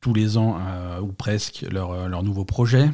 tous 0.00 0.14
les 0.14 0.38
ans 0.38 0.58
ou 1.02 1.08
presque 1.08 1.66
leur, 1.70 2.08
leur 2.08 2.22
nouveau 2.22 2.46
projet. 2.46 2.90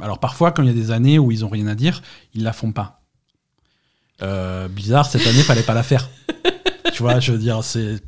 alors 0.00 0.18
parfois 0.18 0.50
quand 0.50 0.62
il 0.64 0.66
y 0.66 0.72
a 0.72 0.74
des 0.74 0.90
années 0.90 1.18
où 1.18 1.30
ils 1.30 1.44
ont 1.44 1.48
rien 1.48 1.68
à 1.68 1.76
dire, 1.76 2.02
ils 2.34 2.42
la 2.42 2.52
font 2.52 2.72
pas. 2.72 3.04
Euh, 4.22 4.68
bizarre, 4.68 5.06
cette 5.06 5.26
année, 5.26 5.42
fallait 5.42 5.62
pas 5.62 5.74
la 5.74 5.82
faire. 5.82 6.08
tu 6.92 7.02
vois, 7.02 7.20
je 7.20 7.32
veux 7.32 7.38
dire, 7.38 7.62
c'est. 7.64 8.00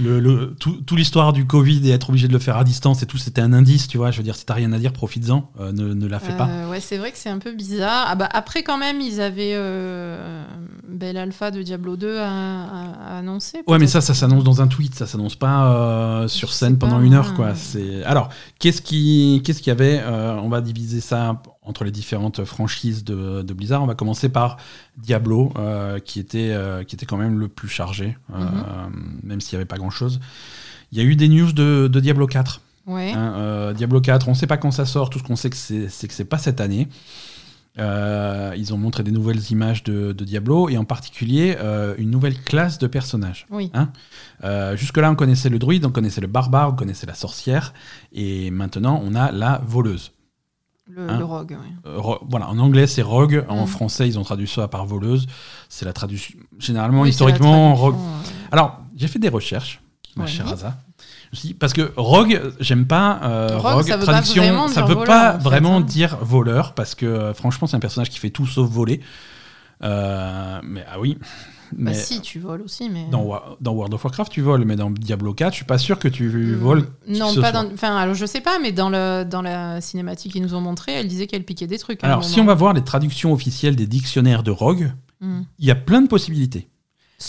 Le, 0.00 0.54
tout, 0.58 0.96
l'histoire 0.96 1.32
du 1.32 1.46
Covid 1.46 1.88
et 1.88 1.92
être 1.92 2.10
obligé 2.10 2.28
de 2.28 2.32
le 2.32 2.38
faire 2.38 2.56
à 2.56 2.64
distance 2.64 3.02
et 3.02 3.06
tout, 3.06 3.18
c'était 3.18 3.40
un 3.40 3.52
indice, 3.52 3.88
tu 3.88 3.98
vois. 3.98 4.10
Je 4.10 4.18
veux 4.18 4.22
dire, 4.22 4.36
si 4.36 4.46
t'as 4.46 4.54
rien 4.54 4.72
à 4.72 4.78
dire, 4.78 4.92
profites-en, 4.92 5.50
euh, 5.60 5.72
ne, 5.72 5.92
ne, 5.94 6.06
la 6.06 6.20
fais 6.20 6.36
pas. 6.36 6.48
Euh, 6.48 6.70
ouais, 6.70 6.80
c'est 6.80 6.98
vrai 6.98 7.10
que 7.10 7.18
c'est 7.18 7.28
un 7.28 7.38
peu 7.38 7.52
bizarre. 7.52 8.06
Ah 8.08 8.14
bah, 8.14 8.28
après, 8.32 8.62
quand 8.62 8.78
même, 8.78 9.00
ils 9.00 9.20
avaient 9.20 9.54
euh, 9.54 10.44
Belle 10.88 11.16
Alpha 11.16 11.50
de 11.50 11.62
Diablo 11.62 11.96
2 11.96 12.18
à, 12.18 13.18
annoncer. 13.18 13.62
Ouais, 13.66 13.78
mais 13.78 13.88
ça, 13.88 14.00
ça 14.00 14.14
s'annonce 14.14 14.44
dans 14.44 14.62
un 14.62 14.68
tweet, 14.68 14.94
ça 14.94 15.06
s'annonce 15.06 15.36
pas 15.36 16.26
sur 16.28 16.52
scène 16.52 16.78
pendant 16.78 17.00
une 17.00 17.14
heure, 17.14 17.34
quoi. 17.34 17.54
C'est 17.54 18.04
alors, 18.04 18.28
qu'est-ce 18.58 18.82
qui, 18.82 19.42
qu'est-ce 19.44 19.58
qu'il 19.58 19.68
y 19.68 19.72
avait 19.72 20.02
On 20.04 20.48
va 20.48 20.60
diviser 20.60 21.00
ça 21.00 21.42
entre 21.68 21.84
les 21.84 21.90
différentes 21.90 22.44
franchises 22.44 23.04
de, 23.04 23.52
Blizzard. 23.52 23.82
On 23.82 23.86
va 23.86 23.94
commencer 23.94 24.30
par 24.30 24.56
Diablo, 24.96 25.52
euh, 25.58 25.98
qui, 26.00 26.18
était, 26.18 26.50
euh, 26.50 26.82
qui 26.82 26.96
était 26.96 27.06
quand 27.06 27.18
même 27.18 27.38
le 27.38 27.48
plus 27.48 27.68
chargé, 27.68 28.16
euh, 28.34 28.38
mhm. 28.38 29.20
même 29.22 29.40
s'il 29.40 29.56
n'y 29.56 29.60
avait 29.60 29.68
pas 29.68 29.76
grand-chose. 29.76 30.18
Il 30.90 30.98
y 30.98 31.00
a 31.00 31.04
eu 31.04 31.14
des 31.14 31.28
news 31.28 31.52
de, 31.52 31.88
Diablo 32.00 32.26
4. 32.26 32.62
Hein, 32.88 33.74
Diablo 33.76 34.00
4, 34.00 34.28
on 34.28 34.30
ne 34.30 34.36
sait 34.36 34.46
pas 34.46 34.56
quand 34.56 34.70
ça 34.70 34.86
sort, 34.86 35.10
tout 35.10 35.18
ce 35.18 35.24
qu'on 35.24 35.36
sait, 35.36 35.50
c'est 35.52 36.08
que 36.08 36.14
c'est 36.14 36.24
pas 36.24 36.38
cette 36.38 36.62
année. 36.62 36.88
ils 37.76 38.70
ont 38.72 38.78
montré 38.78 39.02
des 39.02 39.10
nouvelles 39.10 39.42
images 39.50 39.84
de, 39.84 40.12
Diablo 40.12 40.70
et 40.70 40.78
en 40.78 40.86
particulier 40.86 41.54
une 41.98 42.10
nouvelle 42.10 42.40
classe 42.40 42.78
de 42.78 42.86
personnages. 42.86 43.46
Hein. 43.74 43.90
Jusque-là, 44.76 45.10
on 45.10 45.16
connaissait 45.16 45.50
le 45.50 45.58
druide, 45.58 45.84
on 45.84 45.90
connaissait 45.90 46.22
le 46.22 46.28
barbare, 46.28 46.70
on 46.70 46.76
connaissait 46.76 47.06
la 47.06 47.14
sorcière 47.14 47.74
et 48.14 48.50
maintenant 48.50 49.02
on 49.04 49.14
a 49.14 49.32
la 49.32 49.60
voleuse. 49.66 50.12
Le, 50.90 51.08
hein 51.08 51.22
rogue, 51.22 51.56
oui. 51.60 51.68
Euh, 51.86 52.00
voilà, 52.28 52.48
en 52.48 52.58
anglais 52.58 52.86
c'est 52.86 53.02
rogue, 53.02 53.44
en 53.48 53.64
mm. 53.64 53.66
français 53.66 54.08
ils 54.08 54.18
ont 54.18 54.22
traduit 54.22 54.48
ça 54.48 54.68
par 54.68 54.86
voleuse. 54.86 55.26
C'est 55.68 55.84
la 55.84 55.92
traduction. 55.92 56.38
Généralement, 56.58 57.04
historiquement, 57.04 57.74
rogue. 57.74 57.96
Alors, 58.50 58.80
j'ai 58.96 59.08
fait 59.08 59.18
des 59.18 59.28
recherches, 59.28 59.80
ma 60.16 60.26
chère 60.26 60.48
Asa. 60.48 60.76
Parce 61.60 61.74
que 61.74 61.92
rogue, 61.96 62.40
j'aime 62.58 62.86
pas. 62.86 63.20
Euh, 63.22 63.58
rogue, 63.58 63.86
ça 63.86 63.98
traduction, 63.98 64.68
ça 64.68 64.82
veut 64.82 65.04
pas 65.04 65.36
vraiment 65.36 65.76
hein. 65.76 65.82
dire 65.82 66.16
voleur, 66.22 66.72
parce 66.74 66.94
que 66.94 67.06
euh, 67.06 67.34
franchement, 67.34 67.66
c'est 67.66 67.76
un 67.76 67.80
personnage 67.80 68.08
qui 68.08 68.18
fait 68.18 68.30
tout 68.30 68.46
sauf 68.46 68.68
voler. 68.68 69.00
mais 69.82 70.84
ah 70.90 70.98
oui, 70.98 71.18
bah 71.72 71.94
si, 71.94 72.20
tu 72.20 72.38
voles 72.38 72.62
aussi, 72.62 72.88
mais... 72.88 73.06
Dans, 73.10 73.40
dans, 73.60 73.72
World 73.72 73.94
of 73.94 74.04
Warcraft, 74.04 74.32
tu 74.32 74.40
voles, 74.40 74.64
mais 74.64 74.76
dans 74.76 74.90
Diablo 74.90 75.34
4, 75.34 75.52
je 75.52 75.56
suis 75.56 75.64
pas 75.64 75.78
sûr 75.78 75.98
que 75.98 76.08
tu 76.08 76.28
hmm. 76.28 76.54
voles. 76.54 76.88
Non, 77.06 77.34
pas 77.34 77.52
dans... 77.52 77.66
Enfin, 77.72 77.96
alors 77.96 78.14
je 78.14 78.26
sais 78.26 78.40
pas, 78.40 78.58
mais 78.58 78.72
dans, 78.72 78.90
le, 78.90 79.24
dans 79.24 79.42
la 79.42 79.80
cinématique 79.80 80.32
qu'ils 80.32 80.42
nous 80.42 80.54
ont 80.54 80.60
montré, 80.60 80.92
elle 80.92 81.08
disait 81.08 81.26
qu'elle 81.26 81.44
piquait 81.44 81.66
des 81.66 81.78
trucs. 81.78 82.02
Alors, 82.04 82.24
si 82.24 82.40
on 82.40 82.44
va 82.44 82.54
voir 82.54 82.72
les 82.72 82.82
traductions 82.82 83.32
officielles 83.32 83.76
des 83.76 83.86
dictionnaires 83.86 84.42
de 84.42 84.50
Rogue, 84.50 84.92
hmm. 85.20 85.42
il 85.58 85.66
y 85.66 85.70
a 85.70 85.74
plein 85.74 86.00
de 86.00 86.08
possibilités. 86.08 86.68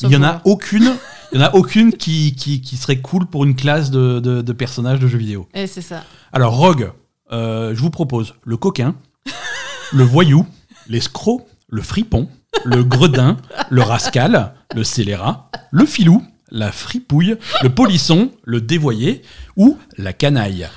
il 0.04 0.12
y 0.12 0.16
en 0.16 0.24
a 0.24 0.42
aucune, 0.46 0.94
il 1.32 1.40
y 1.40 1.44
en 1.44 1.46
a 1.46 1.56
aucune 1.56 1.94
qui, 1.94 2.36
qui, 2.36 2.62
qui, 2.62 2.78
serait 2.78 3.00
cool 3.00 3.26
pour 3.26 3.44
une 3.44 3.56
classe 3.56 3.92
de, 3.92 4.20
de, 4.20 4.54
personnages 4.54 5.00
de 5.00 5.08
jeux 5.08 5.18
vidéo. 5.18 5.48
Et 5.54 5.68
c'est 5.68 5.82
ça. 5.82 6.04
Alors 6.32 6.56
Rogue, 6.56 6.92
euh, 7.32 7.76
je 7.76 7.82
vous 7.82 7.90
propose 7.90 8.36
le 8.44 8.58
coquin, 8.58 8.96
le 9.94 10.04
voyou, 10.04 10.46
l'escroc, 10.88 11.48
le 11.68 11.82
fripon, 11.82 12.28
le 12.66 12.84
gredin, 12.84 13.38
le 13.70 13.82
rascal, 13.82 14.54
le 14.76 14.84
scélérat, 14.84 15.50
le 15.72 15.86
filou, 15.86 16.24
la 16.52 16.72
fripouille, 16.72 17.38
le 17.62 17.70
polisson, 17.70 18.32
le 18.43 18.62
dévoyé 18.62 19.22
ou 19.56 19.78
la 19.97 20.14
canaille. 20.14 20.68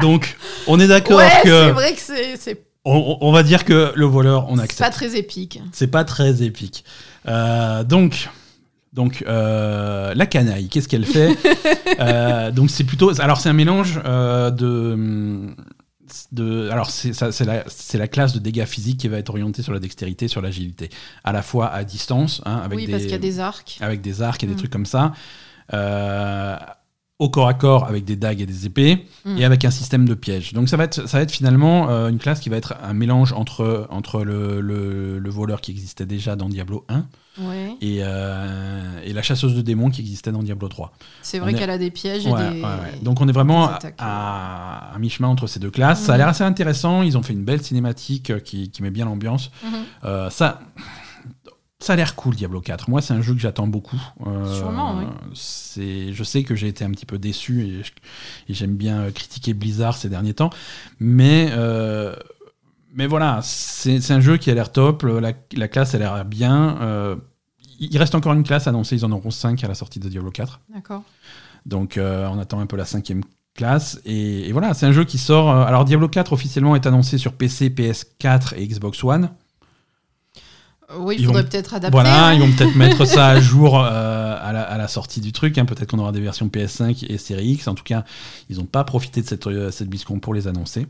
Donc, 0.00 0.36
on 0.66 0.80
est 0.80 0.88
d'accord 0.88 1.18
ouais, 1.18 1.30
que. 1.42 1.48
C'est 1.48 1.70
vrai 1.72 1.94
que 1.94 2.00
c'est. 2.00 2.64
On, 2.84 3.30
va 3.30 3.42
dire 3.42 3.66
que 3.66 3.92
le 3.94 4.06
voleur, 4.06 4.46
on 4.48 4.56
accepte. 4.58 4.78
C'est 4.78 4.84
pas 4.84 4.90
très 4.90 5.16
épique. 5.16 5.60
C'est 5.72 5.86
pas 5.88 6.04
très 6.04 6.42
épique. 6.42 6.84
Euh, 7.28 7.84
donc, 7.84 8.30
donc 8.94 9.22
euh, 9.28 10.14
la 10.14 10.26
canaille, 10.26 10.68
qu'est-ce 10.68 10.88
qu'elle 10.88 11.04
fait 11.04 11.36
euh, 12.00 12.50
Donc 12.50 12.70
c'est 12.70 12.84
plutôt, 12.84 13.20
alors 13.20 13.38
c'est 13.38 13.50
un 13.50 13.54
mélange 13.54 13.96
de 14.02 15.54
alors 16.70 16.90
c'est 16.90 17.44
la, 17.44 17.64
la, 17.94 18.08
classe 18.08 18.32
de 18.32 18.38
dégâts 18.38 18.64
physiques 18.64 18.98
qui 18.98 19.08
va 19.08 19.18
être 19.18 19.30
orientée 19.30 19.62
sur 19.62 19.72
la 19.72 19.78
dextérité, 19.78 20.28
sur 20.28 20.42
l'agilité, 20.42 20.90
à 21.24 21.32
la 21.32 21.42
fois 21.42 21.68
à 21.68 21.84
distance, 21.84 22.42
hein, 22.44 22.60
avec 22.64 22.78
oui, 22.78 22.86
des, 22.86 22.92
parce 22.92 23.02
qu'il 23.04 23.12
y 23.12 23.14
a 23.14 23.18
des 23.18 23.40
arcs, 23.40 23.78
avec 23.80 24.00
des 24.00 24.22
arcs 24.22 24.42
et 24.44 24.46
des 24.46 24.54
mm. 24.54 24.56
trucs 24.56 24.70
comme 24.70 24.86
ça, 24.86 25.12
euh, 25.72 26.56
au 27.20 27.28
corps 27.28 27.48
à 27.48 27.54
corps 27.54 27.84
avec 27.84 28.04
des 28.04 28.16
dagues 28.16 28.40
et 28.40 28.46
des 28.46 28.66
épées, 28.66 29.06
mm. 29.26 29.36
et 29.36 29.44
avec 29.44 29.64
un 29.66 29.70
système 29.70 30.08
de 30.08 30.14
pièges. 30.14 30.54
Donc 30.54 30.70
ça 30.70 30.78
va 30.78 30.84
être, 30.84 31.06
ça 31.06 31.18
va 31.18 31.22
être 31.22 31.30
finalement 31.30 31.90
euh, 31.90 32.08
une 32.08 32.18
classe 32.18 32.40
qui 32.40 32.48
va 32.48 32.56
être 32.56 32.74
un 32.82 32.94
mélange 32.94 33.34
entre, 33.34 33.86
entre 33.90 34.24
le, 34.24 34.60
le, 34.60 35.30
voleur 35.30 35.60
qui 35.60 35.70
existait 35.70 36.06
déjà 36.06 36.34
dans 36.34 36.48
Diablo 36.48 36.84
1 36.88 37.04
et, 37.80 38.00
euh, 38.02 39.00
et, 39.04 39.12
la 39.12 39.22
chasseuse 39.22 39.54
de 39.54 39.60
démons 39.60 39.90
qui 39.90 40.00
existait 40.00 40.32
dans 40.32 40.42
Diablo 40.42 40.66
3. 40.68 40.92
C'est 41.22 41.38
vrai 41.38 41.54
qu'elle 41.54 41.70
a 41.70 41.78
des 41.78 41.90
pièges 41.90 42.26
et 42.26 42.32
des... 42.32 42.62
Donc 43.02 43.20
on 43.20 43.28
est 43.28 43.32
vraiment 43.32 43.70
à, 43.98 44.96
mi-chemin 44.98 45.28
entre 45.28 45.46
ces 45.46 45.60
deux 45.60 45.70
classes. 45.70 46.00
Ça 46.02 46.14
a 46.14 46.16
l'air 46.16 46.28
assez 46.28 46.44
intéressant. 46.44 47.02
Ils 47.02 47.16
ont 47.16 47.22
fait 47.22 47.34
une 47.34 47.44
belle 47.44 47.62
cinématique 47.62 48.42
qui, 48.42 48.70
qui 48.70 48.82
met 48.82 48.90
bien 48.90 49.04
l'ambiance. 49.04 49.50
Mhm. 49.62 49.70
Euh, 50.04 50.30
ça 50.30 50.60
ça 51.80 51.94
a 51.94 51.96
l'air 51.96 52.14
cool, 52.14 52.36
Diablo 52.36 52.60
4. 52.60 52.90
Moi, 52.90 53.00
c'est 53.00 53.14
un 53.14 53.22
jeu 53.22 53.32
que 53.32 53.40
j'attends 53.40 53.66
beaucoup. 53.66 54.00
Euh, 54.26 54.54
Sûrement, 54.54 54.98
oui. 54.98 55.04
C'est, 55.34 56.12
je 56.12 56.24
sais 56.24 56.42
que 56.42 56.54
j'ai 56.54 56.68
été 56.68 56.84
un 56.84 56.90
petit 56.90 57.06
peu 57.06 57.18
déçu 57.18 57.62
et, 57.62 58.52
j'aime 58.52 58.76
bien 58.76 59.10
critiquer 59.10 59.54
Blizzard 59.54 59.96
ces 59.96 60.10
derniers 60.10 60.34
temps. 60.34 60.50
Mais, 60.98 61.48
euh, 61.52 62.14
mais 62.94 63.06
voilà, 63.06 63.40
c'est, 63.42 64.10
un 64.10 64.20
jeu 64.20 64.36
qui 64.36 64.50
a 64.50 64.54
l'air 64.54 64.72
top. 64.72 65.04
La, 65.04 65.32
la 65.56 65.68
classe 65.68 65.94
a 65.94 65.98
l'air 65.98 66.22
bien. 66.26 66.78
Euh, 66.82 67.16
il 67.78 67.96
reste 67.96 68.14
encore 68.14 68.34
une 68.34 68.44
classe 68.44 68.66
annoncée. 68.66 68.96
Ils 68.96 69.04
en 69.06 69.12
auront 69.12 69.30
5 69.30 69.64
à 69.64 69.68
la 69.68 69.74
sortie 69.74 70.00
de 70.00 70.08
Diablo 70.10 70.30
4. 70.30 70.60
D'accord. 70.74 71.02
Donc, 71.64 71.98
on 71.98 72.38
attend 72.38 72.60
un 72.60 72.66
peu 72.66 72.76
la 72.76 72.84
cinquième 72.84 73.22
classe. 73.54 74.02
Et, 74.04 74.48
et 74.48 74.52
voilà, 74.52 74.74
c'est 74.74 74.84
un 74.84 74.92
jeu 74.92 75.04
qui 75.04 75.16
sort. 75.16 75.48
alors, 75.48 75.86
Diablo 75.86 76.08
4 76.08 76.34
officiellement 76.34 76.76
est 76.76 76.86
annoncé 76.86 77.16
sur 77.16 77.32
PC, 77.32 77.70
PS4 77.70 78.54
et 78.56 78.66
Xbox 78.66 79.02
One. 79.02 79.30
Oui, 80.98 81.16
il 81.18 81.26
faudrait 81.26 81.44
peut-être 81.44 81.74
adapter. 81.74 81.92
Voilà, 81.92 82.28
hein. 82.28 82.34
ils 82.34 82.40
vont 82.40 82.50
peut-être 82.50 82.74
mettre 82.74 83.04
ça 83.04 83.28
à 83.28 83.40
jour 83.40 83.78
euh, 83.78 84.36
à, 84.40 84.52
la, 84.52 84.88
sortie 84.88 85.20
du 85.20 85.32
truc. 85.32 85.56
Hein. 85.58 85.64
Peut-être 85.64 85.90
qu'on 85.90 85.98
aura 85.98 86.12
des 86.12 86.20
versions 86.20 86.48
PS5 86.48 87.06
et 87.08 87.18
Series 87.18 87.52
X. 87.52 87.68
En 87.68 87.74
tout 87.74 87.84
cas, 87.84 88.04
ils 88.48 88.58
n'ont 88.58 88.66
pas 88.66 88.84
profité 88.84 89.22
de 89.22 89.26
cette, 89.26 89.46
euh, 89.46 89.70
cette 89.70 89.88
BlizzCon 89.88 90.18
pour 90.18 90.34
les 90.34 90.48
annoncer. 90.48 90.86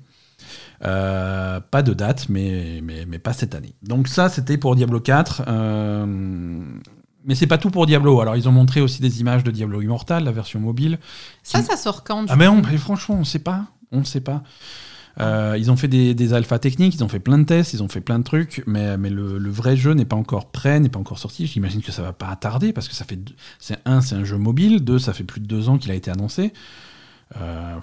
Euh, 0.84 1.60
pas 1.60 1.82
de 1.82 1.92
date, 1.92 2.28
mais, 2.28 2.80
mais, 2.82 3.04
mais, 3.06 3.18
pas 3.18 3.34
cette 3.34 3.54
année. 3.54 3.74
Donc 3.82 4.08
ça, 4.08 4.28
c'était 4.28 4.56
pour 4.56 4.74
Diablo 4.74 5.00
4. 5.00 5.42
mais 7.24 7.34
c'est 7.34 7.46
pas 7.46 7.58
tout 7.58 7.70
pour 7.70 7.86
Diablo. 7.86 8.20
Alors, 8.20 8.36
ils 8.36 8.48
ont 8.48 8.52
montré 8.52 8.80
aussi 8.80 9.02
des 9.02 9.20
images 9.20 9.44
de 9.44 9.50
Diablo 9.50 9.82
Immortal, 9.82 10.24
la 10.24 10.32
version 10.32 10.60
mobile. 10.60 10.98
Ça, 11.42 11.62
ça 11.62 11.76
sort 11.76 12.04
quand 12.04 12.24
Ah, 12.28 12.36
mais, 12.36 12.48
on, 12.48 12.62
franchement, 12.78 13.16
on 13.16 13.20
ne 13.20 13.24
sait 13.24 13.38
pas. 13.38 13.66
On 13.92 13.98
ne 13.98 14.04
sait 14.04 14.20
pas. 14.20 14.42
Euh, 15.20 15.56
ils 15.58 15.70
ont 15.70 15.76
fait 15.76 15.88
des, 15.88 16.14
des 16.14 16.32
alphas 16.32 16.58
techniques, 16.58 16.94
ils 16.94 17.04
ont 17.04 17.08
fait 17.08 17.20
plein 17.20 17.38
de 17.38 17.44
tests, 17.44 17.74
ils 17.74 17.82
ont 17.82 17.88
fait 17.88 18.00
plein 18.00 18.18
de 18.18 18.24
trucs, 18.24 18.62
mais, 18.66 18.96
mais 18.96 19.10
le, 19.10 19.50
vrai 19.50 19.76
jeu 19.76 19.92
n'est 19.92 20.04
pas 20.04 20.16
encore 20.16 20.50
prêt, 20.50 20.80
n'est 20.80 20.88
pas 20.88 20.98
encore 20.98 21.18
sorti. 21.18 21.46
J'imagine 21.46 21.82
que 21.82 21.92
ça 21.92 22.02
va 22.02 22.12
pas 22.12 22.34
tarder 22.36 22.72
parce 22.72 22.88
que 22.88 22.94
ça 22.94 23.04
fait. 23.04 23.18
C'est 23.58 23.78
un, 23.84 24.00
c'est 24.00 24.14
un 24.14 24.24
jeu 24.24 24.38
mobile. 24.38 24.80
Deux, 24.82 24.98
ça 24.98 25.12
fait 25.12 25.24
plus 25.24 25.40
de 25.40 25.46
deux 25.46 25.68
ans 25.68 25.76
qu'il 25.76 25.90
a 25.90 25.94
été 25.94 26.10
annoncé. 26.10 26.52
Euh, 27.36 27.76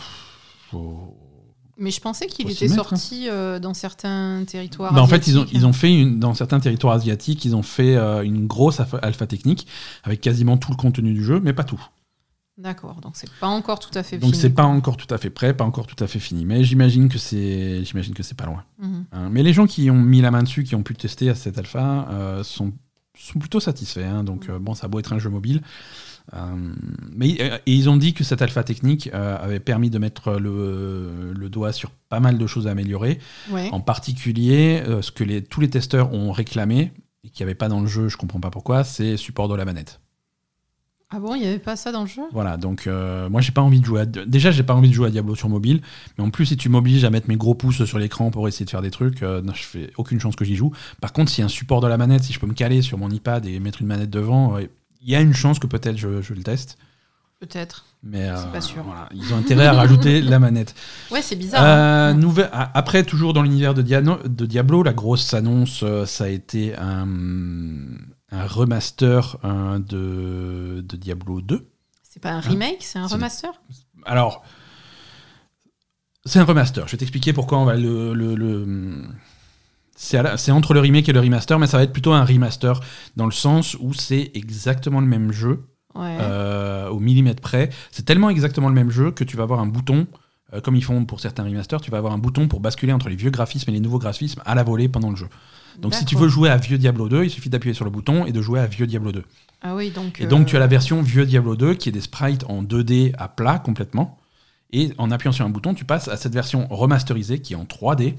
mais 1.78 1.92
je 1.92 2.02
pensais 2.02 2.26
qu'il 2.26 2.50
était 2.50 2.72
hein. 2.72 2.76
sorti 2.76 3.28
euh, 3.30 3.60
dans 3.60 3.76
certains 3.76 4.44
territoires. 4.48 4.94
Bah 4.94 5.02
en 5.02 5.08
fait, 5.08 5.28
ils 5.28 5.38
ont, 5.38 5.46
ils 5.52 5.66
ont 5.66 5.74
fait 5.74 5.94
une, 5.94 6.20
dans 6.20 6.34
certains 6.34 6.60
territoires 6.60 6.96
asiatiques, 6.96 7.46
ils 7.46 7.56
ont 7.56 7.64
fait 7.64 7.96
une 8.26 8.48
grosse 8.48 8.82
alpha 9.02 9.28
technique 9.28 9.68
avec 10.04 10.22
quasiment 10.22 10.58
tout 10.58 10.72
le 10.72 10.78
contenu 10.78 11.14
du 11.14 11.24
jeu, 11.24 11.40
mais 11.40 11.54
pas 11.54 11.64
tout. 11.64 11.82
D'accord, 12.58 13.02
donc 13.02 13.16
c'est 13.16 13.32
pas 13.40 13.48
encore 13.48 13.80
tout 13.80 13.92
à 13.94 14.02
fait 14.02 14.18
fini. 14.18 14.32
Donc 14.32 14.36
c'est 14.36 14.50
pas 14.50 14.64
encore 14.64 14.98
tout 14.98 15.14
à 15.14 15.20
fait 15.20 15.30
prêt, 15.30 15.56
pas 15.56 15.64
encore 15.64 15.86
tout 15.86 16.04
à 16.04 16.08
fait 16.08 16.18
fini, 16.18 16.44
mais 16.44 16.64
j'imagine 16.64 17.08
que 17.08 17.20
c'est, 17.20 17.84
j'imagine 17.86 18.16
que 18.16 18.24
c'est 18.24 18.38
pas 18.38 18.48
loin. 18.48 18.64
Mhm. 18.80 19.06
Hein, 19.12 19.30
mais 19.32 19.44
les 19.44 19.54
gens 19.54 19.68
qui 19.68 19.92
ont 19.92 20.02
mis 20.02 20.22
la 20.22 20.32
main 20.32 20.42
dessus, 20.42 20.64
qui 20.64 20.74
ont 20.74 20.82
pu 20.82 20.96
tester 20.96 21.30
à 21.30 21.36
cette 21.36 21.60
alpha, 21.60 22.08
euh, 22.10 22.44
sont, 22.44 22.74
sont 23.16 23.38
plutôt 23.38 23.60
satisfaits. 23.60 24.00
Hein. 24.00 24.24
donc 24.24 24.50
euh, 24.50 24.58
bon, 24.58 24.74
ça 24.74 24.86
a 24.86 24.88
beau 24.90 25.00
être 25.00 25.14
un 25.14 25.20
jeu 25.20 25.30
mobile, 25.30 25.62
euh, 26.34 26.56
mais 27.16 27.30
et 27.30 27.62
ils 27.68 27.90
ont 27.92 27.98
dit 27.98 28.16
que 28.16 28.24
cette 28.24 28.42
alpha 28.42 28.64
technique 28.64 29.08
avait 29.14 29.60
permis 29.60 29.92
de 29.92 30.00
mettre 30.00 30.32
le, 30.34 31.34
le, 31.34 31.50
doigt 31.50 31.74
sur 31.74 31.92
pas 32.10 32.20
mal 32.20 32.40
de 32.40 32.48
choses 32.48 32.66
à 32.66 32.72
améliorer. 32.72 33.20
En 33.72 33.82
particulier, 33.82 34.84
ce 35.02 35.12
que 35.12 35.24
les, 35.24 35.44
tous 35.44 35.62
les 35.62 35.70
testeurs 35.70 36.12
ont 36.12 36.32
réclamé 36.32 36.92
et 37.24 37.30
qui 37.30 37.44
n'y 37.44 37.46
avait 37.46 37.56
pas 37.56 37.70
dans 37.70 37.82
le 37.82 37.88
jeu, 37.88 38.10
je 38.10 38.18
comprends 38.18 38.40
pas 38.40 38.50
pourquoi, 38.50 38.84
c'est 38.84 39.16
support 39.16 39.48
de 39.48 39.56
la 39.56 39.64
manette. 39.64 40.00
Ah 41.10 41.20
bon, 41.20 41.36
il 41.36 41.42
n'y 41.42 41.48
avait 41.48 41.60
pas 41.60 41.78
ça 41.78 41.94
dans 41.94 42.02
le 42.02 42.08
jeu? 42.08 42.24
Voilà, 42.34 42.58
donc 42.58 42.86
euh, 42.86 43.30
moi 43.30 43.40
j'ai 43.40 43.54
pas 43.54 43.62
envie 43.62 43.80
de 43.80 43.86
jouer 43.86 44.02
à... 44.02 44.06
Déjà 44.06 44.52
j'ai 44.52 44.64
pas 44.64 44.74
envie 44.74 44.90
de 44.90 44.94
jouer 44.94 45.08
à 45.08 45.10
Diablo 45.10 45.36
sur 45.36 45.48
mobile, 45.48 45.82
mais 46.18 46.24
en 46.24 46.32
plus 46.32 46.48
si 46.48 46.58
tu 46.58 46.68
m'obliges 46.68 47.06
à 47.06 47.10
mettre 47.10 47.30
mes 47.30 47.38
gros 47.38 47.56
pouces 47.56 47.86
sur 47.86 47.98
l'écran 47.98 48.30
pour 48.30 48.46
essayer 48.50 48.66
de 48.66 48.70
faire 48.70 48.82
des 48.82 48.92
trucs, 48.92 49.24
euh, 49.24 49.42
je 49.54 49.64
fais 49.64 49.92
aucune 49.96 50.20
chance 50.20 50.36
que 50.36 50.44
j'y 50.44 50.58
joue. 50.58 50.74
Par 51.00 51.14
contre 51.14 51.32
s'il 51.32 51.40
y 51.40 51.44
a 51.44 51.46
un 51.46 51.50
support 51.50 51.80
de 51.80 51.88
la 51.88 51.96
manette, 51.98 52.24
si 52.24 52.34
je 52.34 52.40
peux 52.42 52.48
me 52.48 52.54
caler 52.54 52.82
sur 52.82 52.98
mon 52.98 53.10
iPad 53.10 53.46
et 53.46 53.58
mettre 53.62 53.82
une 53.82 53.88
manette 53.88 54.10
devant, 54.10 54.58
euh, 54.58 54.64
il 55.02 55.10
y 55.10 55.16
a 55.16 55.22
une 55.22 55.34
chance 55.34 55.60
que 55.60 55.68
peut-être 55.68 55.96
je, 55.96 56.10
le 56.10 56.44
teste. 56.44 56.78
Peut-être. 57.40 57.86
Mais 58.04 58.30
c'est 58.36 58.52
pas 58.52 58.62
sûr. 58.62 58.84
ils 59.14 59.34
ont 59.34 59.38
intérêt 59.38 59.68
à 59.68 59.74
rajouter 59.74 60.22
la 60.24 60.40
manette. 60.40 60.76
Ouais, 61.10 61.22
c'est 61.22 61.36
bizarre. 61.36 61.64
Hein. 61.64 62.20
Après, 62.74 63.04
toujours 63.04 63.32
dans 63.34 63.44
l'univers 63.44 63.76
de, 63.76 63.82
de, 63.82 64.46
Diablo, 64.46 64.82
la 64.82 64.94
grosse 64.94 65.34
annonce, 65.36 65.86
ça 66.06 66.24
a 66.24 66.30
été 66.30 66.76
un 66.76 67.06
un 68.32 68.46
remaster 68.46 69.38
de, 69.44 70.82
de 70.82 70.98
Diablo 70.98 71.42
2. 71.42 71.68
C'est 72.04 72.22
pas 72.22 72.32
un 72.32 72.40
remake, 72.40 72.82
c'est 72.82 73.00
un 73.00 73.08
remaster? 73.08 73.52
Alors, 74.06 74.44
c'est 76.26 76.40
un 76.40 76.44
remaster. 76.44 76.88
Je 76.88 76.92
vais 76.92 76.98
t'expliquer 76.98 77.32
pourquoi 77.34 77.58
on 77.58 77.66
va 77.66 77.76
le. 77.76 78.14
le, 78.14 79.04
C'est 79.96 80.52
entre 80.52 80.74
le 80.74 80.80
remake 80.80 81.08
et 81.10 81.14
le 81.14 81.20
remaster, 81.20 81.58
mais 81.58 81.68
ça 81.68 81.78
va 81.78 81.84
être 81.84 81.94
plutôt 81.94 82.14
un 82.14 82.26
remaster 82.26 82.80
dans 83.16 83.26
le 83.26 83.32
sens 83.32 83.76
où 83.80 83.94
c'est 83.94 84.32
exactement 84.34 85.00
le 85.00 85.08
même 85.08 85.32
jeu, 85.32 85.64
euh, 85.96 86.90
au 86.90 87.00
millimètre 87.00 87.42
près. 87.42 87.70
C'est 87.92 88.06
tellement 88.06 88.30
exactement 88.30 88.68
le 88.68 88.76
même 88.76 88.92
jeu 88.92 89.12
que 89.12 89.24
tu 89.24 89.38
vas 89.38 89.44
avoir 89.44 89.60
un 89.60 89.68
bouton, 89.68 90.08
euh, 90.54 90.62
comme 90.62 90.76
ils 90.76 90.84
font 90.84 91.06
pour 91.06 91.20
certains 91.20 91.44
remasters, 91.44 91.82
tu 91.82 91.92
vas 91.92 91.98
avoir 91.98 92.14
un 92.14 92.18
bouton 92.18 92.48
pour 92.48 92.60
basculer 92.60 92.94
entre 92.94 93.10
les 93.10 93.16
vieux 93.16 93.32
graphismes 93.32 93.70
et 93.70 93.74
les 93.74 93.80
nouveaux 93.80 94.00
graphismes 94.00 94.42
à 94.46 94.54
la 94.56 94.64
volée 94.64 94.90
pendant 94.90 95.10
le 95.10 95.16
jeu. 95.16 95.30
Donc 95.80 95.94
si 95.94 96.06
tu 96.06 96.16
veux 96.16 96.28
jouer 96.28 96.50
à 96.50 96.58
vieux 96.58 96.78
Diablo 96.78 97.10
2, 97.10 97.26
il 97.26 97.30
suffit 97.30 97.50
d'appuyer 97.50 97.74
sur 97.74 97.86
le 97.86 97.92
bouton 97.92 98.26
et 98.26 98.32
de 98.32 98.42
jouer 98.42 98.60
à 98.60 98.68
vieux 98.68 98.88
Diablo 98.88 99.12
2. 99.12 99.24
Ah 99.62 99.76
oui, 99.76 99.92
donc. 99.92 100.22
Et 100.22 100.28
donc 100.28 100.48
tu 100.48 100.56
as 100.56 100.60
la 100.60 100.68
version 100.68 101.02
vieux 101.02 101.26
Diablo 101.26 101.56
2 101.56 101.76
qui 101.76 101.90
est 101.90 101.92
des 101.92 102.02
sprites 102.02 102.44
en 102.48 102.64
2D 102.64 103.14
à 103.18 103.28
plat 103.28 103.60
complètement. 103.60 104.18
Et 104.74 104.92
en 104.98 105.12
appuyant 105.12 105.32
sur 105.32 105.46
un 105.46 105.50
bouton, 105.50 105.74
tu 105.74 105.86
passes 105.86 106.08
à 106.08 106.18
cette 106.18 106.34
version 106.34 106.68
remasterisée 106.70 107.40
qui 107.40 107.54
est 107.54 107.56
en 107.56 107.64
3D. 107.64 108.16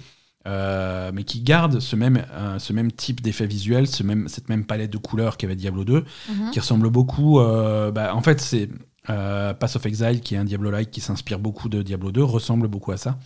Euh, 0.46 1.11
mais 1.12 1.24
qui 1.24 1.42
garde 1.42 1.78
ce 1.78 1.94
même, 1.94 2.24
euh, 2.32 2.59
ce 2.59 2.72
même 2.72 2.90
type 2.90 3.20
d'effet 3.20 3.46
visuel, 3.46 3.86
ce 3.86 4.02
même, 4.02 4.28
cette 4.28 4.48
même 4.48 4.64
palette 4.64 4.90
de 4.90 4.96
couleurs 4.96 5.36
qu'avait 5.36 5.56
Diablo 5.56 5.84
2, 5.84 6.04
mhm. 6.28 6.50
qui 6.52 6.61
ressemble 6.61 6.88
beaucoup. 6.88 7.40
Euh, 7.40 7.90
bah, 7.90 8.14
en 8.14 8.22
fait, 8.22 8.40
c'est 8.40 8.70
Pass 9.04 9.76
of 9.76 9.84
Exile, 9.84 10.20
qui 10.20 10.34
est 10.34 10.38
un 10.38 10.44
Diablo-like 10.44 10.90
qui 10.90 11.00
s'inspire 11.00 11.38
beaucoup 11.38 11.68
de 11.68 11.82
Diablo 11.82 12.12
2, 12.12 12.22
ressemble 12.22 12.68
beaucoup 12.68 12.92
à 12.92 12.96
ça. 12.96 13.18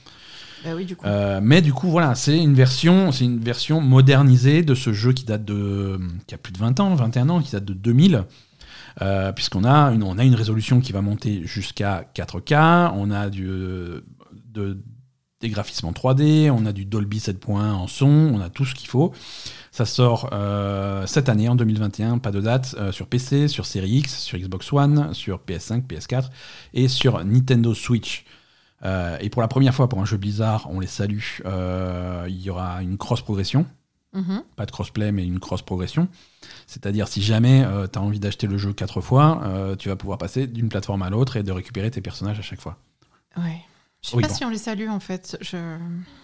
Bah. 0.64 0.70
Euh, 1.04 1.40
mais 1.42 1.62
du 1.62 1.72
coup, 1.72 1.88
voilà, 1.88 2.14
c'est 2.14 2.38
une 2.38 2.54
version, 2.54 3.10
modernisée 3.80 4.62
de 4.62 4.74
ce 4.74 4.92
jeu 4.92 5.12
qui 5.12 5.24
date 5.24 5.44
de, 5.44 5.98
a 6.32 6.36
plus 6.36 6.52
de 6.52 6.58
20 6.58 6.80
ans, 6.80 6.94
21 6.94 7.28
ans, 7.28 7.40
qui 7.40 7.52
date 7.52 7.64
de 7.64 7.74
2000. 7.74 8.24
Euh, 9.00 9.32
puisqu'on 9.32 9.64
a 9.64 9.90
une, 9.90 10.34
résolution 10.34 10.80
qui 10.80 10.92
va 10.92 11.00
monter 11.00 11.42
jusqu'à 11.44 12.04
4K, 12.14 12.92
on 12.94 13.10
a 13.10 13.30
du, 13.30 13.46
de, 13.46 14.78
des 15.40 15.48
graphismes 15.48 15.86
en 15.86 15.92
3D, 15.92 16.50
on 16.50 16.66
a 16.66 16.72
du 16.72 16.84
Dolby 16.84 17.16
7.1 17.16 17.56
en 17.56 17.86
son, 17.86 18.06
on 18.06 18.40
a 18.40 18.50
tout 18.50 18.66
ce 18.66 18.74
qu'il 18.74 18.88
faut. 18.88 19.12
Ça 19.70 19.86
sort 19.86 20.28
euh, 20.34 21.06
cette 21.06 21.30
année, 21.30 21.48
en 21.48 21.54
2021, 21.54 22.18
pas 22.18 22.32
de 22.32 22.42
date, 22.42 22.76
sur 22.90 23.06
PC, 23.06 23.48
sur 23.48 23.64
Series 23.64 24.00
X, 24.00 24.18
sur 24.18 24.38
Xbox 24.38 24.70
One, 24.74 25.14
sur 25.14 25.38
PS5, 25.38 25.86
PS4 25.86 26.28
et 26.74 26.88
sur 26.88 27.24
Nintendo 27.24 27.72
Switch. 27.72 28.26
Euh, 28.84 29.16
et 29.20 29.30
pour 29.30 29.42
la 29.42 29.48
première 29.48 29.74
fois 29.74 29.88
pour 29.88 30.00
un 30.00 30.04
jeu 30.04 30.16
Blizzard, 30.16 30.68
on 30.70 30.80
les 30.80 30.86
salue, 30.86 31.20
euh, 31.44 32.26
il 32.28 32.40
y 32.40 32.50
aura 32.50 32.82
une 32.82 32.96
cross-progression. 32.96 33.66
Mhm. 34.14 34.42
Pas 34.56 34.66
de 34.66 34.70
crossplay, 34.70 35.10
mais 35.10 35.24
une 35.24 35.40
cross-progression. 35.40 36.08
C'est-à-dire, 36.66 37.08
si 37.08 37.22
jamais 37.22 37.64
euh, 37.64 37.86
tu 37.90 37.98
as 37.98 38.02
envie 38.02 38.20
d'acheter 38.20 38.46
le 38.46 38.58
jeu 38.58 38.72
quatre 38.72 39.00
fois, 39.00 39.42
tu 39.78 39.88
vas 39.88 39.96
pouvoir 39.96 40.18
passer 40.18 40.46
d'une 40.46 40.68
plateforme 40.68 41.02
à 41.02 41.10
l'autre 41.10 41.36
et 41.36 41.42
de 41.42 41.52
récupérer 41.52 41.90
tes 41.90 42.00
personnages 42.00 42.38
à 42.38 42.42
chaque 42.42 42.60
fois. 42.60 42.76
Ouais. 43.36 43.62
Je 44.04 44.10
sais 44.10 44.20
pas 44.20 44.28
si 44.28 44.44
on 44.44 44.50
les 44.50 44.58
salue 44.58 44.88
en 44.88 44.98
fait. 44.98 45.38
Je... 45.40 45.56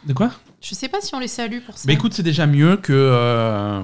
De 0.04 0.12
quoi? 0.12 0.32
Je 0.60 0.74
sais 0.74 0.88
pas 0.88 1.00
si 1.00 1.14
on 1.14 1.20
les 1.20 1.28
salue 1.28 1.60
pour 1.64 1.78
ça. 1.78 1.84
Mais 1.86 1.94
écoute, 1.94 2.12
c'est 2.12 2.24
déjà 2.24 2.46
mieux 2.46 2.76
que. 2.76 3.82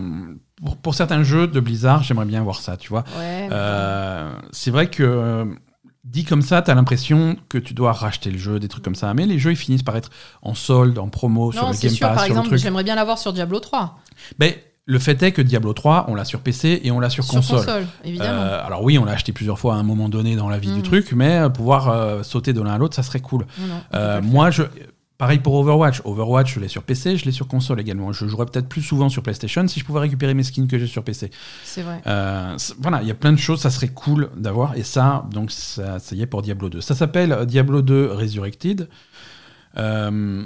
Pour, 0.57 0.77
pour, 0.77 0.95
certains 0.95 1.23
jeux 1.23 1.47
de 1.47 1.61
Blizzard, 1.61 2.03
j'aimerais 2.03 2.27
bien 2.27 2.43
voir 2.43 2.61
ça, 2.61 2.77
tu 2.77 2.89
vois. 2.89 3.05
Ouais, 3.17 3.49
c'est 4.51 4.73
vrai 4.73 4.91
que 4.91 5.57
dit 6.05 6.25
comme 6.25 6.43
ça, 6.43 6.63
tu 6.63 6.71
as 6.71 6.75
l'impression 6.75 7.37
que 7.49 7.59
tu 7.59 7.75
dois 7.75 7.93
racheter 7.93 8.31
le 8.31 8.39
jeu, 8.39 8.61
des 8.61 8.69
trucs 8.69 8.85
comme 8.85 8.95
ça. 8.95 9.13
Mais 9.15 9.27
les 9.27 9.39
jeux, 9.39 9.53
ils 9.53 9.57
finissent 9.57 9.83
par 9.83 9.97
être 9.97 10.11
en 10.43 10.55
solde, 10.55 10.99
en 10.99 11.09
promo, 11.09 11.51
sur 11.51 11.67
le 11.67 11.73
Game 11.73 11.91
sûr, 11.91 12.07
Pass, 12.07 12.17
par 12.17 12.25
sur 12.25 12.37
exemple, 12.37 12.57
J'aimerais 12.57 12.85
bien 12.85 12.95
l'avoir 12.95 13.19
sur 13.19 13.33
Diablo 13.33 13.61
3. 13.61 13.99
Ben, 14.39 14.55
le 14.87 14.99
fait 14.99 15.23
est 15.23 15.33
que 15.33 15.41
Diablo 15.41 15.73
3, 15.73 16.07
on 16.09 16.15
l'a 16.15 16.27
sur 16.27 16.41
PC 16.41 16.83
et 16.85 16.91
on 16.91 17.01
l'a 17.01 17.09
sur, 17.09 17.25
sur 17.25 17.35
console. 17.35 17.87
évidemment. 18.05 18.43
Euh, 18.43 18.67
alors 18.67 18.83
oui, 18.83 18.99
on 18.99 19.07
l'a 19.07 19.13
acheté 19.13 19.33
plusieurs 19.33 19.59
fois 19.59 19.77
à 19.77 19.79
un 19.79 19.83
moment 19.83 20.11
donné 20.11 20.37
dans 20.37 20.51
la 20.51 20.59
vie 20.59 20.73
du 20.73 20.81
mm. 20.81 20.83
truc, 20.83 21.13
mais 21.13 21.39
euh, 21.39 21.49
pouvoir 21.49 21.89
euh, 21.89 22.23
sauter 22.23 22.53
de 22.53 22.61
l'un 22.61 22.75
à 22.75 22.79
l'autre, 22.79 22.95
ça 22.95 23.03
serait 23.03 23.21
cool. 23.21 23.47
moi, 24.23 24.51
je, 24.51 24.65
Pareil 25.17 25.39
pour 25.39 25.55
Overwatch. 25.55 26.03
Overwatch, 26.05 26.55
je 26.55 26.61
l'ai 26.61 26.67
sur 26.67 26.83
PC, 26.83 27.17
je 27.17 27.25
l'ai 27.25 27.31
sur 27.31 27.47
console 27.47 27.79
également. 27.79 28.13
Je 28.13 28.27
jouerais 28.27 28.47
peut-être 28.47 28.69
plus 28.69 28.83
souvent 28.83 29.09
sur 29.09 29.23
PlayStation 29.23 29.67
si 29.69 29.79
je 29.79 29.85
pouvais 29.85 30.01
récupérer 30.01 30.35
mes 30.35 30.43
skins 30.43 30.67
que 30.67 30.77
j'ai 30.77 30.89
sur 30.89 31.05
PC. 31.05 31.31
C'est 31.63 31.83
vrai. 31.83 32.03
Euh, 32.09 32.57
voilà, 32.81 33.01
il 33.01 33.07
y 33.07 33.13
a 33.13 33.15
plein 33.15 33.33
de 33.33 33.39
choses, 33.39 33.61
ça 33.61 33.71
serait 33.71 33.89
cool 33.89 34.31
d'avoir. 34.37 34.77
Et 34.77 34.83
ça, 34.83 35.25
donc, 35.31 35.53
ça, 35.53 35.99
y 36.11 36.23
est 36.23 36.27
pour 36.27 36.43
Diablo 36.43 36.69
2. 36.69 36.81
Ça 36.81 36.97
s'appelle 36.97 37.47
Diablo 37.47 37.81
2 37.81 38.11
Resurrected. 38.11 38.89
Euh, 39.77 40.43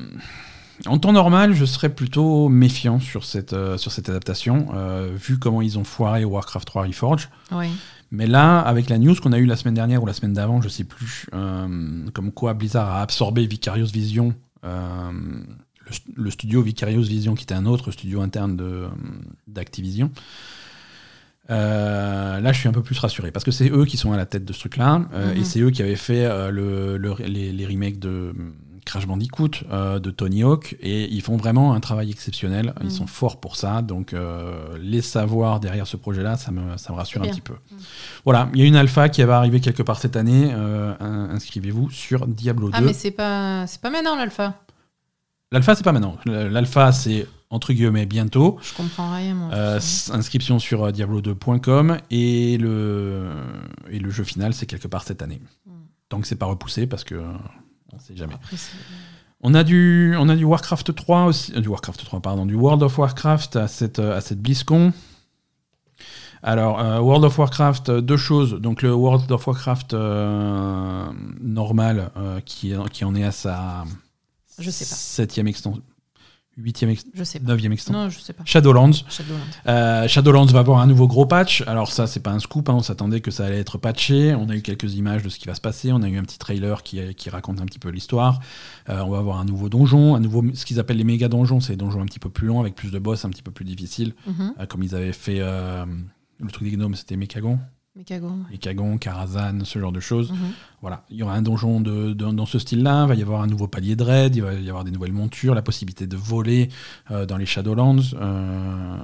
en 0.85 0.99
temps 0.99 1.13
normal, 1.13 1.55
je 1.55 1.65
serais 1.65 1.89
plutôt 1.89 2.51
méfiant 2.51 3.01
sur 3.01 3.25
cette, 3.25 3.55
euh, 3.55 3.79
sur 3.79 3.91
cette 3.91 4.11
adaptation, 4.11 4.69
vu 5.17 5.39
comment 5.39 5.63
ils 5.63 5.79
ont 5.79 5.85
foiré 5.85 6.27
Warcraft 6.27 6.67
3 6.67 6.83
Reforged. 6.83 7.31
Oui. 7.53 7.69
Mais 8.11 8.27
là, 8.27 8.61
avec 8.61 8.91
la 8.91 8.99
news 8.99 9.15
qu'on 9.15 9.33
a 9.33 9.39
eue 9.39 9.47
la 9.47 9.57
semaine 9.57 9.75
dernière 9.75 10.03
ou 10.03 10.07
la 10.07 10.15
semaine 10.15 10.35
d'avant, 10.35 10.61
je 10.61 10.69
sais 10.69 10.85
plus, 10.85 11.27
comme 11.33 12.33
quoi 12.35 12.53
Blizzard 12.53 12.91
a 12.91 13.01
absorbé 13.01 13.47
Vicarious 13.47 13.89
Vision 13.93 14.35
euh, 14.65 15.13
le, 16.17 16.31
studio 16.31 16.63
Vicarious 16.63 17.03
Vision, 17.03 17.35
qui 17.35 17.45
était 17.45 17.55
un 17.55 17.67
autre 17.67 17.91
studio 17.91 18.21
interne 18.21 18.57
d'Activision. 19.47 20.11
Euh, 21.51 22.41
là, 22.41 22.53
je 22.53 22.59
suis 22.59 22.69
un 22.69 22.73
peu 22.73 22.83
plus 22.83 22.99
rassuré 22.99 23.31
parce 23.33 23.45
que 23.45 23.51
c'est 23.51 23.71
eux 23.71 23.87
qui 23.87 23.97
sont 23.97 24.13
à 24.13 24.19
la 24.19 24.27
tête 24.27 24.45
de 24.45 24.53
ce 24.53 24.59
truc-là 24.61 25.07
euh, 25.15 25.35
et 25.35 25.45
c'est 25.45 25.61
eux 25.61 25.71
qui 25.71 25.83
avaient 25.83 25.97
fait 25.97 26.29
le, 26.51 26.99
les, 26.99 27.67
remakes 27.67 27.99
de 27.99 28.35
Crash 28.89 29.07
Bandicoot, 29.07 29.51
de 29.71 30.11
Tony 30.11 30.43
Hawk 30.43 30.77
et 30.81 31.05
ils 31.13 31.23
font 31.23 31.37
vraiment 31.37 31.75
un 31.75 31.81
travail 31.81 32.11
exceptionnel. 32.11 32.73
Ils 32.81 32.87
mhm. 32.87 32.91
sont 32.91 33.07
forts 33.07 33.39
pour 33.39 33.57
ça, 33.57 33.83
donc 33.83 34.15
les 34.81 35.03
savoirs 35.03 35.61
derrière 35.61 35.87
ce 35.87 35.97
projet-là, 35.97 36.37
ça 36.37 36.51
me, 36.51 36.77
ça 36.77 36.93
me 36.93 36.99
rassure 36.99 37.23
un 37.23 37.29
petit 37.29 37.41
peu. 37.41 37.55
Voilà, 38.25 38.49
il 38.55 38.61
y 38.61 38.63
a 38.63 38.67
une 38.67 38.77
alpha 38.77 39.09
qui 39.09 39.23
va 39.23 39.37
arriver 39.39 39.61
quelque 39.61 39.83
part 39.83 39.99
cette 39.99 40.17
année. 40.17 40.53
Inscrivez-vous 41.01 41.91
sur 41.91 42.27
Diablo 42.27 42.71
2. 42.71 42.75
Ah, 42.75 42.81
mais 42.81 42.93
c'est 42.93 43.11
pas, 43.11 43.67
c'est 43.67 43.81
pas 43.81 43.91
maintenant 43.91 44.17
l'alpha. 44.17 44.55
L'alpha, 45.51 45.75
c'est 45.75 45.85
pas 45.85 45.93
maintenant. 45.93 46.17
L'alpha, 46.27 46.93
c'est 46.93 47.27
entre 47.51 47.73
guillemets 47.73 48.07
bientôt. 48.07 48.59
Je 48.63 48.75
comprends 48.75 49.15
rien. 49.15 49.35
Moi, 49.35 49.51
euh, 49.53 49.81
inscription 50.13 50.59
sur 50.59 50.85
euh, 50.85 50.91
diablo2.com 50.91 51.99
et 52.11 52.59
le, 52.59 53.31
et 53.91 53.99
le 53.99 54.11
jeu 54.11 54.25
final, 54.25 54.53
c'est 54.53 54.67
quelque 54.67 54.89
part 54.89 55.05
cette 55.05 55.23
année. 55.23 55.41
Hmm. 55.67 55.73
Tant 56.09 56.21
que 56.21 56.27
c'est 56.27 56.37
pas 56.37 56.47
repoussé, 56.47 56.87
parce 56.87 57.05
que 57.05 57.15
euh, 57.15 57.33
on 57.93 57.99
sait 57.99 58.17
jamais. 58.17 58.35
on 59.41 59.55
a 59.55 59.65
du, 59.65 60.15
on 60.19 60.29
a 60.29 60.37
du 60.37 60.45
Warcraft 60.45 60.95
3 60.95 61.25
aussi, 61.25 61.53
du 61.53 61.69
Warcraft 61.69 62.05
3 62.05 62.21
pardon, 62.21 62.47
du 62.47 62.55
World 62.55 62.83
of 62.83 62.99
Warcraft 62.99 63.57
à 63.57 63.69
cette, 63.69 63.99
à 63.99 64.21
cette 64.21 64.41
BlizzCon. 64.41 64.93
Alors, 66.43 66.77
World 67.05 67.25
of 67.25 67.37
Warcraft, 67.37 67.91
deux 67.91 68.17
choses. 68.17 68.55
Donc, 68.55 68.83
le 68.83 68.95
World 68.95 69.31
of 69.33 69.45
Warcraft 69.45 69.95
normal, 71.41 72.13
qui, 72.45 72.75
qui 72.93 73.05
en 73.05 73.15
est 73.17 73.25
à 73.25 73.33
sa 73.33 73.85
je 74.59 74.71
sais 74.71 74.85
pas. 74.85 74.95
septième 74.95 75.49
extension. 75.49 75.83
8e 76.59 76.89
extension. 76.89 77.13
Je 77.15 77.25
sais 77.25 77.39
pas. 77.41 77.55
9e 77.57 77.73
extension. 77.73 78.03
Non, 78.05 78.09
je 78.11 78.19
sais 78.19 78.33
pas. 78.33 78.43
Shadowlands. 78.45 78.93
Shadowlands. 79.09 79.41
Euh, 79.69 80.09
Shadowlands 80.09 80.47
va 80.47 80.59
avoir 80.61 80.81
un 80.81 80.87
nouveau 80.87 81.07
gros 81.07 81.25
patch. 81.27 81.63
Alors 81.67 81.93
ça, 81.93 82.07
c'est 82.07 82.21
pas 82.21 82.33
un 82.33 82.39
scoop. 82.41 82.69
hein, 82.69 82.75
On 82.75 82.83
s'attendait 82.83 83.21
que 83.21 83.31
ça 83.31 83.47
allait 83.47 83.59
être 83.61 83.79
patché. 83.79 84.35
On 84.35 84.49
a 84.49 84.57
eu 84.57 84.63
quelques 84.63 84.95
images 84.95 85.23
de 85.23 85.29
ce 85.29 85.39
qui 85.39 85.47
va 85.47 85.55
se 85.55 85.61
passer. 85.61 85.93
On 85.93 86.03
a 86.03 86.09
eu 86.09 86.19
un 86.19 86.23
petit 86.23 86.39
trailer 86.39 86.83
qui, 86.83 87.01
qui 87.15 87.31
raconte 87.31 87.61
un 87.61 87.65
petit 87.67 87.79
peu 87.79 87.91
l'histoire. 87.91 88.41
Euh, 88.89 89.01
on 89.05 89.11
va 89.11 89.19
avoir 89.19 89.39
un 89.39 89.45
nouveau 89.45 89.69
donjon, 89.69 90.15
un 90.17 90.21
nouveau, 90.21 90.45
ce 90.55 90.65
qu'ils 90.65 90.81
appellent 90.81 90.97
les 90.97 91.05
méga 91.05 91.29
donjons. 91.29 91.61
C'est 91.61 91.75
des 91.75 91.77
donjons 91.77 92.03
un 92.03 92.07
petit 92.07 92.19
peu 92.21 92.31
plus 92.31 92.47
longs 92.49 92.61
avec 92.61 92.75
plus 92.75 92.91
de 92.91 92.99
boss, 92.99 93.25
un 93.25 93.31
petit 93.31 93.43
peu 93.43 93.51
plus 93.53 93.65
difficiles, 93.65 94.15
Mhm. 94.27 94.55
Euh, 94.61 94.67
comme 94.67 94.83
ils 94.83 94.95
avaient 94.95 95.13
fait 95.13 95.39
euh, 95.41 95.85
le 96.41 96.51
truc 96.51 96.69
des 96.69 96.77
gnomes. 96.77 96.95
C'était 96.95 97.17
Mécagon. 97.99 98.39
Mekagon, 98.51 98.97
Karazhan, 98.97 99.65
ce 99.65 99.79
genre 99.81 99.91
de 99.93 99.99
choses. 100.01 100.31
Mhm. 100.31 100.39
Voilà, 100.83 101.05
il 101.11 101.17
y 101.17 101.23
aura 101.25 101.35
un 101.35 101.43
donjon 101.43 101.81
de, 101.81 102.13
de- 102.13 102.31
dans 102.31 102.47
ce 102.47 102.59
style-là, 102.61 103.03
il 103.03 103.09
va 103.09 103.15
y 103.17 103.23
avoir 103.23 103.43
un 103.43 103.49
nouveau 103.49 103.67
palier 103.67 103.97
de 103.97 104.05
raid, 104.05 104.37
il 104.37 104.43
va 104.43 104.55
y 104.55 104.69
avoir 104.69 104.85
des 104.85 104.93
nouvelles 104.93 105.13
montures, 105.13 105.55
la 105.55 105.63
possibilité 105.63 106.07
de 106.07 106.17
voler 106.17 106.69
euh, 107.11 107.27
dans 107.27 107.37
les 107.37 107.47
Shadowlands. 107.47 108.01
euh, 108.15 108.99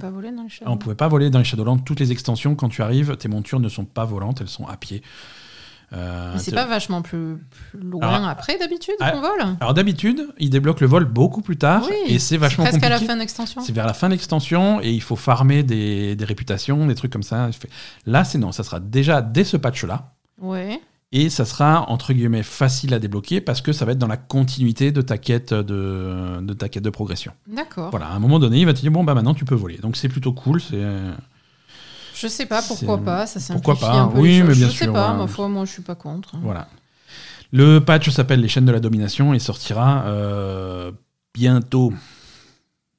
pas 0.00 0.10
voler 0.10 0.30
dans 0.30 0.42
les 0.42 0.46
Ah, 0.46 0.48
cheveux 0.48 0.70
on 0.70 0.76
pouvait 0.76 0.94
pas 0.94 1.08
voler 1.08 1.30
dans 1.30 1.38
les 1.40 1.44
Shadowlands. 1.44 1.78
Toutes 1.78 2.00
les 2.00 2.12
extensions, 2.12 2.54
quand 2.54 2.68
tu 2.68 2.80
arrives, 2.82 3.16
tes 3.16 3.28
montures 3.28 3.60
ne 3.60 3.68
sont 3.68 3.84
pas 3.84 4.04
volantes, 4.04 4.40
elles 4.40 4.48
sont 4.48 4.66
à 4.66 4.76
pied. 4.76 5.02
Euh, 5.94 6.34
c'est 6.38 6.52
pas 6.54 6.66
vachement 6.66 7.02
plus, 7.02 7.36
plus 7.70 7.78
loin 7.80 8.00
Alors- 8.08 8.28
après 8.28 8.58
d'habitude 8.58 8.94
Ah, 9.00 9.12
qu'on 9.12 9.20
vole 9.20 9.56
Alors 9.60 9.74
d'habitude, 9.74 10.26
ils 10.38 10.50
débloquent 10.50 10.80
le 10.80 10.86
vol 10.88 11.04
beaucoup 11.04 11.40
plus 11.40 11.56
tard 11.56 11.82
Oui, 11.88 11.94
et 12.12 12.18
c'est 12.18 12.36
vachement 12.36 12.64
presque 12.64 12.80
compliqué. 12.80 12.94
à 12.94 12.98
la 13.00 13.06
fin 13.06 13.16
d'extension. 13.16 13.60
C'est 13.60 13.72
vers 13.72 13.86
la 13.86 13.94
fin 13.94 14.08
de 14.08 14.12
l'extension 14.14 14.80
et 14.82 14.90
il 14.90 15.02
faut 15.02 15.16
farmer 15.16 15.62
des, 15.62 16.16
des 16.16 16.24
réputations, 16.24 16.86
des 16.86 16.94
trucs 16.94 17.12
comme 17.12 17.22
ça. 17.22 17.48
Là, 18.06 18.24
c'est 18.24 18.38
non, 18.38 18.50
ça 18.52 18.64
sera 18.64 18.80
déjà 18.80 19.22
dès 19.22 19.44
ce 19.44 19.56
patch-là. 19.56 20.12
Ouais. 20.40 20.80
Et 21.12 21.30
ça 21.30 21.44
sera, 21.44 21.88
entre 21.90 22.12
guillemets, 22.12 22.42
facile 22.42 22.92
à 22.92 22.98
débloquer 22.98 23.40
parce 23.40 23.60
que 23.60 23.72
ça 23.72 23.84
va 23.84 23.92
être 23.92 23.98
dans 23.98 24.08
la 24.08 24.16
continuité 24.16 24.90
de 24.90 25.00
ta 25.00 25.16
quête 25.16 25.54
de, 25.54 26.40
de, 26.40 26.52
ta 26.54 26.68
quête 26.68 26.82
de 26.82 26.90
progression. 26.90 27.32
D'accord. 27.46 27.90
Voilà, 27.90 28.08
à 28.08 28.14
un 28.14 28.18
moment 28.18 28.40
donné, 28.40 28.58
il 28.58 28.66
va 28.66 28.72
te 28.74 28.80
dire, 28.80 28.90
bon, 28.90 29.04
bah 29.04 29.14
maintenant 29.14 29.34
tu 29.34 29.44
peux 29.44 29.54
voler. 29.54 29.76
Donc 29.78 29.96
c'est 29.96 30.08
plutôt 30.08 30.32
cool. 30.32 30.60
C'est... 30.60 30.82
Je 32.24 32.28
sais 32.28 32.46
pas 32.46 32.62
pourquoi 32.62 32.98
pas, 32.98 33.26
ça 33.26 33.38
simplifie 33.38 33.62
pourquoi 33.62 33.88
pas, 33.88 33.94
un 34.00 34.08
peu 34.08 34.18
oui, 34.20 34.38
les 34.38 34.42
mais 34.44 34.54
bien 34.54 34.66
je 34.68 34.72
sais 34.72 34.84
sûr, 34.84 34.92
pas, 34.94 35.08
voilà. 35.08 35.18
ma 35.18 35.26
foi, 35.26 35.46
moi 35.48 35.64
je 35.66 35.70
suis 35.72 35.82
pas 35.82 35.94
contre. 35.94 36.36
Voilà. 36.42 36.68
Le 37.52 37.78
patch 37.80 38.08
s'appelle 38.10 38.40
Les 38.40 38.48
chaînes 38.48 38.64
de 38.64 38.72
la 38.72 38.80
domination 38.80 39.34
et 39.34 39.38
sortira 39.38 40.04
euh, 40.06 40.90
bientôt. 41.34 41.92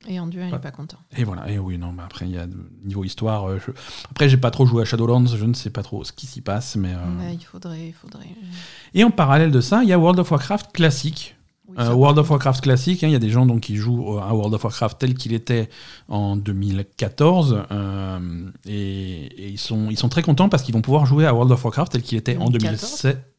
Et 0.07 0.19
Anduin, 0.19 0.45
il 0.45 0.51
Ouais. 0.51 0.57
est 0.57 0.61
pas 0.61 0.69
content. 0.69 0.99
Et 1.17 1.23
voilà, 1.23 1.49
et 1.49 1.57
oui, 1.57 1.79
non, 1.79 1.91
mais 1.91 2.03
après, 2.03 2.25
il 2.27 2.31
y 2.35 2.37
a 2.37 2.45
niveau 2.83 3.03
histoire. 3.03 3.49
euh, 3.49 3.57
je- 3.65 3.71
Après, 4.11 4.29
j'ai 4.29 4.37
pas 4.37 4.51
trop 4.51 4.67
joué 4.67 4.83
à 4.83 4.85
Shadowlands, 4.85 5.25
je 5.25 5.45
ne 5.45 5.55
sais 5.55 5.71
pas 5.71 5.81
trop 5.81 6.03
ce 6.03 6.11
qui 6.11 6.27
s'y 6.27 6.41
passe. 6.41 6.75
Mais, 6.75 6.93
euh, 6.93 7.31
il 7.33 7.43
faudrait, 7.43 7.87
il 7.87 7.93
faudrait. 7.93 8.27
Et 8.93 9.03
en 9.03 9.09
parallèle 9.09 9.49
de 9.51 9.61
ça, 9.61 9.81
il 9.81 9.89
y 9.89 9.93
a 9.93 9.97
World 9.97 10.19
of 10.19 10.29
Warcraft 10.29 10.71
classique. 10.73 11.34
Oui, 11.67 11.75
Euh, 11.79 11.93
World 11.93 12.17
of 12.19 12.29
Warcraft 12.29 12.61
classique, 12.63 13.03
hein, 13.03 13.07
il 13.07 13.13
y 13.13 13.15
a 13.15 13.19
des 13.19 13.29
gens 13.31 13.45
donc, 13.45 13.61
qui 13.61 13.75
jouent 13.75 14.19
à 14.19 14.33
World 14.33 14.53
of 14.53 14.63
Warcraft 14.63 14.99
tel 14.99 15.13
qu'il 15.15 15.33
était 15.33 15.67
en 16.07 16.35
2014 16.35 17.63
euh, 17.71 18.19
et, 18.67 19.25
et 19.25 19.47
ils, 19.49 19.57
sont, 19.57 19.89
ils 19.89 19.97
sont 19.97 20.09
très 20.09 20.21
contents 20.21 20.47
parce 20.49 20.63
qu'ils 20.63 20.73
vont 20.75 20.81
pouvoir 20.81 21.05
jouer 21.05 21.25
à 21.25 21.33
World 21.33 21.51
of 21.51 21.63
Warcraft 21.63 21.91
tel 21.93 22.01
qu'il 22.03 22.17
était 22.17 22.37
en 22.37 22.49
2014? 22.49 23.01
2007, 23.01 23.31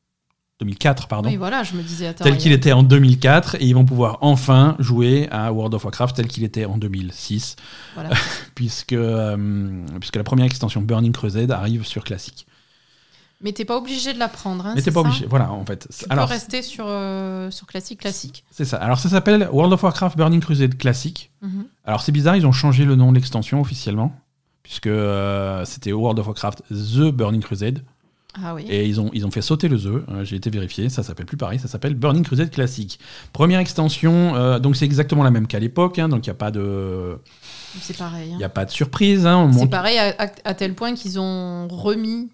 2004 0.61 1.07
pardon, 1.09 1.29
Oui, 1.29 1.37
voilà, 1.37 1.63
je 1.63 1.75
me 1.75 1.83
disais, 1.83 2.07
attends. 2.09 2.25
tel 2.25 2.37
qu'il 2.39 2.51
a- 2.53 2.55
était 2.55 2.73
en 2.73 2.83
2004 2.83 3.57
et 3.57 3.65
ils 3.67 3.75
vont 3.75 3.85
pouvoir 3.85 4.19
enfin 4.23 4.75
jouer 4.79 5.29
à 5.31 5.53
World 5.53 5.75
of 5.75 5.85
Warcraft 5.85 6.17
tel 6.17 6.27
qu'il 6.29 6.45
était 6.45 6.65
en 6.65 6.79
2006 6.79 7.57
Voilà. 7.95 8.11
puisque, 8.55 8.93
euh, 8.95 9.85
puisque 10.01 10.17
la 10.17 10.25
première 10.25 10.47
extension 10.47 10.81
Burning 10.81 11.13
Crusade 11.13 11.51
arrive 11.51 11.85
sur 11.87 12.05
classique. 12.05 12.46
Mais 13.43 13.53
t'es 13.53 13.65
pas 13.67 13.77
obligé 13.77 14.15
de 14.15 14.19
la 14.19 14.29
prendre. 14.29 14.65
Hein, 14.67 14.73
Mais 14.77 14.83
t'es 14.83 14.91
pas 14.91 15.01
obligé, 15.01 15.27
voilà 15.29 15.53
en 15.53 15.65
fait. 15.67 15.87
Tu 15.97 16.07
Alors 16.09 16.27
peux 16.27 16.33
rester 16.33 16.63
sur, 16.63 16.87
euh, 16.89 17.51
sur 17.51 17.67
classique, 17.67 18.01
classique. 18.01 18.45
c'est 18.51 18.65
ça. 18.65 18.79
Alors 18.79 18.99
ça 18.99 19.09
s'appelle 19.11 19.49
World 19.53 19.73
of 19.75 19.83
Warcraft 19.83 20.17
Burning 20.17 20.41
Crusade 20.41 20.77
classique. 20.79 21.31
Mhm. 21.43 21.67
Alors 21.85 22.01
c'est 22.01 22.13
bizarre, 22.13 22.37
ils 22.37 22.47
ont 22.47 22.53
changé 22.53 22.85
le 22.87 22.97
nom 22.97 23.11
de 23.13 23.17
l'extension 23.17 23.61
officiellement, 23.61 24.15
puisque 24.63 24.87
euh, 24.87 25.65
c'était 25.67 25.93
World 25.93 26.19
of 26.19 26.27
Warcraft 26.29 26.63
The 26.71 27.11
Burning 27.13 27.43
Crusade, 27.43 27.83
Ah 28.43 28.55
oui. 28.55 28.65
et 28.71 28.87
ils 28.87 28.99
ont, 29.03 29.11
ils 29.13 29.27
ont 29.27 29.31
fait 29.31 29.43
sauter 29.43 29.69
le 29.69 29.79
The, 29.79 29.87
euh, 30.11 30.25
j'ai 30.25 30.37
été 30.37 30.49
vérifié, 30.49 30.89
ça 30.89 31.03
s'appelle 31.03 31.27
plus 31.27 31.37
pareil, 31.37 31.59
ça 31.59 31.69
s'appelle 31.69 31.95
Burning 31.95 32.25
Crusade 32.25 32.51
classique. 32.51 32.99
Première 33.35 33.61
extension, 33.61 34.35
euh, 34.35 34.59
donc 34.59 34.77
c'est 34.77 34.87
exactement 34.87 35.23
la 35.23 35.31
même 35.31 35.47
qu'à 35.47 35.59
l'époque, 35.59 35.99
hein, 35.99 36.09
donc 36.09 36.27
il 36.27 36.31
n'y 36.31 36.33
a, 36.33 36.39
pas 36.39 36.51
de- 36.51 37.19
C'est 37.83 37.99
pareil. 37.99 38.33
hein. 38.33 38.39
y 38.41 38.45
a 38.45 38.49
pas 38.49 38.65
de 38.65 38.71
surprise. 38.71 39.27
hein, 39.27 39.51
C'est 39.53 39.59
monte- 39.59 39.71
pareil 39.71 39.99
à 39.99 40.55
tel 40.55 40.75
point 40.75 40.95
qu'ils 40.95 41.21
ont 41.21 41.69
remis 41.69 42.31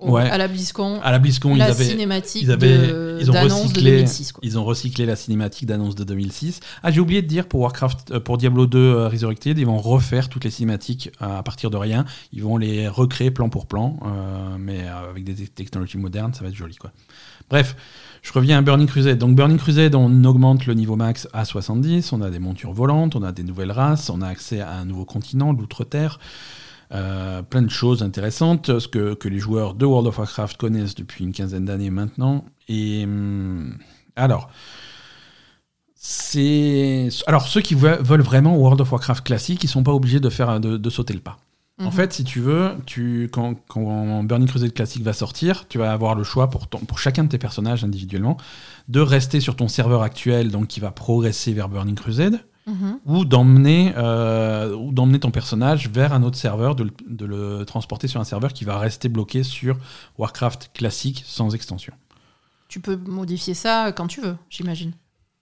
au- 0.00 0.12
Ouais. 0.12 0.28
à 0.28 0.36
la 0.38 0.48
BlizzCon 0.48 1.00
à 1.02 1.10
la 1.10 1.18
BlizzCon, 1.18 1.54
ils 1.56 1.62
avaient, 1.62 1.84
cinématique 1.84 2.42
ils, 2.42 2.50
avaient, 2.50 2.76
de- 2.78 3.18
ils, 3.20 3.30
ont 3.30 3.34
de 3.34 3.38
recyclé, 3.38 3.82
2006. 3.92 4.32
quoi. 4.32 4.40
ils 4.44 4.58
ont 4.58 4.64
recyclé 4.64 5.06
la 5.06 5.16
cinématique 5.16 5.66
d'annonce 5.66 5.94
de 5.94 6.04
2006. 6.04 6.60
Ah, 6.82 6.90
j'ai 6.90 7.00
oublié 7.00 7.22
de 7.22 7.26
dire 7.26 7.46
pour 7.46 7.60
Warcraft, 7.60 8.10
euh, 8.12 8.20
pour 8.20 8.38
Diablo 8.38 8.66
2 8.66 8.78
euh, 8.78 9.08
Resurrected, 9.08 9.58
ils 9.58 9.66
vont 9.66 9.78
refaire 9.78 10.28
toutes 10.28 10.44
les 10.44 10.50
cinématiques 10.50 11.10
euh, 11.22 11.38
à 11.38 11.42
partir 11.42 11.70
de 11.70 11.76
rien. 11.76 12.04
Ils 12.32 12.42
vont 12.42 12.56
les 12.56 12.88
recréer 12.88 13.30
plan 13.30 13.48
pour 13.48 13.66
plan, 13.66 13.98
euh, 14.04 14.56
mais 14.58 14.86
avec 14.86 15.24
des 15.24 15.34
te- 15.34 15.50
technologies 15.50 15.98
modernes, 15.98 16.34
ça 16.34 16.42
va 16.42 16.48
être 16.48 16.54
joli, 16.56 16.76
quoi. 16.76 16.92
Bref, 17.48 17.76
je 18.22 18.32
reviens 18.32 18.58
à 18.58 18.62
Burning 18.62 18.88
Crusade. 18.88 19.18
Donc 19.18 19.36
Burning 19.36 19.56
Crusade, 19.58 19.94
on 19.94 20.24
augmente 20.24 20.66
le 20.66 20.74
niveau 20.74 20.96
max 20.96 21.28
à 21.32 21.44
70, 21.44 22.12
on 22.12 22.20
a 22.22 22.28
des 22.30 22.40
montures 22.40 22.72
volantes, 22.72 23.14
on 23.14 23.22
a 23.22 23.30
des 23.30 23.44
nouvelles 23.44 23.70
races, 23.70 24.10
on 24.10 24.20
a 24.20 24.26
accès 24.26 24.60
à 24.60 24.72
un 24.72 24.84
nouveau 24.84 25.04
continent, 25.04 25.52
l'outre-terre. 25.52 26.18
Euh, 26.92 27.42
plein 27.42 27.62
de 27.62 27.68
choses 27.70 28.02
intéressantes, 28.02 28.78
ce 28.78 28.86
que, 28.86 29.14
que 29.14 29.28
les 29.28 29.38
joueurs 29.40 29.74
de 29.74 29.84
World 29.84 30.06
of 30.06 30.18
Warcraft 30.18 30.56
connaissent 30.56 30.94
depuis 30.94 31.24
une 31.24 31.32
quinzaine 31.32 31.64
d'années 31.64 31.90
maintenant. 31.90 32.44
Et 32.68 33.02
hum, 33.04 33.76
alors, 34.14 34.50
c'est 35.94 37.08
alors 37.26 37.46
ceux 37.48 37.60
qui 37.60 37.74
ve- 37.74 38.00
veulent 38.02 38.20
vraiment 38.22 38.56
World 38.56 38.80
of 38.80 38.92
Warcraft 38.92 39.24
classique, 39.24 39.64
ils 39.64 39.68
sont 39.68 39.82
pas 39.82 39.92
obligés 39.92 40.20
de 40.20 40.28
faire 40.30 40.60
de, 40.60 40.76
de 40.76 40.90
sauter 40.90 41.14
le 41.14 41.20
pas. 41.20 41.38
En 41.78 41.86
Mhm. 41.86 41.92
fait, 41.92 42.12
si 42.14 42.24
tu 42.24 42.40
veux, 42.40 42.70
tu, 42.86 43.28
quand, 43.30 43.54
quand 43.68 44.22
Burning 44.24 44.48
Crusade 44.48 44.72
classique 44.72 45.02
va 45.02 45.12
sortir, 45.12 45.68
tu 45.68 45.76
vas 45.76 45.92
avoir 45.92 46.14
le 46.14 46.24
choix 46.24 46.48
pour, 46.48 46.68
ton- 46.68 46.78
pour 46.78 46.98
chacun 46.98 47.24
de 47.24 47.28
tes 47.28 47.36
personnages 47.38 47.84
individuellement 47.84 48.38
de 48.88 49.00
rester 49.00 49.40
sur 49.40 49.56
ton 49.56 49.68
serveur 49.68 50.02
actuel, 50.02 50.50
donc 50.50 50.68
qui 50.68 50.80
va 50.80 50.90
progresser 50.90 51.52
vers 51.52 51.68
Burning 51.68 51.94
Crusade, 51.96 52.40
Mhm. 52.66 52.98
ou 53.04 53.24
d'emmener 53.24 53.92
euh, 53.96 54.74
ou 54.74 54.92
d'emmener 54.92 55.20
ton 55.20 55.30
personnage 55.30 55.88
vers 55.88 56.12
un 56.12 56.24
autre 56.24 56.36
serveur, 56.36 56.74
de 56.74 56.84
le, 56.84 56.90
de 57.08 57.24
le 57.24 57.64
transporter 57.64 58.08
sur 58.08 58.20
un 58.20 58.24
serveur 58.24 58.52
qui 58.52 58.64
va 58.64 58.78
rester 58.78 59.08
bloqué 59.08 59.44
sur 59.44 59.78
Warcraft 60.18 60.72
classique 60.72 61.22
sans 61.24 61.54
extension. 61.54 61.94
Tu 62.68 62.80
peux 62.80 62.96
modifier 62.96 63.54
ça 63.54 63.92
quand 63.92 64.08
tu 64.08 64.20
veux, 64.20 64.36
j'imagine. 64.50 64.92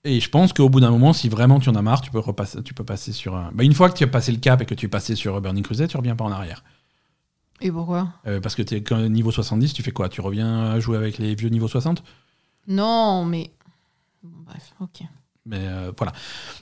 Et 0.04 0.20
je 0.20 0.28
pense 0.28 0.52
qu'au 0.52 0.68
bout 0.68 0.80
d'un 0.80 0.90
moment, 0.90 1.14
si 1.14 1.30
vraiment 1.30 1.58
tu 1.60 1.70
en 1.70 1.74
as 1.74 1.82
marre, 1.82 2.02
tu 2.02 2.10
peux, 2.10 2.18
repasser, 2.18 2.62
tu 2.62 2.74
peux 2.74 2.84
passer 2.84 3.12
sur 3.12 3.34
un... 3.34 3.50
Bah, 3.54 3.64
une 3.64 3.72
fois 3.72 3.88
que 3.88 3.96
tu 3.96 4.04
as 4.04 4.08
passé 4.08 4.30
le 4.30 4.38
cap 4.38 4.60
et 4.60 4.66
que 4.66 4.74
tu 4.74 4.84
es 4.84 4.88
passé 4.90 5.14
sur 5.14 5.40
Burning 5.40 5.64
Crusade, 5.64 5.88
tu 5.88 5.96
reviens 5.96 6.14
pas 6.16 6.24
en 6.24 6.32
arrière. 6.32 6.62
Et 7.62 7.72
pourquoi? 7.72 8.12
Euh, 8.26 8.38
parce 8.40 8.54
que 8.54 8.60
tu 8.60 8.74
es 8.76 9.08
niveau 9.08 9.30
70, 9.30 9.72
tu 9.72 9.82
fais 9.82 9.92
quoi? 9.92 10.10
Tu 10.10 10.20
reviens 10.20 10.78
jouer 10.78 10.98
avec 10.98 11.16
les 11.16 11.34
vieux 11.34 11.48
niveau 11.48 11.68
60 11.68 12.02
Non, 12.68 13.24
mais. 13.24 13.50
Bref, 14.22 14.74
ok. 14.80 15.04
Mais 15.46 15.60
euh, 15.60 15.92
voilà. 15.98 16.12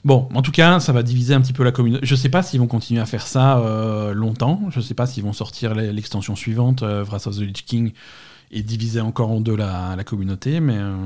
Bon, 0.03 0.27
en 0.33 0.41
tout 0.41 0.51
cas, 0.51 0.79
ça 0.81 0.91
va 0.91 1.03
diviser 1.03 1.33
un 1.33 1.41
petit 1.41 1.53
peu 1.53 1.63
la 1.63 1.71
communauté. 1.71 2.05
Je 2.05 2.15
sais 2.15 2.27
pas 2.29 2.43
s'ils 2.43 2.59
vont 2.59 2.67
continuer 2.67 2.99
à 2.99 3.05
faire 3.05 3.25
ça 3.27 3.59
euh, 3.59 4.13
longtemps. 4.13 4.61
Je 4.71 4.81
sais 4.81 4.93
pas 4.93 5.05
s'ils 5.05 5.23
vont 5.23 5.31
sortir 5.33 5.73
l'e- 5.73 5.91
l'extension 5.93 6.35
suivante, 6.35 6.83
euh, 6.83 7.03
Wrath 7.05 7.27
of 7.27 7.37
the 7.37 7.41
Lich 7.41 7.65
King, 7.65 7.93
et 8.51 8.61
diviser 8.61 8.99
encore 8.99 9.31
en 9.31 9.39
deux 9.39 9.55
la, 9.55 9.95
la 9.95 10.03
communauté. 10.03 10.59
Mais 10.59 10.75
euh, 10.77 10.97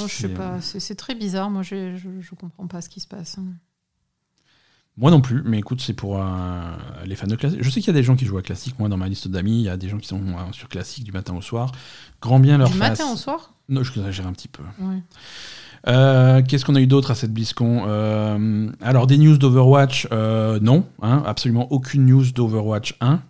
Oh, 0.00 0.06
je 0.08 0.12
sais 0.14 0.28
pas, 0.30 0.60
c'est 0.62 0.94
très 0.94 1.14
bizarre. 1.14 1.50
Moi, 1.50 1.62
j'ai- 1.62 1.96
je, 1.98 2.08
je 2.20 2.34
comprends 2.34 2.66
pas 2.66 2.80
ce 2.80 2.88
qui 2.88 3.00
se 3.00 3.06
passe. 3.06 3.36
hein. 3.38 3.44
Moi 4.98 5.10
non 5.10 5.20
plus, 5.20 5.42
mais 5.44 5.58
écoute, 5.58 5.82
c'est 5.82 5.92
pour 5.92 6.18
les 7.04 7.16
fans 7.16 7.26
de 7.26 7.36
classique. 7.36 7.62
Je 7.62 7.68
sais 7.68 7.80
qu'il 7.80 7.88
y 7.88 7.90
a 7.90 8.00
des 8.00 8.02
gens 8.02 8.16
qui 8.16 8.24
jouent 8.24 8.38
à 8.38 8.42
classique. 8.42 8.78
Moi, 8.78 8.88
dans 8.88 8.96
ma 8.96 9.08
liste 9.10 9.28
d'amis, 9.28 9.58
il 9.60 9.64
y 9.64 9.68
a 9.68 9.76
des 9.76 9.90
gens 9.90 9.98
qui 9.98 10.08
sont 10.08 10.22
sur 10.52 10.70
classique 10.70 11.04
du 11.04 11.12
matin 11.12 11.34
au 11.34 11.42
soir. 11.42 11.72
Grand 12.22 12.40
bien 12.40 12.56
leur 12.56 12.70
Du 12.70 12.78
fasse. 12.78 12.98
matin 13.00 13.12
au 13.12 13.16
soir? 13.16 13.52
Non, 13.68 13.82
je 13.82 13.90
exagère 13.92 14.26
un 14.26 14.32
petit 14.32 14.48
peu. 14.48 14.62
Ouais. 14.80 15.02
Euh, 15.88 16.42
Qu'est-ce 16.46 16.64
qu'on 16.64 16.74
a 16.74 16.80
eu 16.80 16.86
d'autre 16.86 17.10
à 17.10 17.14
cette 17.14 17.32
BlizzCon 17.32 17.84
Euh, 17.86 18.70
Alors, 18.82 19.06
des 19.06 19.18
news 19.18 19.38
d'Overwatch, 19.38 20.08
euh, 20.12 20.58
non. 20.60 20.84
hein, 21.02 21.22
absolument 21.26 21.70
aucune 21.72 22.06
news 22.06 22.24
d'Overwatch 22.32 22.96
1. 23.00 23.20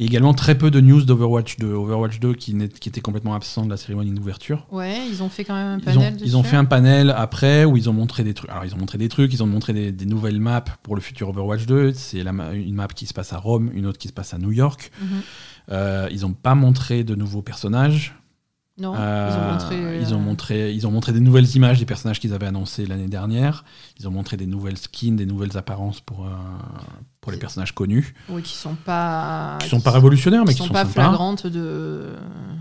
Et 0.00 0.06
également 0.06 0.34
très 0.34 0.58
peu 0.58 0.72
de 0.72 0.80
news 0.80 1.02
d'Overwatch 1.04 1.58
2. 1.58 1.72
Overwatch 1.72 2.18
2 2.18 2.34
qui, 2.34 2.56
qui 2.80 2.88
était 2.88 3.00
complètement 3.00 3.36
absent 3.36 3.64
de 3.64 3.70
la 3.70 3.76
cérémonie 3.76 4.10
d'ouverture. 4.10 4.66
Ouais, 4.72 5.06
ils 5.08 5.22
ont 5.22 5.28
fait 5.28 5.44
quand 5.44 5.54
même 5.54 5.68
un 5.68 5.78
Ils 5.78 5.84
panel 5.84 5.98
ont, 5.98 6.10
dessus. 6.16 6.24
ils 6.26 6.36
ont 6.36 6.42
fait 6.42 6.56
un 6.56 6.64
panel 6.64 7.14
après 7.16 7.64
où 7.64 7.76
ils 7.76 7.88
ont 7.88 7.92
montré 7.92 8.24
des 8.24 8.34
trucs. 8.34 8.50
Alors, 8.50 8.64
ils 8.64 8.74
ont 8.74 8.78
montré 8.78 8.98
des 8.98 9.08
trucs, 9.08 9.32
ils 9.32 9.44
ont 9.44 9.46
montré 9.46 9.72
des, 9.72 9.92
des 9.92 10.06
nouvelles 10.06 10.40
maps 10.40 10.64
pour 10.82 10.96
le 10.96 11.00
futur 11.00 11.28
Overwatch 11.28 11.66
2. 11.66 11.92
C'est 11.92 12.18
une 12.22 12.74
map 12.74 12.88
qui 12.88 13.06
se 13.06 13.14
passe 13.14 13.32
à 13.32 13.38
Rome, 13.38 13.70
une 13.72 13.86
autre 13.86 13.98
qui 13.98 14.08
se 14.08 14.12
passe 14.12 14.34
à 14.34 14.38
New 14.38 14.50
York. 14.50 14.90
Mhm. 15.00 15.08
Euh, 15.70 16.08
ils 16.10 16.22
n'ont 16.22 16.32
pas 16.32 16.56
montré 16.56 17.04
de 17.04 17.14
nouveaux 17.14 17.42
personnages. 17.42 18.16
Non, 18.76 18.94
ils, 18.94 19.36
ont 19.36 19.52
montré, 19.52 20.00
ils, 20.00 20.14
ont 20.14 20.18
montré, 20.18 20.72
ils 20.72 20.86
ont 20.86 20.90
montré 20.90 21.12
des 21.12 21.20
nouvelles 21.20 21.54
images 21.54 21.78
des 21.78 21.86
personnages 21.86 22.18
qu'ils 22.18 22.34
avaient 22.34 22.46
annoncés 22.46 22.86
l'année 22.86 23.06
dernière. 23.06 23.64
Ils 24.00 24.08
ont 24.08 24.10
montré 24.10 24.36
des 24.36 24.46
nouvelles 24.46 24.78
skins, 24.78 25.14
des 25.14 25.26
nouvelles 25.26 25.56
apparences 25.56 26.00
pour, 26.00 26.26
pour 27.24 27.32
les 27.32 27.38
personnages 27.38 27.72
connus. 27.72 28.14
Oui, 28.28 28.42
qui 28.42 28.54
sont 28.54 28.74
pas. 28.74 29.56
Qui 29.62 29.70
sont 29.70 29.80
pas 29.80 29.92
révolutionnaires, 29.92 30.44
mais 30.46 30.52
qui, 30.52 30.58
sont, 30.58 30.66
sont 30.66 30.74
pas 30.74 30.84
sympas. 30.84 30.92
flagrantes 30.92 31.46
de. 31.46 32.10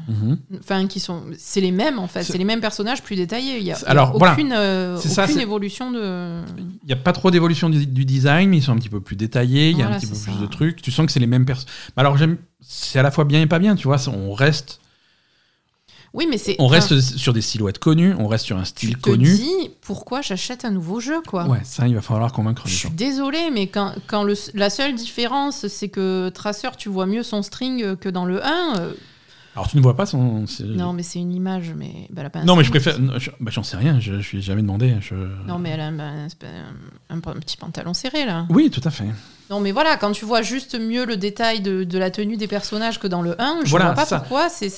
Mhm. 0.08 0.38
Enfin, 0.60 0.88
qui 0.88 1.02
sont. 1.02 1.24
C'est 1.38 1.60
les 1.60 1.72
mêmes 1.72 2.00
en 2.00 2.08
fait. 2.08 2.24
C'est 2.24 2.38
les 2.38 2.46
mêmes 2.46 2.62
personnages 2.62 3.04
plus 3.04 3.18
détaillés. 3.18 3.58
Il 3.58 3.64
y 3.64 3.74
a, 3.74 3.78
Alors, 3.88 4.16
aucune, 4.16 4.48
voilà. 4.48 4.62
euh, 4.62 4.98
ça, 4.98 5.26
aucune 5.26 5.42
évolution 5.42 5.92
de. 5.92 6.42
Il 6.58 6.88
n'y 6.88 6.94
a 6.94 6.98
pas 6.98 7.12
trop 7.12 7.30
d'évolution 7.30 7.70
du, 7.70 7.86
du, 7.86 8.06
design, 8.06 8.50
mais 8.50 8.58
ils 8.58 8.64
sont 8.64 8.72
un 8.72 8.78
petit 8.78 8.90
peu 8.90 9.02
plus 9.02 9.18
détaillés. 9.18 9.72
Il 9.72 9.78
y 9.78 9.82
a 9.82 9.90
un 9.90 10.00
petit 10.00 10.08
peu 10.08 10.16
plus 10.16 10.40
de 10.40 10.46
trucs. 10.46 10.82
Tu 10.82 10.92
sens 10.92 11.06
que 11.06 11.12
c'est 11.12 11.20
les 11.20 11.28
mêmes 11.28 11.46
personnes. 11.46 11.70
Alors 11.98 12.18
j'aime. 12.18 12.38
C'est 12.62 13.00
à 13.00 13.04
la 13.04 13.12
fois 13.12 13.26
bien 13.26 13.42
et 13.42 13.48
pas 13.48 13.60
bien. 13.60 13.76
Tu 13.76 13.88
vois, 13.88 13.98
on 14.08 14.32
reste. 14.32 14.80
Oui, 16.14 16.28
mais 16.30 16.38
c'est. 16.38 16.56
On 16.60 16.68
reste 16.68 17.00
sur 17.02 17.34
des 17.34 17.42
silhouettes 17.42 17.80
connues. 17.80 18.14
On 18.20 18.28
reste 18.28 18.46
sur 18.46 18.58
un 18.58 18.66
style 18.66 18.92
tu 18.92 18.96
te 18.98 19.10
connu. 19.10 19.26
dis 19.36 19.70
pourquoi 19.82 20.22
j'achète 20.22 20.64
un 20.64 20.70
nouveau 20.72 21.00
jeu 21.00 21.22
quoi. 21.28 21.46
Ouais, 21.48 21.62
ça, 21.64 21.88
il 21.88 21.96
va 21.96 22.02
falloir 22.02 22.32
convaincre 22.32 22.64
Je 22.66 22.72
les 22.72 22.78
suis 22.78 22.88
gens. 22.90 22.94
désolée, 22.96 23.50
mais 23.52 23.68
quand, 23.68 23.94
quand 24.08 24.24
le, 24.24 24.36
la 24.54 24.70
seule 24.70 24.94
différence, 24.96 25.68
c'est 25.68 25.90
que 25.90 26.30
Tracer, 26.30 26.70
tu 26.78 26.90
vois 26.90 27.06
mieux 27.08 27.24
son 27.24 27.42
string 27.42 27.96
que 27.96 28.10
dans 28.10 28.26
le 28.26 28.46
1. 28.46 28.78
euh, 28.80 28.94
Alors 29.56 29.68
tu 29.68 29.78
ne 29.78 29.82
vois 29.82 29.96
pas 29.96 30.06
son. 30.06 30.46
non, 30.66 30.94
mais 30.94 31.02
c'est 31.04 31.20
une 31.20 31.34
image, 31.34 31.74
mais 31.76 32.08
bah, 32.12 32.22
elle 32.22 32.28
a 32.28 32.30
pas 32.30 32.40
un 32.40 32.46
Non, 32.46 32.56
mais 32.56 32.64
je 32.64 32.70
préfère. 32.70 33.00
non, 33.00 33.18
je- 33.18 33.32
bah, 33.40 33.50
J'en 33.52 33.64
sais 33.64 33.78
rien. 33.78 34.00
Je, 34.00 34.14
je 34.18 34.22
suis 34.22 34.42
jamais 34.42 34.62
demandé. 34.62 34.96
Je... 35.02 35.16
Non, 35.48 35.58
mais 35.58 35.70
elle 35.72 35.80
a 35.82 35.88
un, 35.88 36.00
un- 36.00 36.28
un- 37.10 37.16
un 37.16 37.20
petit 37.40 37.58
pantalon 37.58 37.94
serré 37.96 38.26
là. 38.26 38.46
Oui, 38.50 38.70
tout 38.70 38.82
à 38.84 38.92
fait. 38.92 39.06
Non, 39.50 39.60
mais 39.60 39.72
voilà, 39.72 39.98
quand 39.98 40.12
tu 40.14 40.26
vois 40.26 40.42
juste 40.42 40.80
mieux 40.80 41.06
le 41.06 41.18
détail 41.18 41.62
de, 41.62 41.84
de 41.84 41.98
la 41.98 42.10
tenue 42.12 42.38
des 42.38 42.48
personnages 42.48 43.00
que 43.00 43.08
dans 43.08 43.22
le 43.22 43.40
1, 43.42 43.62
je 43.66 43.70
Voilà, 43.70 43.86
vois 43.88 43.94
pas 43.96 44.06
ça. 44.06 44.20
pourquoi 44.20 44.50
c'est 44.50 44.72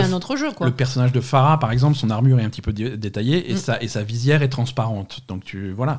un 0.00 0.12
autre 0.12 0.36
jeu 0.36 0.52
quoi. 0.52 0.66
Le 0.66 0.72
personnage 0.72 1.12
de 1.12 1.20
Farah, 1.20 1.58
par 1.58 1.70
exemple, 1.72 1.96
son 1.96 2.10
armure 2.10 2.38
est 2.40 2.44
un 2.44 2.50
petit 2.50 2.62
peu 2.62 2.72
dé- 2.72 2.96
détaillée 2.96 3.50
et, 3.50 3.54
Mm. 3.54 3.58
sa, 3.58 3.82
et 3.82 3.88
sa 3.88 4.02
visière 4.02 4.42
est 4.42 4.48
transparente. 4.48 5.20
Donc 5.28 5.44
tu 5.44 5.70
voilà. 5.72 5.98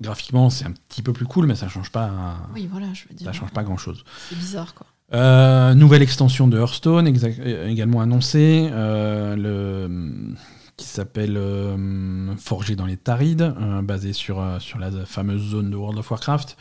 Graphiquement, 0.00 0.48
c'est 0.48 0.64
un 0.64 0.72
petit 0.72 1.02
peu 1.02 1.12
plus 1.12 1.26
cool, 1.26 1.46
mais 1.46 1.54
ça 1.54 1.68
change 1.68 1.90
pas. 1.90 2.10
Oui, 2.54 2.66
voilà, 2.70 2.86
je 2.94 3.02
veux 3.08 3.14
dire. 3.14 3.26
Ça 3.26 3.32
change 3.32 3.50
pas 3.50 3.62
grand 3.62 3.76
chose. 3.76 4.02
C'est 4.30 4.38
bizarre 4.38 4.74
quoi. 4.74 4.86
Euh, 5.12 5.74
nouvelle 5.74 6.02
extension 6.02 6.46
de 6.48 6.56
Hearthstone 6.58 7.06
euh, 7.40 7.68
également 7.68 8.00
annoncée, 8.00 8.68
euh, 8.72 9.34
le, 9.36 10.34
qui 10.76 10.86
s'appelle 10.86 11.36
euh, 11.36 12.34
Forgé 12.36 12.76
dans 12.76 12.86
les 12.86 12.96
Tarides, 12.96 13.52
basé 13.82 14.12
sur, 14.12 14.42
sur 14.60 14.78
la 14.78 14.90
fameuse 15.04 15.50
zone 15.50 15.70
de 15.70 15.76
World 15.76 15.98
of 15.98 16.10
Warcraft. 16.10 16.56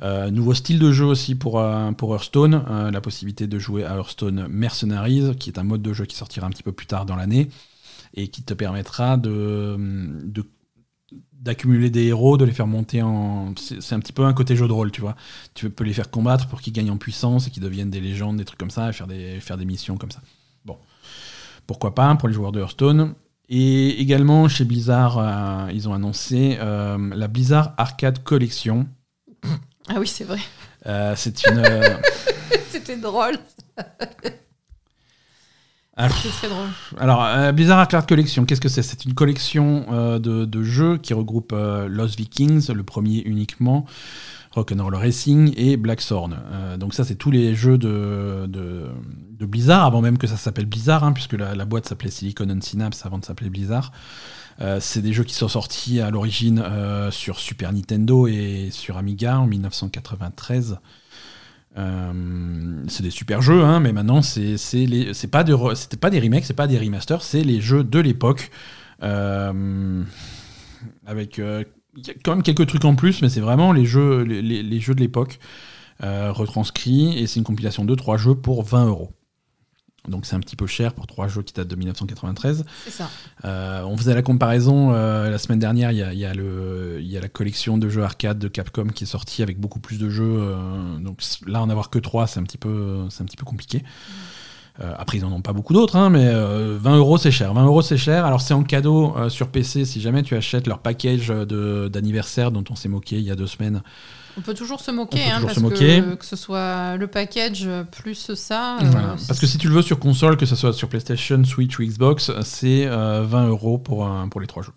Euh, 0.00 0.30
nouveau 0.30 0.54
style 0.54 0.78
de 0.78 0.90
jeu 0.90 1.04
aussi 1.04 1.34
pour, 1.34 1.60
euh, 1.60 1.92
pour 1.92 2.14
Hearthstone, 2.14 2.64
euh, 2.68 2.90
la 2.90 3.00
possibilité 3.00 3.46
de 3.46 3.58
jouer 3.58 3.84
à 3.84 3.94
Hearthstone 3.96 4.48
Mercenaries, 4.48 5.36
qui 5.36 5.50
est 5.50 5.58
un 5.58 5.64
mode 5.64 5.82
de 5.82 5.92
jeu 5.92 6.06
qui 6.06 6.16
sortira 6.16 6.46
un 6.46 6.50
petit 6.50 6.62
peu 6.62 6.72
plus 6.72 6.86
tard 6.86 7.06
dans 7.06 7.16
l'année 7.16 7.48
et 8.14 8.28
qui 8.28 8.42
te 8.42 8.54
permettra 8.54 9.16
d'accumuler 11.32 11.90
des 11.90 12.06
héros, 12.06 12.36
de 12.36 12.44
les 12.44 12.52
faire 12.52 12.66
monter 12.66 13.00
en... 13.02 13.54
C'est 13.56 13.94
un 13.94 14.00
petit 14.00 14.12
peu 14.12 14.24
un 14.24 14.32
côté 14.32 14.56
jeu 14.56 14.66
de 14.66 14.72
rôle, 14.72 14.90
tu 14.90 15.00
vois. 15.00 15.16
Tu 15.54 15.70
peux 15.70 15.84
les 15.84 15.94
faire 15.94 16.10
combattre 16.10 16.48
pour 16.48 16.60
qu'ils 16.60 16.72
gagnent 16.72 16.90
en 16.90 16.98
puissance 16.98 17.46
et 17.46 17.50
qu'ils 17.50 17.62
deviennent 17.62 17.90
des 17.90 18.00
légendes, 18.00 18.36
des 18.36 18.44
trucs 18.44 18.58
comme 18.58 18.70
ça, 18.70 18.90
et 18.90 18.92
faire 19.40 19.56
des, 19.56 19.64
missions 19.64 19.96
comme 19.96 20.10
ça. 20.10 20.20
Bon. 20.64 20.76
Pourquoi 21.66 21.94
pas 21.94 22.14
pour 22.16 22.28
les 22.28 22.34
joueurs 22.34 22.52
de 22.52 22.60
Hearthstone. 22.60 23.14
Et 23.48 24.00
également, 24.00 24.46
chez 24.48 24.64
Blizzard, 24.64 25.70
ils 25.72 25.88
ont 25.88 25.94
annoncé 25.94 26.58
la 26.58 27.28
Blizzard 27.28 27.72
Arcade 27.78 28.22
Collection. 28.22 28.86
Ah 29.88 29.94
oui, 29.98 30.06
c'est 30.06 30.24
vrai. 30.24 30.38
Euh, 30.86 31.14
c'est 31.16 31.46
une... 31.46 31.58
euh, 31.58 31.96
C'était 32.70 32.96
drôle. 32.96 33.34
Ah, 35.96 36.08
C'était 36.08 36.28
très 36.30 36.48
drôle. 36.48 36.68
Alors, 36.98 37.22
euh, 37.22 37.52
Blizzard 37.52 37.78
Arcade 37.78 38.08
Collection, 38.08 38.44
qu'est-ce 38.46 38.60
que 38.62 38.68
c'est? 38.70 38.82
C'est 38.82 39.04
une 39.04 39.12
collection 39.14 39.84
euh, 39.90 40.18
de, 40.18 40.44
de 40.46 40.62
jeux 40.62 40.96
qui 40.96 41.12
regroupe 41.12 41.52
euh, 41.52 41.86
Lost 41.86 42.16
Vikings, 42.16 42.72
le 42.72 42.82
premier 42.82 43.20
uniquement, 43.26 43.84
Rock'n'Roll 44.52 44.94
Racing 44.94 45.52
et 45.56 45.76
Blackthorn. 45.76 46.38
Euh, 46.52 46.76
donc 46.78 46.94
ça, 46.94 47.04
c'est 47.04 47.16
tous 47.16 47.30
les 47.30 47.54
jeux 47.54 47.76
de, 47.76 48.46
de, 48.48 48.88
de 49.38 49.46
Blizzard, 49.46 49.84
avant 49.84 50.00
même 50.00 50.16
que 50.16 50.26
ça 50.26 50.36
s'appelle 50.38 50.66
Blizzard, 50.66 51.04
hein, 51.04 51.12
puisque 51.12 51.34
la, 51.34 51.54
la 51.54 51.64
boîte 51.66 51.86
s'appelait 51.86 52.10
Silicon 52.10 52.48
and 52.48 52.62
Synapse 52.62 53.04
avant 53.04 53.18
de 53.18 53.24
s'appeler 53.26 53.50
Blizzard. 53.50 53.92
Euh, 54.60 54.78
c'est 54.80 55.02
des 55.02 55.12
jeux 55.12 55.24
qui 55.24 55.34
sont 55.34 55.48
sortis 55.48 56.00
à 56.00 56.10
l'origine 56.10 56.62
euh, 56.64 57.10
sur 57.10 57.38
Super 57.38 57.72
Nintendo 57.72 58.26
et 58.26 58.68
sur 58.70 58.96
Amiga 58.96 59.38
en 59.38 59.46
1993. 59.46 60.78
Euh, 61.78 62.84
c'est 62.88 63.02
des 63.02 63.10
super 63.10 63.40
jeux, 63.40 63.62
hein, 63.62 63.80
mais 63.80 63.92
maintenant 63.92 64.20
c'est 64.20 64.56
pas 65.30 65.44
pas 65.44 66.10
des 66.10 66.20
remakes, 66.20 66.44
c'est 66.44 66.52
pas 66.52 66.66
des 66.66 66.78
remasters, 66.78 67.22
c'est 67.22 67.42
les 67.42 67.62
jeux 67.62 67.82
de 67.82 67.98
l'époque 67.98 68.50
avec 71.06 71.40
quand 72.22 72.34
même 72.34 72.42
quelques 72.42 72.66
trucs 72.66 72.84
en 72.84 72.94
plus, 72.94 73.22
mais 73.22 73.30
c'est 73.30 73.40
vraiment 73.40 73.72
les 73.72 73.86
jeux 73.86 74.26
jeux 74.80 74.94
de 74.94 75.00
l'époque 75.00 75.40
retranscrits 76.00 77.18
et 77.18 77.26
c'est 77.26 77.40
une 77.40 77.44
compilation 77.44 77.86
de 77.86 77.94
trois 77.94 78.18
jeux 78.18 78.34
pour 78.34 78.62
20 78.64 78.86
euros. 78.88 79.12
Donc 80.08 80.26
c'est 80.26 80.34
un 80.34 80.40
petit 80.40 80.56
peu 80.56 80.66
cher 80.66 80.94
pour 80.94 81.06
trois 81.06 81.28
jeux 81.28 81.42
qui 81.42 81.52
datent 81.54 81.68
de 81.68 81.76
1993. 81.76 82.64
C'est 82.84 82.90
ça. 82.90 83.08
Euh, 83.44 83.82
on 83.84 83.96
faisait 83.96 84.14
la 84.14 84.22
comparaison 84.22 84.92
euh, 84.92 85.30
la 85.30 85.38
semaine 85.38 85.60
dernière. 85.60 85.92
Il 85.92 85.98
y 85.98 86.02
a, 86.02 86.12
il 86.12 86.18
y 86.18 86.24
a 86.24 86.34
le- 86.34 86.98
il 87.00 87.06
y 87.06 87.16
a 87.16 87.20
la 87.20 87.28
collection 87.28 87.78
de 87.78 87.88
jeux 87.88 88.02
arcade 88.02 88.38
de 88.38 88.48
Capcom 88.48 88.86
qui 88.88 89.04
est 89.04 89.06
sortie 89.06 89.42
avec 89.44 89.60
beaucoup 89.60 89.78
plus 89.78 89.98
de 89.98 90.10
jeux. 90.10 90.24
euh, 90.40 90.98
donc 90.98 91.20
là, 91.46 91.62
en 91.62 91.70
avoir 91.70 91.88
que 91.88 91.98
3, 92.00 92.26
c'est 92.26 92.40
un 92.40 92.42
petit 92.42 92.58
peu, 92.58 93.04
un 93.06 93.24
petit 93.24 93.36
peu 93.36 93.44
compliqué. 93.44 93.84
Euh, 94.80 94.92
après, 94.98 95.18
ils 95.18 95.24
en 95.24 95.30
ont 95.32 95.42
pas 95.42 95.52
beaucoup 95.52 95.74
d'autres, 95.74 95.96
hein, 95.96 96.08
mais 96.10 96.26
euh, 96.26 96.78
20 96.80 96.96
euros 96.96 97.18
c'est 97.18 97.30
cher. 97.30 97.52
20 97.54 97.66
euros 97.66 97.82
c'est 97.82 97.98
cher. 97.98 98.24
Alors 98.24 98.40
c'est 98.40 98.54
en 98.54 98.62
cadeau 98.64 99.14
sur 99.28 99.48
PC 99.48 99.84
si 99.84 100.00
jamais 100.00 100.22
tu 100.22 100.34
achètes 100.34 100.66
leur 100.66 100.78
package 100.80 101.28
d'anniversaire 101.90 102.50
dont 102.50 102.64
on 102.70 102.74
s'est 102.74 102.88
moqué 102.88 103.16
il 103.18 103.22
y 103.24 103.30
a 103.30 103.36
deux 103.36 103.46
semaines. 103.46 103.82
On 104.38 104.40
peut 104.40 104.54
toujours 104.54 104.80
se 104.80 104.90
moquer, 104.90 105.18
peut 105.18 105.24
hein, 105.30 105.34
toujours 105.34 105.46
parce 105.48 105.56
se 105.58 105.62
moquer. 105.62 106.00
que 106.02 106.14
que 106.14 106.24
ce 106.24 106.36
soit 106.36 106.96
le 106.96 107.06
package 107.06 107.68
plus 107.90 108.32
ça. 108.34 108.76
euh, 108.78 108.84
Voilà. 108.90 109.16
Parce 109.28 109.38
que 109.38 109.46
si 109.46 109.58
tu 109.58 109.68
le 109.68 109.74
veux 109.74 109.82
sur 109.82 109.98
console, 109.98 110.36
que 110.36 110.46
ce 110.46 110.56
soit 110.56 110.72
sur 110.72 110.88
PlayStation, 110.88 111.42
Switch 111.44 111.78
ou 111.78 111.82
Xbox, 111.82 112.30
c'est 112.42 112.86
euh, 112.86 113.22
20 113.26 113.48
euros 113.48 113.78
pour, 113.78 114.06
un- 114.06 114.28
pour 114.28 114.40
les 114.40 114.46
trois 114.46 114.62
jeux. 114.62 114.72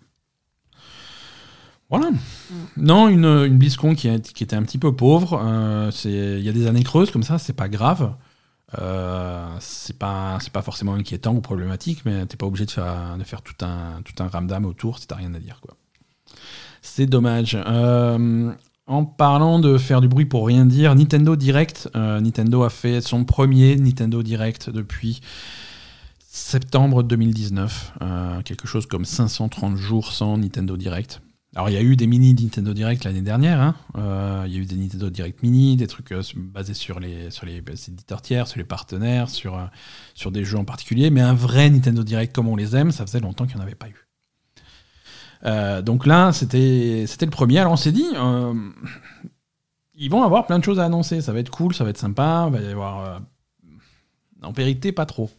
Voilà. 1.88 2.10
Non, 2.76 3.08
une, 3.08 3.24
une 3.24 3.58
BlizzCon 3.58 3.94
qui, 3.94 4.08
a- 4.08 4.18
qui 4.18 4.42
était 4.42 4.56
un 4.56 4.62
petit 4.64 4.78
peu 4.78 4.94
pauvre. 4.94 5.40
euh, 5.42 5.90
Il 6.04 6.40
y 6.44 6.48
a 6.48 6.52
des 6.52 6.66
années 6.66 6.82
creuses 6.82 7.10
comme 7.10 7.22
ça, 7.22 7.38
c'est 7.38 7.52
pas 7.52 7.68
grave. 7.68 8.14
Euh, 8.80 9.46
c'est 9.60 9.96
pas, 9.96 10.38
c'est 10.40 10.52
pas 10.52 10.62
forcément 10.62 10.94
inquiétant 10.94 11.32
ou 11.34 11.40
problématique, 11.40 12.02
mais 12.04 12.26
t'es 12.26 12.36
pas 12.36 12.46
obligé 12.46 12.66
de 12.66 12.70
faire, 12.72 13.16
de 13.16 13.22
faire 13.22 13.40
tout 13.40 13.54
un, 13.64 14.02
tout 14.04 14.20
un 14.22 14.26
ramdam 14.26 14.64
autour 14.66 14.98
si 14.98 15.06
t'as 15.06 15.14
rien 15.14 15.32
à 15.34 15.38
dire. 15.38 15.60
quoi. 15.60 15.76
C'est 16.82 17.06
dommage. 17.06 17.56
Euh, 17.66 18.52
en 18.86 19.04
parlant 19.04 19.58
de 19.58 19.78
faire 19.78 20.00
du 20.00 20.08
bruit 20.08 20.26
pour 20.26 20.46
rien 20.46 20.64
dire, 20.64 20.94
Nintendo 20.94 21.34
Direct, 21.36 21.88
euh, 21.96 22.20
Nintendo 22.20 22.62
a 22.62 22.70
fait 22.70 23.00
son 23.00 23.24
premier 23.24 23.76
Nintendo 23.76 24.22
Direct 24.22 24.70
depuis 24.70 25.20
septembre 26.28 27.02
2019. 27.02 27.94
euh, 28.02 28.42
quelque 28.42 28.66
chose 28.68 28.86
comme 28.86 29.04
530 29.04 29.76
jours 29.76 30.12
sans 30.12 30.36
Nintendo 30.38 30.76
Direct. 30.76 31.20
Alors 31.54 31.70
il 31.70 31.72
y 31.72 31.78
a 31.78 31.82
eu 31.82 31.96
des 31.96 32.06
mini 32.06 32.34
Nintendo 32.34 32.74
Direct 32.74 33.04
l'année 33.04 33.22
dernière. 33.22 33.60
hein. 33.60 33.74
Euh, 33.96 34.44
Il 34.46 34.52
y 34.52 34.56
a 34.56 34.60
eu 34.60 34.66
des 34.66 34.76
Nintendo 34.76 35.08
Direct 35.08 35.42
mini, 35.42 35.76
des 35.76 35.86
trucs 35.86 36.12
euh, 36.12 36.22
basés 36.36 36.74
sur 36.74 37.00
les, 37.00 37.30
sur 37.30 37.46
les 37.46 37.58
éditeurs 37.88 38.20
tiers, 38.20 38.46
sur 38.46 38.58
les 38.58 38.64
partenaires, 38.64 39.30
sur, 39.30 39.58
sur 40.14 40.30
des 40.30 40.44
jeux 40.44 40.58
en 40.58 40.64
particulier. 40.64 41.08
Mais 41.10 41.22
un 41.22 41.32
vrai 41.34 41.70
Nintendo 41.70 42.04
Direct 42.04 42.34
comme 42.34 42.48
on 42.48 42.56
les 42.56 42.76
aime, 42.76 42.90
ça 42.92 43.06
faisait 43.06 43.20
longtemps 43.20 43.46
qu'il 43.46 43.56
n'y 43.56 43.62
en 43.62 43.64
avait 43.64 43.74
pas 43.74 43.88
eu. 43.88 44.05
Euh, 45.44 45.82
donc 45.82 46.06
là, 46.06 46.32
c'était 46.32 47.04
le 47.20 47.30
premier. 47.30 47.58
Alors 47.58 47.72
on 47.72 47.76
s'est 47.76 47.92
dit, 47.92 48.06
euh, 48.14 48.54
ils 49.94 50.10
vont 50.10 50.22
avoir 50.22 50.46
plein 50.46 50.58
de 50.58 50.64
choses 50.64 50.80
à 50.80 50.84
annoncer. 50.84 51.20
Ça 51.20 51.32
va 51.32 51.40
être 51.40 51.50
cool, 51.50 51.74
ça 51.74 51.84
va 51.84 51.90
être 51.90 51.98
sympa. 51.98 52.46
Il 52.48 52.52
va 52.52 52.60
y 52.60 52.70
avoir. 52.70 53.00
euh, 53.04 53.18
en 54.42 54.52
vérité, 54.52 54.92
pas 54.92 55.06
trop. 55.06 55.30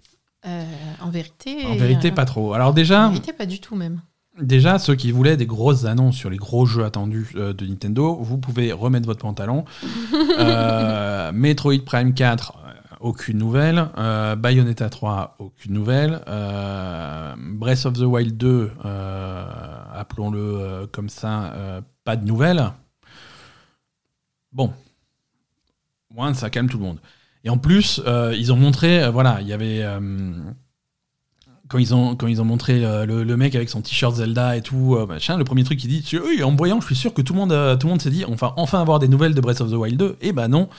En 1.02 1.10
vérité. 1.10 1.66
En 1.66 1.76
vérité, 1.76 2.12
pas 2.12 2.26
trop. 2.26 2.54
Alors 2.54 2.70
En 2.70 2.74
déjà, 2.74 3.08
vérité, 3.10 3.34
pas 3.34 3.46
du 3.46 3.60
tout 3.60 3.76
même. 3.76 4.02
déjà 4.42 4.80
ceux 4.80 4.96
qui 4.96 5.12
voulaient 5.12 5.36
des 5.38 5.46
grosses 5.46 5.84
annonces 5.86 6.16
sur 6.16 6.30
les 6.30 6.38
gros 6.38 6.66
jeux 6.66 6.86
attendus 6.86 7.28
euh, 7.36 7.54
de 7.54 7.66
Nintendo, 7.66 8.16
vous 8.22 8.38
pouvez 8.38 8.72
remettre 8.72 9.06
votre 9.06 9.20
pantalon. 9.22 9.66
Euh, 10.40 11.32
Metroid 11.34 11.80
Prime 11.86 12.14
4, 12.14 12.54
euh, 12.58 12.67
aucune 13.00 13.38
nouvelle. 13.38 13.90
Euh, 13.98 14.36
Bayonetta 14.36 14.90
3, 14.90 15.36
aucune 15.40 15.74
nouvelle. 15.74 16.22
Euh, 16.28 17.36
Breath 17.38 17.86
of 17.86 17.94
the 17.94 18.04
Wild 18.04 18.38
2, 18.38 18.72
euh, 18.86 19.46
appelons-le 19.94 20.88
comme 20.92 21.10
ça, 21.10 21.54
pas 22.04 22.16
de 22.16 22.26
nouvelles. 22.26 22.72
Bon, 24.52 24.74
moins 26.14 26.34
ça 26.34 26.50
calme 26.50 26.70
tout 26.70 26.78
le 26.78 26.84
monde. 26.84 27.00
Et 27.44 27.50
en 27.50 27.58
plus, 27.58 28.02
ils 28.34 28.52
ont 28.52 28.58
montré, 28.58 29.10
voilà, 29.10 29.40
il 29.42 29.48
y 29.48 29.54
avait 29.54 29.86
quand 31.68 31.78
ils 31.78 31.94
ont 31.94 32.16
quand 32.16 32.28
ils 32.28 32.42
ont 32.42 32.46
montré 32.46 32.84
euh, 32.84 33.06
le, 33.06 33.38
mec 33.38 33.56
avec 33.56 33.70
son 33.70 33.82
t-shirt 33.82 34.16
Zelda 34.16 34.56
et 34.56 34.62
tout 34.62 34.96
euh, 34.96 35.06
machin 35.06 35.38
le 35.38 35.44
premier 35.44 35.64
truc 35.64 35.80
qu'il 35.80 35.90
dit 35.90 36.04
oui 36.24 36.44
en 36.44 36.56
voyant 36.56 36.80
je 36.80 36.86
suis 36.86 36.96
sûr 36.96 37.14
que 37.14 37.22
tout 37.22 37.34
le 37.34 37.40
monde 37.40 37.52
euh, 37.52 37.76
tout 37.76 37.88
le 37.88 37.92
monde 37.92 38.02
s'est 38.02 38.10
dit 38.10 38.26
enfin 38.26 38.54
enfin 38.56 38.82
avoir 38.82 39.00
des 39.00 39.08
nouvelles 39.08 39.34
de 39.34 39.42
Breath 39.42 39.62
of 39.62 39.70
the 39.70 39.76
Wild 39.76 39.98
2 39.98 40.18
et 40.22 40.32
bah 40.32 40.48
non. 40.48 40.70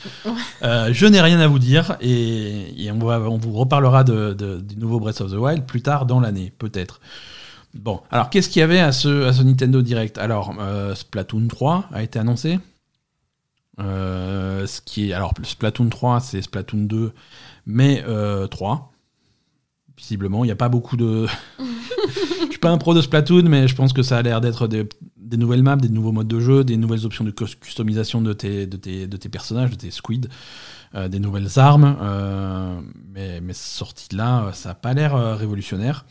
Je 0.63 1.07
n'ai 1.07 1.21
rien 1.21 1.41
à 1.41 1.47
vous 1.47 1.59
dire 1.59 1.97
et, 2.01 2.91
on, 2.91 3.01
on 3.01 3.39
vous 3.39 3.53
reparlera 3.53 4.05
de, 4.05 4.61
du 4.61 4.77
nouveau 4.77 5.01
Breath 5.01 5.21
of 5.21 5.31
the 5.31 5.37
Wild 5.37 5.65
plus 5.65 5.83
tard 5.83 6.07
dans 6.07 6.21
l'année 6.21 6.53
peut-être. 6.59 7.01
Bon 7.75 8.01
alors 8.11 8.31
qu'est-ce 8.31 8.49
qu'il 8.49 8.61
y 8.61 8.63
avait 8.63 8.81
à 8.81 8.93
ce 8.93 9.27
à 9.27 9.33
ce 9.33 9.43
Nintendo 9.43 9.83
Direct? 9.83 10.19
Alors 10.19 10.55
Splatoon 10.95 11.49
3 11.49 11.89
a 11.93 12.03
été 12.03 12.19
annoncé. 12.19 12.59
Ce 13.79 14.81
qui 14.81 15.11
est 15.11 15.13
alors 15.13 15.35
Splatoon 15.43 15.89
3 15.89 16.21
c'est 16.21 16.43
Splatoon 16.43 16.85
2 16.85 17.13
mais 17.67 18.03
3 18.51 18.93
visiblement. 19.99 20.45
Il 20.45 20.49
n'y 20.49 20.53
a 20.53 20.57
pas 20.57 20.69
beaucoup 20.69 20.97
de. 20.97 21.27
je 21.59 22.51
suis 22.51 22.59
pas 22.59 22.71
un 22.71 22.79
pro 22.79 22.95
de 22.95 23.03
Splatoon, 23.03 23.43
mais 23.43 23.69
je 23.69 23.75
pense 23.75 23.93
que 23.93 24.03
ça 24.03 24.17
a 24.17 24.23
l'air 24.23 24.41
d'être 24.41 24.67
des, 24.67 24.87
nouvelles 25.37 25.63
maps, 25.63 25.77
des 25.77 25.89
nouveaux 25.89 26.13
modes 26.13 26.29
de 26.29 26.41
jeu, 26.41 26.65
des 26.65 26.77
nouvelles 26.77 27.05
options 27.05 27.25
de 27.25 27.31
customisation 27.31 28.23
de 28.23 28.33
tes, 28.33 28.67
de 28.67 29.07
de 29.07 29.29
personnages, 29.29 29.71
de 29.71 29.77
tes 29.77 29.91
squids, 29.91 30.29
euh, 30.95 31.09
des 31.09 31.19
nouvelles 31.19 31.59
armes. 31.59 31.99
Euh, 32.01 32.81
mais, 33.13 33.41
mais 33.41 33.53
sorti 33.53 34.15
là, 34.15 34.51
ça 34.55 34.71
n'a 34.71 34.75
pas 34.75 34.95
l'air 34.95 35.15
euh, 35.15 35.35
révolutionnaire. 35.35 36.07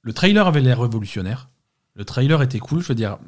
Le 0.00 0.12
trailer 0.12 0.46
avait 0.46 0.60
l'air 0.60 0.80
révolutionnaire. 0.80 1.48
Le 1.94 2.04
trailer 2.04 2.42
était 2.42 2.58
cool, 2.58 2.80
je 2.80 2.88
veux 2.88 2.94
dire, 2.94 3.18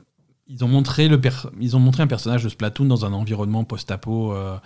ils 0.47 0.63
ont 0.63 0.69
montré 0.69 1.09
le 1.09 1.21
ils 1.61 1.77
ont 1.77 1.81
montré 1.81 2.03
un 2.03 2.07
personnage 2.07 2.45
de 2.45 2.49
Splatoon 2.49 2.85
dans 2.85 3.07
un 3.07 3.13
environnement 3.13 3.65
post-apo 3.65 4.33
euh, 4.33 4.57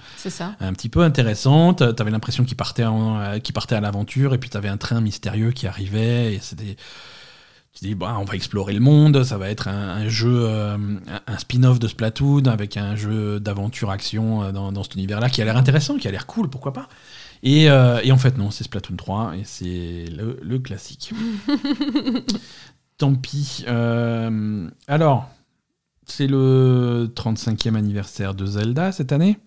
un 0.61 0.73
petit 0.73 0.89
peu 0.89 1.03
intéressant. 1.03 1.75
T'avais 1.75 2.11
l'impression 2.11 2.45
qu'il 2.45 2.57
partait, 2.57 2.85
euh, 2.85 3.39
partait 3.55 3.77
à 3.77 3.81
l'aventure 3.81 4.35
et 4.35 4.39
puis 4.39 4.51
t'avais 4.51 4.69
un 4.69 4.77
train 4.77 5.01
mystérieux 5.01 5.53
qui 5.53 5.67
arrivait 5.67 6.35
et 6.35 6.39
c'était 6.41 6.77
tu 7.75 7.85
dis 7.85 7.95
bah, 7.95 8.17
on 8.19 8.25
va 8.25 8.35
explorer 8.35 8.73
le 8.73 8.81
monde, 8.81 9.23
ça 9.23 9.39
va 9.39 9.51
être 9.51 9.69
un, 9.69 10.09
jeu 10.09 10.47
euh, 10.49 10.77
un 11.27 11.39
spin-off 11.39 11.79
de 11.79 11.87
Splatoon 11.87 12.47
avec 12.47 12.77
un 12.77 12.97
jeu 12.97 13.39
d'aventure 13.39 13.91
action 13.91 14.51
dans, 14.51 14.73
dans 14.73 14.83
cet 14.83 14.95
univers-là 14.95 15.31
qui 15.31 15.43
a 15.43 15.45
l'air 15.45 15.57
intéressant, 15.57 15.97
qui 15.97 16.09
a 16.09 16.11
l'air 16.11 16.27
cool, 16.27 16.51
pourquoi 16.51 16.73
pas. 16.73 16.89
Et, 17.45 17.67
et, 17.67 18.11
en 18.11 18.19
fait 18.19 18.37
non, 18.37 18.51
c'est 18.51 18.65
Splatoon 18.65 18.97
3 18.97 19.37
et 19.37 19.43
c'est 19.45 20.07
le, 20.11 20.41
le 20.43 20.59
classique. 20.59 21.13
Tant 22.99 23.15
pis. 23.15 23.65
alors 23.69 25.29
c'est 26.11 26.27
le 26.27 27.11
35e 27.15 27.75
anniversaire 27.75 28.35
de 28.35 28.47
Zelda 28.47 28.93
cette 28.93 29.13
année. 29.13 29.39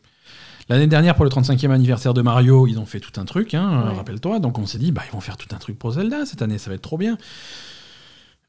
L'année 0.69 0.87
dernière, 0.87 1.15
pour 1.15 1.25
le 1.25 1.31
35e 1.31 1.71
anniversaire 1.71 2.13
de 2.13 2.21
Mario, 2.21 2.67
ils 2.67 2.79
ont 2.79 2.85
fait 2.85 2.99
tout 2.99 3.19
un 3.19 3.25
truc, 3.25 3.53
hein, 3.53 3.91
rappelle-toi. 3.95 4.39
Donc 4.39 4.57
on 4.57 4.65
s'est 4.65 4.77
dit, 4.77 4.91
bah, 4.91 5.01
ils 5.09 5.11
vont 5.11 5.19
faire 5.19 5.37
tout 5.37 5.53
un 5.53 5.57
truc 5.57 5.77
pour 5.77 5.91
Zelda 5.91 6.25
cette 6.25 6.41
année, 6.41 6.57
ça 6.57 6.69
va 6.69 6.75
être 6.75 6.81
trop 6.81 6.97
bien. 6.97 7.17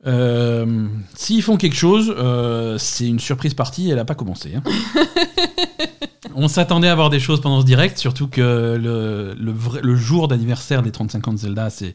Euh, 0.06 0.88
s'ils 1.14 1.42
font 1.42 1.56
quelque 1.56 1.76
chose, 1.76 2.12
euh, 2.16 2.76
c'est 2.78 3.06
une 3.06 3.20
surprise 3.20 3.54
partie, 3.54 3.88
elle 3.90 3.96
n'a 3.96 4.04
pas 4.04 4.14
commencé. 4.14 4.54
Hein. 4.54 4.62
on 6.34 6.48
s'attendait 6.48 6.88
à 6.88 6.92
avoir 6.92 7.10
des 7.10 7.20
choses 7.20 7.40
pendant 7.40 7.60
ce 7.60 7.66
direct, 7.66 7.98
surtout 7.98 8.28
que 8.28 8.76
le, 8.80 9.34
le, 9.34 9.96
jour 9.96 10.28
d'anniversaire 10.28 10.82
des 10.82 10.90
35 10.90 11.28
ans 11.28 11.32
de 11.32 11.38
Zelda, 11.38 11.70
c'est 11.70 11.94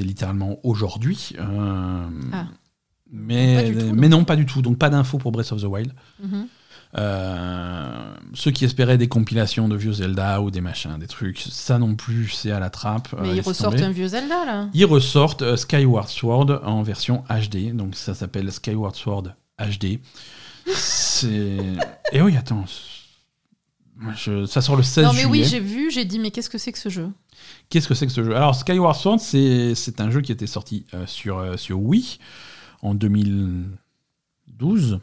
littéralement 0.00 0.58
aujourd'hui. 0.64 1.32
Euh, 1.38 2.08
ah. 2.32 2.46
Mais, 3.16 3.72
mais 3.94 4.08
non, 4.08 4.24
pas 4.24 4.36
du 4.36 4.46
tout. 4.46 4.62
Donc 4.62 4.78
pas 4.78 4.90
d'infos 4.90 5.18
pour 5.18 5.32
Breath 5.32 5.52
of 5.52 5.62
the 5.62 5.66
Wild. 5.66 5.92
Mhm. 6.22 6.46
Euh, 6.98 8.14
ceux 8.32 8.50
qui 8.50 8.64
espéraient 8.64 8.96
des 8.96 9.08
compilations 9.08 9.68
de 9.68 9.76
vieux 9.76 9.92
Zelda 9.92 10.40
ou 10.40 10.50
des 10.50 10.60
machins, 10.60 10.96
des 10.98 11.06
trucs, 11.06 11.40
ça 11.40 11.78
non 11.78 11.94
plus, 11.94 12.30
c'est 12.30 12.52
à 12.52 12.60
la 12.60 12.70
trappe. 12.70 13.14
Mais 13.20 13.36
ils 13.36 13.40
ressortent 13.40 13.82
un 13.82 13.90
vieux 13.90 14.08
Zelda 14.08 14.44
là 14.44 14.68
Ils 14.72 14.86
ressortent 14.86 15.42
euh, 15.42 15.56
Skyward 15.56 16.08
Sword 16.08 16.60
en 16.64 16.82
version 16.82 17.24
HD, 17.28 17.74
donc 17.74 17.96
ça 17.96 18.14
s'appelle 18.14 18.50
Skyward 18.50 18.94
Sword 18.94 19.34
HD. 19.58 19.98
c'est. 20.74 21.58
Et 22.12 22.22
oui, 22.22 22.36
attends. 22.36 22.64
Ça 24.46 24.60
sort 24.60 24.76
le 24.76 24.82
16 24.82 24.94
juillet. 24.94 25.04
Non, 25.04 25.12
mais 25.14 25.24
oui, 25.24 25.44
j'ai 25.44 25.60
vu, 25.60 25.90
j'ai 25.90 26.04
dit, 26.04 26.18
mais 26.18 26.30
qu'est-ce 26.30 26.50
que 26.50 26.58
c'est 26.58 26.72
que 26.72 26.78
ce 26.78 26.88
jeu? 26.88 27.08
Qu'est-ce 27.68 27.88
que 27.88 27.94
c'est 27.94 28.06
que 28.06 28.12
ce 28.12 28.22
jeu? 28.22 28.36
Alors, 28.36 28.54
Skyward 28.54 28.96
Sword, 28.96 29.20
c'est 29.20 30.00
un 30.00 30.10
jeu 30.10 30.20
qui 30.20 30.32
était 30.32 30.46
sorti 30.46 30.84
euh, 30.94 31.06
sur, 31.06 31.58
sur 31.58 31.80
Wii 31.80 32.18
en 32.86 32.94
2012, 32.94 35.00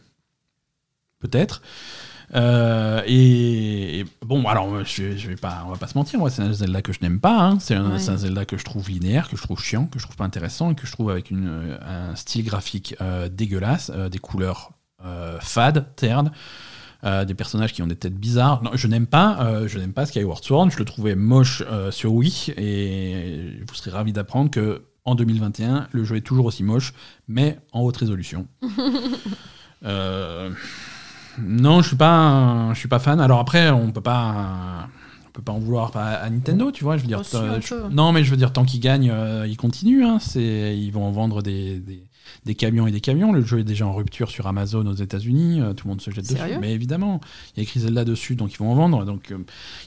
peut-être. 1.19 1.61
Euh, 2.35 3.03
et, 3.05 4.05
bon, 4.25 4.47
alors 4.47 4.83
je, 4.85 5.27
vais 5.27 5.35
pas, 5.35 5.63
on 5.67 5.71
va 5.71 5.77
pas 5.77 5.87
se 5.87 5.97
mentir, 5.97 6.17
moi 6.17 6.31
c'est 6.31 6.41
un 6.41 6.53
Zelda 6.53 6.81
que 6.81 6.93
je 6.93 6.99
n'aime 7.01 7.19
pas. 7.19 7.39
Hein. 7.39 7.59
C'est 7.59 7.75
un, 7.75 7.97
Zelda 7.97 8.45
que 8.45 8.57
je 8.57 8.63
trouve 8.63 8.89
linéaire, 8.89 9.29
que 9.29 9.37
je 9.37 9.43
trouve 9.43 9.61
chiant, 9.61 9.85
que 9.85 9.99
je 9.99 10.05
trouve 10.05 10.15
pas 10.15 10.23
intéressant 10.23 10.71
et 10.71 10.75
que 10.75 10.87
je 10.87 10.91
trouve 10.91 11.11
avec 11.11 11.29
une, 11.29 11.77
un 11.81 12.15
style 12.15 12.45
graphique 12.45 12.95
euh, 13.01 13.29
dégueulasse, 13.29 13.91
euh, 13.93 14.09
des 14.09 14.19
couleurs 14.19 14.71
fades, 15.41 15.93
ternes. 15.97 16.31
des 17.03 17.33
personnages 17.33 17.73
qui 17.73 17.81
ont 17.81 17.87
des 17.87 17.97
têtes 17.97 18.15
bizarres. 18.15 18.63
Non, 18.63 18.71
je 18.73 18.87
n'aime 18.87 19.05
pas, 19.05 19.67
je 19.67 19.77
n'aime 19.77 19.91
pas 19.91 20.05
Skyward 20.05 20.41
Sword. 20.41 20.71
Je 20.71 20.79
le 20.79 20.85
trouvais 20.85 21.15
moche 21.15 21.61
sur 21.89 22.13
Wii 22.13 22.53
et 22.55 23.59
vous 23.67 23.75
serez 23.75 23.91
ravi 23.91 24.13
d'apprendre 24.13 24.49
que 24.49 24.83
en 25.05 25.15
2021. 25.15 25.87
Le 25.91 26.03
jeu 26.03 26.17
est 26.17 26.21
toujours 26.21 26.45
aussi 26.45 26.63
moche, 26.63 26.93
mais 27.27 27.57
en 27.71 27.81
haute 27.81 27.97
résolution. 27.97 28.47
Euh, 29.85 30.49
non, 31.41 31.81
je 31.81 31.87
suis 31.89 31.97
pas, 31.97 32.69
je 32.73 32.79
suis 32.79 32.87
pas 32.87 32.99
fan. 32.99 33.19
Alors 33.19 33.39
après, 33.39 33.69
on 33.69 33.91
peut 33.91 33.99
pas, 33.99 34.87
on 35.27 35.31
peut 35.31 35.41
pas 35.41 35.51
en 35.51 35.59
vouloir 35.59 35.91
à, 35.97 36.29
Nintendo, 36.29 36.71
tu 36.71 36.85
vois. 36.85 36.95
Je 36.95 37.01
veux 37.01 37.07
dire, 37.09 37.21
non, 37.91 38.13
mais 38.13 38.23
je 38.23 38.31
veux 38.31 38.37
dire, 38.37 38.53
tant 38.53 38.63
qu'ils 38.63 38.79
gagnent, 38.79 39.11
euh, 39.11 39.45
ils 39.45 39.57
continuent. 39.57 40.05
Hein. 40.05 40.19
C'est, 40.21 40.77
ils 40.77 40.91
vont 40.91 41.05
en 41.05 41.11
vendre 41.11 41.41
des, 41.41 41.81
des 41.81 42.01
camions 42.55 42.87
et 42.87 42.91
des 42.91 43.01
camions. 43.01 43.31
Le 43.31 43.43
jeu 43.43 43.59
est 43.59 43.63
déjà 43.63 43.87
en 43.87 43.93
rupture 43.93 44.29
sur 44.29 44.47
Amazon 44.47 44.85
aux 44.85 44.93
États-Unis. 44.93 45.61
Euh, 45.61 45.73
tout 45.73 45.87
le 45.87 45.91
monde 45.91 46.01
se 46.01 46.11
jette 46.11 46.27
dessus. 46.27 46.57
Mais 46.59 46.73
évidemment, 46.73 47.21
il 47.55 47.57
y 47.57 47.59
a 47.61 47.63
écrit 47.63 47.79
Zelda 47.79 48.05
dessus, 48.05 48.35
donc 48.35 48.53
ils 48.53 48.57
vont 48.57 48.71
en 48.71 48.75
vendre. 48.75 49.05
Donc 49.05 49.31
euh, 49.31 49.37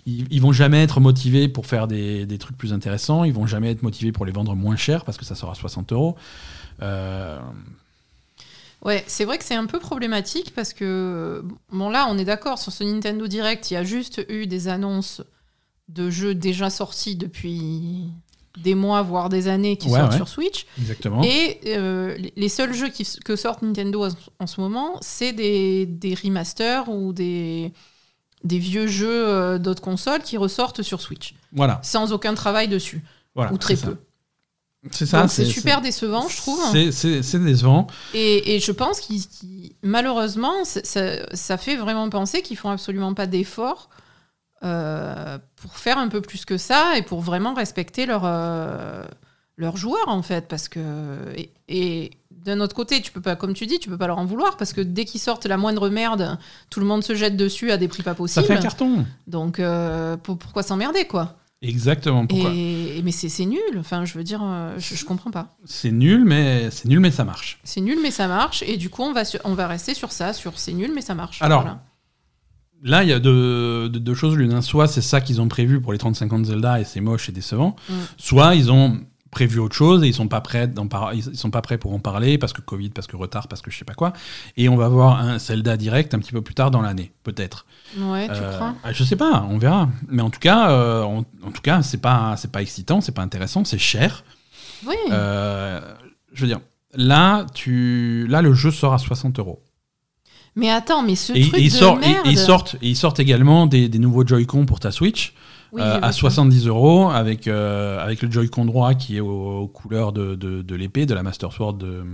ils, 0.07 0.27
ils, 0.31 0.41
vont 0.41 0.53
jamais 0.53 0.83
être 0.83 1.01
motivés 1.01 1.49
pour 1.49 1.67
faire 1.67 1.87
des, 1.87 2.27
des, 2.27 2.39
trucs 2.39 2.57
plus 2.57 2.73
intéressants. 2.73 3.25
Ils 3.25 3.33
vont 3.33 3.47
jamais 3.47 3.71
être 3.71 3.83
motivés 3.83 4.13
pour 4.13 4.27
les 4.27 4.33
vendre 4.33 4.55
moins 4.57 4.77
cher 4.77 5.05
parce 5.05 5.19
que 5.19 5.25
ça 5.25 5.35
sera 5.35 5.55
60 5.55 5.93
euros. 5.93 6.17
Euh, 6.83 7.39
ouais, 8.83 9.05
c'est 9.07 9.25
vrai 9.25 9.39
que 9.39 9.45
c'est 9.45 9.55
un 9.55 9.67
peu 9.67 9.79
problématique 9.79 10.53
parce 10.55 10.73
que, 10.73 11.45
bon 11.71 11.91
là, 11.91 12.07
on 12.09 12.19
est 12.19 12.25
d'accord, 12.25 12.59
sur 12.59 12.73
ce 12.73 12.85
Nintendo 12.85 13.27
Direct, 13.27 13.71
il 13.71 13.75
y 13.75 13.77
a 13.77 13.85
juste 13.85 14.25
eu 14.29 14.47
des 14.47 14.69
annonces 14.69 15.23
de 15.89 16.11
jeux 16.11 16.35
déjà 16.35 16.71
sortis 16.71 17.17
depuis 17.17 18.11
des 18.57 18.75
mois, 18.75 19.03
voire 19.03 19.29
des 19.29 19.49
années 19.49 19.77
qui 19.77 19.91
sortent 19.91 20.15
sur 20.15 20.29
Switch. 20.29 20.67
Exactement. 20.79 21.23
Et 21.23 21.61
euh, 21.67 22.17
les 22.37 22.49
seuls 22.49 22.75
jeux 22.75 22.89
qui, 22.89 23.07
que 23.25 23.37
sortent 23.37 23.63
Nintendo 23.63 24.09
en 24.39 24.47
ce 24.47 24.61
moment, 24.61 24.99
c'est 25.01 25.33
des, 25.33 25.87
des, 25.87 26.15
remasters 26.15 26.89
ou 26.89 27.13
des, 27.13 27.73
des 28.45 28.59
vieux 28.59 28.87
jeux 28.87 29.29
euh, 29.29 29.59
d'autres 29.59 29.83
consoles 29.83 30.23
qui 30.23 30.37
ressortent 30.37 30.83
sur 30.83 31.01
Switch. 31.01 31.35
Voilà. 31.53 31.81
Sans 31.83 32.13
aucun 32.13 32.35
travail 32.35 32.69
dessus. 32.69 33.05
Voilà, 33.35 33.53
ou 33.53 33.59
très 33.59 33.77
peu. 33.77 33.97
C'est 34.91 35.07
ça. 35.07 35.27
C'est 35.29 35.45
super 35.45 35.81
décevant, 35.81 36.29
je 36.29 36.37
trouve. 36.37 36.61
C'est 36.73 37.45
décevant. 37.45 37.87
Et, 38.15 38.55
et, 38.55 38.61
je 38.61 38.73
pense 38.73 39.01
que 39.01 39.15
malheureusement, 39.83 40.65
ça, 40.65 40.81
ça, 41.35 41.57
fait 41.57 41.77
vraiment 41.77 42.09
penser 42.09 42.43
qu'ils 42.43 42.57
font 42.57 42.71
absolument 42.71 43.15
pas 43.15 43.27
d'efforts 43.27 43.91
euh, 44.67 45.39
pour 45.57 45.77
faire 45.77 45.99
un 45.99 46.09
peu 46.09 46.21
plus 46.21 46.45
que 46.45 46.59
ça 46.59 46.99
et 46.99 47.03
pour 47.03 47.21
vraiment 47.21 47.55
respecter 47.55 48.05
leurs 48.05 48.25
euh, 48.25 49.05
joueurs 49.75 50.09
en 50.09 50.23
fait 50.23 50.49
parce 50.49 50.69
que 50.69 50.81
et, 51.69 52.11
d'un 52.31 52.61
autre 52.61 52.75
côté 52.75 53.01
tu 53.01 53.13
peux 53.13 53.21
pas 53.21 53.37
comme 53.37 53.55
tu 53.55 53.67
dis 53.67 53.79
tu 53.79 53.89
peux 53.89 53.99
pas 53.99 54.07
leur 54.07 54.19
en 54.19 54.25
vouloir 54.25 54.57
parce 54.57 54.73
que 54.73 54.81
dès 54.81 55.05
qu'ils 55.05 55.21
sortent 55.21 55.47
la 55.47 55.57
moindre 55.57 55.89
merde 55.89 56.39
tout 56.71 56.81
le 56.81 56.87
monde 56.87 57.03
se 57.05 57.15
jette 57.15 57.37
dessus 57.37 57.71
à 57.71 57.77
des 57.77 57.89
prix 57.89 58.03
pas 58.03 58.15
possibles 58.15 58.47
ça 58.47 58.53
fait 58.53 58.59
un 58.59 58.63
carton 58.63 59.07
donc 59.27 59.61
euh, 59.61 60.17
pourquoi 60.17 60.63
s'emmerder 60.63 61.07
quoi? 61.07 61.37
Exactement. 61.63 62.27
Pourquoi? 62.27 62.51
Et, 62.55 63.01
mais 63.03 63.13
c'est 63.13 63.47
nul. 63.47 63.59
Enfin, 63.79 64.05
je 64.05 64.13
veux 64.13 64.23
dire, 64.23 64.43
je, 64.77 64.95
je 64.95 65.05
comprends 65.07 65.31
pas. 65.31 65.57
C'est 65.65 65.91
nul, 65.91 66.23
mais 66.27 66.71
c'est 66.71 66.87
nul, 66.87 67.01
mais 67.01 67.11
ça 67.11 67.25
marche. 67.25 67.59
C'est 67.65 67.81
nul, 67.81 67.99
mais 68.03 68.11
ça 68.11 68.29
marche. 68.29 68.63
Et 68.67 68.77
du 68.77 68.91
coup, 68.91 69.03
on 69.03 69.15
va 69.15 69.23
on 69.43 69.55
va 69.55 69.67
rester 69.67 69.95
sur 69.95 70.13
ça, 70.13 70.35
sur 70.35 70.59
c'est 70.59 70.75
nul, 70.75 70.93
mais 70.95 71.01
ça 71.01 71.15
marche. 71.15 71.41
Alors, 71.41 71.65
Là, 72.83 73.03
il 73.03 73.09
y 73.09 73.13
a 73.13 73.19
deux, 73.19 73.89
deux, 73.89 74.15
choses 74.15 74.37
l'une. 74.37 74.61
Soit 74.63 74.87
c'est 74.87 75.01
ça 75.01 75.21
qu'ils 75.21 75.41
ont 75.41 75.49
prévu 75.49 75.81
pour 75.81 75.93
les 75.93 75.99
35 75.99 76.33
ans 76.33 76.39
de 76.39 76.45
Zelda 76.45 76.81
et 76.81 76.85
c'est 76.85 77.01
moche 77.01 77.29
et 77.29 77.33
décevant. 77.33 77.75
Mm. 77.89 77.95
Soit 78.19 78.55
ils 78.55 78.71
ont 78.71 79.01
prévu 79.37 79.59
autre 79.59 79.75
chose 79.75 80.03
et 80.03 80.07
ils 80.07 80.15
sont 80.15 80.29
pas 80.29 80.41
prêts 80.41 80.71
ils 81.13 81.37
sont 81.37 81.51
pas 81.51 81.61
prêts 81.61 81.77
pour 81.77 81.93
en 81.93 81.99
parler 81.99 82.39
parce 82.39 82.55
que 82.55 82.63
Covid, 82.63 82.89
parce 82.91 83.07
que 83.07 83.17
retard, 83.17 83.49
parce 83.49 83.61
que 83.61 83.71
je 83.71 83.79
sais 83.79 83.85
pas 83.85 83.93
quoi. 83.93 84.13
Et 84.57 84.69
on 84.71 84.77
va 84.77 84.89
voir 84.89 85.21
un 85.21 85.39
Zelda 85.39 85.77
direct 85.77 86.15
un 86.15 86.21
petit 86.21 86.33
peu 86.33 86.41
plus 86.41 86.55
tard 86.55 86.71
dans 86.71 86.81
l'année, 86.81 87.13
peut-être. 87.23 87.67
Ouais, 87.99 88.27
tu 88.29 88.33
euh, 88.35 88.55
crois? 88.55 88.75
Je 88.93 89.05
sais 89.05 89.17
pas, 89.17 89.47
on 89.51 89.59
verra. 89.59 89.91
Mais 90.09 90.23
en 90.23 90.31
tout 90.31 90.41
cas, 90.41 90.71
euh, 90.71 91.03
en 91.03 91.23
tout 91.53 91.63
cas, 91.63 91.83
c'est 91.83 92.01
pas 92.01 92.37
c'est 92.39 92.51
pas 92.51 92.63
excitant, 92.63 93.03
c'est 93.03 93.13
pas 93.13 93.23
intéressant, 93.23 93.65
c'est 93.65 93.79
cher. 93.79 94.25
Oui. 94.87 94.97
Euh, 95.11 95.81
je 96.33 96.41
veux 96.41 96.49
dire, 96.49 96.61
là, 96.95 97.45
tu 97.53 98.27
là 98.29 98.41
le 98.41 98.55
jeu 98.55 98.71
sort 98.71 98.95
à 98.95 98.99
60 98.99 99.39
euros. 99.39 99.63
Mais 100.57 100.71
attends, 100.71 101.03
mais 101.03 101.15
ce 101.15 101.33
truc 101.33 101.45
de 101.45 102.01
merde... 102.01 102.27
Et, 102.27 102.31
ils 102.31 102.39
sortent, 102.39 102.77
ils 102.83 102.97
sortent 102.97 103.21
également 103.21 103.67
des, 103.67 103.89
nouveaux 103.91 104.27
Joy-Con 104.27 104.67
pour 104.67 104.81
ta 104.81 104.91
Switch. 104.91 105.35
à 105.79 106.11
70 106.13 106.67
euros 106.67 107.11
avec, 107.11 107.47
avec 107.47 108.23
le 108.23 108.31
Joy-Con 108.31 108.65
droit 108.65 108.95
qui 108.95 109.19
est 109.19 109.21
aux, 109.21 109.69
couleurs 109.69 110.13
de, 110.13 110.35
de, 110.35 110.75
l'épée, 110.75 111.07
de 111.07 111.15
la 111.15 111.23
Master 111.23 111.53
Sword 111.53 111.75
de, 111.75 112.05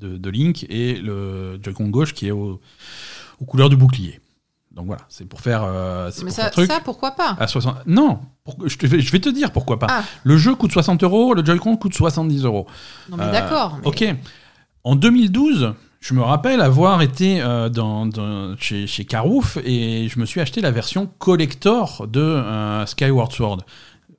de, 0.00 0.30
Link, 0.30 0.64
et 0.70 0.94
le 0.94 1.58
Joy-Con 1.62 1.88
gauche 1.88 2.14
qui 2.14 2.28
est 2.28 2.30
aux 2.30 2.60
couleurs 3.46 3.68
du 3.68 3.76
bouclier. 3.76 4.20
Donc 4.74 4.86
voilà, 4.86 5.02
c'est 5.08 5.24
pour 5.24 5.40
faire. 5.40 5.62
Euh, 5.62 6.10
mais 6.24 6.30
ça, 6.30 6.50
ça, 6.50 6.80
pourquoi 6.84 7.12
pas 7.12 7.36
à 7.38 7.46
60... 7.46 7.86
Non, 7.86 8.18
je, 8.64 8.86
vais, 8.86 9.00
je, 9.00 9.12
vais, 9.12 9.20
te 9.20 9.28
dire 9.28 9.52
pourquoi 9.52 9.78
pas. 9.78 9.86
Ah. 9.88 10.02
Le 10.24 10.36
jeu 10.36 10.56
coûte 10.56 10.72
60 10.72 11.04
euros, 11.04 11.32
le 11.32 11.44
Joy-Con 11.44 11.76
coûte 11.76 11.94
70 11.94 12.44
euros. 12.44 12.66
Non 13.08 13.16
mais 13.16 13.30
d'accord. 13.30 13.78
Euh, 13.84 13.88
ok. 13.88 14.04
En 14.82 14.96
2012, 14.96 15.74
je 16.04 16.12
me 16.12 16.20
rappelle 16.20 16.60
avoir 16.60 17.00
été 17.00 17.40
euh, 17.40 17.70
dans, 17.70 18.10
chez, 18.58 18.86
chez 18.86 19.06
Carouf 19.06 19.56
et 19.64 20.06
je 20.10 20.20
me 20.20 20.26
suis 20.26 20.38
acheté 20.38 20.60
la 20.60 20.70
version 20.70 21.06
collector 21.18 22.06
de 22.06 22.84
Skyward 22.84 23.32
Sword. 23.32 23.62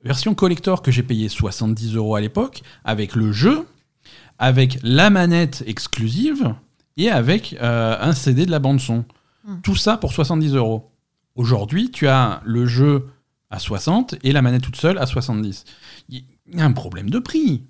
Version 0.02 0.34
collector 0.34 0.82
que 0.82 0.90
j'ai 0.90 1.04
payé 1.04 1.28
70 1.28 1.94
euros 1.94 2.16
à 2.16 2.20
l'époque, 2.20 2.62
avec 2.84 3.14
le 3.14 3.30
jeu, 3.30 3.68
avec 4.38 4.78
la 4.82 5.10
manette 5.10 5.62
exclusive 5.68 6.54
et 6.96 7.08
avec 7.08 7.56
un 7.60 8.12
CD 8.14 8.46
de 8.46 8.50
la 8.50 8.58
bande-son. 8.58 9.04
Hmm. 9.44 9.60
Tout 9.62 9.76
ça 9.76 9.96
pour 9.96 10.12
70 10.12 10.54
euros. 10.56 10.90
Aujourd'hui, 11.36 11.92
tu 11.92 12.08
as 12.08 12.40
le 12.44 12.66
jeu 12.66 13.06
à 13.50 13.60
60 13.60 14.16
et 14.24 14.32
la 14.32 14.42
manette 14.42 14.62
toute 14.62 14.76
seule 14.76 14.98
à 14.98 15.06
70. 15.06 15.64
Il 16.08 16.24
y 16.52 16.60
a 16.60 16.64
un 16.64 16.72
problème 16.72 17.10
de 17.10 17.20
prix. 17.20 17.62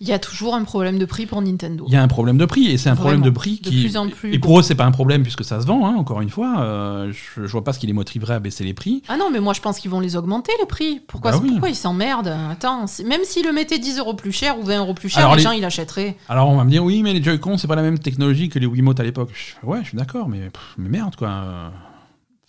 Il 0.00 0.08
y 0.08 0.12
a 0.12 0.18
toujours 0.18 0.54
un 0.54 0.62
problème 0.62 0.98
de 0.98 1.04
prix 1.04 1.26
pour 1.26 1.42
Nintendo. 1.42 1.84
Il 1.88 1.92
y 1.92 1.96
a 1.96 2.02
un 2.02 2.08
problème 2.08 2.38
de 2.38 2.44
prix 2.44 2.68
et 2.68 2.78
c'est 2.78 2.88
un 2.88 2.94
problème 2.94 3.20
de 3.20 3.30
prix 3.30 3.58
qui. 3.58 3.74
De 3.74 3.80
plus 3.80 3.96
en 3.96 4.08
plus. 4.08 4.32
Et 4.32 4.38
pour 4.38 4.58
eux, 4.58 4.62
c'est 4.62 4.76
pas 4.76 4.84
un 4.84 4.92
problème 4.92 5.22
puisque 5.22 5.44
ça 5.44 5.60
se 5.60 5.66
vend. 5.66 5.86
Hein, 5.86 5.96
encore 5.96 6.20
une 6.20 6.30
fois, 6.30 6.60
euh, 6.60 7.12
je, 7.36 7.42
vois 7.46 7.64
pas 7.64 7.72
ce 7.72 7.80
qui 7.80 7.86
les 7.88 7.92
motiverait 7.92 8.34
à 8.34 8.38
baisser 8.38 8.62
les 8.62 8.74
prix. 8.74 9.02
Ah 9.08 9.16
non, 9.16 9.30
mais 9.32 9.40
moi 9.40 9.54
je 9.54 9.60
pense 9.60 9.78
qu'ils 9.78 9.90
vont 9.90 10.00
les 10.00 10.16
augmenter 10.16 10.52
les 10.60 10.66
prix. 10.66 11.00
Pourquoi, 11.06 11.32
bah 11.32 11.40
pourquoi 11.44 11.68
ils 11.68 11.74
s'emmerdent? 11.74 12.34
Attends, 12.50 12.86
même 13.04 13.24
s'ils 13.24 13.44
le 13.44 13.52
mettaient 13.52 13.78
10 13.78 13.98
euros 13.98 14.14
plus 14.14 14.32
cher 14.32 14.58
ou 14.58 14.62
20 14.62 14.78
euros 14.78 14.94
plus 14.94 15.08
cher, 15.08 15.34
les, 15.34 15.42
gens 15.42 15.52
ils 15.52 15.62
l'achèteraient. 15.62 16.16
Alors 16.28 16.48
on 16.48 16.56
va 16.56 16.64
me 16.64 16.70
dire 16.70 16.84
oui, 16.84 17.02
mais 17.02 17.12
les 17.12 17.22
Joy-Con 17.22 17.58
c'est 17.58 17.68
pas 17.68 17.76
la 17.76 17.82
même 17.82 17.98
technologie 17.98 18.48
que 18.48 18.58
les 18.58 18.66
Wiimote 18.66 19.00
à 19.00 19.04
l'époque. 19.04 19.30
Ouais, 19.64 19.80
je 19.82 19.88
suis 19.88 19.98
d'accord, 19.98 20.28
mais, 20.28 20.50
mais 20.76 20.88
merde 20.88 21.16
quoi. 21.16 21.72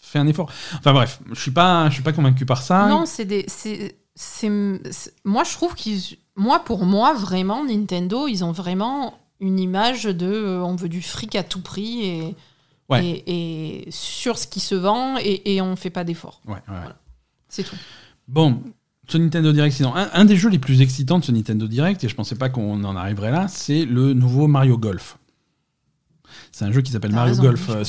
Fais 0.10 0.18
un 0.18 0.28
effort. 0.28 0.52
Enfin 0.76 0.92
bref, 0.92 1.20
je 1.32 1.40
suis 1.40 1.52
pas, 1.52 1.88
je 1.90 1.94
suis 1.94 2.04
pas 2.04 2.14
convaincu 2.14 2.44
par 2.44 2.64
ça. 2.64 2.88
Non, 2.88 3.06
c'est 3.06 3.26
des, 3.26 3.46
c'est, 3.48 3.99
moi 5.24 5.44
je 5.44 5.54
trouve 5.54 5.76
qu'ils 5.76 6.18
moi, 6.40 6.64
pour 6.64 6.86
moi, 6.86 7.14
vraiment, 7.14 7.66
Nintendo, 7.66 8.28
ils 8.28 8.46
ont 8.46 8.54
vraiment 8.54 9.20
une 9.41 9.60
image 9.60 10.06
de 10.06 10.26
euh, 10.26 10.64
on 10.64 10.76
veut 10.76 10.88
du 10.88 11.02
fric 11.02 11.36
à 11.36 11.44
tout 11.44 11.62
prix 11.62 12.06
et, 12.06 12.36
et, 12.91 13.91
sur 13.91 14.38
ce 14.38 14.48
qui 14.48 14.62
se 14.62 14.74
vend 14.74 15.18
et, 15.20 15.54
et 15.54 15.62
on 15.62 15.72
ne 15.72 15.76
fait 15.76 15.90
pas 15.90 16.06
d'efforts. 16.06 16.41
Ouais, 16.48 16.60
C'est 17.50 17.64
tout. 17.64 17.76
Bon, 18.30 18.62
ce 19.08 19.18
Nintendo 19.18 19.52
Direct, 19.52 19.82
un, 19.82 20.10
un, 20.14 20.26
des 20.26 20.38
jeux 20.38 20.50
les 20.50 20.60
plus 20.60 20.82
excitants 20.82 21.20
de 21.20 21.26
ce 21.26 21.32
Nintendo 21.34 21.68
Direct, 21.68 22.04
et 22.06 22.08
je 22.08 22.16
pensais 22.16 22.36
pas 22.36 22.48
qu'on 22.48 22.84
en 22.86 22.96
arriverait 22.96 23.32
là, 23.32 23.48
c'est 23.50 23.84
le 23.84 24.14
nouveau 24.14 24.48
Mario 24.48 24.78
Golf. 24.78 25.18
C'est 26.60 26.65
un 26.65 26.73
jeu 26.73 26.81
qui 26.81 26.91
s'appelle 26.91 27.14
Mario 27.14 27.36
Golf. 27.38 27.69
Euh, 27.69 27.86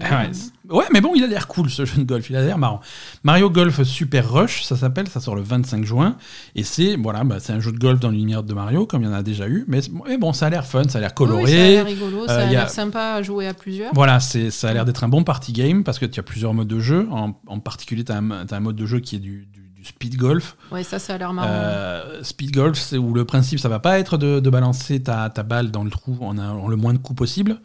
ah 0.00 0.24
ouais, 0.70 0.86
mais 0.92 1.00
bon, 1.00 1.12
il 1.14 1.22
a 1.22 1.28
l'air 1.28 1.46
cool 1.46 1.70
ce 1.70 1.84
jeu 1.84 1.98
de 1.98 2.02
golf, 2.02 2.28
il 2.28 2.34
a 2.34 2.42
l'air 2.42 2.58
marrant. 2.58 2.80
Mario 3.22 3.48
Golf 3.48 3.80
Super 3.84 4.28
Rush, 4.28 4.64
ça 4.64 4.74
s'appelle, 4.74 5.06
ça 5.06 5.20
sort 5.20 5.36
le 5.36 5.42
25 5.42 5.84
juin. 5.84 6.16
Et 6.56 6.64
c'est 6.64 6.96
voilà, 6.96 7.22
bah, 7.22 7.36
c'est 7.38 7.52
un 7.52 7.60
jeu 7.60 7.70
de 7.70 7.78
golf 7.78 8.00
dans 8.00 8.10
l'univers 8.10 8.42
de 8.42 8.52
Mario, 8.54 8.86
comme 8.86 9.02
il 9.02 9.04
y 9.04 9.08
en 9.08 9.12
a 9.12 9.22
déjà 9.22 9.46
eu. 9.46 9.66
Mais, 9.68 9.82
bon, 10.18 10.32
ça 10.32 10.46
a 10.46 10.50
l'air 10.50 10.66
fun, 10.66 10.82
ça 10.88 10.98
a 10.98 11.00
l'air 11.00 11.14
coloré. 11.14 11.44
Oui, 11.44 11.50
ça 11.52 11.62
a 11.62 11.68
l'air 11.68 11.86
rigolo, 11.86 12.26
ça 12.26 12.38
a 12.38 12.40
euh, 12.40 12.50
l'air 12.50 12.70
sympa 12.70 13.12
à 13.14 13.22
jouer 13.22 13.46
à 13.46 13.54
plusieurs. 13.54 13.94
Voilà, 13.94 14.18
ça 14.18 14.68
a 14.68 14.72
l'air 14.72 14.84
d'être 14.84 15.04
un 15.04 15.08
bon 15.08 15.22
party 15.22 15.52
game 15.52 15.84
parce 15.84 16.00
que 16.00 16.06
tu 16.06 16.18
as 16.18 16.24
plusieurs 16.24 16.54
modes 16.54 16.66
de 16.66 16.80
jeu. 16.80 17.06
En, 17.12 17.60
particulier, 17.60 18.02
tu 18.02 18.10
as, 18.10 18.16
un 18.16 18.60
mode 18.60 18.74
de 18.74 18.86
jeu 18.86 18.98
qui 18.98 19.14
est 19.14 19.20
du, 19.20 19.46
speed 19.84 20.16
golf. 20.16 20.56
Ouais, 20.72 20.82
ça, 20.82 20.98
ça 20.98 21.14
a 21.14 21.18
l'air 21.18 21.32
marrant. 21.32 21.48
Euh, 21.48 22.24
speed 22.24 22.50
golf, 22.50 22.76
c'est 22.76 22.98
où 22.98 23.14
le 23.14 23.24
principe, 23.24 23.60
ça 23.60 23.68
va 23.68 23.78
pas 23.78 24.00
être 24.00 24.18
de, 24.18 24.50
balancer 24.50 25.00
ta, 25.00 25.30
ta, 25.30 25.44
balle 25.44 25.70
dans 25.70 25.84
le 25.84 25.90
trou 25.90 26.18
en, 26.20 26.36
en, 26.36 26.66
le 26.66 26.74
moins 26.74 26.92
de 26.92 26.98
coups 26.98 27.16
possible 27.16 27.60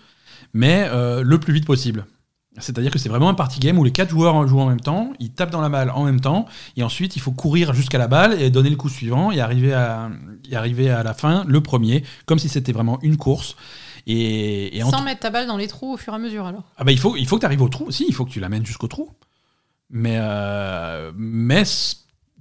mais 0.53 0.87
euh, 0.91 1.23
le 1.23 1.39
plus 1.39 1.53
vite 1.53 1.65
possible. 1.65 2.05
C'est-à-dire 2.57 2.91
que 2.91 2.99
c'est 2.99 3.07
vraiment 3.07 3.29
un 3.29 3.33
party 3.33 3.59
game 3.59 3.79
où 3.79 3.83
les 3.83 3.91
quatre 3.91 4.09
joueurs 4.09 4.45
jouent 4.45 4.59
en 4.59 4.67
même 4.67 4.81
temps, 4.81 5.13
ils 5.19 5.31
tapent 5.31 5.51
dans 5.51 5.61
la 5.61 5.69
balle 5.69 5.89
en 5.91 6.03
même 6.03 6.19
temps, 6.19 6.47
et 6.75 6.83
ensuite 6.83 7.15
il 7.15 7.21
faut 7.21 7.31
courir 7.31 7.73
jusqu'à 7.73 7.97
la 7.97 8.07
balle 8.07 8.41
et 8.41 8.49
donner 8.49 8.69
le 8.69 8.75
coup 8.75 8.89
suivant 8.89 9.31
et 9.31 9.39
arriver 9.39 9.73
à, 9.73 10.09
arriver 10.51 10.89
à 10.89 11.01
la 11.01 11.13
fin, 11.13 11.45
le 11.47 11.61
premier, 11.61 12.03
comme 12.25 12.39
si 12.39 12.49
c'était 12.49 12.73
vraiment 12.73 12.99
une 13.03 13.15
course. 13.15 13.55
Et, 14.05 14.81
Sans 14.89 15.03
mettre 15.03 15.21
ta 15.21 15.29
balle 15.29 15.47
dans 15.47 15.57
les 15.57 15.67
trous 15.67 15.93
au 15.93 15.97
fur 15.97 16.11
et 16.11 16.15
à 16.15 16.19
mesure 16.19 16.45
alors 16.45 16.63
ah 16.77 16.83
bah, 16.83 16.91
il, 16.91 16.99
faut, 16.99 17.15
il 17.15 17.27
faut 17.27 17.35
que 17.37 17.41
tu 17.41 17.45
arrives 17.45 17.61
au 17.61 17.69
trou, 17.69 17.89
si, 17.89 18.05
il 18.07 18.13
faut 18.13 18.25
que 18.25 18.31
tu 18.31 18.41
l'amènes 18.41 18.65
jusqu'au 18.65 18.87
trou. 18.87 19.11
Mais, 19.89 20.17
euh, 20.19 21.11
mais 21.15 21.63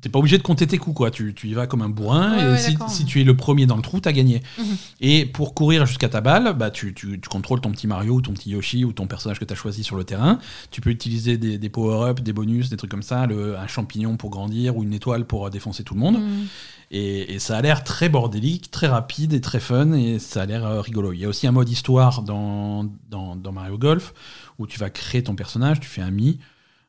t'es 0.01 0.09
pas 0.09 0.19
obligé 0.19 0.39
de 0.39 0.43
compter 0.43 0.67
tes 0.67 0.79
coups, 0.79 0.97
quoi. 0.97 1.11
Tu, 1.11 1.35
tu 1.35 1.49
y 1.49 1.55
vas 1.55 1.67
comme 1.67 1.83
un 1.83 1.89
bourrin, 1.89 2.55
et 2.55 2.59
si, 2.89 3.05
tu 3.05 3.21
es 3.21 3.25
le 3.25 3.37
premier 3.37 3.67
dans 3.67 3.77
le 3.77 3.83
trou, 3.83 4.01
t'as 4.01 4.13
gagné. 4.13 4.43
Mhm. 4.59 4.65
Et 5.01 5.27
pour 5.27 5.55
courir 5.55 5.87
jusqu'à 5.87 6.09
ta 6.09 6.21
balle, 6.21 6.55
bah, 6.57 6.71
tu, 6.71 6.95
tu, 6.95 7.21
contrôles 7.29 7.61
ton 7.61 7.71
petit 7.71 7.87
Mario 7.87 8.15
ou 8.15 8.21
ton 8.23 8.33
petit 8.33 8.51
Yoshi 8.51 8.85
ou 8.85 8.93
ton 8.93 9.07
personnage 9.07 9.39
que 9.39 9.45
tu 9.45 9.53
as 9.53 9.57
choisi 9.57 9.85
sur 9.85 9.97
le 9.97 10.05
terrain. 10.05 10.39
Tu 10.71 10.81
peux 10.81 10.91
utiliser 10.91 11.37
des, 11.37 11.59
des 11.59 11.69
power-ups, 11.69 12.23
des 12.23 12.33
bonus, 12.33 12.71
des 12.71 12.77
trucs 12.77 12.91
comme 12.91 13.03
ça, 13.03 13.27
le, 13.27 13.59
un 13.59 13.67
champignon 13.67 14.17
pour 14.17 14.31
grandir 14.31 14.77
ou 14.77 14.83
une 14.83 14.95
étoile 14.95 15.27
pour 15.27 15.47
euh, 15.47 15.51
défoncer 15.51 15.85
tout 15.85 15.95
le 15.95 16.01
monde. 16.01 16.19
Mhm. 16.19 16.47
Et, 16.93 17.39
ça 17.39 17.57
a 17.57 17.63
l'air 17.63 17.85
très 17.85 18.09
bordélique, 18.09 18.71
très 18.71 18.89
rapide 18.89 19.33
et 19.33 19.41
très 19.41 19.61
fun, 19.61 19.93
et 19.93 20.19
ça 20.19 20.43
a 20.43 20.47
l'air 20.47 20.67
euh, 20.67 20.81
rigolo. 20.81 21.13
Il 21.13 21.21
y 21.21 21.25
a 21.25 21.29
aussi 21.29 21.47
un 21.47 21.53
mode 21.53 21.69
histoire 21.69 22.23
dans, 22.23 22.85
dans, 23.09 23.37
dans 23.37 23.53
Mario 23.53 23.79
Golf, 23.79 24.13
où 24.59 24.67
tu 24.67 24.79
vas 24.79 24.91
créer 24.91 25.23
ton 25.23 25.37
personnage, 25.37 25.79
tu 25.81 25.89
fais 25.89 26.03
un 26.03 26.11
Mi. 26.11 26.41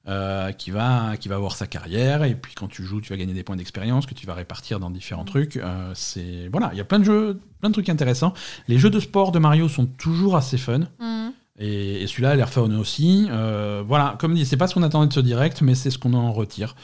Euh, 0.07 0.51
qui, 0.51 0.71
va, 0.71 1.15
qui 1.15 1.29
va 1.29 1.35
avoir 1.35 1.55
sa 1.55 1.67
carrière, 1.67 2.23
et 2.23 2.33
puis 2.33 2.55
quand 2.55 2.67
tu 2.67 2.83
joues, 2.83 3.01
tu 3.01 3.13
vas 3.13 3.17
gagner 3.17 3.35
des 3.35 3.43
points 3.43 3.55
d'expérience 3.55 4.07
que 4.07 4.15
tu 4.15 4.25
vas 4.25 4.33
répartir 4.33 4.79
dans 4.79 4.89
différents 4.89 5.25
trucs. 5.25 5.57
Euh, 5.57 5.91
c'est 5.93 6.49
voilà, 6.51 6.71
il 6.73 6.77
y 6.79 6.81
a 6.81 6.83
plein 6.83 6.97
de 6.97 7.03
jeux, 7.03 7.39
plein 7.59 7.69
de 7.69 7.73
trucs 7.73 7.87
intéressants. 7.87 8.33
Les 8.67 8.79
jeux 8.79 8.89
de 8.89 8.99
sport 8.99 9.31
de 9.31 9.37
Mario 9.37 9.69
sont 9.69 9.85
toujours 9.85 10.35
assez 10.35 10.57
fun. 10.57 10.87
Mhm. 10.99 11.33
Et, 11.59 12.07
celui-là 12.07 12.31
a 12.31 12.35
l'air 12.35 12.49
fun 12.49 12.71
aussi. 12.79 13.27
Euh, 13.29 13.83
voilà, 13.87 14.15
comme 14.17 14.33
dit, 14.33 14.43
c'est 14.43 14.57
pas 14.57 14.65
ce 14.65 14.73
qu'on 14.73 14.81
attendait 14.81 15.07
de 15.07 15.13
ce 15.13 15.19
direct, 15.19 15.61
mais 15.61 15.75
c'est 15.75 15.91
ce 15.91 15.99
qu'on 15.99 16.15
en 16.15 16.33
retire. 16.33 16.75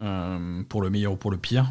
pour 0.00 0.82
le 0.82 0.90
meilleur 0.90 1.12
ou 1.12 1.16
pour 1.16 1.30
le 1.30 1.38
pire, 1.38 1.70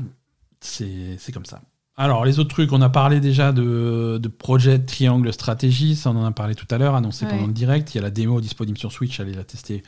c'est 0.62 1.34
comme 1.34 1.46
ça. 1.46 1.62
Alors, 1.98 2.24
les 2.24 2.40
autres 2.40 2.50
trucs, 2.52 2.72
on 2.72 2.82
a 2.82 2.90
parlé 2.90 3.20
déjà 3.20 3.52
de, 3.52 4.18
de 4.18 4.28
Projet 4.30 4.80
Triangle 4.80 5.32
Stratégie, 5.34 5.98
ça 5.98 6.10
on 6.10 6.16
en 6.16 6.26
a 6.26 6.32
parlé 6.32 6.56
tout 6.56 6.66
à 6.72 6.78
l'heure, 6.78 6.96
annoncé 6.96 7.26
pendant 7.26 7.48
le 7.48 7.54
direct. 7.54 7.94
Il 7.94 7.98
y 7.98 8.00
a 8.00 8.04
la 8.04 8.12
démo 8.12 8.40
disponible 8.40 8.78
sur 8.78 8.94
Switch, 8.94 9.20
allez 9.20 9.34
la 9.34 9.44
tester 9.44 9.84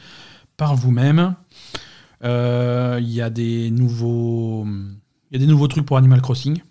par 0.57 0.76
vous-même. 0.76 1.36
Euh, 2.23 2.99
il 3.02 3.11
y 3.11 3.22
a 3.22 3.30
des 3.30 3.72
nouveaux, 3.72 4.65
il 4.65 5.34
y 5.34 5.36
a 5.36 5.40
des 5.40 5.52
nouveaux 5.52 5.68
trucs 5.68 5.86
pour 5.86 5.98
Animal 5.98 6.22
Crossing. 6.22 6.61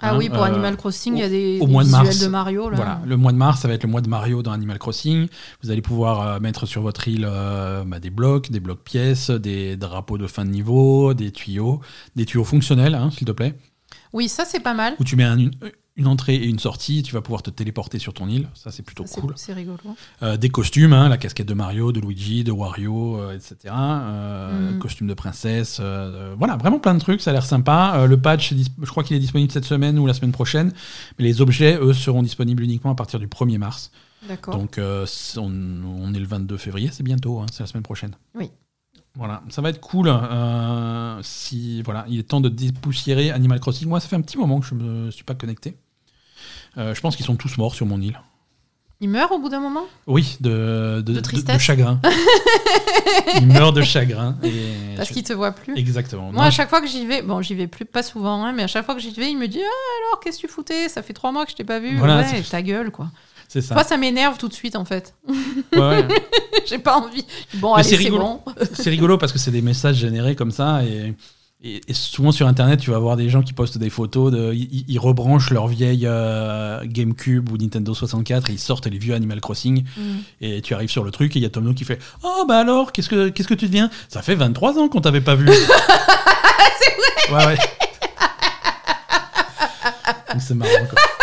Ah 0.00 0.16
oui, 0.16 0.28
pour 0.28 0.42
euh, 0.42 0.46
Animal 0.46 0.76
Crossing, 0.76 1.14
il 1.14 1.20
y 1.20 1.22
a 1.22 1.28
des, 1.28 1.58
au 1.60 1.66
mois 1.66 1.84
de 1.84 1.88
mars, 1.88 2.18
de 2.18 2.26
Mario. 2.26 2.68
Voilà, 2.72 3.00
le 3.06 3.16
mois 3.16 3.30
de 3.30 3.36
mars, 3.36 3.60
ça 3.60 3.68
va 3.68 3.74
être 3.74 3.84
le 3.84 3.88
mois 3.88 4.00
de 4.00 4.08
Mario 4.08 4.42
dans 4.42 4.50
Animal 4.50 4.78
Crossing. 4.78 5.28
Vous 5.62 5.70
allez 5.70 5.82
pouvoir 5.82 6.20
euh, 6.20 6.40
mettre 6.40 6.66
sur 6.66 6.82
votre 6.82 7.06
île 7.06 7.28
bah, 7.86 8.00
des 8.00 8.10
blocs, 8.10 8.50
des 8.50 8.60
blocs 8.60 8.82
pièces, 8.82 9.30
des 9.30 9.76
drapeaux 9.76 10.18
de 10.18 10.26
fin 10.26 10.44
de 10.44 10.50
niveau, 10.50 11.14
des 11.14 11.30
tuyaux, 11.30 11.80
des 12.16 12.26
tuyaux 12.26 12.44
fonctionnels, 12.44 12.94
hein, 12.94 13.10
s'il 13.12 13.26
te 13.26 13.32
plaît. 13.32 13.54
Oui, 14.12 14.28
ça 14.28 14.44
c'est 14.44 14.60
pas 14.60 14.74
mal. 14.74 14.96
Où 14.98 15.04
tu 15.04 15.14
mets 15.14 15.24
un, 15.24 15.38
une 15.96 16.08
entrée 16.08 16.34
et 16.34 16.46
une 16.46 16.58
sortie, 16.58 17.04
tu 17.04 17.14
vas 17.14 17.20
pouvoir 17.20 17.42
te 17.42 17.50
téléporter 17.50 18.00
sur 18.00 18.14
ton 18.14 18.28
île, 18.28 18.48
ça 18.54 18.72
c'est 18.72 18.82
plutôt 18.82 19.04
cool. 19.04 19.32
C'est 19.36 19.52
rigolo. 19.52 19.78
Euh, 20.22 20.36
des 20.36 20.48
costumes, 20.48 20.92
hein, 20.92 21.08
la 21.08 21.18
casquette 21.18 21.46
de 21.46 21.54
Mario, 21.54 21.92
de 21.92 22.00
Luigi, 22.00 22.42
de 22.42 22.50
Wario, 22.50 23.18
euh, 23.18 23.36
etc. 23.36 23.72
Euh, 23.72 24.72
mm. 24.72 24.78
Costume 24.80 25.06
de 25.06 25.14
princesse, 25.14 25.80
voilà, 26.36 26.56
vraiment 26.56 26.80
plein 26.80 26.94
de 26.94 27.00
trucs, 27.00 27.20
ça 27.20 27.30
a 27.30 27.32
l'air 27.32 27.46
sympa. 27.46 28.06
le 28.06 28.20
patch, 28.20 28.54
je 28.54 28.90
crois 28.90 29.04
qu'il 29.04 29.16
est 29.16 29.20
disponible 29.20 29.52
cette 29.52 29.64
semaine 29.64 29.98
ou 29.98 30.06
la 30.06 30.14
semaine 30.14 30.32
prochaine, 30.32 30.72
mais 31.18 31.24
les 31.24 31.40
objets, 31.40 31.78
eux, 31.80 31.92
seront 31.92 32.22
disponibles 32.22 32.64
uniquement 32.64 32.90
à 32.90 32.96
partir 32.96 33.20
du 33.20 33.28
1er 33.28 33.58
mars. 33.58 33.92
D'accord. 34.28 34.56
Donc 34.56 34.78
on, 34.78 36.14
est 36.14 36.18
le 36.18 36.26
22 36.26 36.56
février, 36.56 36.90
c'est 36.92 37.04
bientôt, 37.04 37.38
hein, 37.38 37.46
c'est 37.52 37.62
la 37.62 37.66
semaine 37.68 37.82
prochaine. 37.84 38.16
Oui. 38.34 38.50
Voilà, 39.16 39.42
ça 39.48 39.62
va 39.62 39.70
être 39.70 39.80
cool. 39.80 40.12
si 41.22 41.82
voilà, 41.82 42.04
il 42.08 42.18
est 42.18 42.24
temps 42.24 42.40
de 42.40 42.48
dépoussiérer 42.48 43.30
Animal 43.30 43.60
Crossing. 43.60 43.88
Moi, 43.88 44.00
ça 44.00 44.08
fait 44.08 44.16
un 44.16 44.22
petit 44.22 44.38
moment 44.38 44.60
que 44.60 44.66
je 44.66 44.74
me 44.74 45.10
suis 45.10 45.24
pas 45.24 45.34
connecté. 45.34 45.76
Euh, 46.76 46.94
je 46.94 47.00
pense 47.00 47.16
qu'ils 47.16 47.26
sont 47.26 47.36
tous 47.36 47.56
morts 47.56 47.74
sur 47.74 47.86
mon 47.86 48.00
île. 48.00 48.20
Ils 49.00 49.08
meurent 49.08 49.32
au 49.32 49.38
bout 49.38 49.48
d'un 49.48 49.60
moment? 49.60 49.84
Oui, 50.06 50.36
de, 50.40 51.02
de, 51.04 51.20
de, 51.20 51.58
chagrin. 51.58 52.00
Ils 53.40 53.46
meurent 53.46 53.72
de 53.72 53.82
chagrin. 53.82 54.36
Et 54.42 54.94
Parce 54.96 55.10
qu'ils 55.10 55.24
te 55.24 55.32
voient 55.32 55.52
plus 55.52 55.76
Exactement. 55.76 56.32
Moi, 56.32 56.44
à 56.44 56.50
chaque 56.50 56.70
fois 56.70 56.80
que 56.80 56.86
j'y 56.86 57.04
vais, 57.04 57.20
bon, 57.20 57.42
j'y 57.42 57.54
vais 57.54 57.66
plus, 57.66 57.84
pas 57.84 58.02
souvent, 58.02 58.42
hein, 58.44 58.52
mais 58.52 58.62
à 58.62 58.66
chaque 58.66 58.86
fois 58.86 58.94
que 58.94 59.00
j'y 59.00 59.10
vais, 59.10 59.30
il 59.30 59.36
me 59.36 59.48
dit 59.48 59.60
ah, 59.60 60.06
alors, 60.08 60.20
qu'est-ce 60.20 60.38
que 60.38 60.46
tu 60.46 60.48
foutais? 60.48 60.88
Ça 60.88 61.02
fait 61.02 61.12
trois 61.12 61.32
mois 61.32 61.44
que 61.44 61.50
je 61.50 61.56
t'ai 61.56 61.64
pas 61.64 61.80
vu. 61.80 61.96
Voilà, 61.98 62.20
ouais, 62.20 62.42
ta 62.42 62.62
gueule, 62.62 62.90
quoi. 62.90 63.10
C'est 63.54 63.60
ça. 63.60 63.74
Moi, 63.74 63.84
ça 63.84 63.96
m'énerve 63.96 64.36
tout 64.36 64.48
de 64.48 64.52
suite, 64.52 64.74
en 64.74 64.84
fait. 64.84 65.14
Ouais. 65.76 66.08
J'ai 66.66 66.80
pas 66.80 66.96
envie. 66.96 67.24
Bon, 67.54 67.74
allez, 67.74 67.88
c'est 67.88 67.94
rigolo. 67.94 68.18
bon. 68.24 68.40
c'est 68.72 68.90
rigolo 68.90 69.16
parce 69.16 69.32
que 69.32 69.38
c'est 69.38 69.52
des 69.52 69.62
messages 69.62 69.94
générés 69.94 70.34
comme 70.34 70.50
ça 70.50 70.82
et 70.82 71.14
Et, 71.62 71.80
souvent 71.94 72.32
sur 72.32 72.48
Internet, 72.48 72.80
tu 72.80 72.90
vas 72.90 72.98
voir 72.98 73.16
des 73.16 73.28
gens 73.28 73.42
qui 73.42 73.52
postent 73.52 73.78
des 73.78 73.90
photos, 73.90 74.32
de, 74.32 74.52
ils, 74.52 74.98
rebranchent 74.98 75.50
leur 75.50 75.68
vieille 75.68 76.04
euh, 76.04 76.80
GameCube 76.84 77.48
ou 77.52 77.56
Nintendo 77.56 77.94
64 77.94 78.50
et 78.50 78.54
ils 78.54 78.58
sortent 78.58 78.88
les 78.88 78.98
vieux 78.98 79.14
Animal 79.14 79.40
Crossing. 79.40 79.84
Mm. 79.96 80.00
Et 80.40 80.60
tu 80.60 80.74
arrives 80.74 80.90
sur 80.90 81.04
le 81.04 81.12
truc 81.12 81.36
et 81.36 81.38
il 81.38 81.42
y 81.42 81.46
a 81.46 81.48
Tomno 81.48 81.74
qui 81.74 81.84
fait 81.84 82.00
Oh 82.24 82.44
bah 82.48 82.58
alors, 82.58 82.90
qu'est-ce 82.90 83.08
que, 83.08 83.28
qu'est-ce 83.28 83.46
que 83.46 83.54
tu 83.54 83.66
deviens? 83.66 83.88
Ça 84.08 84.20
fait 84.20 84.34
23 84.34 84.80
ans 84.80 84.88
qu'on 84.88 85.00
t'avait 85.00 85.20
pas 85.20 85.36
vu. 85.36 85.48
C'est 86.80 87.30
vrai 87.30 87.46
Ouais, 87.46 87.54
ouais. 87.54 87.58
C'est 90.40 90.54
marrant 90.54 90.86
quoi. 90.90 91.13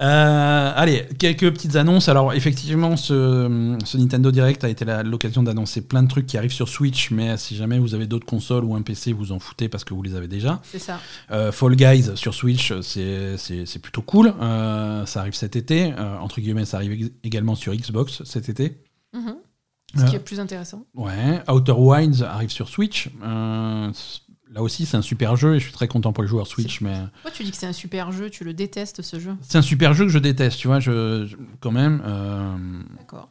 Euh, 0.00 0.72
allez, 0.76 1.06
quelques 1.18 1.50
petites 1.52 1.76
annonces. 1.76 2.08
Alors, 2.08 2.32
effectivement, 2.32 2.96
ce, 2.96 3.48
Nintendo 3.96 4.30
Direct 4.30 4.62
a 4.62 4.68
été 4.68 4.84
l'occasion 5.04 5.42
d'annoncer 5.42 5.80
plein 5.80 6.02
de 6.02 6.08
trucs 6.08 6.26
qui 6.26 6.38
arrivent 6.38 6.52
sur 6.52 6.68
Switch, 6.68 7.10
mais 7.10 7.36
si 7.36 7.56
jamais 7.56 7.78
vous 7.78 7.94
avez 7.94 8.06
d'autres 8.06 8.26
consoles 8.26 8.64
ou 8.64 8.74
un 8.76 8.82
PC, 8.82 9.12
vous 9.12 9.32
en 9.32 9.38
foutez 9.38 9.68
parce 9.68 9.84
que 9.84 9.94
vous 9.94 10.02
les 10.02 10.14
avez 10.14 10.28
déjà. 10.28 10.60
C'est 10.62 10.78
ça. 10.78 11.00
Euh, 11.32 11.50
Fall 11.50 11.74
Guys 11.74 12.16
sur 12.16 12.34
Switch, 12.34 12.72
c'est 12.80 13.82
plutôt 13.82 14.02
cool. 14.02 14.32
Euh, 14.40 15.04
ça 15.06 15.20
arrive 15.20 15.34
cet 15.34 15.56
été. 15.56 15.92
entre 16.20 16.40
guillemets, 16.40 16.64
ça 16.64 16.76
arrive 16.76 17.10
également 17.24 17.54
sur 17.54 17.74
Xbox 17.74 18.22
cet 18.24 18.48
été. 18.48 18.80
Mm-hmm. 19.14 19.36
Ce 19.96 20.04
qui 20.04 20.16
est 20.16 20.20
plus 20.20 20.38
intéressant. 20.38 20.84
Ouais. 20.94 21.42
Outer 21.48 21.72
Wilds 21.72 22.22
arrive 22.22 22.50
sur 22.50 22.68
Switch. 22.68 23.08
Là 24.54 24.62
aussi, 24.62 24.86
c'est 24.86 24.96
un 24.96 25.02
super 25.02 25.36
jeu 25.36 25.56
et 25.56 25.58
je 25.58 25.64
suis 25.64 25.72
très 25.72 25.88
content 25.88 26.12
pour 26.12 26.22
les 26.22 26.28
joueurs 26.28 26.46
Switch. 26.46 26.80
Mais... 26.80 26.94
Pourquoi 27.14 27.30
tu 27.30 27.44
dis 27.44 27.50
que 27.50 27.56
c'est 27.56 27.66
un 27.66 27.72
super 27.72 28.12
jeu? 28.12 28.30
Tu 28.30 28.44
le 28.44 28.54
détestes 28.54 29.02
ce 29.02 29.20
jeu? 29.20 29.34
C'est 29.42 29.58
un 29.58 29.62
super 29.62 29.92
jeu 29.94 30.04
que 30.04 30.10
je 30.10 30.18
déteste, 30.18 30.58
tu 30.58 30.68
vois, 30.68 30.80
je, 30.80 31.28
quand 31.60 31.70
même. 31.70 32.02
Euh, 32.06 32.56
D'accord. 32.98 33.28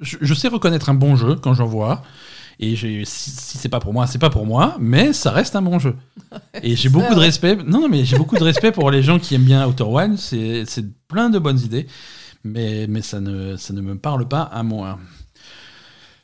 Je, 0.00 0.34
sais 0.34 0.48
reconnaître 0.48 0.88
un 0.88 0.94
bon 0.94 1.16
jeu 1.16 1.36
quand 1.36 1.54
j'en 1.54 1.66
vois. 1.66 2.02
Et 2.58 2.76
si, 2.76 3.04
si 3.04 3.58
c'est 3.58 3.68
pas 3.70 3.80
pour 3.80 3.94
moi, 3.94 4.06
c'est 4.06 4.18
pas 4.18 4.28
pour 4.28 4.44
moi, 4.44 4.76
mais 4.78 5.14
ça 5.14 5.30
reste 5.30 5.56
un 5.56 5.62
bon 5.62 5.78
jeu. 5.78 5.94
et 6.62 6.76
j'ai 6.76 6.90
beaucoup 6.90 7.14
de 7.14 7.20
respect. 7.20 7.56
Non, 7.56 7.80
non, 7.80 7.88
mais 7.88 8.04
j'ai 8.04 8.18
beaucoup 8.18 8.36
de 8.36 8.44
respect 8.44 8.72
pour 8.72 8.90
les 8.90 9.02
gens 9.02 9.18
qui 9.18 9.34
aiment 9.34 9.44
bien 9.44 9.66
Outer 9.66 9.84
Wilds. 9.84 10.18
C'est 10.18 11.06
plein 11.08 11.30
de 11.30 11.38
bonnes 11.38 11.60
idées, 11.60 11.86
mais, 12.44 12.86
mais 12.86 13.00
ça, 13.00 13.20
ne, 13.20 13.56
ça 13.56 13.72
ne 13.72 13.80
me 13.80 13.96
parle 13.96 14.28
pas 14.28 14.42
à 14.42 14.62
moi. 14.62 14.98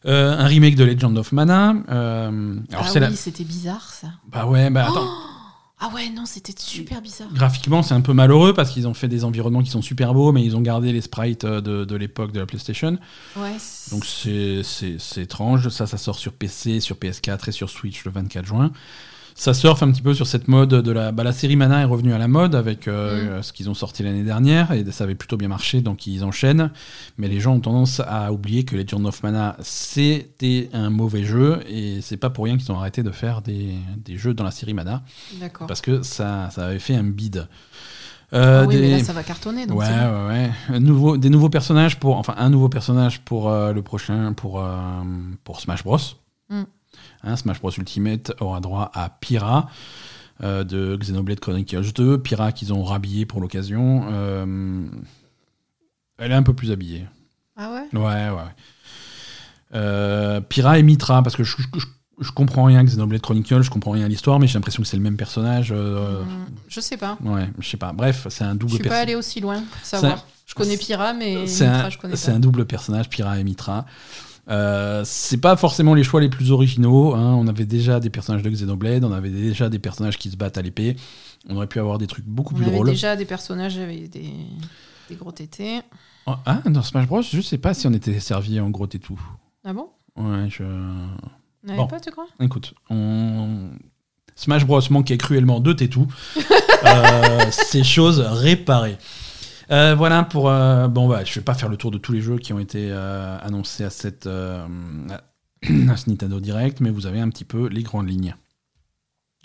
Euh, 0.06 0.38
un 0.38 0.46
remake 0.46 0.76
de 0.76 0.84
Legend 0.84 1.18
of 1.18 1.32
Mana. 1.32 1.74
Euh, 1.88 2.56
alors 2.70 2.86
ah 2.94 3.08
oui, 3.10 3.16
c'était 3.16 3.44
bizarre 3.44 3.90
ça. 3.90 4.08
Bah 4.30 4.46
ouais, 4.46 4.70
bah 4.70 4.84
attends. 4.84 5.04
Oh 5.04 5.36
ah 5.78 5.90
ouais, 5.94 6.08
non, 6.08 6.24
c'était 6.24 6.54
super 6.56 7.02
bizarre. 7.02 7.28
Graphiquement, 7.34 7.82
c'est 7.82 7.92
un 7.92 8.00
peu 8.00 8.14
malheureux 8.14 8.54
parce 8.54 8.70
qu'ils 8.70 8.88
ont 8.88 8.94
fait 8.94 9.08
des 9.08 9.24
environnements 9.24 9.62
qui 9.62 9.70
sont 9.70 9.82
super 9.82 10.14
beaux, 10.14 10.32
mais 10.32 10.42
ils 10.42 10.56
ont 10.56 10.62
gardé 10.62 10.90
les 10.90 11.02
sprites 11.02 11.44
euh, 11.44 11.60
de, 11.60 11.84
de 11.84 11.96
l'époque 11.96 12.32
de 12.32 12.40
la 12.40 12.46
PlayStation. 12.46 12.98
Ouais. 13.36 13.56
Donc 13.90 14.06
c'est 14.06 14.62
étrange. 15.16 15.68
Ça, 15.68 15.86
ça 15.86 15.98
sort 15.98 16.18
sur 16.18 16.32
PC, 16.32 16.80
sur 16.80 16.96
PS4 16.96 17.48
et 17.48 17.52
sur 17.52 17.68
Switch 17.68 18.04
le 18.04 18.10
24 18.10 18.46
juin 18.46 18.70
ça 19.36 19.52
surfe 19.52 19.82
un 19.82 19.90
petit 19.92 20.00
peu 20.00 20.14
sur 20.14 20.26
cette 20.26 20.48
mode 20.48 20.70
de 20.70 20.90
la. 20.90 21.12
Bah, 21.12 21.22
la 21.22 21.32
série 21.32 21.56
Mana 21.56 21.82
est 21.82 21.84
revenue 21.84 22.14
à 22.14 22.18
la 22.18 22.26
mode 22.26 22.54
avec 22.54 22.88
euh, 22.88 23.38
mm. 23.38 23.42
ce 23.42 23.52
qu'ils 23.52 23.68
ont 23.68 23.74
sorti 23.74 24.02
l'année 24.02 24.22
dernière 24.22 24.72
et 24.72 24.82
ça 24.90 25.04
avait 25.04 25.14
plutôt 25.14 25.36
bien 25.36 25.48
marché 25.48 25.82
donc 25.82 26.06
ils 26.06 26.24
enchaînent. 26.24 26.70
Mais 27.18 27.28
les 27.28 27.38
gens 27.38 27.54
ont 27.54 27.60
tendance 27.60 28.00
à 28.00 28.32
oublier 28.32 28.64
que 28.64 28.74
Legend 28.74 29.04
of 29.04 29.22
Mana 29.22 29.54
c'était 29.60 30.70
un 30.72 30.88
mauvais 30.88 31.22
jeu 31.22 31.60
et 31.68 32.00
c'est 32.00 32.16
pas 32.16 32.30
pour 32.30 32.46
rien 32.46 32.56
qu'ils 32.56 32.72
ont 32.72 32.78
arrêté 32.78 33.02
de 33.02 33.10
faire 33.10 33.42
des, 33.42 33.74
des, 33.98 34.16
jeux 34.16 34.32
dans 34.32 34.42
la 34.42 34.50
série 34.50 34.72
Mana. 34.72 35.02
Parce 35.68 35.82
que 35.82 36.02
ça, 36.02 36.48
ça 36.50 36.66
avait 36.66 36.78
fait 36.78 36.94
un 36.94 37.04
bid. 37.04 37.46
Euh, 38.32 38.62
ah 38.62 38.66
oui, 38.66 38.78
mais 38.80 38.90
là, 38.90 39.04
ça 39.04 39.12
va 39.12 39.22
cartonner. 39.22 39.66
Donc 39.66 39.78
ouais, 39.78 39.86
ouais, 39.86 40.50
ouais. 40.70 40.80
Nouveau, 40.80 41.18
des 41.18 41.28
nouveaux 41.28 41.50
personnages 41.50 42.00
pour, 42.00 42.16
enfin, 42.16 42.34
un 42.38 42.48
nouveau 42.48 42.70
personnage 42.70 43.20
pour 43.20 43.50
euh, 43.50 43.72
le 43.72 43.82
prochain, 43.82 44.32
pour, 44.32 44.64
pour 45.44 45.60
Smash 45.60 45.84
Bros. 45.84 45.98
Hein, 47.22 47.36
Smash 47.36 47.60
Bros 47.60 47.70
Ultimate 47.70 48.32
aura 48.40 48.60
droit 48.60 48.90
à 48.94 49.08
Pyra 49.08 49.68
euh, 50.42 50.64
de 50.64 50.96
Xenoblade 50.96 51.40
Chronicles 51.40 51.92
2. 51.92 52.18
Pyra 52.18 52.52
qu'ils 52.52 52.72
ont 52.72 52.84
rhabillé 52.84 53.24
pour 53.24 53.40
l'occasion. 53.40 54.06
Euh, 54.10 54.84
elle 56.18 56.30
est 56.30 56.34
un 56.34 56.42
peu 56.42 56.54
plus 56.54 56.72
habillée. 56.72 57.06
Ah 57.56 57.72
ouais? 57.72 57.98
Ouais, 57.98 58.30
ouais. 58.30 58.52
Euh, 59.74 60.40
Pyra 60.40 60.78
et 60.78 60.82
Mitra, 60.82 61.22
parce 61.22 61.36
que 61.36 61.42
je, 61.42 61.56
je, 62.20 62.30
comprends 62.32 62.64
rien 62.64 62.84
Xenoblade 62.84 63.22
Chronicles, 63.22 63.62
je 63.62 63.70
comprends 63.70 63.92
rien 63.92 64.04
à 64.04 64.08
l'histoire, 64.08 64.38
mais 64.38 64.46
j'ai 64.46 64.54
l'impression 64.54 64.82
que 64.82 64.88
c'est 64.88 64.96
le 64.96 65.02
même 65.02 65.16
personnage. 65.16 65.72
Hmm, 65.72 66.46
je 66.68 66.80
sais 66.80 66.96
pas. 66.98 67.16
Ouais, 67.24 67.48
je 67.58 67.68
sais 67.68 67.76
pas. 67.78 67.92
Bref, 67.92 68.26
c'est 68.28 68.44
un 68.44 68.54
double. 68.54 68.72
Je 68.72 68.76
suis 68.76 68.88
pas 68.88 69.00
allé 69.00 69.14
aussi 69.14 69.40
loin 69.40 69.62
pour 69.62 69.84
savoir. 69.84 70.26
Je 70.44 70.54
connais 70.54 70.76
Pyra, 70.76 71.14
mais 71.14 71.34
Mitra, 71.34 71.90
je 71.90 71.98
connais 71.98 72.12
pas. 72.12 72.18
C'est 72.18 72.30
un 72.30 72.40
double 72.40 72.66
personnage, 72.66 73.08
Pyra 73.08 73.38
et 73.38 73.44
Mitra. 73.44 73.86
Euh, 74.48 75.02
c'est 75.04 75.40
pas 75.40 75.56
forcément 75.56 75.94
les 75.94 76.04
choix 76.04 76.20
les 76.20 76.28
plus 76.28 76.52
originaux. 76.52 77.14
Hein. 77.14 77.34
On 77.34 77.48
avait 77.48 77.64
déjà 77.64 78.00
des 78.00 78.10
personnages 78.10 78.42
de 78.42 78.50
Xenoblade, 78.50 79.04
on 79.04 79.12
avait 79.12 79.30
déjà 79.30 79.68
des 79.68 79.78
personnages 79.78 80.18
qui 80.18 80.30
se 80.30 80.36
battent 80.36 80.58
à 80.58 80.62
l'épée. 80.62 80.96
On 81.48 81.56
aurait 81.56 81.66
pu 81.66 81.80
avoir 81.80 81.98
des 81.98 82.06
trucs 82.06 82.24
beaucoup 82.24 82.54
plus 82.54 82.64
drôles. 82.64 82.78
On 82.78 82.82
avait 82.82 82.92
déjà 82.92 83.16
des 83.16 83.24
personnages 83.24 83.78
avec 83.78 84.10
des, 84.10 84.32
gros 85.12 85.32
tétés. 85.32 85.80
Oh, 86.26 86.34
ah, 86.44 86.62
dans 86.66 86.82
Smash 86.82 87.06
Bros, 87.06 87.22
je 87.22 87.40
sais 87.40 87.58
pas 87.58 87.74
si 87.74 87.86
on 87.86 87.92
était 87.92 88.18
servi 88.20 88.58
en 88.60 88.70
gros 88.70 88.86
tétou. 88.86 89.20
Ah 89.64 89.72
bon? 89.72 89.88
Ouais, 90.16 90.48
je. 90.48 90.64
Bon. 91.64 91.86
pas, 91.86 92.00
tu 92.00 92.10
crois 92.10 92.26
Écoute, 92.40 92.74
on... 92.90 93.70
Smash 94.36 94.64
Bros 94.64 94.80
manquait 94.90 95.18
cruellement 95.18 95.60
de 95.60 95.72
tétou. 95.72 96.06
euh, 96.84 97.40
c'est 97.50 97.84
chose 97.84 98.20
réparée. 98.20 98.98
Euh, 99.70 99.94
voilà 99.94 100.22
pour. 100.22 100.48
Euh, 100.48 100.88
bon, 100.88 101.08
bah, 101.08 101.24
je 101.24 101.34
vais 101.34 101.44
pas 101.44 101.54
faire 101.54 101.68
le 101.68 101.76
tour 101.76 101.90
de 101.90 101.98
tous 101.98 102.12
les 102.12 102.20
jeux 102.20 102.38
qui 102.38 102.52
ont 102.52 102.58
été 102.58 102.88
euh, 102.90 103.38
annoncés 103.40 103.84
à, 103.84 103.90
cette, 103.90 104.26
à 104.26 104.68
ce 105.62 106.10
Nintendo 106.10 106.40
Direct, 106.40 106.80
mais 106.80 106.90
vous 106.90 107.06
avez 107.06 107.20
un 107.20 107.28
petit 107.28 107.44
peu 107.44 107.68
les 107.68 107.82
grandes 107.82 108.08
lignes. 108.08 108.34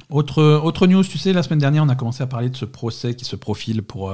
Autre, 0.09 0.43
autre 0.43 0.87
news, 0.87 1.03
tu 1.03 1.17
sais, 1.17 1.31
la 1.31 1.43
semaine 1.43 1.59
dernière, 1.59 1.83
on 1.83 1.89
a 1.89 1.95
commencé 1.95 2.21
à 2.21 2.27
parler 2.27 2.49
de 2.49 2.57
ce 2.57 2.65
procès 2.65 3.15
qui 3.15 3.23
se 3.23 3.35
profile 3.35 3.81
pour, 3.81 4.13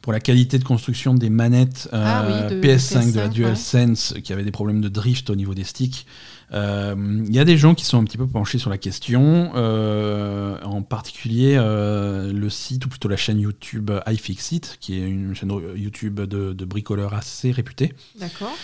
pour 0.00 0.12
la 0.12 0.20
qualité 0.20 0.58
de 0.58 0.64
construction 0.64 1.14
des 1.14 1.28
manettes 1.28 1.88
ah 1.92 2.48
PS5, 2.48 3.12
de 3.12 3.18
la 3.18 3.28
DualSense, 3.28 4.14
qui 4.24 4.32
avait 4.32 4.44
des 4.44 4.50
problèmes 4.50 4.80
de 4.80 4.88
drift 4.88 5.28
au 5.28 5.36
niveau 5.36 5.52
des 5.52 5.64
sticks. 5.64 6.06
Il 6.50 6.56
euh, 6.56 7.24
y 7.28 7.38
a 7.38 7.44
des 7.44 7.58
gens 7.58 7.74
qui 7.74 7.84
sont 7.84 7.98
un 7.98 8.04
petit 8.04 8.16
peu 8.16 8.26
penchés 8.26 8.56
sur 8.56 8.70
la 8.70 8.78
question, 8.78 9.52
euh, 9.54 10.58
en 10.62 10.80
particulier 10.80 11.56
euh, 11.58 12.32
le 12.32 12.48
site, 12.48 12.86
ou 12.86 12.88
plutôt 12.88 13.08
la 13.08 13.18
chaîne 13.18 13.38
YouTube 13.38 13.90
iFixit, 14.06 14.78
qui 14.80 14.94
est 14.94 15.06
une 15.06 15.34
chaîne 15.34 15.52
YouTube 15.76 16.20
de, 16.20 16.54
de 16.54 16.64
bricoleurs 16.64 17.12
assez 17.12 17.50
réputée. 17.50 17.92
D'accord. 18.18 18.56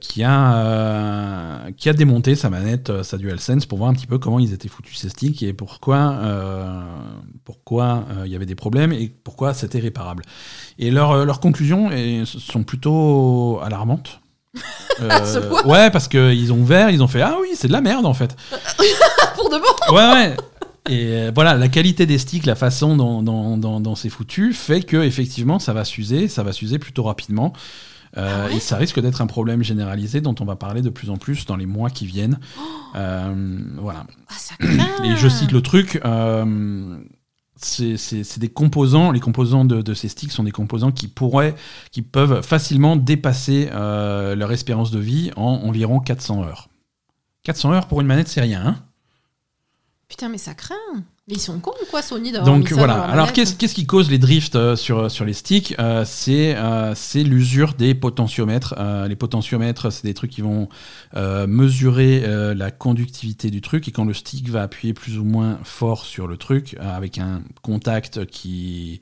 qui, 0.00 0.24
a, 0.24 1.70
qui 1.76 1.88
a 1.90 1.92
démonté 1.92 2.34
sa 2.34 2.48
manette, 2.48 3.02
sa 3.02 3.18
DualSense, 3.18 3.66
pour 3.66 3.78
voir 3.78 3.90
un 3.90 3.94
petit 3.94 4.06
peu 4.06 4.18
comment 4.18 4.38
ils 4.38 4.54
étaient 4.54 4.68
foutus 4.68 4.96
ces 4.96 5.10
sticks 5.10 5.42
et 5.42 5.52
pourquoi 5.52 6.18
pourquoi 7.44 8.06
il 8.24 8.32
y 8.32 8.34
avait 8.34 8.46
des 8.46 8.54
problèmes 8.54 8.92
et 8.92 9.08
pourquoi 9.08 9.52
c'était 9.52 9.78
réparable. 9.78 10.24
Et 10.78 10.90
leurs 10.90 11.38
conclusions 11.40 11.90
sont 12.24 12.64
plutôt 12.64 13.60
alarmantes. 13.62 14.20
Euh, 15.00 15.62
ouais, 15.64 15.90
parce 15.90 16.08
qu'ils 16.08 16.52
ont 16.52 16.58
ouvert, 16.58 16.90
ils 16.90 17.02
ont 17.02 17.08
fait 17.08 17.22
Ah 17.22 17.36
oui, 17.40 17.50
c'est 17.54 17.68
de 17.68 17.72
la 17.72 17.80
merde 17.80 18.06
en 18.06 18.14
fait. 18.14 18.36
Pour 19.34 19.48
de 19.48 19.56
bon 19.56 19.94
Ouais, 19.94 20.12
ouais. 20.12 20.36
Et 20.88 21.06
euh, 21.12 21.32
voilà, 21.34 21.54
la 21.54 21.68
qualité 21.68 22.06
des 22.06 22.18
sticks, 22.18 22.46
la 22.46 22.54
façon 22.54 22.96
dont, 22.96 23.94
c'est 23.94 24.10
foutu, 24.10 24.52
fait 24.52 24.82
que 24.82 24.96
effectivement 24.96 25.58
ça 25.58 25.72
va 25.72 25.84
s'user, 25.84 26.28
ça 26.28 26.42
va 26.42 26.52
s'user 26.52 26.78
plutôt 26.78 27.04
rapidement. 27.04 27.52
Euh, 28.16 28.48
ah 28.50 28.52
et 28.52 28.58
ça 28.58 28.76
risque 28.76 28.98
d'être 29.00 29.22
un 29.22 29.28
problème 29.28 29.62
généralisé 29.62 30.20
dont 30.20 30.34
on 30.40 30.44
va 30.44 30.56
parler 30.56 30.82
de 30.82 30.90
plus 30.90 31.10
en 31.10 31.16
plus 31.16 31.46
dans 31.46 31.54
les 31.54 31.66
mois 31.66 31.90
qui 31.90 32.06
viennent. 32.06 32.40
Oh. 32.58 32.98
voilà. 33.78 34.04
Ah, 34.28 34.66
et 35.04 35.16
je 35.16 35.28
cite 35.28 35.52
le 35.52 35.62
truc 35.62 36.00
c'est 37.64 38.38
des 38.38 38.48
composants, 38.48 39.10
les 39.10 39.20
composants 39.20 39.64
de, 39.64 39.94
ces 39.94 40.08
sticks 40.08 40.32
sont 40.32 40.44
des 40.44 40.52
composants 40.52 40.92
qui 40.92 41.08
pourraient, 41.08 41.54
qui 41.90 42.02
peuvent 42.02 42.42
facilement 42.42 42.96
dépasser 42.96 43.68
euh, 43.72 44.34
leur 44.34 44.52
espérance 44.52 44.90
de 44.90 44.98
vie 44.98 45.30
en 45.36 45.62
environ 45.64 46.00
400 46.00 46.42
heures. 46.42 46.68
400 47.44 47.72
heures 47.72 47.88
pour 47.88 48.00
une 48.00 48.06
manette, 48.06 48.28
c'est 48.28 48.40
rien. 48.40 48.64
Hein? 48.64 48.76
Putain, 50.08 50.28
mais 50.28 50.38
ça 50.38 50.54
craint. 50.54 50.74
Ils 51.30 51.40
sont 51.40 51.58
cons 51.58 51.72
ou 51.82 51.86
quoi, 51.90 52.02
Sony 52.02 52.32
Donc 52.32 52.72
voilà. 52.72 53.00
Alors 53.02 53.32
qu'est-ce 53.32 53.74
qui 53.74 53.86
cause 53.86 54.10
les 54.10 54.18
drifts 54.18 54.56
euh, 54.56 54.76
sur, 54.76 55.10
sur 55.10 55.24
les 55.24 55.32
sticks 55.32 55.74
euh, 55.78 56.04
C'est 56.04 57.22
l'usure 57.22 57.74
des 57.74 57.94
potentiomètres. 57.94 58.74
les 59.08 59.16
potentiomètres, 59.16 59.90
c'est 59.90 60.04
des 60.04 60.14
trucs 60.14 60.30
qui 60.30 60.42
vont 60.42 60.68
mesurer 61.14 62.24
la 62.54 62.70
conductivité 62.70 63.50
du 63.50 63.60
truc 63.60 63.88
et 63.88 63.90
quand 63.90 64.04
le 64.04 64.14
stick 64.14 64.48
va 64.48 64.62
appuyer 64.62 64.94
plus 64.94 65.18
ou 65.18 65.24
moins 65.24 65.58
fort 65.64 66.04
sur 66.04 66.26
le 66.26 66.36
truc 66.36 66.76
avec 66.80 67.18
un 67.18 67.42
contact 67.62 68.26
qui 68.26 69.00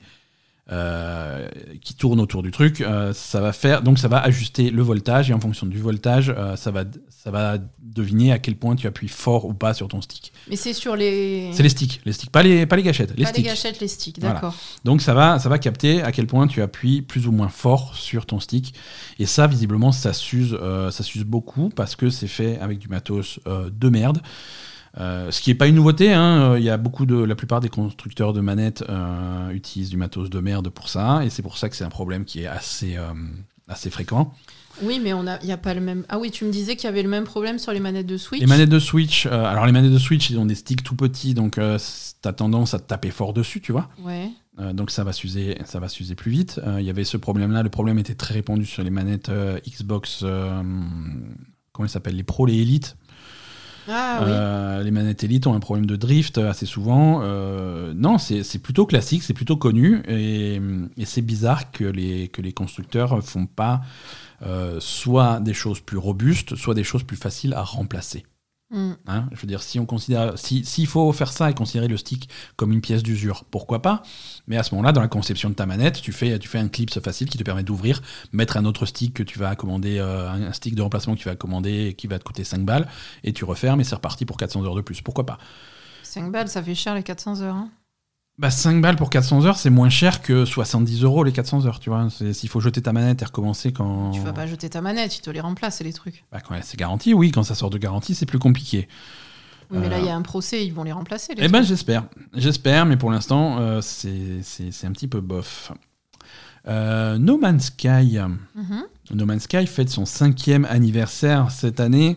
euh, 0.71 1.49
qui 1.81 1.95
tourne 1.95 2.19
autour 2.19 2.43
du 2.43 2.51
truc, 2.51 2.81
euh, 2.81 3.11
ça 3.11 3.41
va 3.41 3.53
faire 3.53 3.81
donc 3.81 3.97
ça 3.97 4.07
va 4.07 4.19
ajuster 4.19 4.69
le 4.69 4.83
voltage 4.83 5.31
et 5.31 5.33
en 5.33 5.39
fonction 5.39 5.65
du 5.65 5.79
voltage, 5.79 6.31
euh, 6.37 6.55
ça 6.55 6.69
va 6.69 6.83
ça 7.09 7.31
va 7.31 7.57
deviner 7.81 8.31
à 8.31 8.37
quel 8.37 8.55
point 8.55 8.75
tu 8.75 8.85
appuies 8.85 9.07
fort 9.07 9.45
ou 9.45 9.53
pas 9.55 9.73
sur 9.73 9.87
ton 9.87 9.99
stick. 9.99 10.31
Mais 10.47 10.55
c'est 10.55 10.73
sur 10.73 10.95
les. 10.95 11.49
C'est 11.53 11.63
les 11.63 11.69
sticks, 11.69 12.01
les 12.05 12.13
sticks, 12.13 12.29
pas 12.29 12.43
les 12.43 12.67
pas 12.67 12.75
les 12.75 12.83
gâchettes, 12.83 13.13
les 13.17 13.23
pas 13.23 13.31
sticks. 13.31 13.43
les 13.43 13.49
gâchettes, 13.49 13.79
les 13.79 13.87
sticks, 13.87 14.19
d'accord. 14.19 14.53
Donc 14.85 15.01
ça 15.01 15.15
va 15.15 15.39
ça 15.39 15.49
va 15.49 15.57
capter 15.57 16.03
à 16.03 16.11
quel 16.11 16.27
point 16.27 16.45
tu 16.45 16.61
appuies 16.61 17.01
plus 17.01 17.25
ou 17.25 17.31
moins 17.31 17.49
fort 17.49 17.95
sur 17.95 18.27
ton 18.27 18.39
stick 18.39 18.75
et 19.17 19.25
ça 19.25 19.47
visiblement 19.47 19.91
ça 19.91 20.13
s'use 20.13 20.55
ça 20.91 21.03
s'use 21.03 21.23
beaucoup 21.23 21.69
parce 21.69 21.95
que 21.95 22.11
c'est 22.11 22.27
fait 22.27 22.59
avec 22.59 22.77
du 22.77 22.89
matos 22.89 23.39
de 23.47 23.89
merde. 23.89 24.21
Euh, 24.97 25.31
ce 25.31 25.41
qui 25.41 25.49
n'est 25.49 25.55
pas 25.55 25.67
une 25.67 25.75
nouveauté, 25.75 26.13
hein. 26.13 26.57
il 26.57 26.63
y 26.63 26.69
a 26.69 26.77
beaucoup 26.77 27.05
de, 27.05 27.15
la 27.15 27.35
plupart 27.35 27.61
des 27.61 27.69
constructeurs 27.69 28.33
de 28.33 28.41
manettes 28.41 28.83
euh, 28.89 29.49
utilisent 29.51 29.89
du 29.89 29.97
matos 29.97 30.29
de 30.29 30.39
merde 30.39 30.69
pour 30.69 30.89
ça, 30.89 31.23
et 31.23 31.29
c'est 31.29 31.41
pour 31.41 31.57
ça 31.57 31.69
que 31.69 31.75
c'est 31.75 31.83
un 31.83 31.89
problème 31.89 32.25
qui 32.25 32.41
est 32.41 32.47
assez, 32.47 32.97
euh, 32.97 33.13
assez 33.67 33.89
fréquent. 33.89 34.33
Oui, 34.81 34.99
mais 35.03 35.09
il 35.09 35.45
n'y 35.45 35.51
a, 35.51 35.57
pas 35.57 35.73
le 35.73 35.81
même. 35.81 36.05
Ah 36.07 36.19
oui, 36.19 36.31
tu 36.31 36.45
me 36.45 36.51
disais 36.51 36.77
qu'il 36.77 36.85
y 36.85 36.87
avait 36.87 37.03
le 37.03 37.09
même 37.09 37.25
problème 37.25 37.59
sur 37.59 37.73
les 37.73 37.81
manettes 37.81 38.07
de 38.07 38.15
Switch. 38.15 38.39
Les 38.39 38.47
manettes 38.47 38.69
de 38.69 38.79
Switch, 38.79 39.25
alors 39.25 39.65
les 39.65 39.73
manettes 39.73 39.91
de 39.91 39.99
Switch, 39.99 40.29
ils 40.29 40.39
ont 40.39 40.45
des 40.45 40.55
sticks 40.55 40.83
tout 40.83 40.95
petits, 40.95 41.33
donc 41.33 41.55
tu 41.55 41.61
as 41.61 42.33
tendance 42.33 42.73
à 42.73 42.79
te 42.79 42.87
taper 42.87 43.11
fort 43.11 43.33
dessus, 43.33 43.59
tu 43.59 43.73
vois. 43.73 43.89
Ouais. 44.01 44.31
donc 44.73 44.89
ça 44.89 45.03
va 45.03 45.11
s'user, 45.11 45.57
ça 45.65 45.81
va 45.81 45.89
s'user 45.89 46.15
plus 46.15 46.31
vite. 46.31 46.61
Il 46.77 46.85
y 46.85 46.89
avait 46.89 47.03
ce 47.03 47.17
problème-là. 47.17 47.61
Le 47.61 47.69
problème 47.69 47.99
était 47.99 48.15
très 48.15 48.35
répandu 48.35 48.65
sur 48.65 48.81
les 48.81 48.89
manettes 48.89 49.29
Xbox. 49.67 50.23
comment 51.73 51.85
ils 51.85 51.89
s'appellent 51.89 52.15
Les 52.15 52.23
Pro, 52.23 52.45
les 52.45 52.61
Elite. 52.61 52.95
Ah. 53.89 54.23
Euh, 54.23 54.83
les 54.83 54.91
manettes 54.91 55.23
Elite 55.23 55.47
ont 55.47 55.53
un 55.53 55.59
problème 55.59 55.85
de 55.85 55.95
drift 55.95 56.37
assez 56.37 56.65
souvent. 56.65 57.21
Euh, 57.23 57.93
non, 57.95 58.17
c'est 58.17 58.59
plutôt 58.61 58.85
classique, 58.85 59.23
c'est 59.23 59.33
plutôt 59.33 59.57
connu. 59.57 60.01
Et, 60.07 60.61
c'est 61.05 61.21
bizarre 61.21 61.71
que 61.71 61.83
les, 61.83 62.27
que 62.27 62.41
les 62.41 62.53
constructeurs 62.53 63.23
font 63.23 63.47
pas 63.47 63.81
euh, 64.45 64.79
soit 64.79 65.39
des 65.39 65.53
choses 65.53 65.79
plus 65.79 65.97
robustes, 65.97 66.55
soit 66.55 66.75
des 66.75 66.83
choses 66.83 67.03
plus 67.03 67.17
faciles 67.17 67.53
à 67.53 67.63
remplacer. 67.63 68.25
Mm. 68.71 68.91
Hein, 69.07 69.27
je 69.31 69.41
veux 69.41 69.47
dire, 69.47 69.63
si 69.63 69.79
on 69.79 69.85
considère, 69.85 70.37
s'il 70.37 70.87
faut 70.87 71.11
faire 71.11 71.31
ça 71.31 71.49
et 71.49 71.53
considérer 71.53 71.87
le 71.87 71.97
stick 71.97 72.29
comme 72.55 72.71
une 72.71 72.81
pièce 72.81 73.01
d'usure, 73.01 73.43
pourquoi 73.49 73.81
pas? 73.81 74.03
Mais 74.47 74.57
à 74.57 74.63
ce 74.63 74.75
moment-là, 74.75 74.91
dans 74.91 75.01
la 75.01 75.07
conception 75.07 75.49
de 75.49 75.55
ta 75.55 75.65
manette, 75.65 76.01
tu 76.01 76.11
fais, 76.11 76.37
tu 76.37 76.47
fais 76.47 76.59
un 76.59 76.67
clip 76.67 76.91
facile 76.99 77.29
qui 77.29 77.37
te 77.37 77.43
permet 77.43 77.63
d'ouvrir, 77.63 78.01
mettre 78.31 78.57
un 78.57 78.65
autre 78.65 78.85
stick 78.85 79.13
que 79.13 79.23
tu 79.23 79.39
vas 79.39 79.55
commander, 79.55 79.97
euh, 79.99 80.29
un 80.29 80.53
stick 80.53 80.75
de 80.75 80.81
remplacement 80.81 81.15
que 81.15 81.19
tu 81.19 81.29
vas 81.29 81.35
commander 81.35 81.95
qui 81.97 82.07
va 82.07 82.19
te 82.19 82.23
coûter 82.23 82.43
5 82.43 82.63
balles, 82.63 82.87
et 83.23 83.33
tu 83.33 83.43
refermes 83.43 83.81
et 83.81 83.83
c'est 83.83 83.95
reparti 83.95 84.25
pour 84.25 84.37
400 84.37 84.63
heures 84.65 84.75
de 84.75 84.81
plus. 84.81 85.01
Pourquoi 85.01 85.25
pas? 85.25 85.39
5 86.03 86.31
balles, 86.31 86.47
ça 86.47 86.61
fait 86.61 86.75
cher 86.75 86.93
les 86.95 87.03
400 87.03 87.41
heures. 87.41 87.55
Hein 87.55 87.71
bah 88.39 88.49
5 88.49 88.81
balles 88.81 88.95
pour 88.95 89.09
400 89.09 89.45
heures, 89.45 89.57
c'est 89.57 89.69
moins 89.69 89.89
cher 89.89 90.21
que 90.21 90.45
70 90.45 91.03
euros 91.03 91.25
les 91.25 91.33
400 91.33 91.65
heures, 91.65 91.79
tu 91.79 91.89
vois. 91.89 92.07
S'il 92.09 92.47
faut 92.47 92.61
jeter 92.61 92.81
ta 92.81 92.93
manette 92.93 93.21
et 93.21 93.25
recommencer 93.25 93.73
quand. 93.73 94.11
Tu 94.11 94.21
vas 94.21 94.31
pas 94.31 94.47
jeter 94.47 94.69
ta 94.69 94.79
manette, 94.79 95.11
tu 95.11 95.19
te 95.19 95.29
les 95.29 95.41
remplaces, 95.41 95.81
les 95.81 95.91
trucs. 95.91 96.23
Bah 96.31 96.39
quand 96.39 96.55
c'est 96.63 96.79
garanti, 96.79 97.13
oui. 97.13 97.31
Quand 97.31 97.43
ça 97.43 97.53
sort 97.53 97.69
de 97.69 97.77
garantie, 97.77 98.15
c'est 98.15 98.25
plus 98.25 98.39
compliqué. 98.39 98.87
Oui, 99.71 99.79
mais 99.81 99.89
là, 99.89 99.99
il 99.99 100.05
y 100.05 100.09
a 100.09 100.15
un 100.15 100.21
procès, 100.21 100.65
ils 100.65 100.73
vont 100.73 100.83
les 100.83 100.93
remplacer. 100.93 101.35
Les 101.35 101.43
eh 101.43 101.47
ben, 101.49 101.61
j'espère. 101.61 102.05
J'espère, 102.33 102.85
mais 102.85 102.95
pour 102.95 103.11
l'instant, 103.11 103.59
euh, 103.59 103.81
c'est 103.81 104.85
un 104.85 104.91
petit 104.93 105.09
peu 105.09 105.19
bof. 105.19 105.73
Euh, 106.67 107.17
no 107.17 107.37
Man's 107.37 107.65
Sky. 107.65 108.19
Mhm. 108.55 108.83
No 109.15 109.25
Man's 109.25 109.43
Sky 109.43 109.67
fête 109.67 109.89
son 109.89 110.05
cinquième 110.05 110.65
anniversaire 110.65 111.51
cette 111.51 111.81
année 111.81 112.15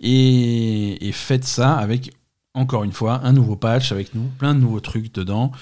et, 0.00 1.08
et 1.08 1.12
fête 1.12 1.44
ça 1.44 1.74
avec 1.74 2.12
encore 2.54 2.84
une 2.84 2.92
fois, 2.92 3.20
un 3.24 3.32
nouveau 3.32 3.56
patch 3.56 3.92
avec 3.92 4.14
nous, 4.14 4.24
plein 4.38 4.54
de 4.54 4.60
nouveaux 4.60 4.80
trucs 4.80 5.14
dedans. 5.14 5.52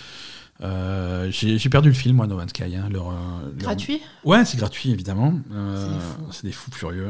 Euh, 0.63 1.31
j'ai 1.31 1.71
perdu 1.71 1.89
le 1.89 1.95
film, 1.95 2.17
moi, 2.17 2.27
No 2.27 2.37
Man's 2.37 2.51
Sky. 2.51 2.77
Hein, 2.77 2.91
euh, 2.95 3.51
gratuit? 3.57 4.01
Ouais, 4.25 4.45
c'est 4.45 4.59
gratuit, 4.59 4.91
évidemment. 4.91 5.35
Euh, 5.53 5.99
c'est 6.31 6.45
des 6.45 6.53
fous 6.53 6.71
furieux. 6.71 7.09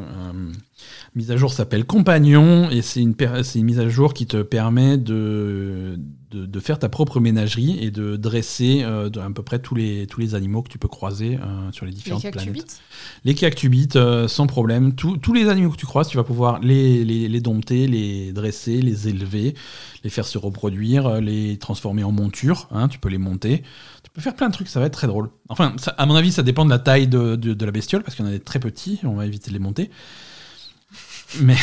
mise 1.17 1.31
à 1.31 1.37
jour 1.37 1.53
s'appelle 1.53 1.85
Compagnon, 1.85 2.71
et 2.71 2.83
c'est 2.83 3.01
une, 3.01 3.15
une 3.55 3.65
mise 3.65 3.81
à 3.81 3.89
jour 3.89 4.15
qui 4.15 4.27
te 4.27 4.43
permet 4.43 4.99
de, 4.99 5.99
de, 6.31 6.61
faire 6.61 6.79
ta 6.79 6.89
propre 6.89 7.21
ménagerie 7.21 7.79
et 7.81 7.91
de 7.91 8.17
dresser 8.17 8.83
à 8.83 9.31
peu 9.35 9.43
près 9.43 9.59
tous 9.59 9.75
les, 9.75 10.07
tous 10.07 10.21
les 10.21 10.35
animaux 10.35 10.63
que 10.63 10.69
tu 10.69 10.79
peux 10.79 10.89
croiser 10.89 11.39
sur 11.73 11.87
les 11.87 11.93
différentes 11.93 12.23
les 12.23 12.31
planètes. 12.31 12.81
Les 13.25 13.35
cactubites, 13.35 13.99
sans 14.29 14.47
problème. 14.47 14.95
tous 14.95 15.33
les 15.33 15.49
animaux 15.49 15.71
que 15.71 15.77
tu 15.77 15.87
croises, 15.87 16.09
tu 16.09 16.17
vas 16.17 16.25
pouvoir 16.25 16.61
les, 16.61 17.05
les, 17.05 17.29
les 17.29 17.41
dompter, 17.41 17.87
les 17.87 18.33
dresser, 18.33 18.81
les 18.81 19.09
élever 19.09 19.55
les 20.05 20.11
faire 20.11 20.27
se 20.27 20.39
reproduire, 20.39 21.07
euh, 21.07 21.21
les 21.21 21.59
transformer 21.59 22.05
en 22.05 22.13
monture. 22.13 22.69
Hein, 22.71 22.89
tu 22.89 22.99
peux 22.99 23.09
les 23.09 23.19
monter. 23.19 23.63
Tu 24.03 24.11
peux 24.11 24.21
faire 24.21 24.35
plein 24.35 24.49
de 24.49 24.55
trucs, 24.55 24.69
ça 24.69 24.81
va 24.81 24.87
être 24.87 24.95
très 24.95 25.07
drôle. 25.07 25.31
Enfin, 25.49 25.75
à 25.97 26.07
mon 26.07 26.15
avis, 26.15 26.33
ça 26.33 26.43
dépend 26.43 26.65
de 26.65 26.71
la 26.71 26.79
taille 26.79 27.07
de, 27.07 27.65
la 27.65 27.71
bestiole, 27.71 28.03
parce 28.03 28.17
qu'il 28.17 28.25
y 28.25 28.29
en 28.29 28.31
a 28.31 28.35
des 28.35 28.41
très 28.41 28.59
petits, 28.59 29.01
on 29.05 29.15
va 29.15 29.27
éviter 29.27 29.51
de 29.51 29.55
les 29.55 29.61
monter. 29.61 29.91
Mais 31.41 31.57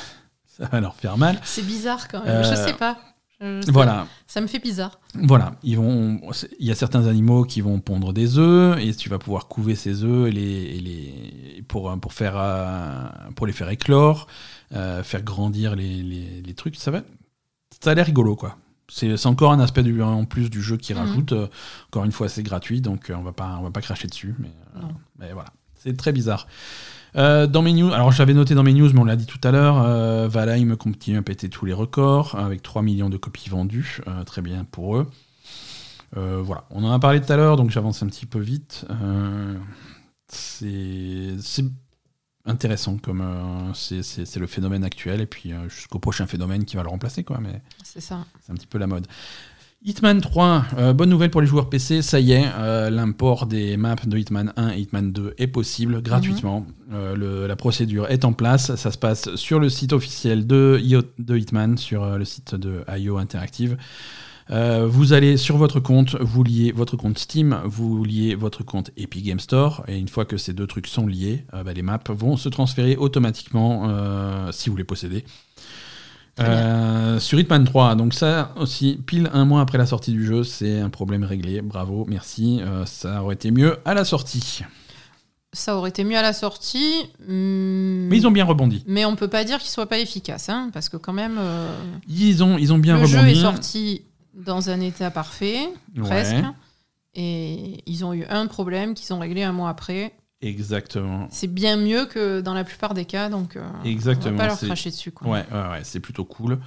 ça 0.58 0.66
va 0.66 0.80
leur 0.80 0.94
faire 0.96 1.16
mal. 1.16 1.40
C'est 1.44 1.64
bizarre 1.64 2.08
quand 2.08 2.24
même, 2.24 2.44
je 2.44 2.50
euh, 2.50 2.66
sais 2.66 2.74
pas. 2.74 2.98
Voilà. 3.68 4.06
Ça 4.26 4.40
me 4.40 4.46
fait 4.46 4.58
bizarre. 4.58 4.98
Voilà, 5.14 5.54
ils 5.62 5.76
vont. 5.76 6.20
Il 6.58 6.66
y 6.66 6.70
a 6.70 6.74
certains 6.74 7.06
animaux 7.06 7.44
qui 7.44 7.60
vont 7.60 7.80
pondre 7.80 8.12
des 8.12 8.38
œufs 8.38 8.78
et 8.80 8.94
tu 8.94 9.08
vas 9.08 9.18
pouvoir 9.18 9.48
couver 9.48 9.74
ces 9.74 10.04
œufs 10.04 10.28
et 10.28 10.32
les, 10.32 10.80
les 10.80 11.64
pour 11.68 11.98
pour 12.00 12.12
faire 12.12 12.34
euh, 12.36 13.06
pour 13.36 13.46
les 13.46 13.52
faire 13.52 13.68
éclore, 13.68 14.26
faire 14.70 15.22
grandir 15.22 15.76
les, 15.76 16.02
les, 16.02 16.54
trucs. 16.54 16.76
Ça 16.76 16.90
va 16.90 17.02
ça 17.82 17.90
a 17.90 17.94
l'air 17.94 18.06
rigolo, 18.06 18.36
quoi. 18.36 18.56
C'est 18.88 19.26
encore 19.26 19.52
un 19.52 19.60
aspect 19.60 19.82
du, 19.82 20.02
en 20.02 20.24
plus 20.24 20.50
du 20.50 20.62
jeu 20.62 20.76
qui 20.76 20.94
mhm. 20.94 21.00
rajoute. 21.00 21.32
Euh, 21.32 21.48
encore 21.88 22.04
une 22.04 22.12
fois, 22.12 22.28
c'est 22.28 22.42
gratuit, 22.42 22.80
donc 22.80 23.10
euh, 23.10 23.14
on 23.14 23.22
va 23.22 23.32
pas, 23.32 23.56
on 23.58 23.62
va 23.62 23.70
pas 23.70 23.80
cracher 23.80 24.08
dessus. 24.08 24.34
Mais, 24.38 24.52
euh, 24.76 24.80
mais 25.18 25.32
voilà, 25.32 25.50
c'est 25.74 25.96
très 25.96 26.12
bizarre. 26.12 26.46
Dans 27.14 27.62
mes 27.62 27.72
news, 27.72 27.92
alors 27.92 28.12
j'avais 28.12 28.34
noté 28.34 28.54
dans 28.54 28.62
mes 28.62 28.72
news, 28.72 28.90
mais 28.92 29.00
on 29.00 29.04
l'a 29.04 29.16
dit 29.16 29.26
tout 29.26 29.40
à 29.44 29.50
l'heure, 29.50 29.82
euh, 29.82 30.28
Valheim 30.28 30.76
continue 30.76 31.18
à 31.18 31.22
péter 31.22 31.48
tous 31.48 31.64
les 31.64 31.72
records 31.72 32.34
avec 32.36 32.62
3 32.62 32.82
millions 32.82 33.10
de 33.10 33.16
copies 33.16 33.48
vendues, 33.48 34.00
très 34.26 34.42
bien 34.42 34.64
pour 34.64 34.96
eux. 34.96 35.06
voilà, 36.14 36.64
on 36.70 36.84
en 36.84 36.92
a 36.92 36.98
parlé 36.98 37.20
tout 37.20 37.32
à 37.32 37.36
l'heure, 37.36 37.56
donc 37.56 37.70
j'avance 37.70 38.02
un 38.02 38.06
petit 38.06 38.26
peu 38.26 38.40
vite. 38.40 38.86
c'est 40.28 41.64
intéressant 42.46 42.98
comme 42.98 43.22
euh, 43.22 43.72
c'est 43.72 44.36
le 44.36 44.46
phénomène 44.46 44.84
actuel 44.84 45.20
et 45.20 45.26
puis 45.26 45.52
euh, 45.52 45.68
jusqu'au 45.68 45.98
prochain 45.98 46.26
phénomène 46.26 46.64
qui 46.64 46.76
va 46.76 46.82
le 46.82 46.90
remplacer 46.90 47.24
quoi 47.24 47.38
mais 47.40 47.62
c'est 47.82 48.02
ça 48.02 48.26
c'est 48.42 48.52
un 48.52 48.54
petit 48.54 48.66
peu 48.66 48.78
la 48.78 48.86
mode 48.86 49.06
Hitman 49.84 50.20
3 50.20 50.64
euh, 50.78 50.92
bonne 50.92 51.10
nouvelle 51.10 51.30
pour 51.30 51.40
les 51.40 51.46
joueurs 51.46 51.68
PC 51.68 52.02
ça 52.02 52.20
y 52.20 52.32
est 52.32 52.44
l'import 52.90 53.46
des 53.46 53.76
maps 53.76 53.96
de 54.06 54.16
Hitman 54.16 54.52
1 54.56 54.70
et 54.72 54.80
Hitman 54.80 55.12
2 55.12 55.34
est 55.38 55.46
possible 55.46 56.00
gratuitement 56.02 56.66
mhm. 56.88 57.14
le, 57.14 57.46
la 57.46 57.56
procédure 57.56 58.10
est 58.10 58.24
en 58.24 58.32
place 58.32 58.74
ça 58.76 58.90
se 58.90 58.98
passe 58.98 59.34
sur 59.34 59.60
le 59.60 59.68
site 59.68 59.92
officiel 59.92 60.46
de, 60.46 60.80
de 61.18 61.36
Hitman 61.36 61.76
sur 61.76 62.18
le 62.18 62.24
site 62.24 62.54
de 62.54 62.84
IO 62.96 63.18
Interactive 63.18 63.76
euh, 64.50 64.86
vous 64.86 65.12
allez 65.12 65.36
sur 65.36 65.56
votre 65.56 65.80
compte, 65.80 66.16
vous 66.20 66.44
liez 66.44 66.72
votre 66.72 66.96
compte 66.96 67.18
Steam, 67.18 67.58
vous 67.64 68.04
liez 68.04 68.34
votre 68.34 68.62
compte 68.62 68.90
Epic 68.96 69.24
Game 69.24 69.40
Store, 69.40 69.84
et 69.88 69.98
une 69.98 70.08
fois 70.08 70.24
que 70.24 70.36
ces 70.36 70.52
deux 70.52 70.66
trucs 70.66 70.86
sont 70.86 71.06
liés, 71.06 71.44
euh, 71.54 71.64
bah, 71.64 71.72
les 71.72 71.82
maps 71.82 72.00
vont 72.08 72.36
se 72.36 72.48
transférer 72.48 72.96
automatiquement 72.96 73.88
euh, 73.88 74.52
si 74.52 74.68
vous 74.68 74.76
les 74.76 74.84
possédez. 74.84 75.24
Sur 76.38 77.38
Hitman 77.38 77.64
3, 77.64 77.94
donc 77.94 78.14
ça 78.14 78.52
aussi, 78.56 78.98
pile 79.06 79.30
un 79.32 79.44
mois 79.44 79.60
après 79.60 79.78
la 79.78 79.86
sortie 79.86 80.12
du 80.12 80.24
jeu, 80.24 80.44
c'est 80.44 80.80
un 80.80 80.90
problème 80.90 81.24
réglé. 81.24 81.62
Bravo, 81.62 82.04
merci. 82.08 82.60
ça 82.86 83.22
aurait 83.22 83.34
été 83.34 83.50
mieux 83.50 83.78
à 83.84 83.94
la 83.94 84.04
sortie. 84.04 84.62
Ça 85.52 85.76
aurait 85.76 85.90
été 85.90 86.02
mieux 86.02 86.16
à 86.16 86.22
la 86.22 86.32
sortie. 86.32 86.92
Hmm, 87.28 88.08
mais 88.08 88.16
ils 88.16 88.26
ont 88.26 88.32
bien 88.32 88.44
rebondi. 88.44 88.82
Mais 88.88 89.04
on 89.04 89.14
peut 89.14 89.28
pas 89.28 89.44
dire 89.44 89.58
qu'ils 89.58 89.70
soient 89.70 89.88
pas 89.88 90.00
efficaces, 90.00 90.48
hein, 90.48 90.70
parce 90.72 90.88
que 90.88 90.96
quand 90.96 91.12
même. 91.12 91.38
Ils, 92.08 92.42
ont, 92.42 92.58
ils 92.58 92.72
ont 92.72 92.78
bien 92.78 92.96
rebondi. 92.96 93.12
Le 93.12 93.20
jeu 93.20 93.28
est 93.28 93.40
sorti 93.40 94.02
dans 94.34 94.70
un 94.70 94.80
état 94.80 95.10
parfait, 95.10 95.68
presque. 96.02 96.34
Et 97.14 97.82
ils 97.86 98.04
ont 98.04 98.12
eu 98.12 98.24
un 98.28 98.46
problème 98.46 98.94
qu'ils 98.94 99.14
ont 99.14 99.18
réglé 99.18 99.42
un 99.42 99.52
mois 99.52 99.70
après. 99.70 100.12
Exactement. 100.46 101.26
C'est 101.30 101.52
bien 101.52 101.76
mieux 101.76 102.06
que 102.06 102.40
dans 102.40 102.54
la 102.54 102.64
plupart 102.64 102.94
des 102.94 103.04
cas, 103.04 103.28
donc 103.28 103.58
Exactement. 103.84 104.34
on 104.34 104.36
va 104.36 104.42
pas 104.44 104.46
leur 104.48 104.60
cracher 104.60 104.90
dessus. 104.90 105.10
Quoi. 105.10 105.28
Ouais, 105.28 105.44
ouais, 105.50 105.70
ouais 105.70 105.80
c'est 105.82 106.00
plutôt 106.00 106.24
cool. 106.24 106.58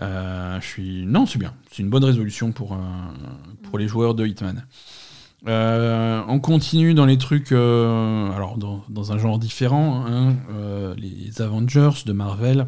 Euh, 0.00 0.60
je 0.60 0.66
suis... 0.66 1.06
Non, 1.06 1.26
c'est 1.26 1.38
bien. 1.38 1.54
C'est 1.70 1.82
une 1.82 1.90
bonne 1.90 2.04
résolution 2.04 2.52
pour, 2.52 2.74
euh, 2.74 2.78
pour 3.64 3.78
les 3.78 3.88
joueurs 3.88 4.14
de 4.14 4.26
Hitman. 4.26 4.66
Euh, 5.46 6.22
on 6.28 6.38
continue 6.38 6.94
dans 6.94 7.06
les 7.06 7.18
trucs, 7.18 7.52
alors 7.52 8.56
dans, 8.58 8.84
dans, 8.88 9.12
un 9.12 9.18
genre 9.18 9.38
différent. 9.38 10.04
Hein, 10.06 10.34
les 10.96 11.40
Avengers 11.40 12.04
de 12.04 12.12
Marvel 12.12 12.66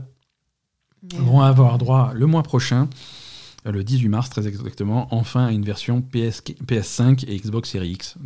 vont 1.16 1.40
avoir 1.40 1.78
droit 1.78 2.12
le 2.14 2.26
mois 2.26 2.42
prochain 2.42 2.88
le 3.64 3.84
18 3.84 4.09
mars 4.09 4.30
très 4.30 4.48
exactement, 4.48 5.06
enfin 5.12 5.46
à 5.46 5.52
une 5.52 5.64
version 5.64 6.02
PS, 6.02 6.42
PS5 6.66 7.24
et 7.28 7.36
Xbox 7.36 7.70
Series 7.70 7.92
X 7.92 8.16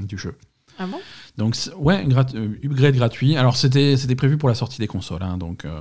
du 0.00 0.18
jeu. 0.18 0.36
Ah 0.78 0.86
bon? 0.86 1.00
Donc 1.36 1.56
ouais, 1.76 2.04
euh, 2.34 2.48
upgrade 2.64 2.94
gratuit. 2.96 3.36
Alors 3.36 3.56
c'était 3.56 3.96
prévu 4.16 4.36
pour 4.38 4.48
la 4.48 4.54
sortie 4.54 4.78
des 4.78 4.86
consoles, 4.86 5.22
hein, 5.22 5.36
donc 5.38 5.64
euh, 5.64 5.80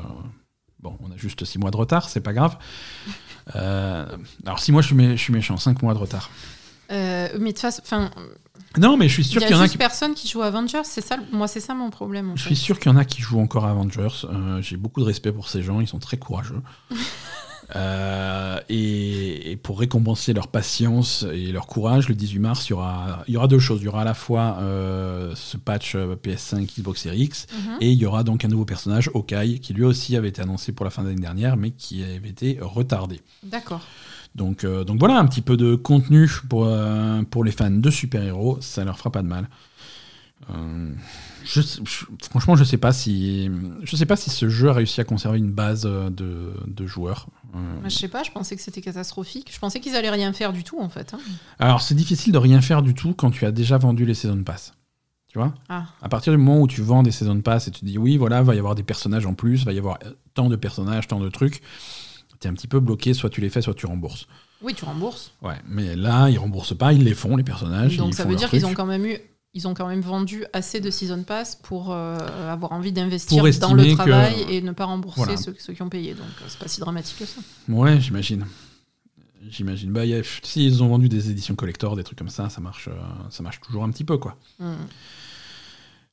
bon, 0.80 0.98
on 1.02 1.12
a 1.12 1.18
juste 1.18 1.46
6 1.46 1.60
mois 1.60 1.72
de 1.72 1.78
retard, 1.78 2.10
c'est 2.10 2.22
pas 2.22 2.34
grave. 2.34 2.58
Euh, 3.58 4.06
alors 4.46 4.60
si 4.60 4.72
moi 4.72 4.82
je 4.82 4.88
suis, 4.88 4.98
je 5.18 5.22
suis 5.22 5.34
méchant, 5.34 5.58
5 5.58 5.82
mois 5.82 5.94
de 5.94 6.00
retard. 6.00 6.30
Mais 6.90 7.28
de 7.30 7.38
toute 7.48 7.60
façon, 7.60 7.82
enfin, 7.84 8.10
Non, 8.78 8.96
mais 8.96 9.10
je 9.10 9.16
suis 9.16 9.24
sûr 9.26 9.42
il 9.42 9.44
y 9.44 9.48
qu'il 9.48 9.56
y 9.58 9.60
en 9.60 9.62
a 9.62 9.68
qui. 9.68 9.78
personne 9.78 10.14
qui 10.14 10.30
joue 10.30 10.42
à 10.44 10.46
Avengers. 10.46 10.84
C'est 10.86 11.02
ça, 11.02 11.18
moi, 11.34 11.50
c'est 11.50 11.60
ça 11.60 11.74
mon 11.74 11.90
problème. 11.90 12.32
en 12.32 12.36
Je 12.38 12.44
fait. 12.44 12.48
suis 12.48 12.56
sûr 12.56 12.80
qu'il 12.80 12.90
y 12.90 12.96
en 12.96 12.98
a 12.98 13.04
qui 13.04 13.22
jouent 13.22 13.42
encore 13.42 13.66
à 13.66 13.72
Avengers. 13.72 14.26
J'ai 14.62 14.78
beaucoup 14.78 15.02
de 15.02 15.06
respect 15.06 15.34
pour 15.34 15.50
ces 15.50 15.62
gens, 15.62 15.82
ils 15.82 15.90
sont 15.90 16.00
très 16.00 16.16
courageux. 16.16 16.62
Euh, 17.76 18.60
et, 18.70 19.52
et 19.52 19.56
pour 19.56 19.80
récompenser 19.80 20.34
leur 20.34 20.48
patience 20.48 21.26
et 21.34 21.52
leur 21.52 21.66
courage, 21.68 22.10
le 22.10 22.16
18 22.16 22.40
mars, 22.40 22.68
il 22.68 22.72
y 22.72 22.74
aura, 22.74 23.24
il 23.28 23.34
y 23.34 23.38
aura 23.38 23.48
deux 23.48 23.60
choses. 23.60 23.80
Il 23.82 23.86
y 23.86 23.88
aura 23.88 24.02
à 24.02 24.06
la 24.06 24.14
fois 24.14 24.58
euh, 24.62 25.34
ce 25.36 25.58
patch 25.58 25.96
euh, 25.96 26.16
PS5 26.16 26.66
Xbox 26.78 27.02
Series 27.02 27.24
X, 27.24 27.48
Mhm. 27.54 27.78
et 27.82 27.92
il 27.92 27.98
y 27.98 28.06
aura 28.06 28.24
donc 28.24 28.46
un 28.46 28.48
nouveau 28.48 28.66
personnage, 28.66 29.10
Hawkeye, 29.14 29.60
qui 29.60 29.74
lui 29.74 29.84
aussi 29.86 30.16
avait 30.16 30.30
été 30.30 30.42
annoncé 30.42 30.72
pour 30.72 30.84
la 30.86 30.92
fin 30.92 31.04
de 31.04 31.08
l'année 31.10 31.22
dernière, 31.22 31.58
mais 31.58 31.72
qui 31.72 32.04
avait 32.04 32.30
été 32.30 32.58
retardé. 32.62 33.22
D'accord. 33.44 33.82
Donc, 34.36 34.64
euh, 34.64 34.84
donc 34.84 35.00
voilà, 35.00 35.18
un 35.20 35.26
petit 35.26 35.42
peu 35.42 35.58
de 35.58 35.76
contenu 35.76 36.30
pour, 36.50 36.68
pour 37.30 37.44
les 37.44 37.52
fans 37.52 37.70
de 37.72 37.90
super-héros, 37.92 38.58
ça 38.62 38.84
leur 38.84 38.98
fera 38.98 39.12
pas 39.12 39.22
de 39.22 39.28
mal. 39.28 39.48
Euh, 40.50 40.92
je, 41.46 41.62
je- 41.62 42.06
franchement, 42.30 42.56
je 42.56 42.64
sais 42.64 42.78
pas 42.78 42.92
si 42.92 43.50
je 43.84 43.96
sais 43.96 44.06
pas 44.06 44.16
si 44.16 44.30
ce 44.30 44.50
jeu 44.50 44.70
a 44.70 44.74
réussi 44.74 45.02
à 45.02 45.04
conserver 45.04 45.38
une 45.38 45.52
base 45.52 45.84
euh, 45.86 46.10
de, 46.10 46.54
de 46.68 46.86
joueurs. 46.88 47.28
Euh, 47.56 47.60
je 47.86 47.90
sais 47.90 48.08
pas, 48.08 48.24
je 48.24 48.32
pensais 48.32 48.56
que 48.56 48.62
c'était 48.62 48.82
catastrophique. 48.82 49.52
Je 49.54 49.60
pensais 49.60 49.80
qu'ils 49.80 49.96
allaient 49.96 50.10
rien 50.10 50.34
faire 50.34 50.54
du 50.54 50.64
tout, 50.64 50.80
en 50.80 50.90
fait. 50.90 51.14
hein. 51.14 51.20
alors 51.60 51.82
c'est 51.82 51.96
difficile 51.96 52.34
de 52.34 52.38
rien 52.38 52.62
faire 52.62 52.82
du 52.82 52.94
tout 52.94 53.14
quand 53.14 53.32
tu 53.32 53.46
as 53.46 53.52
déjà 53.52 53.78
vendu 53.78 54.06
les 54.06 54.14
Season 54.14 54.44
Pass. 54.44 54.74
Tu 55.28 55.40
vois? 55.40 55.54
Ah. 55.70 55.86
À 56.02 56.10
partir 56.10 56.32
du 56.32 56.38
moment 56.38 56.62
où 56.62 56.68
tu 56.68 56.82
vends 56.82 57.02
des 57.04 57.12
Season 57.12 57.40
Pass 57.42 57.68
et 57.68 57.72
tu 57.72 57.86
dis 57.86 57.98
oui, 57.98 58.18
voilà, 58.18 58.42
va 58.44 58.54
y 58.56 58.60
avoir 58.60 58.76
des 58.76 58.84
personnages 58.84 59.26
en 59.26 59.34
plus, 59.34 59.66
va 59.66 59.74
y 59.74 59.78
avoir 59.80 59.98
euh, 60.06 60.12
tant 60.36 60.48
de 60.50 60.56
personnages, 60.56 61.08
tant 61.08 61.20
de 61.20 61.30
trucs, 61.30 61.62
tu 62.40 62.48
es 62.48 62.52
un 62.52 62.54
petit 62.54 62.68
peu 62.68 62.80
bloqué, 62.80 63.14
soit 63.14 63.30
tu 63.30 63.42
les 63.42 63.50
fais, 63.50 63.62
soit 63.62 63.74
tu 63.74 63.86
rembourses. 63.86 64.28
Oui, 64.62 64.74
tu 64.74 64.86
rembourses. 64.86 65.34
Ouais, 65.42 65.58
mais 65.68 65.96
là, 65.96 66.30
ils 66.30 66.38
remboursent 66.38 66.78
pas, 66.78 66.94
ils 66.94 67.04
les 67.04 67.14
font, 67.16 67.36
les 67.36 67.44
personnages. 67.44 67.98
Donc 67.98 68.14
ça 68.14 68.24
veut 68.26 68.36
dire 68.36 68.50
qu'ils 68.50 68.66
ont 68.66 68.74
quand 68.74 68.86
même 68.86 69.06
eu. 69.06 69.18
Ils 69.56 69.68
ont 69.68 69.74
quand 69.76 69.88
même 69.88 70.02
vendu 70.02 70.46
assez 70.52 70.80
de 70.80 70.90
season 70.90 71.22
pass 71.24 71.56
pour 71.62 71.92
euh, 71.92 72.18
avoir 72.52 72.72
envie 72.72 72.92
d'investir 72.92 73.38
dans 73.60 73.74
le 73.76 73.84
que- 73.84 73.94
travail 73.94 74.46
et 74.50 74.62
ne 74.64 74.72
pas 74.72 74.86
rembourser 74.86 75.22
Voilà. 75.22 75.38
ceux, 75.38 75.56
ceux 75.60 75.74
qui 75.74 75.82
ont 75.84 75.90
payé. 75.90 76.14
Donc 76.16 76.26
euh, 76.42 76.46
c'est 76.48 76.58
pas 76.58 76.68
si 76.68 76.80
dramatique 76.80 77.20
que 77.20 77.26
ça. 77.26 77.40
Ouais, 77.70 78.00
j'imagine. 78.02 78.46
J'imagine. 79.50 79.92
Bah, 79.92 80.02
a- 80.02 80.24
s'ils 80.42 80.82
ont 80.82 80.88
vendu 80.88 81.08
des 81.08 81.30
éditions 81.30 81.54
collector, 81.54 81.96
des 81.96 82.04
trucs 82.04 82.18
comme 82.18 82.30
ça, 82.30 82.50
ça 82.50 82.62
marche, 82.62 82.88
euh, 82.88 82.94
ça 83.30 83.44
marche 83.44 83.62
toujours 83.62 83.84
un 83.84 83.92
petit 83.92 84.04
peu, 84.06 84.18
quoi. 84.18 84.38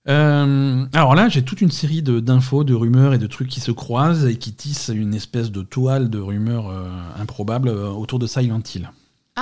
Euh, 0.08 0.86
alors 0.92 1.14
là, 1.14 1.28
j'ai 1.28 1.42
toute 1.42 1.60
une 1.60 1.70
série 1.70 2.02
de- 2.02 2.20
d'infos, 2.20 2.64
de, 2.64 2.74
rumeurs 2.74 3.14
et 3.14 3.18
de 3.18 3.26
trucs 3.26 3.48
qui 3.48 3.60
se 3.60 3.70
croisent 3.70 4.26
et 4.26 4.36
qui 4.36 4.52
tissent 4.52 4.90
une 4.92 5.14
espèce 5.14 5.50
de 5.50 5.62
toile 5.62 6.10
de 6.10 6.18
rumeurs 6.18 6.68
euh, 6.68 6.88
improbables 7.18 7.68
autour 7.68 8.18
de 8.18 8.26
Silent 8.26 8.62
Hill. 8.74 8.90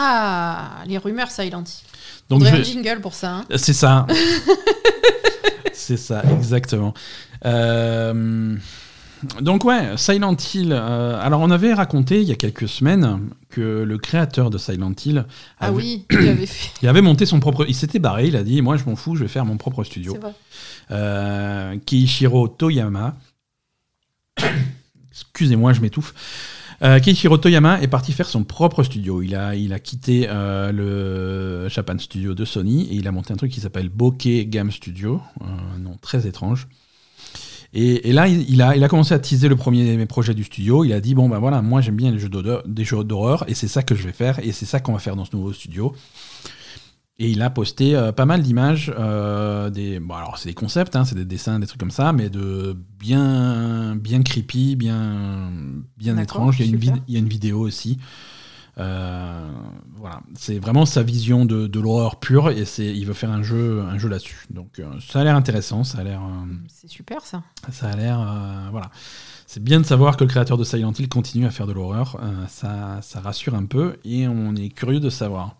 Ah, 0.00 0.84
les 0.86 0.96
rumeurs 0.96 1.30
Silent 1.30 1.64
Hill. 1.64 1.86
Donc 2.28 2.44
je- 2.44 2.54
un 2.54 2.62
jingle 2.62 3.00
pour 3.00 3.14
ça. 3.14 3.32
hein. 3.38 3.44
C'est 3.56 3.72
ça. 3.72 4.06
C'est 5.72 5.96
ça, 5.96 6.22
exactement. 6.38 6.92
Euh, 7.46 8.54
donc 9.40 9.64
ouais, 9.64 9.96
Silent 9.96 10.36
Hill. 10.54 10.70
euh, 10.72 11.18
alors 11.20 11.40
on 11.40 11.50
avait 11.50 11.72
raconté 11.72 12.20
il 12.20 12.28
y 12.28 12.32
a 12.32 12.36
quelques 12.36 12.68
semaines 12.68 13.30
que 13.48 13.82
le 13.82 13.96
créateur 13.98 14.50
de 14.50 14.58
Silent 14.58 14.92
Hill 15.04 15.24
Ah 15.58 15.66
avait, 15.68 15.76
oui, 15.76 16.04
il 16.10 16.28
avait 16.28 16.46
fait. 16.46 16.70
il 16.82 16.88
avait 16.88 17.00
monté 17.00 17.24
son 17.26 17.40
propre. 17.40 17.64
Il 17.66 17.74
s'était 17.74 17.98
barré. 17.98 18.26
Il 18.28 18.36
a 18.36 18.42
dit 18.44 18.60
moi 18.62 18.76
je 18.76 18.84
m'en 18.84 18.96
fous, 18.96 19.16
je 19.16 19.22
vais 19.22 19.28
faire 19.28 19.44
mon 19.46 19.56
propre 19.56 19.82
studio. 19.82 20.14
Vrai. 20.20 20.32
Euh, 20.90 21.76
Keiichiro 21.86 22.48
Toyama. 22.48 23.16
Excusez-moi, 25.10 25.72
je 25.72 25.80
m'étouffe. 25.80 26.14
Euh, 26.82 27.00
Toyama 27.40 27.80
est 27.82 27.88
parti 27.88 28.12
faire 28.12 28.28
son 28.28 28.44
propre 28.44 28.82
studio. 28.82 29.22
Il 29.22 29.34
a, 29.34 29.54
il 29.56 29.72
a 29.72 29.80
quitté 29.80 30.26
euh, 30.28 30.70
le 30.72 31.68
Japan 31.68 31.98
Studio 31.98 32.34
de 32.34 32.44
Sony 32.44 32.88
et 32.90 32.94
il 32.94 33.08
a 33.08 33.12
monté 33.12 33.32
un 33.32 33.36
truc 33.36 33.50
qui 33.50 33.60
s'appelle 33.60 33.88
Bokeh 33.88 34.46
Game 34.46 34.70
Studio, 34.70 35.20
un 35.40 35.78
nom 35.78 35.96
très 36.00 36.26
étrange. 36.26 36.68
Et, 37.74 38.12
là, 38.12 38.28
il, 38.28 38.48
il 38.48 38.62
a, 38.62 38.76
il 38.76 38.82
a 38.82 38.88
commencé 38.88 39.12
à 39.12 39.18
teaser 39.18 39.48
le 39.48 39.56
premier 39.56 40.06
projet 40.06 40.32
du 40.32 40.44
studio. 40.44 40.84
Il 40.84 40.92
a 40.92 41.00
dit 41.00 41.14
bon 41.14 41.28
ben 41.28 41.38
voilà, 41.38 41.60
moi 41.60 41.80
j'aime 41.80 41.96
bien 41.96 42.10
les 42.10 42.18
jeux 42.18 42.30
d'horreur, 42.30 42.62
des 42.66 42.84
jeux 42.84 43.04
d'horreur 43.04 43.44
et 43.48 43.54
c'est 43.54 43.68
ça 43.68 43.82
que 43.82 43.94
je 43.94 44.04
vais 44.04 44.12
faire 44.12 44.38
et 44.38 44.52
c'est 44.52 44.64
ça 44.64 44.80
qu'on 44.80 44.92
va 44.92 44.98
faire 45.00 45.16
dans 45.16 45.24
ce 45.24 45.36
nouveau 45.36 45.52
studio. 45.52 45.94
Et 47.20 47.30
il 47.30 47.42
a 47.42 47.50
posté 47.50 47.96
euh, 47.96 48.12
pas 48.12 48.26
mal 48.26 48.42
d'images, 48.42 48.92
euh, 48.96 49.70
des, 49.70 49.98
bon 49.98 50.14
alors 50.14 50.38
c'est 50.38 50.50
des 50.50 50.54
concepts, 50.54 50.94
hein, 50.94 51.04
c'est 51.04 51.16
des 51.16 51.24
dessins, 51.24 51.58
des 51.58 51.66
trucs 51.66 51.80
comme 51.80 51.90
ça, 51.90 52.12
mais 52.12 52.30
de 52.30 52.76
bien, 53.00 53.96
bien 53.96 54.22
creepy, 54.22 54.76
bien, 54.76 55.50
bien 55.96 56.16
étrange. 56.16 56.60
Il 56.60 56.66
y, 56.66 56.68
a 56.68 56.72
une 56.72 56.80
super. 56.80 56.94
vid- 56.94 57.02
il 57.08 57.14
y 57.14 57.16
a 57.16 57.18
une 57.20 57.28
vidéo 57.28 57.58
aussi. 57.58 57.98
Euh, 58.78 59.50
voilà, 59.96 60.20
c'est 60.36 60.60
vraiment 60.60 60.86
sa 60.86 61.02
vision 61.02 61.44
de, 61.44 61.66
de 61.66 61.80
l'horreur 61.80 62.20
pure 62.20 62.50
et 62.50 62.64
c'est, 62.64 62.86
il 62.86 63.04
veut 63.06 63.14
faire 63.14 63.32
un 63.32 63.42
jeu, 63.42 63.82
un 63.82 63.98
jeu 63.98 64.08
là-dessus. 64.08 64.46
Donc 64.50 64.80
ça 65.00 65.18
a 65.20 65.24
l'air 65.24 65.34
intéressant, 65.34 65.82
ça 65.82 65.98
a 65.98 66.04
l'air, 66.04 66.20
C'est 66.68 66.88
super 66.88 67.22
ça. 67.22 67.42
ça 67.72 67.88
a 67.88 67.96
l'air, 67.96 68.68
voilà. 68.70 68.92
C'est 69.48 69.64
bien 69.64 69.80
de 69.80 69.86
savoir 69.86 70.16
que 70.16 70.22
le 70.22 70.30
créateur 70.30 70.56
de 70.56 70.62
Silent 70.62 70.92
Hill 70.96 71.08
continue 71.08 71.46
à 71.46 71.50
faire 71.50 71.66
de 71.66 71.72
l'horreur. 71.72 72.20
ça, 72.48 73.00
ça 73.02 73.20
rassure 73.20 73.56
un 73.56 73.64
peu 73.64 73.96
et 74.04 74.28
on 74.28 74.54
est 74.54 74.68
curieux 74.68 75.00
de 75.00 75.10
savoir. 75.10 75.56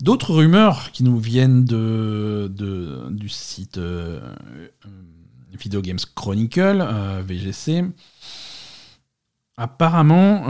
D'autres 0.00 0.34
rumeurs 0.34 0.90
qui 0.92 1.04
nous 1.04 1.18
viennent 1.18 1.64
du 1.64 3.28
site 3.28 3.78
euh, 3.78 4.20
euh, 4.84 4.88
Video 5.58 5.80
Games 5.80 5.98
Chronicle, 6.14 6.86
euh, 6.86 7.22
VGC. 7.26 7.84
Apparemment, 9.56 10.48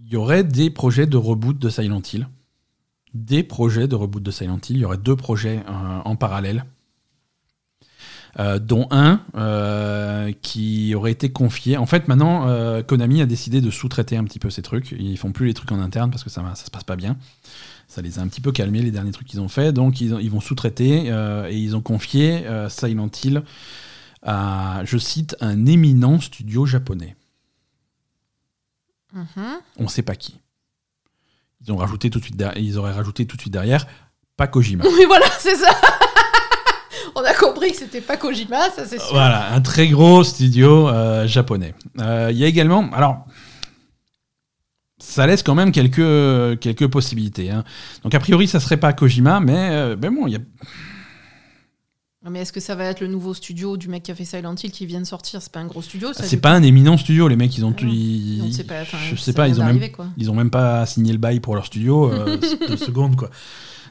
il 0.00 0.12
y 0.12 0.16
aurait 0.16 0.42
des 0.42 0.70
projets 0.70 1.06
de 1.06 1.16
reboot 1.16 1.56
de 1.56 1.68
Silent 1.68 2.02
Hill. 2.12 2.28
Des 3.14 3.44
projets 3.44 3.86
de 3.86 3.94
reboot 3.94 4.24
de 4.24 4.30
Silent 4.32 4.58
Hill. 4.68 4.76
Il 4.76 4.80
y 4.80 4.84
aurait 4.84 4.98
deux 4.98 5.14
projets 5.14 5.62
en 5.68 6.16
parallèle. 6.16 6.64
Euh, 8.38 8.58
dont 8.58 8.86
un 8.90 9.20
euh, 9.36 10.30
qui 10.42 10.94
aurait 10.94 11.10
été 11.10 11.32
confié. 11.32 11.76
En 11.76 11.86
fait, 11.86 12.06
maintenant, 12.08 12.46
euh, 12.46 12.82
Konami 12.82 13.20
a 13.22 13.26
décidé 13.26 13.60
de 13.60 13.70
sous-traiter 13.70 14.16
un 14.16 14.24
petit 14.24 14.38
peu 14.38 14.50
ces 14.50 14.62
trucs. 14.62 14.92
Ils 14.92 15.16
font 15.16 15.32
plus 15.32 15.46
les 15.46 15.54
trucs 15.54 15.72
en 15.72 15.80
interne 15.80 16.10
parce 16.10 16.22
que 16.22 16.30
ça, 16.30 16.44
ça 16.54 16.64
se 16.66 16.70
passe 16.70 16.84
pas 16.84 16.94
bien. 16.94 17.16
Ça 17.88 18.00
les 18.02 18.18
a 18.18 18.22
un 18.22 18.28
petit 18.28 18.40
peu 18.42 18.52
calmés 18.52 18.82
les 18.82 18.90
derniers 18.90 19.10
trucs 19.12 19.26
qu'ils 19.26 19.40
ont 19.40 19.48
fait. 19.48 19.72
Donc, 19.72 20.00
ils, 20.00 20.14
ont- 20.14 20.18
ils 20.18 20.30
vont 20.30 20.40
sous-traiter 20.40 21.06
et 21.08 21.56
ils 21.56 21.74
ont 21.74 21.80
confié 21.80 22.44
Silent 22.68 23.10
Hill 23.24 23.42
à, 24.22 24.82
je 24.84 24.98
cite, 24.98 25.34
un 25.40 25.64
éminent 25.66 26.20
studio 26.20 26.66
japonais. 26.66 27.16
Mhm. 29.14 29.58
On 29.78 29.88
sait 29.88 30.02
pas 30.02 30.14
qui. 30.16 30.38
Ils 31.66 31.72
ont 31.72 31.76
rajouté 31.76 32.10
tout 32.10 32.18
de 32.20 32.24
suite 32.24 32.42
ils 32.56 32.78
auraient 32.78 32.92
rajouté 32.92 33.26
tout 33.26 33.36
de 33.36 33.40
suite 33.40 33.52
derrière, 33.52 33.86
pas 34.36 34.46
Kojima. 34.46 34.84
Oui, 34.86 35.04
voilà, 35.06 35.26
c'est 35.38 35.56
ça. 35.56 35.70
On 37.14 37.20
a 37.22 37.34
compris 37.34 37.70
que 37.72 37.76
c'était 37.78 38.00
pas 38.00 38.16
Kojima, 38.16 38.70
ça 38.70 38.84
c'est 38.86 38.98
sûr. 38.98 39.08
Voilà, 39.12 39.52
un 39.54 39.60
très 39.60 39.88
gros 39.88 40.22
studio 40.24 40.88
euh, 40.88 41.26
japonais. 41.26 41.74
Euh, 42.00 42.28
Il 42.30 42.38
y 42.38 42.44
a 42.44 42.46
également, 42.46 42.88
alors, 42.92 43.26
ça 44.98 45.26
laisse 45.26 45.42
quand 45.42 45.54
même 45.54 45.72
quelques, 45.72 46.58
quelques 46.60 46.88
possibilités. 46.88 47.50
hein. 47.50 47.64
Donc 48.02 48.14
a 48.14 48.20
priori, 48.20 48.48
ça 48.48 48.60
serait 48.60 48.76
pas 48.76 48.92
Kojima, 48.92 49.40
mais, 49.40 49.68
euh, 49.70 49.96
mais 50.00 50.10
bon, 50.10 50.26
il 50.26 50.32
y 50.32 50.36
a, 50.36 50.40
Mais 52.30 52.40
est-ce 52.40 52.52
que 52.52 52.60
ça 52.60 52.74
va 52.74 52.84
être 52.84 53.00
le 53.00 53.06
nouveau 53.06 53.32
studio 53.32 53.76
du 53.76 53.88
mec 53.88 54.02
qui 54.02 54.10
a 54.10 54.14
fait 54.14 54.24
Silent 54.24 54.54
Hill 54.62 54.70
qui 54.72 54.84
vient 54.86 55.00
de 55.00 55.06
sortir? 55.06 55.40
C'est 55.40 55.52
pas 55.52 55.60
un 55.60 55.66
gros 55.66 55.80
studio 55.82 56.12
ça 56.12 56.24
c'est 56.24 56.36
du 56.36 56.42
pas 56.42 56.50
un 56.52 56.62
éminent 56.62 56.96
studio. 56.98 57.26
Les 57.28 57.36
mecs, 57.36 57.56
ils 57.56 57.64
ont, 57.64 57.74
Ah 57.78 57.82
ils- 57.84 58.40
coup 58.40 58.46
On 58.48 58.52
sait 58.52 58.64
pas, 58.64 58.84
je 58.84 59.14
sais 59.16 59.32
pas, 59.32 59.48
ils 59.48 59.60
ont 59.60 59.64
même, 59.64 59.90
quoi. 59.92 60.06
ils 60.18 60.30
ont 60.30 60.34
même 60.34 60.50
pas 60.50 60.84
signé 60.84 61.12
le 61.12 61.18
bail 61.18 61.40
pour 61.40 61.54
leur 61.54 61.64
studio. 61.66 62.10
deux 62.68 62.76
secondes 62.76 63.16
quoi. 63.16 63.30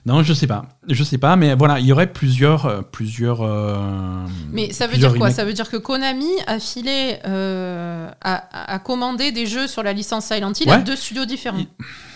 Non, 0.08 0.24
je 0.24 0.34
sais 0.34 0.48
pas, 0.48 0.66
je 0.88 1.04
sais 1.04 1.18
pas, 1.18 1.36
mais 1.36 1.54
voilà, 1.54 1.80
il 1.82 1.86
y 1.86 1.92
aurait 1.92 2.12
plusieurs, 2.12 2.66
euh, 2.66 2.82
plusieurs. 2.82 3.42
euh, 3.42 4.26
Mais 4.54 4.72
ça 4.72 4.88
veut 4.88 4.98
dire 4.98 5.14
quoi? 5.16 5.32
Ça 5.32 5.44
veut 5.44 5.52
dire 5.52 5.70
que 5.70 5.76
Konami 5.76 6.32
a 6.48 6.60
filé, 6.60 7.18
euh, 7.26 8.10
a, 8.22 8.74
a 8.74 8.80
commandé 8.80 9.34
des 9.34 9.46
jeux 9.46 9.68
sur 9.68 9.84
la 9.84 9.92
licence 9.92 10.26
Silent 10.26 10.54
Hill 10.60 10.70
à 10.70 10.78
deux 10.80 10.96
studios 10.96 11.26
différents. 11.26 11.66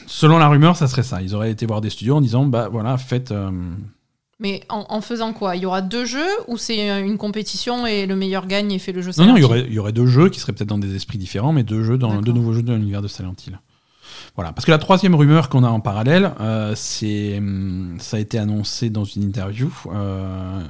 Selon 0.08 0.38
la 0.38 0.48
rumeur, 0.48 0.78
ça 0.78 0.88
serait 0.88 1.04
ça. 1.04 1.22
Ils 1.22 1.36
auraient 1.36 1.52
été 1.52 1.66
voir 1.66 1.82
des 1.82 1.90
studios 1.90 2.16
en 2.16 2.22
disant, 2.22 2.46
bah 2.46 2.70
voilà, 2.72 2.98
faites. 2.98 3.34
Mais 4.40 4.64
en, 4.70 4.86
en 4.90 5.02
faisant 5.02 5.34
quoi? 5.34 5.56
Il 5.56 5.62
y 5.62 5.66
aura 5.66 5.82
deux 5.82 6.06
jeux 6.06 6.32
ou 6.48 6.58
c'est 6.58 7.00
une 7.02 7.18
compétition 7.18 7.86
et 7.86 8.06
le 8.08 8.16
meilleur 8.16 8.48
gagne 8.48 8.72
et 8.72 8.80
fait 8.80 8.92
le 8.94 9.02
jeu 9.02 9.10
Non, 9.10 9.14
Silent 9.14 9.28
non, 9.28 9.36
il 9.38 9.42
y 9.42 9.44
aurait, 9.44 9.66
il 9.68 9.74
y 9.74 9.80
aurait 9.80 9.92
deux 9.92 10.08
jeux 10.08 10.30
qui 10.30 10.40
seraient 10.40 10.54
peut-être 10.54 10.70
dans 10.70 10.80
des 10.80 10.96
esprits 10.96 11.18
différents, 11.20 11.52
mais 11.54 11.64
deux 11.64 11.84
jeux 11.84 11.98
dans 11.98 12.22
deux 12.22 12.32
nouveaux 12.32 12.54
jeux 12.54 12.64
dans 12.64 12.74
l'univers 12.74 13.02
de 13.02 13.08
Silent 13.08 13.36
Hill. 13.46 13.60
Voilà, 14.36 14.52
parce 14.54 14.66
que 14.66 14.72
la 14.72 14.78
troisième 14.78 15.16
rumeur 15.16 15.50
qu'on 15.50 15.64
a 15.64 15.70
en 15.70 15.80
parallèle, 15.80 16.34
euh, 16.40 16.74
c'est, 16.76 17.38
hum, 17.38 17.98
ça 18.00 18.18
a 18.18 18.20
été 18.20 18.38
annoncé 18.40 18.90
dans 18.90 19.04
une 19.06 19.24
interview. 19.24 19.72
euh, 19.94 20.64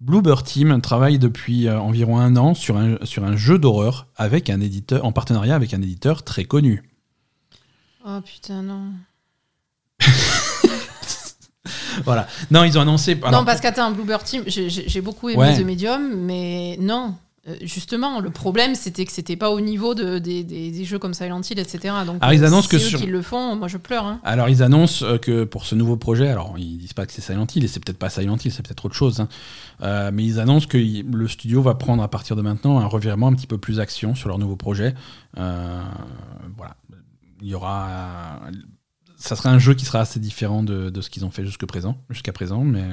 Bluebird 0.00 0.44
Team 0.44 0.80
travaille 0.82 1.18
depuis 1.18 1.66
euh, 1.68 1.78
environ 1.80 2.18
un 2.18 2.36
an 2.36 2.54
sur 2.54 2.76
un, 2.76 2.96
sur 3.04 3.24
un 3.24 3.36
jeu 3.36 3.58
d'horreur 3.58 4.08
avec 4.16 4.50
un 4.50 4.60
éditeur, 4.60 5.04
en 5.04 5.12
partenariat 5.12 5.54
avec 5.54 5.72
un 5.72 5.80
éditeur 5.80 6.22
très 6.24 6.44
connu. 6.44 6.82
Oh 8.06 8.20
putain, 8.24 8.62
non. 8.62 8.90
Voilà. 12.04 12.26
Non, 12.50 12.64
ils 12.64 12.76
ont 12.76 12.82
annoncé. 12.82 13.18
alors- 13.22 13.40
non, 13.40 13.44
parce 13.46 13.60
qu'attends, 13.60 13.92
Bluebird 13.92 14.24
Team, 14.24 14.42
j'ai- 14.46 14.68
j'ai 14.68 14.88
j'ai 14.88 15.00
beaucoup 15.00 15.28
aimé 15.28 15.38
Ouais. 15.38 15.56
The 15.56 15.64
Medium, 15.64 16.14
mais 16.16 16.76
non. 16.80 17.14
Euh, 17.46 17.56
justement, 17.60 18.20
le 18.20 18.30
problème, 18.30 18.74
c'était 18.74 19.04
que 19.04 19.12
c'était 19.12 19.36
pas 19.36 19.50
au 19.50 19.60
niveau 19.60 19.94
de, 19.94 20.18
des, 20.18 20.84
jeux 20.84 20.98
comme 20.98 21.12
Silent 21.12 21.42
Hill, 21.42 21.58
etc. 21.58 21.94
Donc, 22.06 22.16
alors, 22.22 22.32
ils 22.32 22.42
euh, 22.42 22.46
annoncent 22.46 22.68
que 22.68 22.78
sur... 22.78 22.98
qu'ils 22.98 23.10
le 23.10 23.20
font, 23.20 23.54
moi 23.54 23.68
je 23.68 23.76
pleure. 23.76 24.06
Hein. 24.06 24.20
Alors, 24.24 24.48
ils 24.48 24.62
annoncent 24.62 25.04
euh, 25.04 25.18
que 25.18 25.44
pour 25.44 25.66
ce 25.66 25.74
nouveau 25.74 25.98
projet, 25.98 26.28
alors 26.28 26.54
ils 26.58 26.78
disent 26.78 26.94
pas 26.94 27.04
que 27.04 27.12
c'est 27.12 27.20
Silent 27.20 27.46
Hill, 27.54 27.64
et 27.64 27.68
c'est 27.68 27.84
peut-être 27.84 27.98
pas 27.98 28.08
Silent 28.08 28.38
Hill, 28.42 28.50
c'est 28.50 28.62
peut-être 28.62 28.86
autre 28.86 28.94
chose, 28.94 29.20
hein. 29.20 30.10
mais 30.10 30.24
ils 30.24 30.40
annoncent 30.40 30.66
que 30.66 30.78
le 30.78 31.28
studio 31.28 31.60
va 31.60 31.74
prendre 31.74 32.02
à 32.02 32.08
partir 32.08 32.34
de 32.34 32.42
maintenant 32.42 32.78
un 32.78 32.86
revirement 32.86 33.28
un 33.28 33.34
petit 33.34 33.46
peu 33.46 33.58
plus 33.58 33.78
action 33.78 34.14
sur 34.14 34.28
leur 34.28 34.38
nouveau 34.38 34.56
projet. 34.56 34.94
voilà. 35.36 36.76
Il 37.42 37.48
y 37.48 37.54
aura. 37.54 38.40
Ça 39.18 39.36
sera 39.36 39.50
un 39.50 39.58
jeu 39.58 39.74
qui 39.74 39.84
sera 39.84 40.00
assez 40.00 40.18
différent 40.18 40.62
de, 40.62 40.88
de 40.88 41.00
ce 41.02 41.10
qu'ils 41.10 41.26
ont 41.26 41.30
fait 41.30 41.44
jusqu'à 41.44 41.66
présent, 41.66 41.98
jusqu'à 42.08 42.32
présent, 42.32 42.64
mais. 42.64 42.84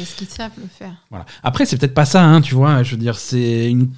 Est-ce 0.00 0.14
qu'ils 0.14 0.28
savent 0.28 0.52
le 0.58 0.68
faire 0.68 0.94
Voilà. 1.10 1.26
Après, 1.42 1.66
c'est 1.66 1.76
peut-être 1.76 1.94
pas 1.94 2.04
ça, 2.04 2.22
hein, 2.22 2.40
tu 2.40 2.54
vois. 2.54 2.82
Je 2.82 2.92
veux 2.92 2.96
dire, 2.96 3.18
c'est 3.18 3.68
une 3.70 3.90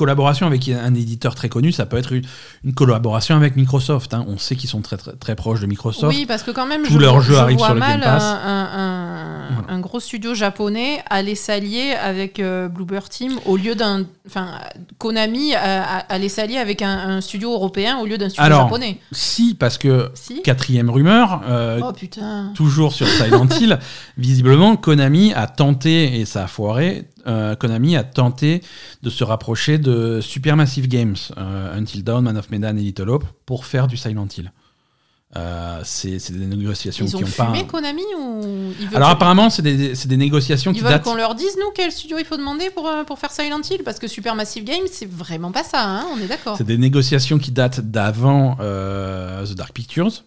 collaboration 0.00 0.46
avec 0.46 0.66
un 0.70 0.94
éditeur 0.94 1.34
très 1.34 1.50
connu, 1.50 1.72
ça 1.72 1.84
peut 1.84 1.98
être 1.98 2.14
une, 2.14 2.72
collaboration 2.74 3.36
avec 3.36 3.54
Microsoft. 3.54 4.14
Hein. 4.14 4.24
On 4.28 4.38
sait 4.38 4.56
qu'ils 4.56 4.70
sont 4.70 4.80
très, 4.80 4.96
très, 4.96 5.12
très, 5.12 5.34
proches 5.34 5.60
de 5.60 5.66
Microsoft. 5.66 6.16
Oui, 6.16 6.24
parce 6.24 6.42
que 6.42 6.52
quand 6.52 6.64
même, 6.66 6.84
tous 6.84 6.96
leurs 6.96 7.20
jeux 7.20 7.36
arrivent 7.36 7.58
sur 7.58 7.74
le 7.74 7.80
Game 7.80 8.00
Pass. 8.00 8.24
Un, 8.24 9.66
un, 9.68 9.80
gros 9.80 10.00
studio 10.00 10.34
japonais 10.34 11.02
aller 11.10 11.34
s'allier 11.34 11.92
avec 11.92 12.40
euh, 12.40 12.68
Bluebird 12.68 13.10
Team 13.10 13.38
au 13.44 13.58
lieu 13.58 13.74
d'un. 13.74 14.06
Enfin, 14.26 14.48
Konami 14.96 15.54
aller 15.54 16.30
s'allier 16.30 16.56
avec 16.56 16.80
un, 16.80 17.20
studio 17.20 17.52
européen 17.52 17.98
au 17.98 18.06
lieu 18.06 18.16
d'un 18.16 18.30
studio 18.30 18.44
Alors, 18.44 18.62
japonais. 18.62 18.98
Si, 19.12 19.54
parce 19.54 19.76
que 19.76 20.10
quatrième 20.44 20.88
rumeur, 20.88 21.42
euh, 21.46 21.80
oh, 21.82 21.92
putain. 21.92 22.52
toujours 22.54 22.94
sur 22.94 23.06
Silent 23.06 23.48
Hill, 23.60 23.78
visiblement 24.16 24.76
Konami 24.76 25.34
a 25.34 25.46
tenté 25.46 26.20
et 26.20 26.24
ça 26.24 26.44
a 26.44 26.46
foiré 26.46 27.04
euh, 27.26 27.54
Konami 27.56 27.96
a 27.96 28.04
tenté 28.04 28.62
de 29.02 29.10
se 29.10 29.24
rapprocher 29.24 29.78
de 29.78 30.20
Supermassive 30.20 30.88
Games, 30.88 31.16
euh, 31.36 31.76
Until 31.76 32.02
Dawn, 32.04 32.24
Man 32.24 32.36
of 32.36 32.50
Medan 32.50 32.76
et 32.76 32.82
Little 32.82 33.10
Hope, 33.10 33.24
pour 33.46 33.66
faire 33.66 33.86
du 33.86 33.96
Silent 33.96 34.28
Hill. 34.36 34.52
Euh, 35.36 35.80
c'est 35.84 36.32
des 36.32 36.44
négociations 36.46 37.06
qui 37.06 37.22
ont, 37.22 37.26
fumé 37.26 37.64
Konami 37.64 38.02
ou 38.18 38.72
Alors 38.92 39.10
apparemment 39.10 39.48
c'est 39.48 39.62
des, 39.62 39.92
des, 39.94 40.16
négociations 40.16 40.72
ils 40.72 40.74
qui 40.74 40.80
veulent 40.80 40.90
datent. 40.90 41.04
qu'on 41.04 41.14
leur 41.14 41.36
dise 41.36 41.56
nous 41.56 41.70
quel 41.72 41.92
studio 41.92 42.18
il 42.18 42.24
faut 42.24 42.36
demander 42.36 42.68
pour, 42.70 42.90
pour 43.06 43.16
faire 43.20 43.30
Silent 43.30 43.60
Hill 43.62 43.82
parce 43.84 44.00
que 44.00 44.08
Supermassive 44.08 44.64
Games 44.64 44.88
c'est 44.90 45.08
vraiment 45.08 45.52
pas 45.52 45.62
ça, 45.62 45.84
hein, 45.84 46.04
on 46.12 46.20
est 46.20 46.26
d'accord. 46.26 46.56
C'est 46.58 46.64
des 46.64 46.78
négociations 46.78 47.38
qui 47.38 47.52
datent 47.52 47.78
d'avant 47.78 48.56
The 48.56 49.54
Dark 49.54 49.72
Pictures 49.72 50.24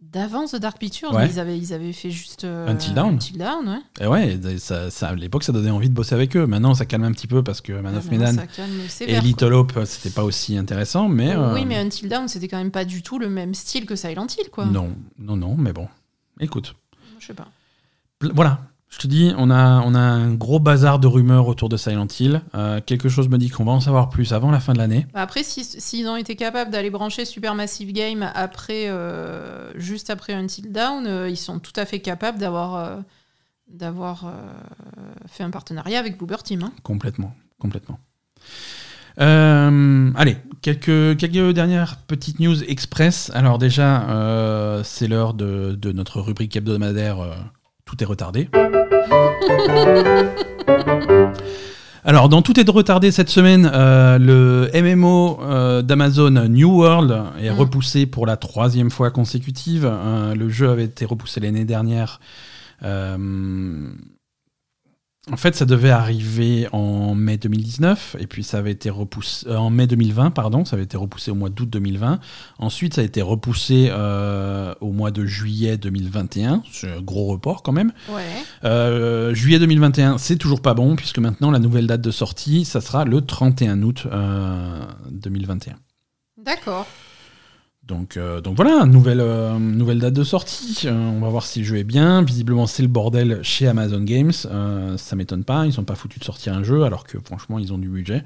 d'avant 0.00 0.46
The 0.46 0.56
Dark 0.56 0.78
Pictures, 0.78 1.12
ils, 1.22 1.38
avaient, 1.38 1.58
ils 1.58 1.72
avaient 1.72 1.92
fait 1.92 2.10
juste 2.10 2.44
euh, 2.44 2.68
Until 2.68 2.94
Down. 2.94 3.14
Until 3.14 3.38
Down 3.38 3.68
ouais. 3.68 4.04
Et 4.04 4.06
ouais, 4.06 4.58
ça, 4.58 4.90
ça, 4.90 5.08
à 5.08 5.14
l'époque, 5.14 5.44
ça 5.44 5.52
donnait 5.52 5.70
envie 5.70 5.88
de 5.88 5.94
bosser 5.94 6.14
avec 6.14 6.36
eux. 6.36 6.46
Maintenant, 6.46 6.74
ça 6.74 6.86
calme 6.86 7.04
un 7.04 7.12
petit 7.12 7.26
peu 7.26 7.42
parce 7.42 7.60
que 7.60 7.72
Man 7.72 7.96
of 7.96 8.10
Medan 8.10 8.36
et 9.00 9.20
Little 9.20 9.52
Hope, 9.52 9.78
c'était 9.84 10.10
pas 10.10 10.24
aussi 10.24 10.56
intéressant. 10.56 11.08
Mais, 11.08 11.36
Oui, 11.36 11.62
euh, 11.62 11.64
mais 11.66 11.76
Until 11.76 12.08
Down, 12.08 12.28
c'était 12.28 12.48
quand 12.48 12.58
même 12.58 12.70
pas 12.70 12.84
du 12.84 13.02
tout 13.02 13.18
le 13.18 13.28
même 13.28 13.54
style 13.54 13.86
que 13.86 13.96
Silent 13.96 14.26
Hill, 14.26 14.50
quoi. 14.50 14.64
Non, 14.64 14.94
non, 15.18 15.36
non, 15.36 15.54
mais 15.56 15.72
bon. 15.72 15.88
Écoute. 16.40 16.74
Je 17.18 17.26
sais 17.26 17.34
pas. 17.34 17.48
Voilà, 18.34 18.60
je 18.90 18.98
te 18.98 19.06
dis, 19.06 19.32
on 19.38 19.50
a, 19.50 19.82
on 19.86 19.94
a 19.94 20.00
un 20.00 20.34
gros 20.34 20.58
bazar 20.58 20.98
de 20.98 21.06
rumeurs 21.06 21.46
autour 21.46 21.68
de 21.68 21.76
Silent 21.76 22.08
Hill. 22.18 22.42
Euh, 22.56 22.80
quelque 22.84 23.08
chose 23.08 23.28
me 23.28 23.38
dit 23.38 23.48
qu'on 23.48 23.64
va 23.64 23.70
en 23.70 23.80
savoir 23.80 24.10
plus 24.10 24.32
avant 24.32 24.50
la 24.50 24.58
fin 24.58 24.72
de 24.72 24.78
l'année. 24.78 25.06
Bah, 25.14 25.22
après, 25.22 25.44
s'ils 25.44 26.08
ont 26.08 26.16
été 26.16 26.34
capables 26.34 26.72
d'aller 26.72 26.90
brancher 26.90 27.24
Supermassive 27.24 27.92
Game 27.92 28.28
après, 28.34 28.88
euh, 28.88 29.70
juste 29.78 30.10
après 30.10 30.32
Until 30.32 30.72
Down, 30.72 31.06
euh, 31.06 31.30
ils 31.30 31.36
sont 31.36 31.60
tout 31.60 31.72
à 31.76 31.86
fait 31.86 32.00
capables 32.00 32.38
d'avoir 32.38 32.98
d'avoir 33.68 34.34
fait 35.28 35.44
un 35.44 35.50
partenariat 35.50 36.00
avec 36.00 36.18
Boober 36.18 36.38
Team. 36.42 36.64
Hein. 36.64 36.72
Complètement, 36.82 37.32
complètement. 37.60 38.00
allez, 39.16 40.36
quelques, 40.62 41.16
quelques 41.16 41.54
dernières 41.54 41.98
petites 42.08 42.40
news 42.40 42.64
express. 42.64 43.30
Alors 43.32 43.58
déjà, 43.58 44.82
c'est 44.82 45.06
l'heure 45.06 45.34
de, 45.34 45.78
de, 45.80 45.92
notre 45.92 46.20
rubrique 46.20 46.56
hebdomadaire 46.56 47.52
tout 47.90 48.02
est 48.02 48.06
retardé. 48.06 48.48
Alors, 52.02 52.28
dans 52.28 52.40
Tout 52.40 52.58
est 52.58 52.68
retardé 52.68 53.10
cette 53.10 53.28
semaine, 53.28 53.70
euh, 53.72 54.18
le 54.18 54.70
MMO 54.74 55.38
euh, 55.42 55.82
d'Amazon 55.82 56.30
New 56.48 56.70
World 56.70 57.22
est 57.40 57.50
mm. 57.50 57.54
repoussé 57.54 58.06
pour 58.06 58.26
la 58.26 58.36
troisième 58.36 58.90
fois 58.90 59.10
consécutive. 59.10 59.86
Euh, 59.90 60.34
le 60.34 60.48
jeu 60.48 60.70
avait 60.70 60.84
été 60.84 61.04
repoussé 61.04 61.40
l'année 61.40 61.64
dernière. 61.64 62.20
En 65.32 65.36
fait, 65.36 65.54
ça 65.54 65.64
devait 65.64 65.90
arriver 65.90 66.68
en 66.72 67.14
mai 67.14 67.36
2019, 67.36 68.16
et 68.18 68.26
puis 68.26 68.42
ça 68.42 68.58
avait 68.58 68.72
été 68.72 68.90
repoussé 68.90 69.46
euh, 69.48 69.56
en 69.56 69.70
mai 69.70 69.86
2020, 69.86 70.32
pardon, 70.32 70.64
ça 70.64 70.74
avait 70.74 70.84
été 70.84 70.96
repoussé 70.96 71.30
au 71.30 71.34
mois 71.34 71.50
d'août 71.50 71.68
2020. 71.70 72.18
Ensuite, 72.58 72.94
ça 72.94 73.00
a 73.02 73.04
été 73.04 73.22
repoussé 73.22 73.88
euh, 73.90 74.74
au 74.80 74.92
mois 74.92 75.10
de 75.12 75.24
juillet 75.26 75.76
2021. 75.76 76.62
C'est 76.72 76.90
un 76.90 77.00
gros 77.00 77.26
report 77.26 77.62
quand 77.62 77.72
même. 77.72 77.92
Euh, 78.64 79.32
juillet 79.34 79.58
2021, 79.60 80.18
c'est 80.18 80.36
toujours 80.36 80.62
pas 80.62 80.74
bon, 80.74 80.96
puisque 80.96 81.18
maintenant 81.18 81.50
la 81.50 81.60
nouvelle 81.60 81.86
date 81.86 82.00
de 82.00 82.10
sortie, 82.10 82.64
ça 82.64 82.80
sera 82.80 83.04
le 83.04 83.20
31 83.20 83.82
août 83.82 84.06
2021. 85.10 85.76
D'accord. 86.38 86.86
Donc, 87.90 88.16
euh, 88.16 88.40
donc 88.40 88.54
voilà, 88.54 88.86
nouvelle, 88.86 89.20
euh, 89.20 89.58
nouvelle 89.58 89.98
date 89.98 90.14
de 90.14 90.22
sortie. 90.22 90.82
Euh, 90.84 90.92
on 90.92 91.18
va 91.18 91.28
voir 91.28 91.44
si 91.44 91.58
le 91.58 91.64
jeu 91.64 91.76
est 91.76 91.84
bien. 91.84 92.22
Visiblement, 92.22 92.68
c'est 92.68 92.82
le 92.82 92.88
bordel 92.88 93.40
chez 93.42 93.66
Amazon 93.66 94.02
Games. 94.02 94.32
ça 94.32 95.16
m'étonne 95.16 95.42
pas. 95.42 95.66
Ils 95.66 95.72
sont 95.72 95.82
pas 95.82 95.96
foutus 95.96 96.20
de 96.20 96.24
sortir 96.24 96.54
un 96.54 96.62
jeu 96.62 96.84
alors 96.84 97.04
que 97.04 97.18
franchement, 97.18 97.58
ils 97.58 97.72
ont 97.72 97.78
du 97.78 97.88
budget. 97.88 98.22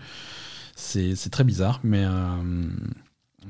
C'est 0.77 1.31
très 1.31 1.45
bizarre, 1.45 1.81
mais. 1.83 2.05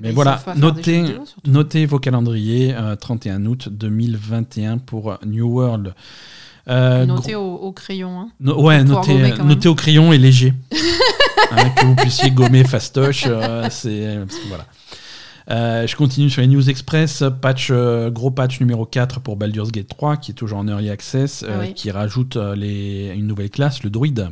Mais 0.00 0.10
voilà, 0.10 0.42
notez, 0.56 1.04
notez 1.46 1.86
vos 1.86 2.00
calendriers, 2.00 2.74
31 3.00 3.46
août 3.46 3.68
2021 3.70 4.78
pour 4.78 5.18
New 5.26 5.48
World. 5.48 5.94
notez 6.68 7.34
au, 7.34 7.72
crayon. 7.72 8.20
Hein, 8.20 8.52
ouais, 8.52 8.84
notez, 8.84 9.68
au 9.68 9.74
crayon 9.74 10.12
et 10.12 10.18
léger. 10.18 10.54
Hein, 11.56 11.70
que 11.70 11.86
vous 11.86 11.94
puissiez 11.94 12.32
gommer 12.32 12.64
fastoche. 12.64 13.28
c'est 13.70 14.18
voilà. 14.48 14.66
Euh, 15.50 15.86
je 15.86 15.94
continue 15.96 16.30
sur 16.30 16.42
les 16.42 16.48
news 16.48 16.70
express. 16.70 17.22
Patch, 17.40 17.68
euh, 17.70 18.10
gros 18.10 18.30
patch 18.30 18.60
numéro 18.60 18.86
4 18.86 19.20
pour 19.20 19.36
Baldur's 19.36 19.72
Gate 19.72 19.88
3, 19.88 20.16
qui 20.16 20.30
est 20.30 20.34
toujours 20.34 20.58
en 20.58 20.68
early 20.68 20.90
access, 20.90 21.42
euh, 21.42 21.64
ah 21.64 21.66
qui 21.68 21.90
rajoute 21.90 22.36
les, 22.36 23.12
une 23.14 23.26
nouvelle 23.26 23.50
classe, 23.50 23.82
le 23.82 23.90
druide, 23.90 24.30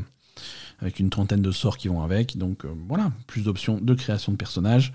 avec 0.81 1.01
une 1.01 1.11
trentaine 1.11 1.43
de 1.43 1.51
sorts 1.51 1.77
qui 1.77 1.89
vont 1.89 2.03
avec. 2.03 2.39
Donc 2.39 2.65
voilà, 2.89 3.11
plus 3.27 3.43
d'options 3.43 3.79
de 3.81 3.95
création 3.95 4.33
de 4.33 4.37
personnages. 4.37 4.93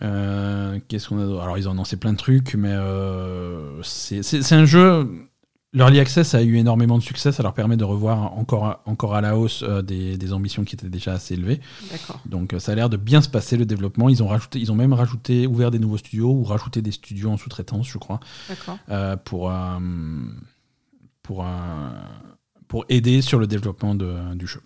Qu'est-ce 0.00 1.08
qu'on 1.08 1.18
a 1.18 1.42
Alors 1.42 1.56
ils 1.56 1.68
ont 1.68 1.72
annoncé 1.72 1.96
plein 1.96 2.12
de 2.12 2.18
trucs, 2.18 2.54
mais 2.54 2.74
c'est 3.82 4.52
un 4.52 4.64
jeu 4.64 5.08
L'Early 5.72 6.00
Access 6.00 6.34
a 6.34 6.42
eu 6.42 6.56
énormément 6.56 6.96
de 6.96 7.02
succès, 7.02 7.32
ça 7.32 7.42
leur 7.42 7.52
permet 7.52 7.76
de 7.76 7.84
revoir 7.84 8.32
encore, 8.38 8.80
encore 8.86 9.14
à 9.14 9.20
la 9.20 9.36
hausse 9.36 9.62
euh, 9.62 9.82
des, 9.82 10.32
ambitions 10.32 10.64
qui 10.64 10.74
étaient 10.74 10.88
déjà 10.88 11.12
assez 11.12 11.34
élevées. 11.34 11.60
Donc 12.24 12.54
euh, 12.54 12.58
ça 12.58 12.72
a 12.72 12.74
l'air 12.74 12.88
de 12.88 12.96
bien 12.96 13.20
se 13.20 13.28
passer 13.28 13.56
le 13.56 13.66
développement. 13.66 14.08
Ils 14.08 14.22
ont, 14.22 14.28
rajouté, 14.28 14.58
ils 14.58 14.72
ont 14.72 14.74
même 14.74 14.92
rajouté, 14.92 15.46
ouvert 15.46 15.70
des 15.70 15.78
nouveaux 15.78 15.98
studios 15.98 16.30
ou 16.30 16.44
rajouté 16.44 16.82
des 16.82 16.92
studios 16.92 17.30
en 17.30 17.36
sous-traitance, 17.36 17.88
je 17.88 17.98
crois, 17.98 18.20
euh, 18.88 19.16
pour, 19.16 19.52
pour, 21.22 21.44
pour 22.68 22.84
aider 22.88 23.20
sur 23.20 23.38
le 23.38 23.46
développement 23.46 23.94
du 23.94 24.46
jeu. 24.46 24.62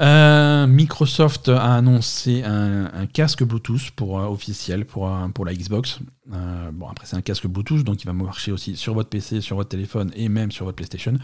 Euh, 0.00 0.66
Microsoft 0.68 1.48
a 1.48 1.74
annoncé 1.74 2.44
un, 2.44 3.06
casque 3.12 3.42
Bluetooth 3.42 3.90
pour, 3.96 4.20
euh, 4.20 4.26
officiel 4.26 4.84
pour, 4.84 5.12
euh, 5.12 5.28
pour 5.28 5.44
la 5.44 5.54
Xbox. 5.54 5.98
bon, 6.26 6.86
après, 6.88 7.06
c'est 7.06 7.16
un 7.16 7.20
casque 7.20 7.46
Bluetooth, 7.46 7.82
donc 7.82 8.02
il 8.02 8.06
va 8.06 8.12
marcher 8.12 8.52
aussi 8.52 8.76
sur 8.76 8.94
votre 8.94 9.08
PC, 9.08 9.40
sur 9.40 9.56
votre 9.56 9.70
téléphone 9.70 10.12
et 10.14 10.28
même 10.28 10.52
sur 10.52 10.66
votre 10.66 10.76
PlayStation. 10.76 11.14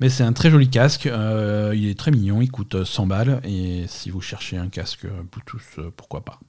Mais 0.00 0.08
c'est 0.08 0.24
un 0.24 0.32
très 0.32 0.50
joli 0.50 0.70
casque. 0.70 1.06
il 1.06 1.88
est 1.88 1.98
très 1.98 2.10
mignon, 2.10 2.40
il 2.40 2.50
coûte 2.50 2.84
100 2.84 3.06
balles. 3.06 3.40
Et 3.44 3.84
si 3.88 4.10
vous 4.10 4.20
cherchez 4.20 4.56
un 4.56 4.68
casque 4.68 5.06
Bluetooth, 5.06 5.90
pourquoi 5.96 6.24
pas. 6.24 6.40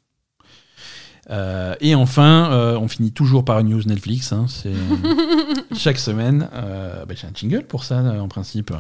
et 1.82 1.96
enfin, 1.96 2.78
on 2.80 2.88
finit 2.88 3.12
toujours 3.12 3.44
par 3.44 3.60
une 3.60 3.70
news 3.70 3.84
Netflix. 3.86 4.32
Hein, 4.32 4.46
c'est 4.48 4.74
chaque 5.76 6.00
semaine. 6.00 6.48
Bah, 6.54 7.14
j'ai 7.16 7.28
un 7.28 7.32
jingle 7.34 7.64
pour 7.64 7.84
ça, 7.84 7.98
en 8.00 8.28
principe. 8.30 8.72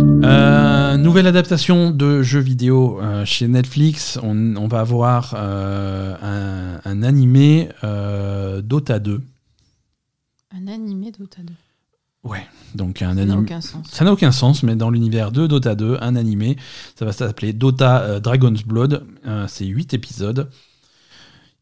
Euh, 0.00 0.96
nouvelle 0.96 1.26
adaptation 1.26 1.90
de 1.90 2.22
jeux 2.22 2.40
vidéo 2.40 3.00
euh, 3.00 3.24
chez 3.24 3.48
Netflix. 3.48 4.18
On, 4.22 4.66
va 4.68 4.80
avoir 4.80 5.34
euh, 5.36 6.78
un, 6.84 7.02
animé 7.02 7.68
Dota 8.62 8.98
2. 8.98 9.22
Un 10.52 10.68
animé 10.68 11.12
Dota 11.12 11.42
2. 11.42 11.52
Ouais, 12.22 12.46
donc 12.74 13.02
un 13.02 13.16
animé. 13.16 13.46
Ça 13.88 14.04
n'a 14.04 14.12
aucun 14.12 14.32
sens, 14.32 14.62
mais 14.62 14.76
dans 14.76 14.90
l'univers 14.90 15.32
de 15.32 15.46
Dota 15.46 15.74
2, 15.74 15.98
un 16.00 16.16
animé, 16.16 16.56
ça 16.98 17.04
va 17.04 17.12
s'appeler 17.12 17.52
Dota 17.52 18.20
Dragon's 18.20 18.64
Blood. 18.64 19.04
c'est 19.48 19.66
8 19.66 19.94
épisodes. 19.94 20.50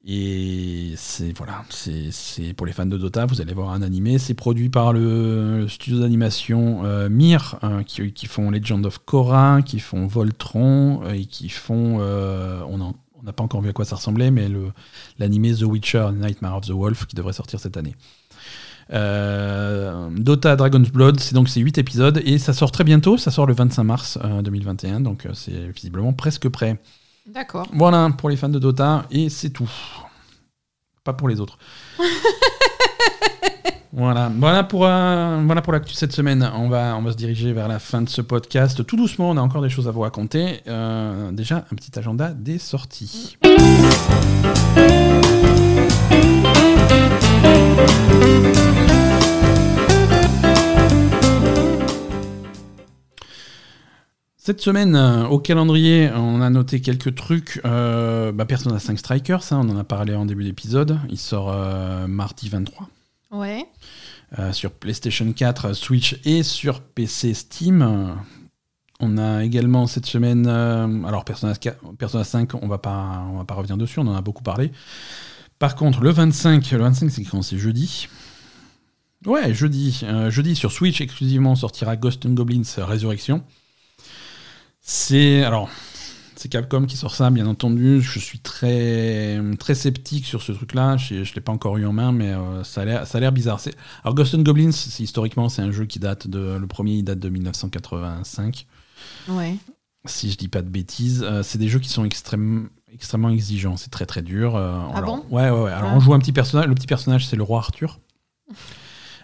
Et 0.06 0.94
c'est 0.96 1.36
voilà, 1.36 1.64
c'est 1.70 2.54
pour 2.54 2.66
les 2.66 2.72
fans 2.72 2.86
de 2.86 2.96
Dota, 2.96 3.26
vous 3.26 3.40
allez 3.40 3.52
voir 3.52 3.70
un 3.70 3.82
animé. 3.82 4.18
C'est 4.18 4.34
produit 4.34 4.68
par 4.68 4.92
le, 4.92 5.66
studio 5.68 6.00
d'animation 6.00 6.84
euh, 6.84 7.08
Mir, 7.08 7.58
hein, 7.62 7.82
qui, 7.84 8.26
font 8.26 8.50
Legend 8.50 8.86
of 8.86 8.98
Korra, 8.98 9.60
qui 9.62 9.80
font 9.80 10.06
Voltron, 10.06 11.02
et 11.10 11.26
qui 11.26 11.48
font. 11.48 12.00
on 12.00 13.22
n'a 13.22 13.32
pas 13.32 13.42
encore 13.42 13.60
vu 13.60 13.70
à 13.70 13.72
quoi 13.72 13.84
ça 13.84 13.96
ressemblait, 13.96 14.30
mais 14.30 14.48
l'animé 15.18 15.54
The 15.54 15.62
Witcher 15.62 16.10
Nightmare 16.14 16.56
of 16.56 16.66
the 16.66 16.72
Wolf, 16.72 17.06
qui 17.06 17.16
devrait 17.16 17.32
sortir 17.32 17.60
cette 17.60 17.76
année. 17.76 17.94
Euh, 18.92 20.08
Dota 20.16 20.56
Dragon's 20.56 20.90
Blood, 20.90 21.20
c'est 21.20 21.34
donc 21.34 21.48
ces 21.48 21.60
8 21.60 21.78
épisodes 21.78 22.22
et 22.24 22.38
ça 22.38 22.52
sort 22.52 22.72
très 22.72 22.84
bientôt, 22.84 23.18
ça 23.18 23.30
sort 23.30 23.46
le 23.46 23.54
25 23.54 23.84
mars 23.84 24.18
2021, 24.42 24.96
euh, 24.96 25.00
donc 25.00 25.26
euh, 25.26 25.30
c'est 25.34 25.68
visiblement 25.74 26.12
presque 26.12 26.48
prêt. 26.48 26.78
D'accord. 27.28 27.68
Voilà 27.72 28.10
pour 28.16 28.30
les 28.30 28.36
fans 28.36 28.48
de 28.48 28.58
Dota 28.58 29.04
et 29.10 29.28
c'est 29.28 29.50
tout. 29.50 29.70
Pas 31.04 31.12
pour 31.12 31.28
les 31.28 31.40
autres. 31.40 31.58
voilà, 33.92 34.32
voilà 34.34 34.64
pour 34.64 34.80
voilà 34.80 35.62
pour 35.62 35.72
l'actu 35.72 35.94
cette 35.94 36.12
semaine. 36.12 36.50
On 36.54 36.68
va 36.68 36.96
on 36.96 37.02
va 37.02 37.12
se 37.12 37.16
diriger 37.16 37.52
vers 37.52 37.68
la 37.68 37.78
fin 37.78 38.02
de 38.02 38.08
ce 38.08 38.22
podcast 38.22 38.84
tout 38.86 38.96
doucement. 38.96 39.30
On 39.30 39.36
a 39.36 39.42
encore 39.42 39.62
des 39.62 39.70
choses 39.70 39.88
à 39.88 39.90
vous 39.90 40.00
raconter. 40.00 40.62
déjà 41.32 41.66
un 41.70 41.76
petit 41.76 41.98
agenda 41.98 42.32
des 42.32 42.58
sorties. 42.58 43.36
Cette 54.48 54.62
semaine, 54.62 54.96
euh, 54.96 55.26
au 55.26 55.38
calendrier, 55.38 56.08
on 56.16 56.40
a 56.40 56.48
noté 56.48 56.80
quelques 56.80 57.14
trucs. 57.14 57.60
Euh, 57.66 58.32
bah, 58.32 58.46
Persona 58.46 58.78
5 58.78 58.98
Strikers, 58.98 59.42
ça, 59.42 59.58
on 59.58 59.68
en 59.68 59.76
a 59.76 59.84
parlé 59.84 60.14
en 60.14 60.24
début 60.24 60.42
d'épisode. 60.42 60.98
Il 61.10 61.18
sort 61.18 61.50
euh, 61.52 62.06
mardi 62.06 62.48
23. 62.48 62.88
Ouais. 63.30 63.66
sur 64.52 64.70
PlayStation 64.70 65.30
4, 65.30 65.74
Switch 65.74 66.18
et 66.24 66.42
sur 66.42 66.80
PC 66.80 67.34
Steam. 67.34 68.16
On 69.00 69.18
a 69.18 69.44
également 69.44 69.86
cette 69.86 70.06
semaine. 70.06 70.46
alors, 70.46 71.26
Persona, 71.26 72.24
5, 72.24 72.54
on 72.54 72.68
va 72.68 72.78
pas, 72.78 73.26
on 73.30 73.36
va 73.36 73.44
pas 73.44 73.52
revenir 73.52 73.76
dessus, 73.76 73.98
on 74.00 74.06
en 74.06 74.16
a 74.16 74.22
beaucoup 74.22 74.42
parlé. 74.42 74.72
Par 75.58 75.74
contre, 75.74 76.00
le 76.00 76.08
25, 76.08 76.70
le 76.70 76.78
25 76.78 77.10
c'est 77.10 77.24
quand? 77.24 77.42
C'est 77.42 77.58
jeudi? 77.58 78.08
Ouais, 79.26 79.52
jeudi. 79.52 80.06
jeudi 80.30 80.56
sur 80.56 80.72
Switch 80.72 81.02
exclusivement 81.02 81.54
sortira 81.54 81.96
Ghost 81.96 82.24
and 82.24 82.30
Goblins 82.30 82.62
Résurrection. 82.78 83.44
C'est 84.90 85.44
alors 85.44 85.68
c'est 86.34 86.48
Capcom 86.48 86.86
qui 86.86 86.96
sort 86.96 87.14
ça, 87.14 87.28
bien 87.28 87.46
entendu. 87.46 88.00
Je 88.00 88.18
suis 88.18 88.38
très 88.38 89.38
très 89.58 89.74
sceptique 89.74 90.24
sur 90.24 90.40
ce 90.40 90.52
truc-là. 90.52 90.96
Je, 90.96 91.16
ne 91.16 91.34
l'ai 91.34 91.42
pas 91.42 91.52
encore 91.52 91.76
eu 91.76 91.84
en 91.84 91.92
main, 91.92 92.10
mais 92.10 92.28
euh, 92.28 92.64
ça 92.64 92.80
a 92.80 93.20
l'air 93.20 93.32
bizarre. 93.32 93.60
Alors 94.02 94.14
Ghost 94.14 94.34
and 94.34 94.42
Goblins, 94.42 94.70
historiquement, 94.70 95.50
c'est 95.50 95.60
un 95.60 95.72
jeu 95.72 95.84
qui 95.84 95.98
date 95.98 96.26
de 96.26 96.56
le 96.56 96.66
premier, 96.66 96.92
il 96.92 97.02
date 97.02 97.18
de 97.18 97.28
1985. 97.28 98.66
Ouais. 99.28 99.56
Si 100.06 100.30
je 100.30 100.38
dis 100.38 100.48
pas 100.48 100.62
de 100.62 100.70
bêtises, 100.70 101.22
euh, 101.22 101.42
c'est 101.42 101.58
des 101.58 101.68
jeux 101.68 101.80
qui 101.80 101.90
sont 101.90 102.06
extrêmement 102.06 102.68
extrêmement 102.90 103.28
exigeants. 103.28 103.76
C'est 103.76 103.90
très 103.90 104.06
très 104.06 104.22
dur. 104.22 104.56
Euh, 104.56 104.78
ah 104.94 105.02
bon? 105.02 105.22
Ouais 105.30 105.50
ouais 105.50 105.64
ouais. 105.64 105.70
Alors 105.70 105.92
on 105.92 106.00
joue 106.00 106.14
un 106.14 106.18
petit 106.18 106.32
personnage. 106.32 106.66
Le 106.66 106.74
petit 106.74 106.86
personnage, 106.86 107.26
c'est 107.26 107.36
le 107.36 107.42
roi 107.42 107.58
Arthur. 107.58 108.00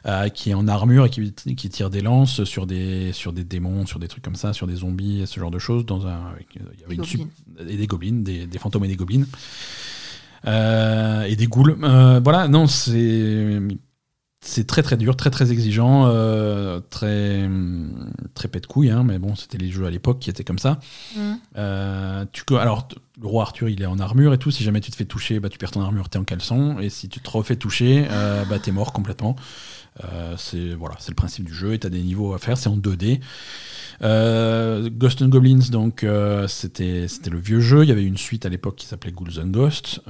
Euh, 0.07 0.29
qui 0.29 0.51
est 0.51 0.55
en 0.55 0.69
armure 0.69 1.07
et 1.07 1.09
qui, 1.09 1.33
qui, 1.33 1.71
tire 1.71 1.89
des 1.89 2.03
lances 2.03 2.45
sur 2.45 2.67
des, 2.67 3.13
sur 3.13 3.33
des 3.33 3.43
démons, 3.43 3.87
sur 3.87 3.99
des 3.99 4.07
trucs 4.07 4.23
comme 4.23 4.37
ça, 4.37 4.53
sur 4.53 4.67
des 4.67 4.75
zombies, 4.77 5.27
ce 5.27 5.41
genre 5.41 5.51
de 5.51 5.59
choses. 5.59 5.87
Dans 5.87 6.07
un, 6.07 6.35
il 6.55 6.61
y 6.79 6.85
avait 6.85 6.95
une 6.95 7.29
et 7.67 7.77
des 7.79 7.87
gobelins, 7.87 8.21
des, 8.23 8.47
des, 8.47 8.59
fantômes 8.59 8.85
et 8.85 8.89
des 8.89 8.97
gobelins. 8.97 9.25
Euh, 10.47 11.23
et 11.23 11.37
des 11.37 11.47
ghouls. 11.47 11.79
Euh, 11.83 12.21
voilà, 12.23 12.49
non, 12.49 12.67
c'est 12.67 13.61
c'est 14.43 14.67
très 14.67 14.83
très 14.83 14.99
dur, 14.99 15.17
très 15.17 15.31
très 15.31 15.53
exigeant, 15.53 16.07
euh, 16.07 16.81
très 16.91 17.49
très 18.35 18.49
pète 18.49 18.67
couille, 18.67 18.91
hein, 18.91 19.03
mais 19.05 19.19
bon, 19.19 19.35
c'était 19.35 19.57
les 19.57 19.71
jeux 19.71 19.87
à 19.87 19.91
l'époque 19.91 20.19
qui 20.19 20.29
étaient 20.29 20.45
comme 20.45 20.59
ça. 20.59 20.81
Mm. 21.17 21.21
Euh, 21.57 22.25
tu, 22.31 22.45
alors, 22.59 22.89
le 23.21 23.27
roi 23.27 23.43
Arthur, 23.43 23.69
il 23.69 23.83
est 23.83 23.87
en 23.87 23.99
armure 23.99 24.35
et 24.35 24.39
tout. 24.39 24.51
Si 24.51 24.65
jamais 24.65 24.81
tu 24.81 24.91
te 24.91 24.97
fais 24.97 25.05
toucher, 25.05 25.41
bah, 25.41 25.49
tu 25.49 25.59
perds 25.59 25.73
ton 25.73 25.83
armure, 25.83 26.09
t'es 26.09 26.19
en 26.19 26.25
caleçon. 26.25 26.79
Et 26.81 26.91
si 26.91 27.09
tu 27.09 27.21
te 27.21 27.31
refais 27.31 27.57
toucher, 27.57 28.07
euh, 28.11 28.45
bah, 28.45 28.59
t'es 28.59 28.73
mort 28.73 28.93
complètement. 28.93 29.37
c'est 30.37 30.75
voilà, 30.75 30.97
c'est 30.99 31.11
le 31.11 31.17
principe 31.17 31.45
du 31.45 31.55
jeu 31.55 31.73
et 31.75 31.79
t'as 31.79 31.89
des 31.89 32.03
niveaux 32.03 32.35
à 32.35 32.39
faire. 32.39 32.59
C'est 32.59 32.69
en 32.69 32.77
2D. 32.77 33.21
Ghost 34.91 35.23
and 35.23 35.29
Goblins, 35.29 35.71
donc 35.71 36.05
c'était 36.49 37.09
c'était 37.09 37.31
le 37.31 37.39
vieux 37.39 37.61
jeu. 37.61 37.85
Il 37.85 37.89
y 37.89 37.93
avait 37.93 38.05
une 38.05 38.19
suite 38.19 38.47
à 38.47 38.49
l'époque 38.49 38.77
qui 38.77 38.87
s'appelait 38.87 39.13
Ghouls 39.13 39.41
and 39.41 39.49
Ghosts. 39.49 40.01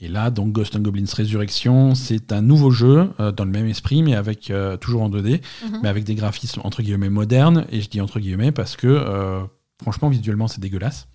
Et 0.00 0.08
là, 0.08 0.30
donc 0.30 0.52
Ghost 0.52 0.76
and 0.76 0.80
Goblins 0.80 1.04
Résurrection, 1.12 1.94
c'est 1.94 2.32
un 2.32 2.40
nouveau 2.40 2.70
jeu 2.70 3.10
euh, 3.18 3.32
dans 3.32 3.44
le 3.44 3.50
même 3.50 3.66
esprit, 3.66 4.02
mais 4.02 4.14
avec 4.14 4.50
euh, 4.50 4.76
toujours 4.76 5.02
en 5.02 5.10
2D, 5.10 5.40
mhm. 5.64 5.80
mais 5.82 5.88
avec 5.88 6.04
des 6.04 6.14
graphismes 6.14 6.60
entre 6.64 6.82
guillemets 6.82 7.08
modernes. 7.08 7.66
Et 7.70 7.80
je 7.80 7.88
dis 7.88 8.00
entre 8.00 8.20
guillemets 8.20 8.52
parce 8.52 8.76
que 8.76 8.86
euh, 8.86 9.40
franchement, 9.82 10.08
visuellement, 10.08 10.46
c'est 10.46 10.60
dégueulasse. 10.60 11.08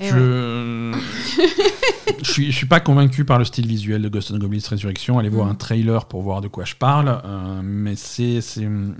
Je... 0.00 0.92
je 2.22 2.30
suis, 2.30 2.52
je 2.52 2.56
suis 2.56 2.66
pas 2.66 2.80
convaincu 2.80 3.24
par 3.24 3.38
le 3.38 3.44
style 3.44 3.66
visuel 3.66 4.02
de 4.02 4.08
Ghost 4.08 4.30
and 4.30 4.38
Goblins 4.38 4.60
Résurrection. 4.68 5.18
Allez 5.18 5.28
voir 5.28 5.46
mhm. 5.46 5.52
un 5.52 5.54
trailer 5.54 6.06
pour 6.06 6.22
voir 6.22 6.40
de 6.40 6.48
quoi 6.48 6.64
je 6.64 6.74
parle, 6.74 7.22
mais 7.62 7.96
c'est 7.96 8.40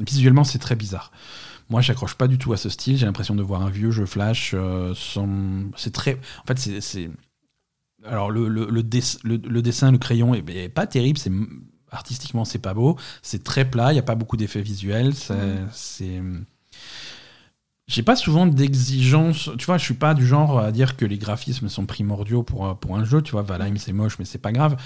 visuellement 0.06 0.44
c'est 0.44 0.58
très 0.58 0.76
bizarre. 0.76 1.12
Moi, 1.70 1.82
j'accroche 1.82 2.14
pas 2.14 2.28
du 2.28 2.38
tout 2.38 2.54
à 2.54 2.56
ce 2.56 2.70
style. 2.70 2.96
J'ai 2.96 3.04
l'impression 3.04 3.34
de 3.34 3.42
voir 3.42 3.60
un 3.60 3.68
vieux 3.68 3.90
jeu 3.90 4.06
flash. 4.06 4.54
C'est 5.76 5.92
très, 5.92 6.14
en 6.14 6.46
fait, 6.46 6.80
c'est 6.80 7.10
alors 8.04 8.30
le, 8.30 8.48
le, 8.48 8.68
le, 8.70 8.82
dessin, 8.82 9.92
le 9.92 9.98
crayon 9.98 10.34
est, 10.34 10.68
pas 10.68 10.86
terrible, 10.86 11.18
c'est 11.18 11.32
artistiquement 11.90 12.44
c'est 12.44 12.58
pas 12.58 12.74
beau, 12.74 12.96
c'est 13.22 13.42
très 13.42 13.68
plat, 13.68 13.92
il 13.92 13.96
y 13.96 13.98
a 13.98 14.02
pas 14.02 14.14
beaucoup 14.14 14.36
d'effets 14.36 14.62
visuels, 14.62 15.14
c'est 15.72 16.22
j'ai 17.88 18.02
pas 18.02 18.16
souvent 18.16 18.46
d'exigences, 18.46 19.50
tu 19.58 19.64
vois, 19.66 19.78
je 19.78 19.84
suis 19.84 19.94
pas 19.94 20.14
du 20.14 20.26
genre 20.26 20.60
à 20.60 20.70
dire 20.72 20.96
que 20.96 21.04
les 21.04 21.16
graphismes 21.16 21.68
sont 21.68 21.86
primordiaux 21.86 22.42
pour, 22.42 22.76
pour 22.76 22.96
un 22.96 23.04
jeu, 23.04 23.22
tu 23.22 23.32
vois, 23.32 23.42
Valheim 23.42 23.76
c'est 23.78 23.92
moche 23.92 24.18
mais 24.18 24.24
c'est 24.24 24.38
pas 24.38 24.52
grave, 24.52 24.76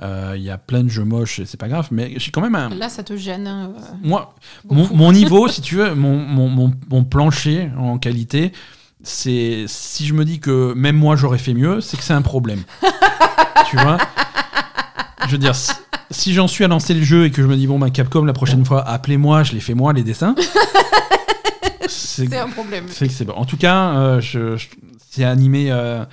euh, 0.00 0.34
il 0.36 0.42
y 0.42 0.50
a 0.50 0.58
plein 0.58 0.84
de 0.84 0.88
jeux 0.88 1.04
moches 1.04 1.40
et 1.40 1.44
c'est 1.44 1.58
pas 1.58 1.68
grave, 1.68 1.88
mais 1.90 2.14
j'ai 2.18 2.30
quand 2.30 2.40
même 2.40 2.54
un... 2.54 2.70
Là 2.70 2.88
ça 2.88 3.02
te 3.02 3.16
gêne 3.16 3.46
euh, 3.48 3.66
Moi, 4.02 4.34
mon, 4.70 5.12
niveau, 5.12 5.48
si 5.48 5.60
tu 5.60 5.76
veux, 5.76 5.94
mon, 5.94 6.16
mon, 6.16 6.72
mon 6.88 7.04
plancher 7.04 7.70
en 7.76 7.98
qualité, 7.98 8.52
c'est 9.02 9.64
si 9.66 10.06
je 10.06 10.14
me 10.14 10.24
dis 10.24 10.38
que 10.40 10.72
même 10.74 10.96
moi 10.96 11.16
j'aurais 11.16 11.38
fait 11.38 11.54
mieux, 11.54 11.80
c'est 11.80 11.96
que 11.96 12.02
c'est 12.02 12.12
un 12.12 12.22
problème. 12.22 12.62
tu 13.68 13.76
vois? 13.76 13.98
Je 15.26 15.32
veux 15.32 15.38
dire, 15.38 15.54
si, 16.10 16.32
j'en 16.32 16.48
suis 16.48 16.64
à 16.64 16.68
lancer 16.68 16.94
le 16.94 17.02
jeu 17.02 17.24
et 17.24 17.30
que 17.30 17.42
je 17.42 17.46
me 17.46 17.56
dis 17.56 17.66
bon 17.66 17.78
bah 17.78 17.90
Capcom 17.90 18.24
la 18.24 18.32
prochaine 18.32 18.64
fois 18.64 18.86
appelez-moi, 18.88 19.42
je 19.42 19.52
les 19.52 19.60
fais 19.60 19.74
moi 19.74 19.92
les 19.92 20.02
dessins. 20.02 20.34
c'est 21.88 22.36
un 22.36 22.48
problème. 22.48 22.86
C'est 22.88 23.28
En 23.30 23.44
tout 23.44 23.56
cas, 23.56 23.94
euh, 23.96 24.20
je, 24.20 24.62
c'est 25.10 25.24
animé. 25.24 25.70
Euh, 25.70 26.04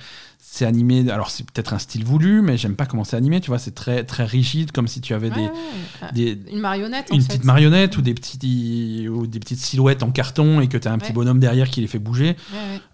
c'est 0.52 0.66
animé. 0.66 1.08
Alors 1.10 1.30
c'est 1.30 1.48
peut-être 1.48 1.74
un 1.74 1.78
style 1.78 2.04
voulu, 2.04 2.42
mais 2.42 2.56
j'aime 2.56 2.74
pas 2.74 2.84
comment 2.84 3.04
c'est 3.04 3.16
animé. 3.16 3.40
Tu 3.40 3.48
vois, 3.48 3.60
c'est 3.60 3.74
très 3.74 4.02
très 4.02 4.24
rigide, 4.24 4.72
comme 4.72 4.88
si 4.88 5.00
tu 5.00 5.14
avais 5.14 5.30
des, 5.30 6.38
une 6.50 6.58
marionnette. 6.58 7.08
Une 7.12 7.24
petite 7.24 7.44
marionnette 7.44 7.96
ou 7.96 8.02
des 8.02 8.14
petits 8.14 9.08
ou 9.08 9.28
des 9.28 9.38
petites 9.38 9.60
silhouettes 9.60 10.02
en 10.02 10.10
carton 10.10 10.60
et 10.60 10.66
que 10.66 10.76
tu 10.76 10.88
as 10.88 10.92
un 10.92 10.98
petit 10.98 11.12
bonhomme 11.12 11.38
derrière 11.38 11.70
qui 11.70 11.80
les 11.80 11.86
fait 11.86 12.00
bouger. 12.00 12.36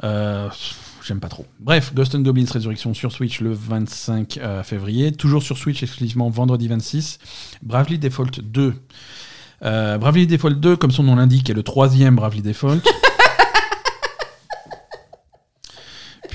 Euh, 0.05 0.51
j'aime 1.03 1.19
pas 1.19 1.29
trop. 1.29 1.47
Bref, 1.59 1.95
Ghost 1.95 2.15
and 2.15 2.21
Goblins 2.21 2.45
Résurrection 2.51 2.93
sur 2.93 3.11
Switch 3.11 3.41
le 3.41 3.53
25 3.53 4.37
euh, 4.37 4.63
février. 4.63 5.13
Toujours 5.13 5.43
sur 5.43 5.57
Switch 5.57 5.83
exclusivement 5.83 6.29
vendredi 6.29 6.69
26. 6.69 7.19
Bravely 7.63 7.99
Default 7.99 8.43
2. 8.43 8.75
Euh, 9.65 9.99
Bravely 9.99 10.27
Default 10.27 10.55
2, 10.55 10.77
comme 10.77 10.91
son 10.91 11.03
nom 11.03 11.17
l'indique, 11.17 11.51
est 11.51 11.55
le 11.55 11.63
troisième 11.63 12.17
Bravely 12.17 12.43
Default. 12.43 12.81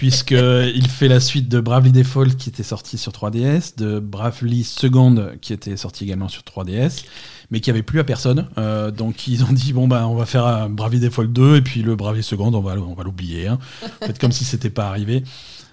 puisqu'il 0.02 0.88
fait 0.88 1.08
la 1.08 1.20
suite 1.20 1.48
de 1.48 1.60
Bravely 1.60 1.92
Default 1.92 2.30
qui 2.36 2.50
était 2.50 2.64
sorti 2.64 2.98
sur 2.98 3.12
3DS, 3.12 3.78
de 3.78 4.00
Bravely 4.00 4.64
Second 4.64 5.34
qui 5.42 5.54
était 5.54 5.78
sorti 5.78 6.06
également 6.06 6.28
sur 6.28 6.42
3DS, 6.42 7.04
mais 7.52 7.60
qui 7.60 7.70
avait 7.70 7.84
plus 7.84 8.00
à 8.00 8.04
personne. 8.04 8.50
Euh, 8.58 8.90
donc 8.90 9.28
ils 9.28 9.44
ont 9.44 9.52
dit 9.52 9.74
bon 9.74 9.88
bah 9.88 10.08
on 10.08 10.16
va 10.16 10.26
faire 10.26 10.48
un 10.48 10.70
Bravely 10.70 11.02
Default 11.02 11.28
2 11.28 11.58
et 11.58 11.62
puis 11.62 11.84
le 11.84 11.96
Bravely 11.96 12.24
Second 12.24 12.52
on 12.52 12.62
va, 12.62 12.74
on 12.80 12.96
va 12.96 13.04
l'oublier. 13.04 13.46
Hein. 13.48 13.60
Faites 14.02 14.18
comme 14.18 14.32
si 14.32 14.44
c'était 14.44 14.72
pas 14.72 14.88
arrivé. 14.88 15.24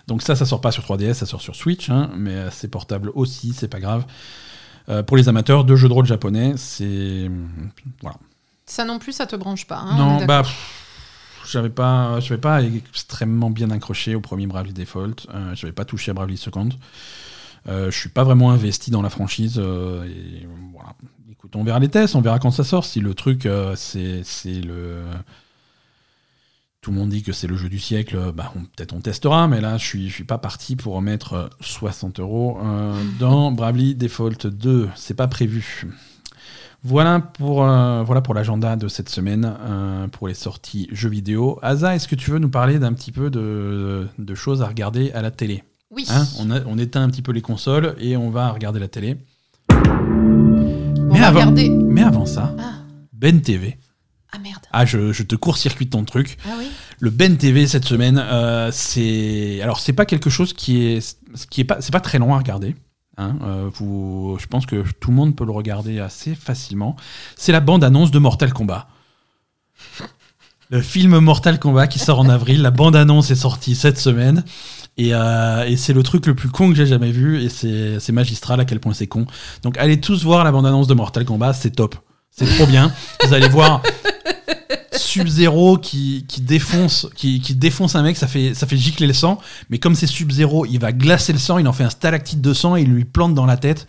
Donc 0.08 0.20
ça, 0.20 0.36
ça 0.36 0.44
sort 0.44 0.60
pas 0.60 0.72
sur 0.72 0.82
3DS, 0.82 1.14
ça 1.14 1.24
sort 1.24 1.40
sur 1.40 1.56
Switch, 1.56 1.88
hein, 1.88 2.10
mais 2.14 2.34
c'est 2.50 2.68
portable 2.68 3.10
aussi, 3.14 3.54
c'est 3.54 3.68
pas 3.68 3.80
grave. 3.80 4.04
Euh, 4.88 5.02
pour 5.02 5.16
les 5.16 5.28
amateurs 5.28 5.64
de 5.64 5.76
jeux 5.76 5.88
de 5.88 5.92
rôle 5.92 6.06
japonais, 6.06 6.54
c'est 6.56 7.30
voilà. 8.00 8.16
Ça 8.64 8.84
non 8.84 8.98
plus, 8.98 9.12
ça 9.12 9.26
te 9.26 9.36
branche 9.36 9.66
pas. 9.66 9.78
Hein, 9.78 9.96
non, 9.96 10.26
bah 10.26 10.42
j'avais 11.50 11.70
pas, 11.70 12.20
je 12.20 12.34
pas 12.34 12.62
extrêmement 12.62 13.50
bien 13.50 13.70
accroché 13.70 14.14
au 14.14 14.20
premier 14.20 14.46
Bravely 14.46 14.72
Default. 14.72 15.26
Euh, 15.32 15.54
je 15.54 15.64
n'avais 15.64 15.72
pas 15.72 15.84
touché 15.84 16.10
à 16.10 16.14
Bravely 16.14 16.36
Second. 16.36 16.68
Euh, 17.66 17.90
je 17.90 17.98
suis 17.98 18.08
pas 18.08 18.24
vraiment 18.24 18.50
investi 18.50 18.90
dans 18.90 19.02
la 19.02 19.10
franchise. 19.10 19.58
Euh, 19.58 20.04
et 20.04 20.46
voilà. 20.72 20.94
Écoute, 21.30 21.56
on 21.56 21.64
verra 21.64 21.78
les 21.78 21.88
tests, 21.88 22.14
on 22.14 22.20
verra 22.20 22.38
quand 22.38 22.50
ça 22.50 22.64
sort. 22.64 22.84
Si 22.84 23.00
le 23.00 23.14
truc, 23.14 23.48
c'est 23.76 24.22
le 24.44 25.02
tout 26.80 26.90
le 26.90 26.96
monde 26.96 27.08
dit 27.10 27.22
que 27.22 27.32
c'est 27.32 27.46
le 27.46 27.56
jeu 27.56 27.68
du 27.68 27.78
siècle, 27.78 28.32
bah, 28.34 28.52
peut-être 28.76 28.94
on 28.94 29.00
testera, 29.00 29.48
mais 29.48 29.60
là, 29.60 29.76
je 29.78 29.84
suis, 29.84 30.08
je 30.08 30.14
suis 30.14 30.24
pas 30.24 30.38
parti 30.38 30.76
pour 30.76 30.94
remettre 30.94 31.50
60 31.60 32.20
euros 32.20 32.58
dans 33.18 33.50
Bravely 33.52 33.94
Default 33.94 34.46
2. 34.46 34.88
C'est 34.94 35.14
pas 35.14 35.28
prévu. 35.28 35.86
Voilà 36.84 37.18
pour, 37.18 37.64
voilà 37.64 38.20
pour 38.20 38.34
l'agenda 38.34 38.76
de 38.76 38.86
cette 38.86 39.08
semaine, 39.08 39.52
pour 40.12 40.28
les 40.28 40.34
sorties 40.34 40.88
jeux 40.92 41.08
vidéo. 41.08 41.58
Asa, 41.62 41.96
est-ce 41.96 42.06
que 42.06 42.14
tu 42.14 42.30
veux 42.30 42.38
nous 42.38 42.50
parler 42.50 42.78
d'un 42.78 42.92
petit 42.92 43.10
peu 43.10 43.30
de, 43.30 44.06
de, 44.16 44.34
choses 44.36 44.62
à 44.62 44.68
regarder 44.68 45.10
à 45.10 45.20
la 45.20 45.32
télé? 45.32 45.64
Oui. 45.90 46.06
Hein, 46.08 46.24
on, 46.38 46.50
a, 46.52 46.60
on 46.66 46.78
éteint 46.78 47.02
un 47.02 47.10
petit 47.10 47.22
peu 47.22 47.32
les 47.32 47.40
consoles 47.40 47.96
et 47.98 48.16
on 48.16 48.30
va 48.30 48.50
regarder 48.52 48.78
la 48.78 48.88
télé. 48.88 49.16
mais, 51.10 51.20
avant, 51.20 51.50
mais 51.50 52.02
avant 52.02 52.26
ça, 52.26 52.54
ah. 52.58 52.74
Ben 53.12 53.40
TV. 53.40 53.76
Ah 54.32 54.38
merde. 54.38 54.60
Ah, 54.72 54.84
je, 54.84 55.12
je 55.12 55.22
te 55.22 55.36
court-circuite 55.36 55.90
ton 55.90 56.04
truc. 56.04 56.36
Ah 56.46 56.54
oui. 56.58 56.68
Le 57.00 57.10
Ben 57.10 57.36
TV 57.36 57.66
cette 57.66 57.84
semaine, 57.84 58.18
euh, 58.18 58.70
c'est. 58.72 59.60
Alors, 59.62 59.80
c'est 59.80 59.92
pas 59.92 60.04
quelque 60.04 60.28
chose 60.28 60.52
qui 60.52 60.84
est. 60.84 61.18
Qui 61.50 61.62
est 61.62 61.64
pas, 61.64 61.80
c'est 61.80 61.92
pas 61.92 62.00
très 62.00 62.18
long 62.18 62.34
à 62.34 62.38
regarder. 62.38 62.76
Hein, 63.16 63.36
euh, 63.42 63.70
vous, 63.74 64.36
je 64.40 64.46
pense 64.46 64.66
que 64.66 64.84
tout 65.00 65.10
le 65.10 65.16
monde 65.16 65.34
peut 65.34 65.44
le 65.44 65.52
regarder 65.52 65.98
assez 65.98 66.34
facilement. 66.34 66.94
C'est 67.36 67.52
la 67.52 67.60
bande-annonce 67.60 68.10
de 68.10 68.18
Mortal 68.18 68.52
Kombat. 68.52 68.88
Le 70.70 70.82
film 70.82 71.18
Mortal 71.20 71.58
Kombat 71.58 71.86
qui 71.86 71.98
sort 71.98 72.18
en 72.18 72.28
avril. 72.28 72.60
La 72.60 72.70
bande-annonce 72.70 73.30
est 73.30 73.36
sortie 73.36 73.74
cette 73.74 73.98
semaine. 73.98 74.44
Et, 74.98 75.14
euh, 75.14 75.64
et 75.64 75.78
c'est 75.78 75.94
le 75.94 76.02
truc 76.02 76.26
le 76.26 76.34
plus 76.34 76.50
con 76.50 76.68
que 76.68 76.74
j'ai 76.74 76.84
jamais 76.84 77.10
vu. 77.10 77.42
Et 77.42 77.48
c'est 77.48 78.12
magistral 78.12 78.60
à 78.60 78.66
quel 78.66 78.78
point 78.78 78.92
c'est 78.92 79.06
con. 79.06 79.26
Donc 79.62 79.78
allez 79.78 79.98
tous 79.98 80.24
voir 80.24 80.44
la 80.44 80.52
bande-annonce 80.52 80.86
de 80.86 80.92
Mortal 80.92 81.24
Kombat, 81.24 81.54
c'est 81.54 81.70
top. 81.70 81.96
C'est 82.30 82.44
trop 82.56 82.66
bien. 82.66 82.92
Vous 83.24 83.32
allez 83.32 83.48
voir 83.48 83.82
Sub-Zero 84.98 85.78
qui, 85.78 86.24
qui, 86.28 86.40
défonce, 86.40 87.08
qui, 87.14 87.40
qui, 87.40 87.54
défonce 87.54 87.94
un 87.94 88.02
mec, 88.02 88.16
ça 88.16 88.26
fait, 88.26 88.54
ça 88.54 88.66
fait 88.66 88.76
gicler 88.76 89.06
le 89.06 89.12
sang. 89.12 89.38
Mais 89.70 89.78
comme 89.78 89.94
c'est 89.94 90.06
Sub-Zero, 90.06 90.66
il 90.66 90.78
va 90.78 90.92
glacer 90.92 91.32
le 91.32 91.38
sang, 91.38 91.58
il 91.58 91.66
en 91.68 91.72
fait 91.72 91.84
un 91.84 91.90
stalactite 91.90 92.40
de 92.40 92.52
sang 92.52 92.76
et 92.76 92.82
il 92.82 92.88
lui 92.88 93.04
plante 93.04 93.34
dans 93.34 93.46
la 93.46 93.56
tête. 93.56 93.86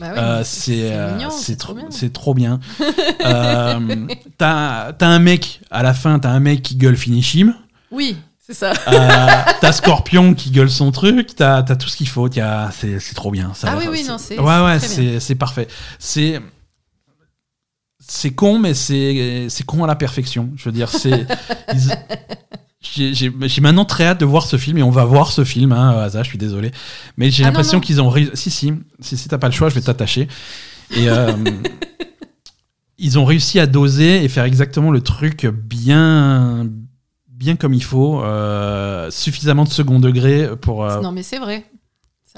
Bah 0.00 0.14
euh, 0.16 0.40
c'est 0.44 0.92
c'est 1.30 1.56
trop, 1.56 1.76
trop, 2.12 2.34
bien. 2.34 2.58
euh, 3.24 4.06
t'as 4.38 4.94
un 5.00 5.18
mec, 5.18 5.60
à 5.70 5.82
la 5.82 5.92
fin, 5.92 6.18
t'as 6.18 6.30
un 6.30 6.40
mec 6.40 6.62
qui 6.62 6.76
gueule 6.76 6.96
Finishim. 6.96 7.54
Oui, 7.90 8.16
c'est 8.38 8.54
ça. 8.54 8.72
Euh, 8.88 9.52
t'as 9.60 9.72
Scorpion 9.72 10.32
qui 10.32 10.50
gueule 10.50 10.70
son 10.70 10.90
truc, 10.90 11.36
t'as 11.36 11.58
as 11.58 11.76
tout 11.76 11.88
ce 11.88 11.98
qu'il 11.98 12.08
faut. 12.08 12.28
C'est 12.30 13.14
trop 13.14 13.30
bien. 13.30 13.52
Ça, 13.54 13.68
ah 13.72 13.76
oui, 13.78 13.84
oui, 13.90 14.04
non, 14.08 14.16
c'est. 14.16 14.38
Ouais, 14.38 14.64
ouais, 14.64 15.20
c'est 15.20 15.34
parfait. 15.34 15.68
C'est 15.98 16.40
c'est 18.10 18.32
con, 18.32 18.58
mais 18.58 18.74
c'est 18.74 19.48
con 19.64 19.84
à 19.84 19.86
la 19.86 19.94
perfection. 19.94 20.50
Je 20.56 20.64
veux 20.64 20.72
dire, 20.72 20.88
c'est. 20.88 21.26
j'ai 22.80 23.60
maintenant 23.60 23.84
très 23.84 24.04
hâte 24.04 24.20
de 24.20 24.24
voir 24.24 24.46
ce 24.46 24.56
film 24.56 24.78
et 24.78 24.82
on 24.82 24.90
va 24.90 25.04
voir 25.04 25.30
ce 25.30 25.44
film, 25.44 25.70
hein, 25.70 25.96
Asa, 25.96 26.24
je 26.24 26.28
suis 26.28 26.38
désolé. 26.38 26.72
Mais 27.16 27.30
j'ai 27.30 27.44
ah 27.44 27.46
l'impression 27.46 27.78
qu'ils 27.78 28.02
ont. 28.02 28.12
Si, 28.34 28.50
si, 28.50 28.72
si, 28.98 29.16
si 29.16 29.28
t'as 29.28 29.38
pas 29.38 29.46
le 29.46 29.52
choix, 29.52 29.68
je 29.68 29.76
vais 29.76 29.80
t'attacher. 29.80 30.26
Et. 30.96 31.08
Euh, 31.08 31.32
ils 32.98 33.16
ont 33.18 33.24
réussi 33.24 33.60
à 33.60 33.66
doser 33.66 34.24
et 34.24 34.28
faire 34.28 34.44
exactement 34.44 34.90
le 34.90 35.02
truc 35.02 35.46
bien, 35.46 36.66
bien 37.28 37.54
comme 37.54 37.74
il 37.74 37.84
faut, 37.84 38.22
euh, 38.22 39.08
suffisamment 39.12 39.64
de 39.64 39.70
second 39.70 40.00
degré 40.00 40.50
pour. 40.60 40.84
Euh, 40.84 41.00
non, 41.00 41.12
mais 41.12 41.22
c'est 41.22 41.38
vrai 41.38 41.64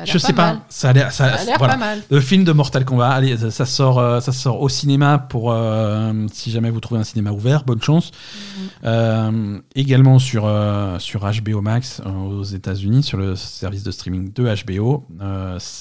je 0.04 0.18
sais 0.18 0.32
pas, 0.32 0.60
ça 0.68 0.90
a 0.90 0.92
l'air, 0.92 1.12
ça, 1.12 1.36
pas 1.58 1.76
mal. 1.76 2.02
Le 2.10 2.20
film 2.20 2.44
de 2.44 2.52
Mortal 2.52 2.84
Kombat, 2.84 3.10
allez, 3.10 3.50
ça, 3.50 3.66
sort, 3.66 3.98
euh, 3.98 4.20
ça 4.20 4.32
sort 4.32 4.60
au 4.60 4.68
cinéma 4.68 5.18
pour 5.18 5.52
euh, 5.52 6.26
si 6.32 6.50
jamais 6.50 6.70
vous 6.70 6.80
trouvez 6.80 7.00
un 7.00 7.04
cinéma 7.04 7.30
ouvert, 7.30 7.64
bonne 7.64 7.82
chance. 7.82 8.10
Mhm. 8.10 8.68
Euh, 8.84 9.58
également 9.74 10.18
sur 10.18 10.50
sur 10.98 11.20
HBO 11.20 11.60
Max 11.60 12.00
aux 12.04 12.42
États-Unis, 12.42 13.02
sur 13.02 13.18
le 13.18 13.36
service 13.36 13.82
de 13.82 13.90
streaming 13.90 14.32
de 14.32 14.54
HBO 14.64 15.06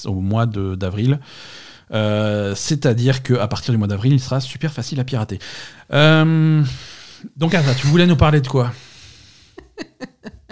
au 0.06 0.20
mois 0.20 0.46
d'avril. 0.46 1.20
C'est-à-dire 1.90 3.22
qu'à 3.22 3.48
partir 3.48 3.72
du 3.72 3.78
mois 3.78 3.88
d'avril, 3.88 4.12
il 4.12 4.20
sera 4.20 4.40
super 4.40 4.72
facile 4.72 5.00
à 5.00 5.04
pirater. 5.04 5.38
donc, 5.90 7.54
Asa, 7.54 7.74
tu 7.74 7.86
voulais 7.86 8.06
nous 8.06 8.16
parler 8.16 8.40
de 8.40 8.48
quoi? 8.48 8.72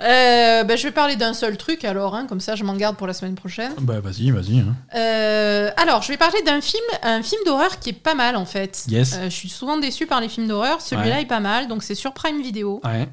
Euh, 0.00 0.64
ben, 0.64 0.78
je 0.78 0.84
vais 0.84 0.92
parler 0.92 1.16
d'un 1.16 1.34
seul 1.34 1.58
truc 1.58 1.84
alors, 1.84 2.14
hein, 2.14 2.26
comme 2.26 2.40
ça 2.40 2.56
je 2.56 2.64
m'en 2.64 2.74
garde 2.74 2.96
pour 2.96 3.06
la 3.06 3.12
semaine 3.12 3.34
prochaine. 3.34 3.72
Bah 3.80 4.00
vas-y, 4.00 4.30
vas-y. 4.30 4.60
Hein. 4.60 4.74
Euh, 4.94 5.70
alors, 5.76 6.02
je 6.02 6.08
vais 6.08 6.16
parler 6.16 6.40
d'un 6.42 6.60
film, 6.60 6.82
un 7.02 7.22
film 7.22 7.42
d'horreur 7.44 7.78
qui 7.78 7.90
est 7.90 7.94
pas 7.94 8.14
mal 8.14 8.36
en 8.36 8.46
fait. 8.46 8.86
Yes. 8.88 9.14
Euh, 9.14 9.24
je 9.24 9.34
suis 9.34 9.50
souvent 9.50 9.76
déçu 9.76 10.06
par 10.06 10.20
les 10.20 10.28
films 10.28 10.48
d'horreur. 10.48 10.80
Celui-là 10.80 11.20
est 11.20 11.26
pas 11.26 11.40
mal, 11.40 11.68
donc 11.68 11.82
c'est 11.82 11.94
sur 11.94 12.14
Prime 12.14 12.40
Video. 12.40 12.80
Ouais. 12.84 13.08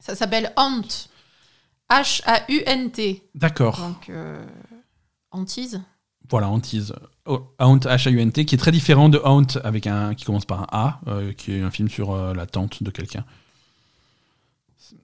Ça 0.00 0.14
s'appelle 0.14 0.52
Haunt. 0.56 0.82
H-A-U-N-T. 1.90 3.22
D'accord. 3.36 3.78
Donc, 3.78 4.10
hantise. 5.30 5.80
Voilà, 6.28 6.48
hantise. 6.48 6.92
Oh, 7.26 7.54
Haunt, 7.60 7.78
H-A-U-N-T, 7.78 8.44
qui 8.44 8.56
est 8.56 8.58
très 8.58 8.72
différent 8.72 9.08
de 9.08 9.20
Haunt 9.24 9.46
avec 9.62 9.86
un 9.86 10.14
qui 10.14 10.24
commence 10.24 10.44
par 10.44 10.62
un 10.62 10.66
A, 10.72 11.00
qui 11.36 11.52
est 11.52 11.62
un 11.62 11.70
film 11.70 11.88
sur 11.88 12.16
la 12.34 12.46
tente 12.46 12.82
de 12.82 12.90
quelqu'un. 12.90 13.24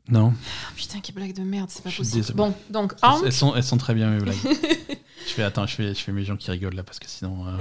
Non. 0.09 0.33
Oh, 0.35 0.73
putain, 0.77 1.01
quelle 1.01 1.15
blague 1.15 1.35
de 1.35 1.43
merde, 1.43 1.71
c'est 1.71 1.83
pas 1.83 1.91
possible. 1.91 2.33
Bon, 2.35 2.55
donc. 2.71 2.95
Elles 3.25 3.33
sont, 3.33 3.55
elles 3.55 3.65
sont 3.65 3.79
très 3.79 3.95
bien 3.95 4.11
mes 4.11 4.19
blagues. 4.21 4.37
je 4.45 5.33
fais, 5.33 5.43
attends, 5.43 5.67
je 5.67 5.75
fais, 5.75 5.95
je 5.95 6.01
fais 6.01 6.13
mes 6.13 6.25
gens 6.25 6.37
qui 6.37 6.51
rigolent 6.51 6.77
là 6.77 6.83
parce 6.83 6.99
que 6.99 7.09
sinon. 7.09 7.47
Euh... 7.47 7.59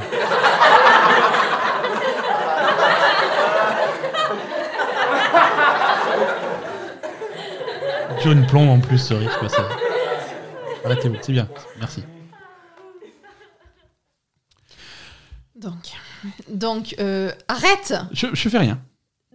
Une 8.23 8.45
plombe 8.45 8.69
en 8.69 8.79
plus, 8.79 8.99
ce 8.99 9.13
quoi, 9.39 9.49
ça. 9.49 9.67
Arrêtez-vous, 10.85 11.17
c'est 11.21 11.31
bien, 11.31 11.49
merci. 11.79 12.03
Donc, 15.55 15.91
donc 16.47 16.95
euh, 16.99 17.31
arrête 17.47 17.93
je, 18.11 18.27
je 18.33 18.49
fais 18.49 18.59
rien. 18.59 18.79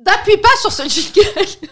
N'appuie 0.05 0.37
pas 0.39 0.49
sur 0.61 0.73
ce 0.73 0.89
jingle 0.89 1.69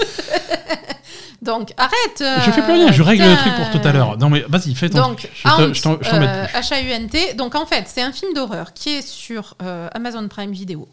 Donc 1.42 1.72
arrête. 1.78 2.22
je 2.44 2.50
fais 2.50 2.62
plus 2.62 2.72
rien, 2.72 2.92
je 2.92 3.02
règle 3.02 3.24
le 3.24 3.36
truc 3.36 3.54
pour 3.54 3.70
tout 3.70 3.88
à 3.88 3.92
l'heure. 3.92 4.18
Non 4.18 4.28
mais 4.28 4.44
vas-y, 4.46 4.74
fais 4.74 4.90
ton 4.90 4.98
Donc, 4.98 5.28
Je 5.32 5.48
H-A-U-N-T. 5.48 7.34
Donc 7.34 7.54
en 7.54 7.64
fait, 7.64 7.84
c'est 7.86 8.02
un 8.02 8.12
film 8.12 8.34
d'horreur 8.34 8.74
qui 8.74 8.90
est 8.90 9.06
sur 9.06 9.56
euh, 9.62 9.88
Amazon 9.94 10.28
Prime 10.28 10.52
Video. 10.52 10.86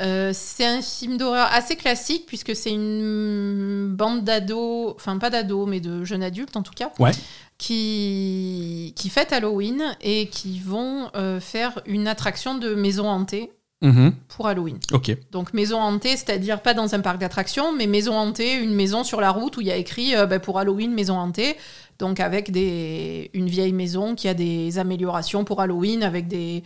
Euh, 0.00 0.32
c'est 0.34 0.66
un 0.66 0.82
film 0.82 1.16
d'horreur 1.18 1.48
assez 1.52 1.76
classique 1.76 2.24
puisque 2.26 2.56
c'est 2.56 2.72
une 2.72 3.94
bande 3.94 4.24
d'ados, 4.24 4.94
enfin 4.96 5.18
pas 5.18 5.30
d'ados 5.30 5.68
mais 5.68 5.78
de 5.78 6.04
jeunes 6.04 6.24
adultes 6.24 6.56
en 6.56 6.62
tout 6.62 6.72
cas, 6.72 6.90
ouais. 6.98 7.12
qui, 7.58 8.92
qui 8.96 9.08
fêtent 9.08 9.32
Halloween 9.32 9.96
et 10.00 10.26
qui 10.26 10.58
vont 10.58 11.10
euh, 11.14 11.38
faire 11.38 11.80
une 11.86 12.08
attraction 12.08 12.56
de 12.56 12.74
maison 12.74 13.08
hantée 13.08 13.52
Mhm. 13.82 14.14
pour 14.28 14.46
Halloween. 14.46 14.78
Ok. 14.92 15.16
Donc 15.30 15.52
maison 15.52 15.78
hantée, 15.78 16.16
c'est-à-dire 16.16 16.62
pas 16.62 16.72
dans 16.74 16.94
un 16.94 17.00
parc 17.00 17.18
d'attractions, 17.18 17.76
mais 17.76 17.86
maison 17.86 18.14
hantée, 18.14 18.54
une 18.54 18.74
maison 18.74 19.04
sur 19.04 19.20
la 19.20 19.30
route 19.30 19.56
où 19.56 19.60
il 19.60 19.66
y 19.66 19.72
a 19.72 19.76
écrit 19.76 20.16
euh, 20.16 20.26
bah, 20.26 20.38
pour 20.38 20.58
Halloween 20.58 20.92
maison 20.94 21.18
hantée. 21.18 21.56
Donc 21.98 22.18
avec 22.18 22.50
des, 22.50 23.30
une 23.34 23.46
vieille 23.46 23.72
maison 23.72 24.14
qui 24.14 24.26
a 24.26 24.34
des 24.34 24.78
améliorations 24.78 25.44
pour 25.44 25.60
Halloween, 25.60 26.02
avec 26.02 26.28
des, 26.28 26.64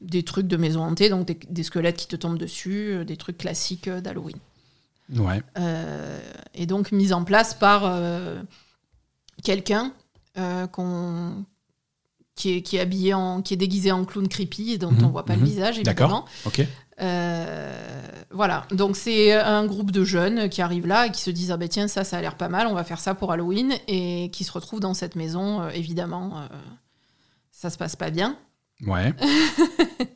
des 0.00 0.22
trucs 0.22 0.46
de 0.46 0.56
maison 0.56 0.82
hantée, 0.82 1.08
donc 1.08 1.26
des, 1.48 1.62
squelettes 1.62 1.96
qui 1.96 2.06
te 2.06 2.16
tombent 2.16 2.38
dessus, 2.38 2.92
euh, 2.92 3.04
des 3.04 3.16
trucs 3.16 3.38
classiques 3.38 3.88
euh, 3.88 4.00
d'Halloween. 4.00 4.36
Ouais. 5.16 5.42
et 6.54 6.66
donc 6.66 6.92
mise 6.92 7.12
en 7.12 7.24
place 7.24 7.52
par 7.52 8.00
quelqu'un 9.42 9.92
qu'on 10.70 11.44
qui 12.40 12.56
est, 12.56 12.62
qui 12.62 12.76
est 12.76 12.80
habillé 12.80 13.12
en, 13.12 13.42
qui 13.42 13.52
est 13.52 13.58
déguisé 13.58 13.92
en 13.92 14.06
clown 14.06 14.26
creepy 14.26 14.72
et 14.72 14.78
dont 14.78 14.90
mhm, 14.90 15.04
on 15.04 15.08
voit 15.08 15.26
pas 15.26 15.34
le 15.34 15.40
mhm. 15.40 15.46
visage 15.46 15.78
évidemment. 15.78 16.24
Ok. 16.46 16.66
Euh, 17.02 18.02
voilà, 18.30 18.66
donc 18.72 18.96
c'est 18.96 19.32
un 19.32 19.64
groupe 19.66 19.90
de 19.90 20.04
jeunes 20.04 20.48
qui 20.48 20.62
arrivent 20.62 20.86
là 20.86 21.06
et 21.06 21.10
qui 21.10 21.20
se 21.20 21.30
disent 21.30 21.50
ah 21.50 21.56
ben 21.56 21.68
tiens 21.68 21.88
ça 21.88 22.04
ça 22.04 22.18
a 22.18 22.20
l'air 22.20 22.36
pas 22.36 22.48
mal, 22.48 22.66
on 22.66 22.74
va 22.74 22.84
faire 22.84 23.00
ça 23.00 23.14
pour 23.14 23.32
Halloween 23.32 23.74
et 23.88 24.30
qui 24.32 24.44
se 24.44 24.52
retrouvent 24.52 24.80
dans 24.80 24.94
cette 24.94 25.16
maison 25.16 25.62
euh, 25.62 25.70
évidemment 25.70 26.38
euh, 26.38 26.46
ça 27.50 27.68
se 27.68 27.76
passe 27.76 27.96
pas 27.96 28.10
bien. 28.10 28.36
Ouais. 28.86 29.14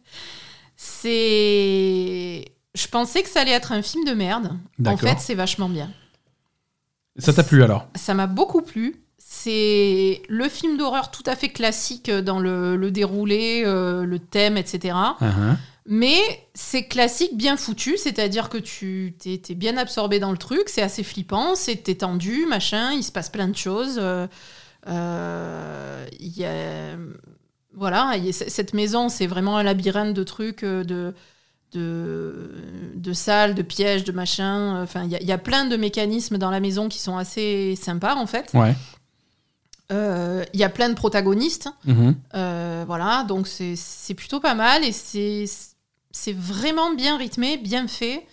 c'est 0.77 2.45
je 2.75 2.89
pensais 2.89 3.23
que 3.23 3.29
ça 3.29 3.43
allait 3.43 3.53
être 3.53 3.73
un 3.73 3.83
film 3.83 4.05
de 4.05 4.13
merde. 4.13 4.59
En 4.85 4.97
fait, 4.97 5.21
c'est 5.21 5.35
vachement 5.35 5.69
bien. 5.69 5.91
Ça 7.19 7.33
t'a 7.33 7.45
plu 7.45 7.63
alors? 7.63 7.87
Ça 7.95 8.15
m'a 8.15 8.27
beaucoup 8.27 8.63
plu. 8.63 9.04
C'est 9.45 10.23
le 10.29 10.49
film 10.49 10.79
d'horreur 10.79 11.11
tout 11.11 11.23
à 11.27 11.37
fait 11.37 11.51
classique 11.51 12.11
dans 12.11 12.39
le, 12.39 12.91
déroulé, 12.91 13.63
euh, 13.67 14.05
le 14.07 14.19
thème, 14.19 14.57
etc. 14.57 14.95
Uh-huh. 15.21 15.57
Mais 15.87 16.17
c'est 16.55 16.85
classique, 16.87 17.37
bien 17.37 17.59
foutu, 17.59 17.99
c'est-à-dire 17.99 18.49
que 18.49 18.57
tu 18.57 19.15
t'es, 19.19 19.55
bien 19.55 19.77
absorbé 19.77 20.19
dans 20.19 20.31
le 20.31 20.39
truc, 20.39 20.63
c'est 20.69 20.81
assez 20.81 21.03
flippant, 21.03 21.55
c'est 21.57 21.77
tendu, 21.99 22.47
machin, 22.49 22.93
il 22.93 23.03
se 23.03 23.13
passe 23.13 23.29
plein 23.29 23.49
de 23.49 23.57
choses. 23.57 23.99
Euh, 24.01 24.27
euh, 24.89 26.07
y 26.21 26.45
a, 26.45 26.97
voilà, 27.75 28.13
cette 28.33 28.73
maison, 28.73 29.11
c'est 29.11 29.27
vraiment 29.27 29.59
un 29.59 29.63
labyrinthe 29.63 30.15
de 30.15 30.23
trucs, 30.23 30.65
de, 30.65 31.13
de, 31.73 32.51
de 32.95 33.13
salles, 33.13 33.55
de 33.55 33.63
pièges, 33.63 34.05
de 34.05 34.13
machins. 34.13 34.79
Enfin, 34.83 35.03
il 35.05 35.11
y, 35.11 35.17
a- 35.17 35.21
il 35.21 35.27
y 35.27 35.33
a 35.33 35.39
plein 35.39 35.67
de 35.67 35.77
mécanismes 35.77 36.39
dans 36.39 36.51
la 36.51 36.61
maison 36.61 36.89
qui 36.89 36.99
sont 36.99 37.19
assez 37.19 37.77
sympas 37.77 38.15
en 38.15 38.27
fait. 38.27 38.51
Ouais. 38.55 38.75
Euh, 39.93 40.45
Il 40.55 40.61
y 40.61 40.65
a 40.65 40.69
plein 40.71 40.89
de 40.89 40.95
protagonistes. 40.95 41.69
Mhm. 41.85 42.17
Euh, 42.35 42.85
voilà, 42.87 43.25
donc 43.29 43.47
c'est 43.47 44.15
plutôt 44.15 44.41
pas 44.41 44.55
mal 44.55 44.83
et 44.85 44.93
c'est 44.93 46.33
vraiment 46.33 46.95
bien 46.95 47.17
rythmé, 47.19 47.57
bien 47.59 47.87
fait 47.89 48.27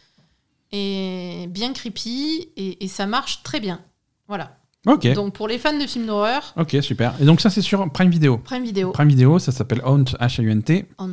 et 0.72 1.48
bien 1.49 1.73
creepy 1.73 2.49
et, 2.56 2.84
et 2.84 2.88
ça 2.88 3.06
marche 3.06 3.44
très 3.44 3.60
bien. 3.60 3.82
Voilà. 4.28 4.57
Ok. 4.88 5.06
Donc 5.14 5.34
pour 5.34 5.48
les 5.48 5.60
fans 5.60 5.78
de 5.78 5.86
films 5.86 6.07
d'horreur, 6.07 6.53
Ok, 6.57 6.76
super. 6.82 7.14
Et 7.22 7.26
donc 7.26 7.40
ça, 7.41 7.49
c'est 7.49 7.61
sur 7.61 7.88
Prime 7.91 8.10
Video. 8.10 8.38
Prime 8.40 8.64
Vidéo, 8.64 8.91
Prime 8.91 9.10
Video, 9.10 9.38
ça 9.38 9.52
s'appelle 9.52 9.82
Haunt, 9.86 10.06
H-A-U-N-T, 10.19 10.86
Haunt. 10.98 11.11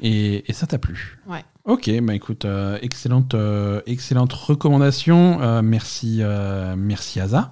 et, 0.00 0.48
et 0.48 0.52
ça 0.52 0.66
t'a 0.66 0.78
plu? 0.78 1.18
Ouais. 1.26 1.44
Ok, 1.64 1.90
bah 2.02 2.14
écoute, 2.14 2.44
euh, 2.44 2.78
excellente, 2.82 3.34
excellente 3.86 4.32
recommandation. 4.34 5.62
Merci, 5.62 6.20
merci 6.76 7.20
Asa. 7.20 7.50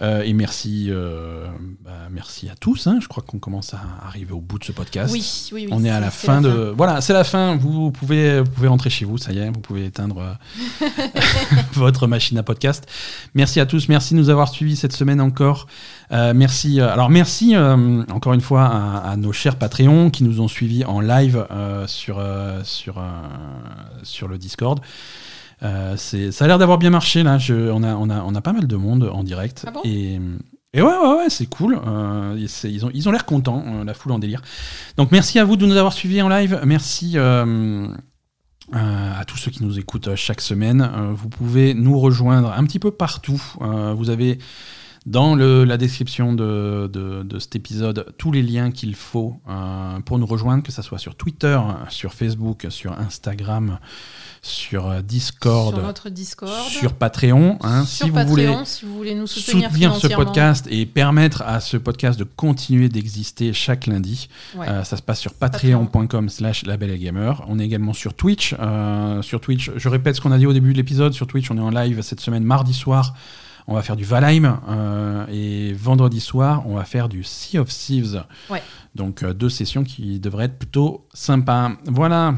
Euh, 0.00 0.22
et 0.22 0.32
merci, 0.32 0.86
euh, 0.90 1.46
bah, 1.84 1.92
merci 2.10 2.48
à 2.48 2.56
tous. 2.56 2.86
hein. 2.88 2.98
Je 3.00 3.06
crois 3.06 3.22
qu'on 3.22 3.38
commence 3.38 3.74
à 3.74 3.80
arriver 4.04 4.32
au 4.32 4.40
bout 4.40 4.58
de 4.58 4.64
ce 4.64 4.72
podcast. 4.72 5.12
Oui, 5.12 5.24
oui, 5.52 5.66
oui. 5.66 5.72
On 5.72 5.84
est 5.84 5.90
à 5.90 6.00
la 6.00 6.10
fin 6.10 6.40
de. 6.40 6.72
Voilà, 6.76 7.00
c'est 7.00 7.12
la 7.12 7.22
fin. 7.24 7.56
Vous 7.56 7.92
pouvez, 7.92 8.40
vous 8.40 8.50
pouvez 8.50 8.68
rentrer 8.68 8.90
chez 8.90 9.04
vous, 9.04 9.18
ça 9.18 9.32
y 9.32 9.38
est, 9.38 9.50
vous 9.50 9.60
pouvez 9.60 9.84
éteindre 9.86 10.18
euh, 10.82 10.88
votre 11.74 12.06
machine 12.06 12.38
à 12.38 12.42
podcast. 12.42 12.86
Merci 13.34 13.60
à 13.60 13.66
tous, 13.66 13.88
merci 13.88 14.14
de 14.14 14.18
nous 14.18 14.30
avoir 14.30 14.48
suivis 14.48 14.76
cette 14.76 14.92
semaine 14.94 15.20
encore. 15.20 15.66
Euh, 16.12 16.32
merci. 16.34 16.80
alors 16.80 17.08
merci 17.08 17.56
encore 17.56 18.34
une 18.34 18.40
fois 18.40 18.64
à, 18.66 19.10
à 19.10 19.16
nos 19.16 19.32
chers 19.32 19.56
Patreons 19.56 20.10
qui 20.10 20.24
nous 20.24 20.40
ont 20.40 20.48
suivis 20.48 20.84
en 20.84 21.00
live 21.00 21.46
sur 21.86 22.22
sur 22.64 23.02
sur 24.02 24.28
le 24.28 24.38
Discord. 24.38 24.80
Euh, 25.64 25.94
c'est, 25.96 26.30
ça 26.32 26.44
a 26.44 26.48
l'air 26.48 26.58
d'avoir 26.58 26.78
bien 26.78 26.90
marché 26.90 27.22
là. 27.22 27.38
Je, 27.38 27.70
on 27.70 27.82
a 27.82 27.94
on 27.94 28.10
a 28.10 28.22
on 28.22 28.34
a 28.34 28.40
pas 28.40 28.52
mal 28.52 28.66
de 28.66 28.76
monde 28.76 29.10
en 29.12 29.24
direct 29.24 29.64
Ah 29.66 29.70
bon? 29.70 29.80
Et 29.84 30.20
et 30.76 30.82
ouais, 30.82 30.88
ouais, 30.88 31.16
ouais, 31.18 31.30
c'est 31.30 31.46
cool. 31.46 31.78
Euh, 31.86 32.36
ils 32.64 32.84
ont, 32.84 32.90
ils 32.92 33.08
ont 33.08 33.12
l'air 33.12 33.24
contents, 33.26 33.62
euh, 33.66 33.84
la 33.84 33.94
foule 33.94 34.10
en 34.12 34.18
délire. 34.18 34.42
Donc 34.96 35.12
merci 35.12 35.38
à 35.38 35.44
vous 35.44 35.56
de 35.56 35.64
nous 35.66 35.76
avoir 35.76 35.92
suivis 35.92 36.20
en 36.20 36.28
live. 36.28 36.60
Merci 36.66 37.12
euh, 37.16 37.86
à 38.72 39.24
tous 39.24 39.36
ceux 39.36 39.50
qui 39.50 39.62
nous 39.62 39.78
écoutent 39.78 40.14
chaque 40.16 40.40
semaine. 40.40 40.80
Euh, 40.82 41.12
vous 41.14 41.28
pouvez 41.28 41.74
nous 41.74 41.98
rejoindre 42.00 42.52
un 42.52 42.64
petit 42.64 42.78
peu 42.80 42.90
partout. 42.90 43.40
Euh, 43.60 43.94
vous 43.94 44.10
avez 44.10 44.38
dans 45.06 45.34
le- 45.34 45.64
la 45.64 45.76
description 45.76 46.32
de, 46.32 46.88
de- 46.92 47.22
de 47.22 47.38
cet 47.38 47.54
épisode 47.56 48.06
tous 48.16 48.32
les 48.32 48.42
liens 48.42 48.70
qu'il 48.70 48.94
faut 48.94 49.36
pour 50.06 50.18
nous 50.18 50.26
rejoindre, 50.26 50.62
que 50.62 50.72
ce 50.72 50.80
soit 50.82 50.98
sur 50.98 51.14
Twitter, 51.14 51.58
sur 51.90 52.14
Facebook, 52.14 52.66
sur 52.70 52.98
Instagram, 52.98 53.78
sur 54.46 54.86
euh, 54.88 55.00
Discord, 55.00 55.74
sur 55.74 55.82
notre 55.82 56.10
Discord. 56.10 56.52
sur 56.68 56.92
Patreon. 56.92 57.58
hein, 57.62 57.84
Sur 57.86 58.04
si 58.06 58.10
vous 58.10 58.14
Patreon, 58.16 58.30
voulez 58.30 58.54
si 58.66 58.84
vous 58.84 58.94
voulez 58.94 59.14
nous 59.14 59.26
soutenir, 59.26 59.70
soutenir 59.70 59.96
ce 59.96 60.06
podcast 60.08 60.66
et 60.70 60.84
permettre 60.84 61.42
à 61.42 61.60
ce 61.60 61.76
podcast 61.78 62.18
de 62.18 62.24
continuer 62.24 62.88
d'exister 62.90 63.52
chaque 63.54 63.86
lundi. 63.86 64.28
Ouais. 64.54 64.68
Euh, 64.68 64.84
ça 64.84 64.96
se 64.98 65.02
passe 65.02 65.20
sur 65.20 65.32
Patreon. 65.32 65.86
patreon.com 65.86 66.28
slash 66.28 66.66
labelgamer. 66.66 67.32
On 67.48 67.58
est 67.58 67.64
également 67.64 67.94
sur 67.94 68.12
Twitch. 68.12 68.54
Euh, 68.60 69.22
sur 69.22 69.40
Twitch, 69.40 69.70
je 69.76 69.88
répète 69.88 70.16
ce 70.16 70.20
qu'on 70.20 70.32
a 70.32 70.38
dit 70.38 70.46
au 70.46 70.52
début 70.52 70.72
de 70.72 70.76
l'épisode. 70.76 71.14
Sur 71.14 71.26
Twitch, 71.26 71.50
on 71.50 71.56
est 71.56 71.60
en 71.62 71.70
live 71.70 72.02
cette 72.02 72.20
semaine, 72.20 72.44
mardi 72.44 72.74
soir. 72.74 73.14
On 73.66 73.74
va 73.74 73.80
faire 73.82 73.96
du 73.96 74.04
Valheim. 74.04 74.60
euh, 74.68 75.24
et 75.32 75.72
vendredi 75.72 76.20
soir, 76.20 76.64
on 76.66 76.74
va 76.76 76.84
faire 76.84 77.08
du 77.08 77.24
Sea 77.24 77.58
of 77.58 77.68
Thieves. 77.68 78.22
Ouais. 78.50 78.62
Donc 78.94 79.24
deux 79.24 79.48
sessions 79.48 79.84
qui 79.84 80.20
devraient 80.20 80.44
être 80.44 80.58
plutôt 80.58 81.06
sympas. 81.14 81.72
Voilà. 81.86 82.34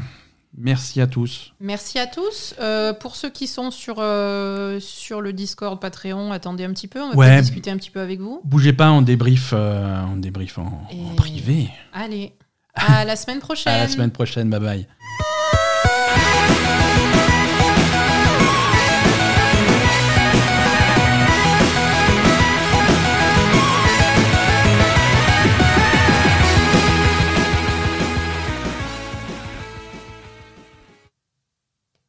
Merci 0.55 1.01
à 1.01 1.07
tous. 1.07 1.53
Merci 1.59 1.99
à 1.99 2.07
tous. 2.07 2.55
Euh, 2.59 2.93
pour 2.93 3.15
ceux 3.15 3.29
qui 3.29 3.47
sont 3.47 3.69
sur, 3.71 3.97
euh, 3.99 4.79
sur 4.79 5.21
le 5.21 5.33
Discord 5.33 5.79
Patreon, 5.79 6.31
attendez 6.31 6.63
un 6.63 6.71
petit 6.73 6.87
peu, 6.87 7.01
on 7.01 7.09
va 7.11 7.15
Ouais. 7.15 7.41
discuter 7.41 7.69
un 7.69 7.77
petit 7.77 7.91
peu 7.91 7.99
avec 7.99 8.19
vous. 8.19 8.41
Bougez 8.43 8.73
pas, 8.73 8.91
on 8.91 9.01
débrief, 9.01 9.51
euh, 9.53 10.01
on 10.11 10.15
débrief 10.15 10.57
en, 10.57 10.87
en 10.91 11.15
privé. 11.15 11.69
Allez, 11.93 12.33
à 12.73 13.05
la 13.05 13.15
semaine 13.15 13.39
prochaine. 13.39 13.73
À 13.73 13.79
la 13.79 13.87
semaine 13.87 14.11
prochaine. 14.11 14.49
Bye 14.49 14.59
bye. 14.59 14.87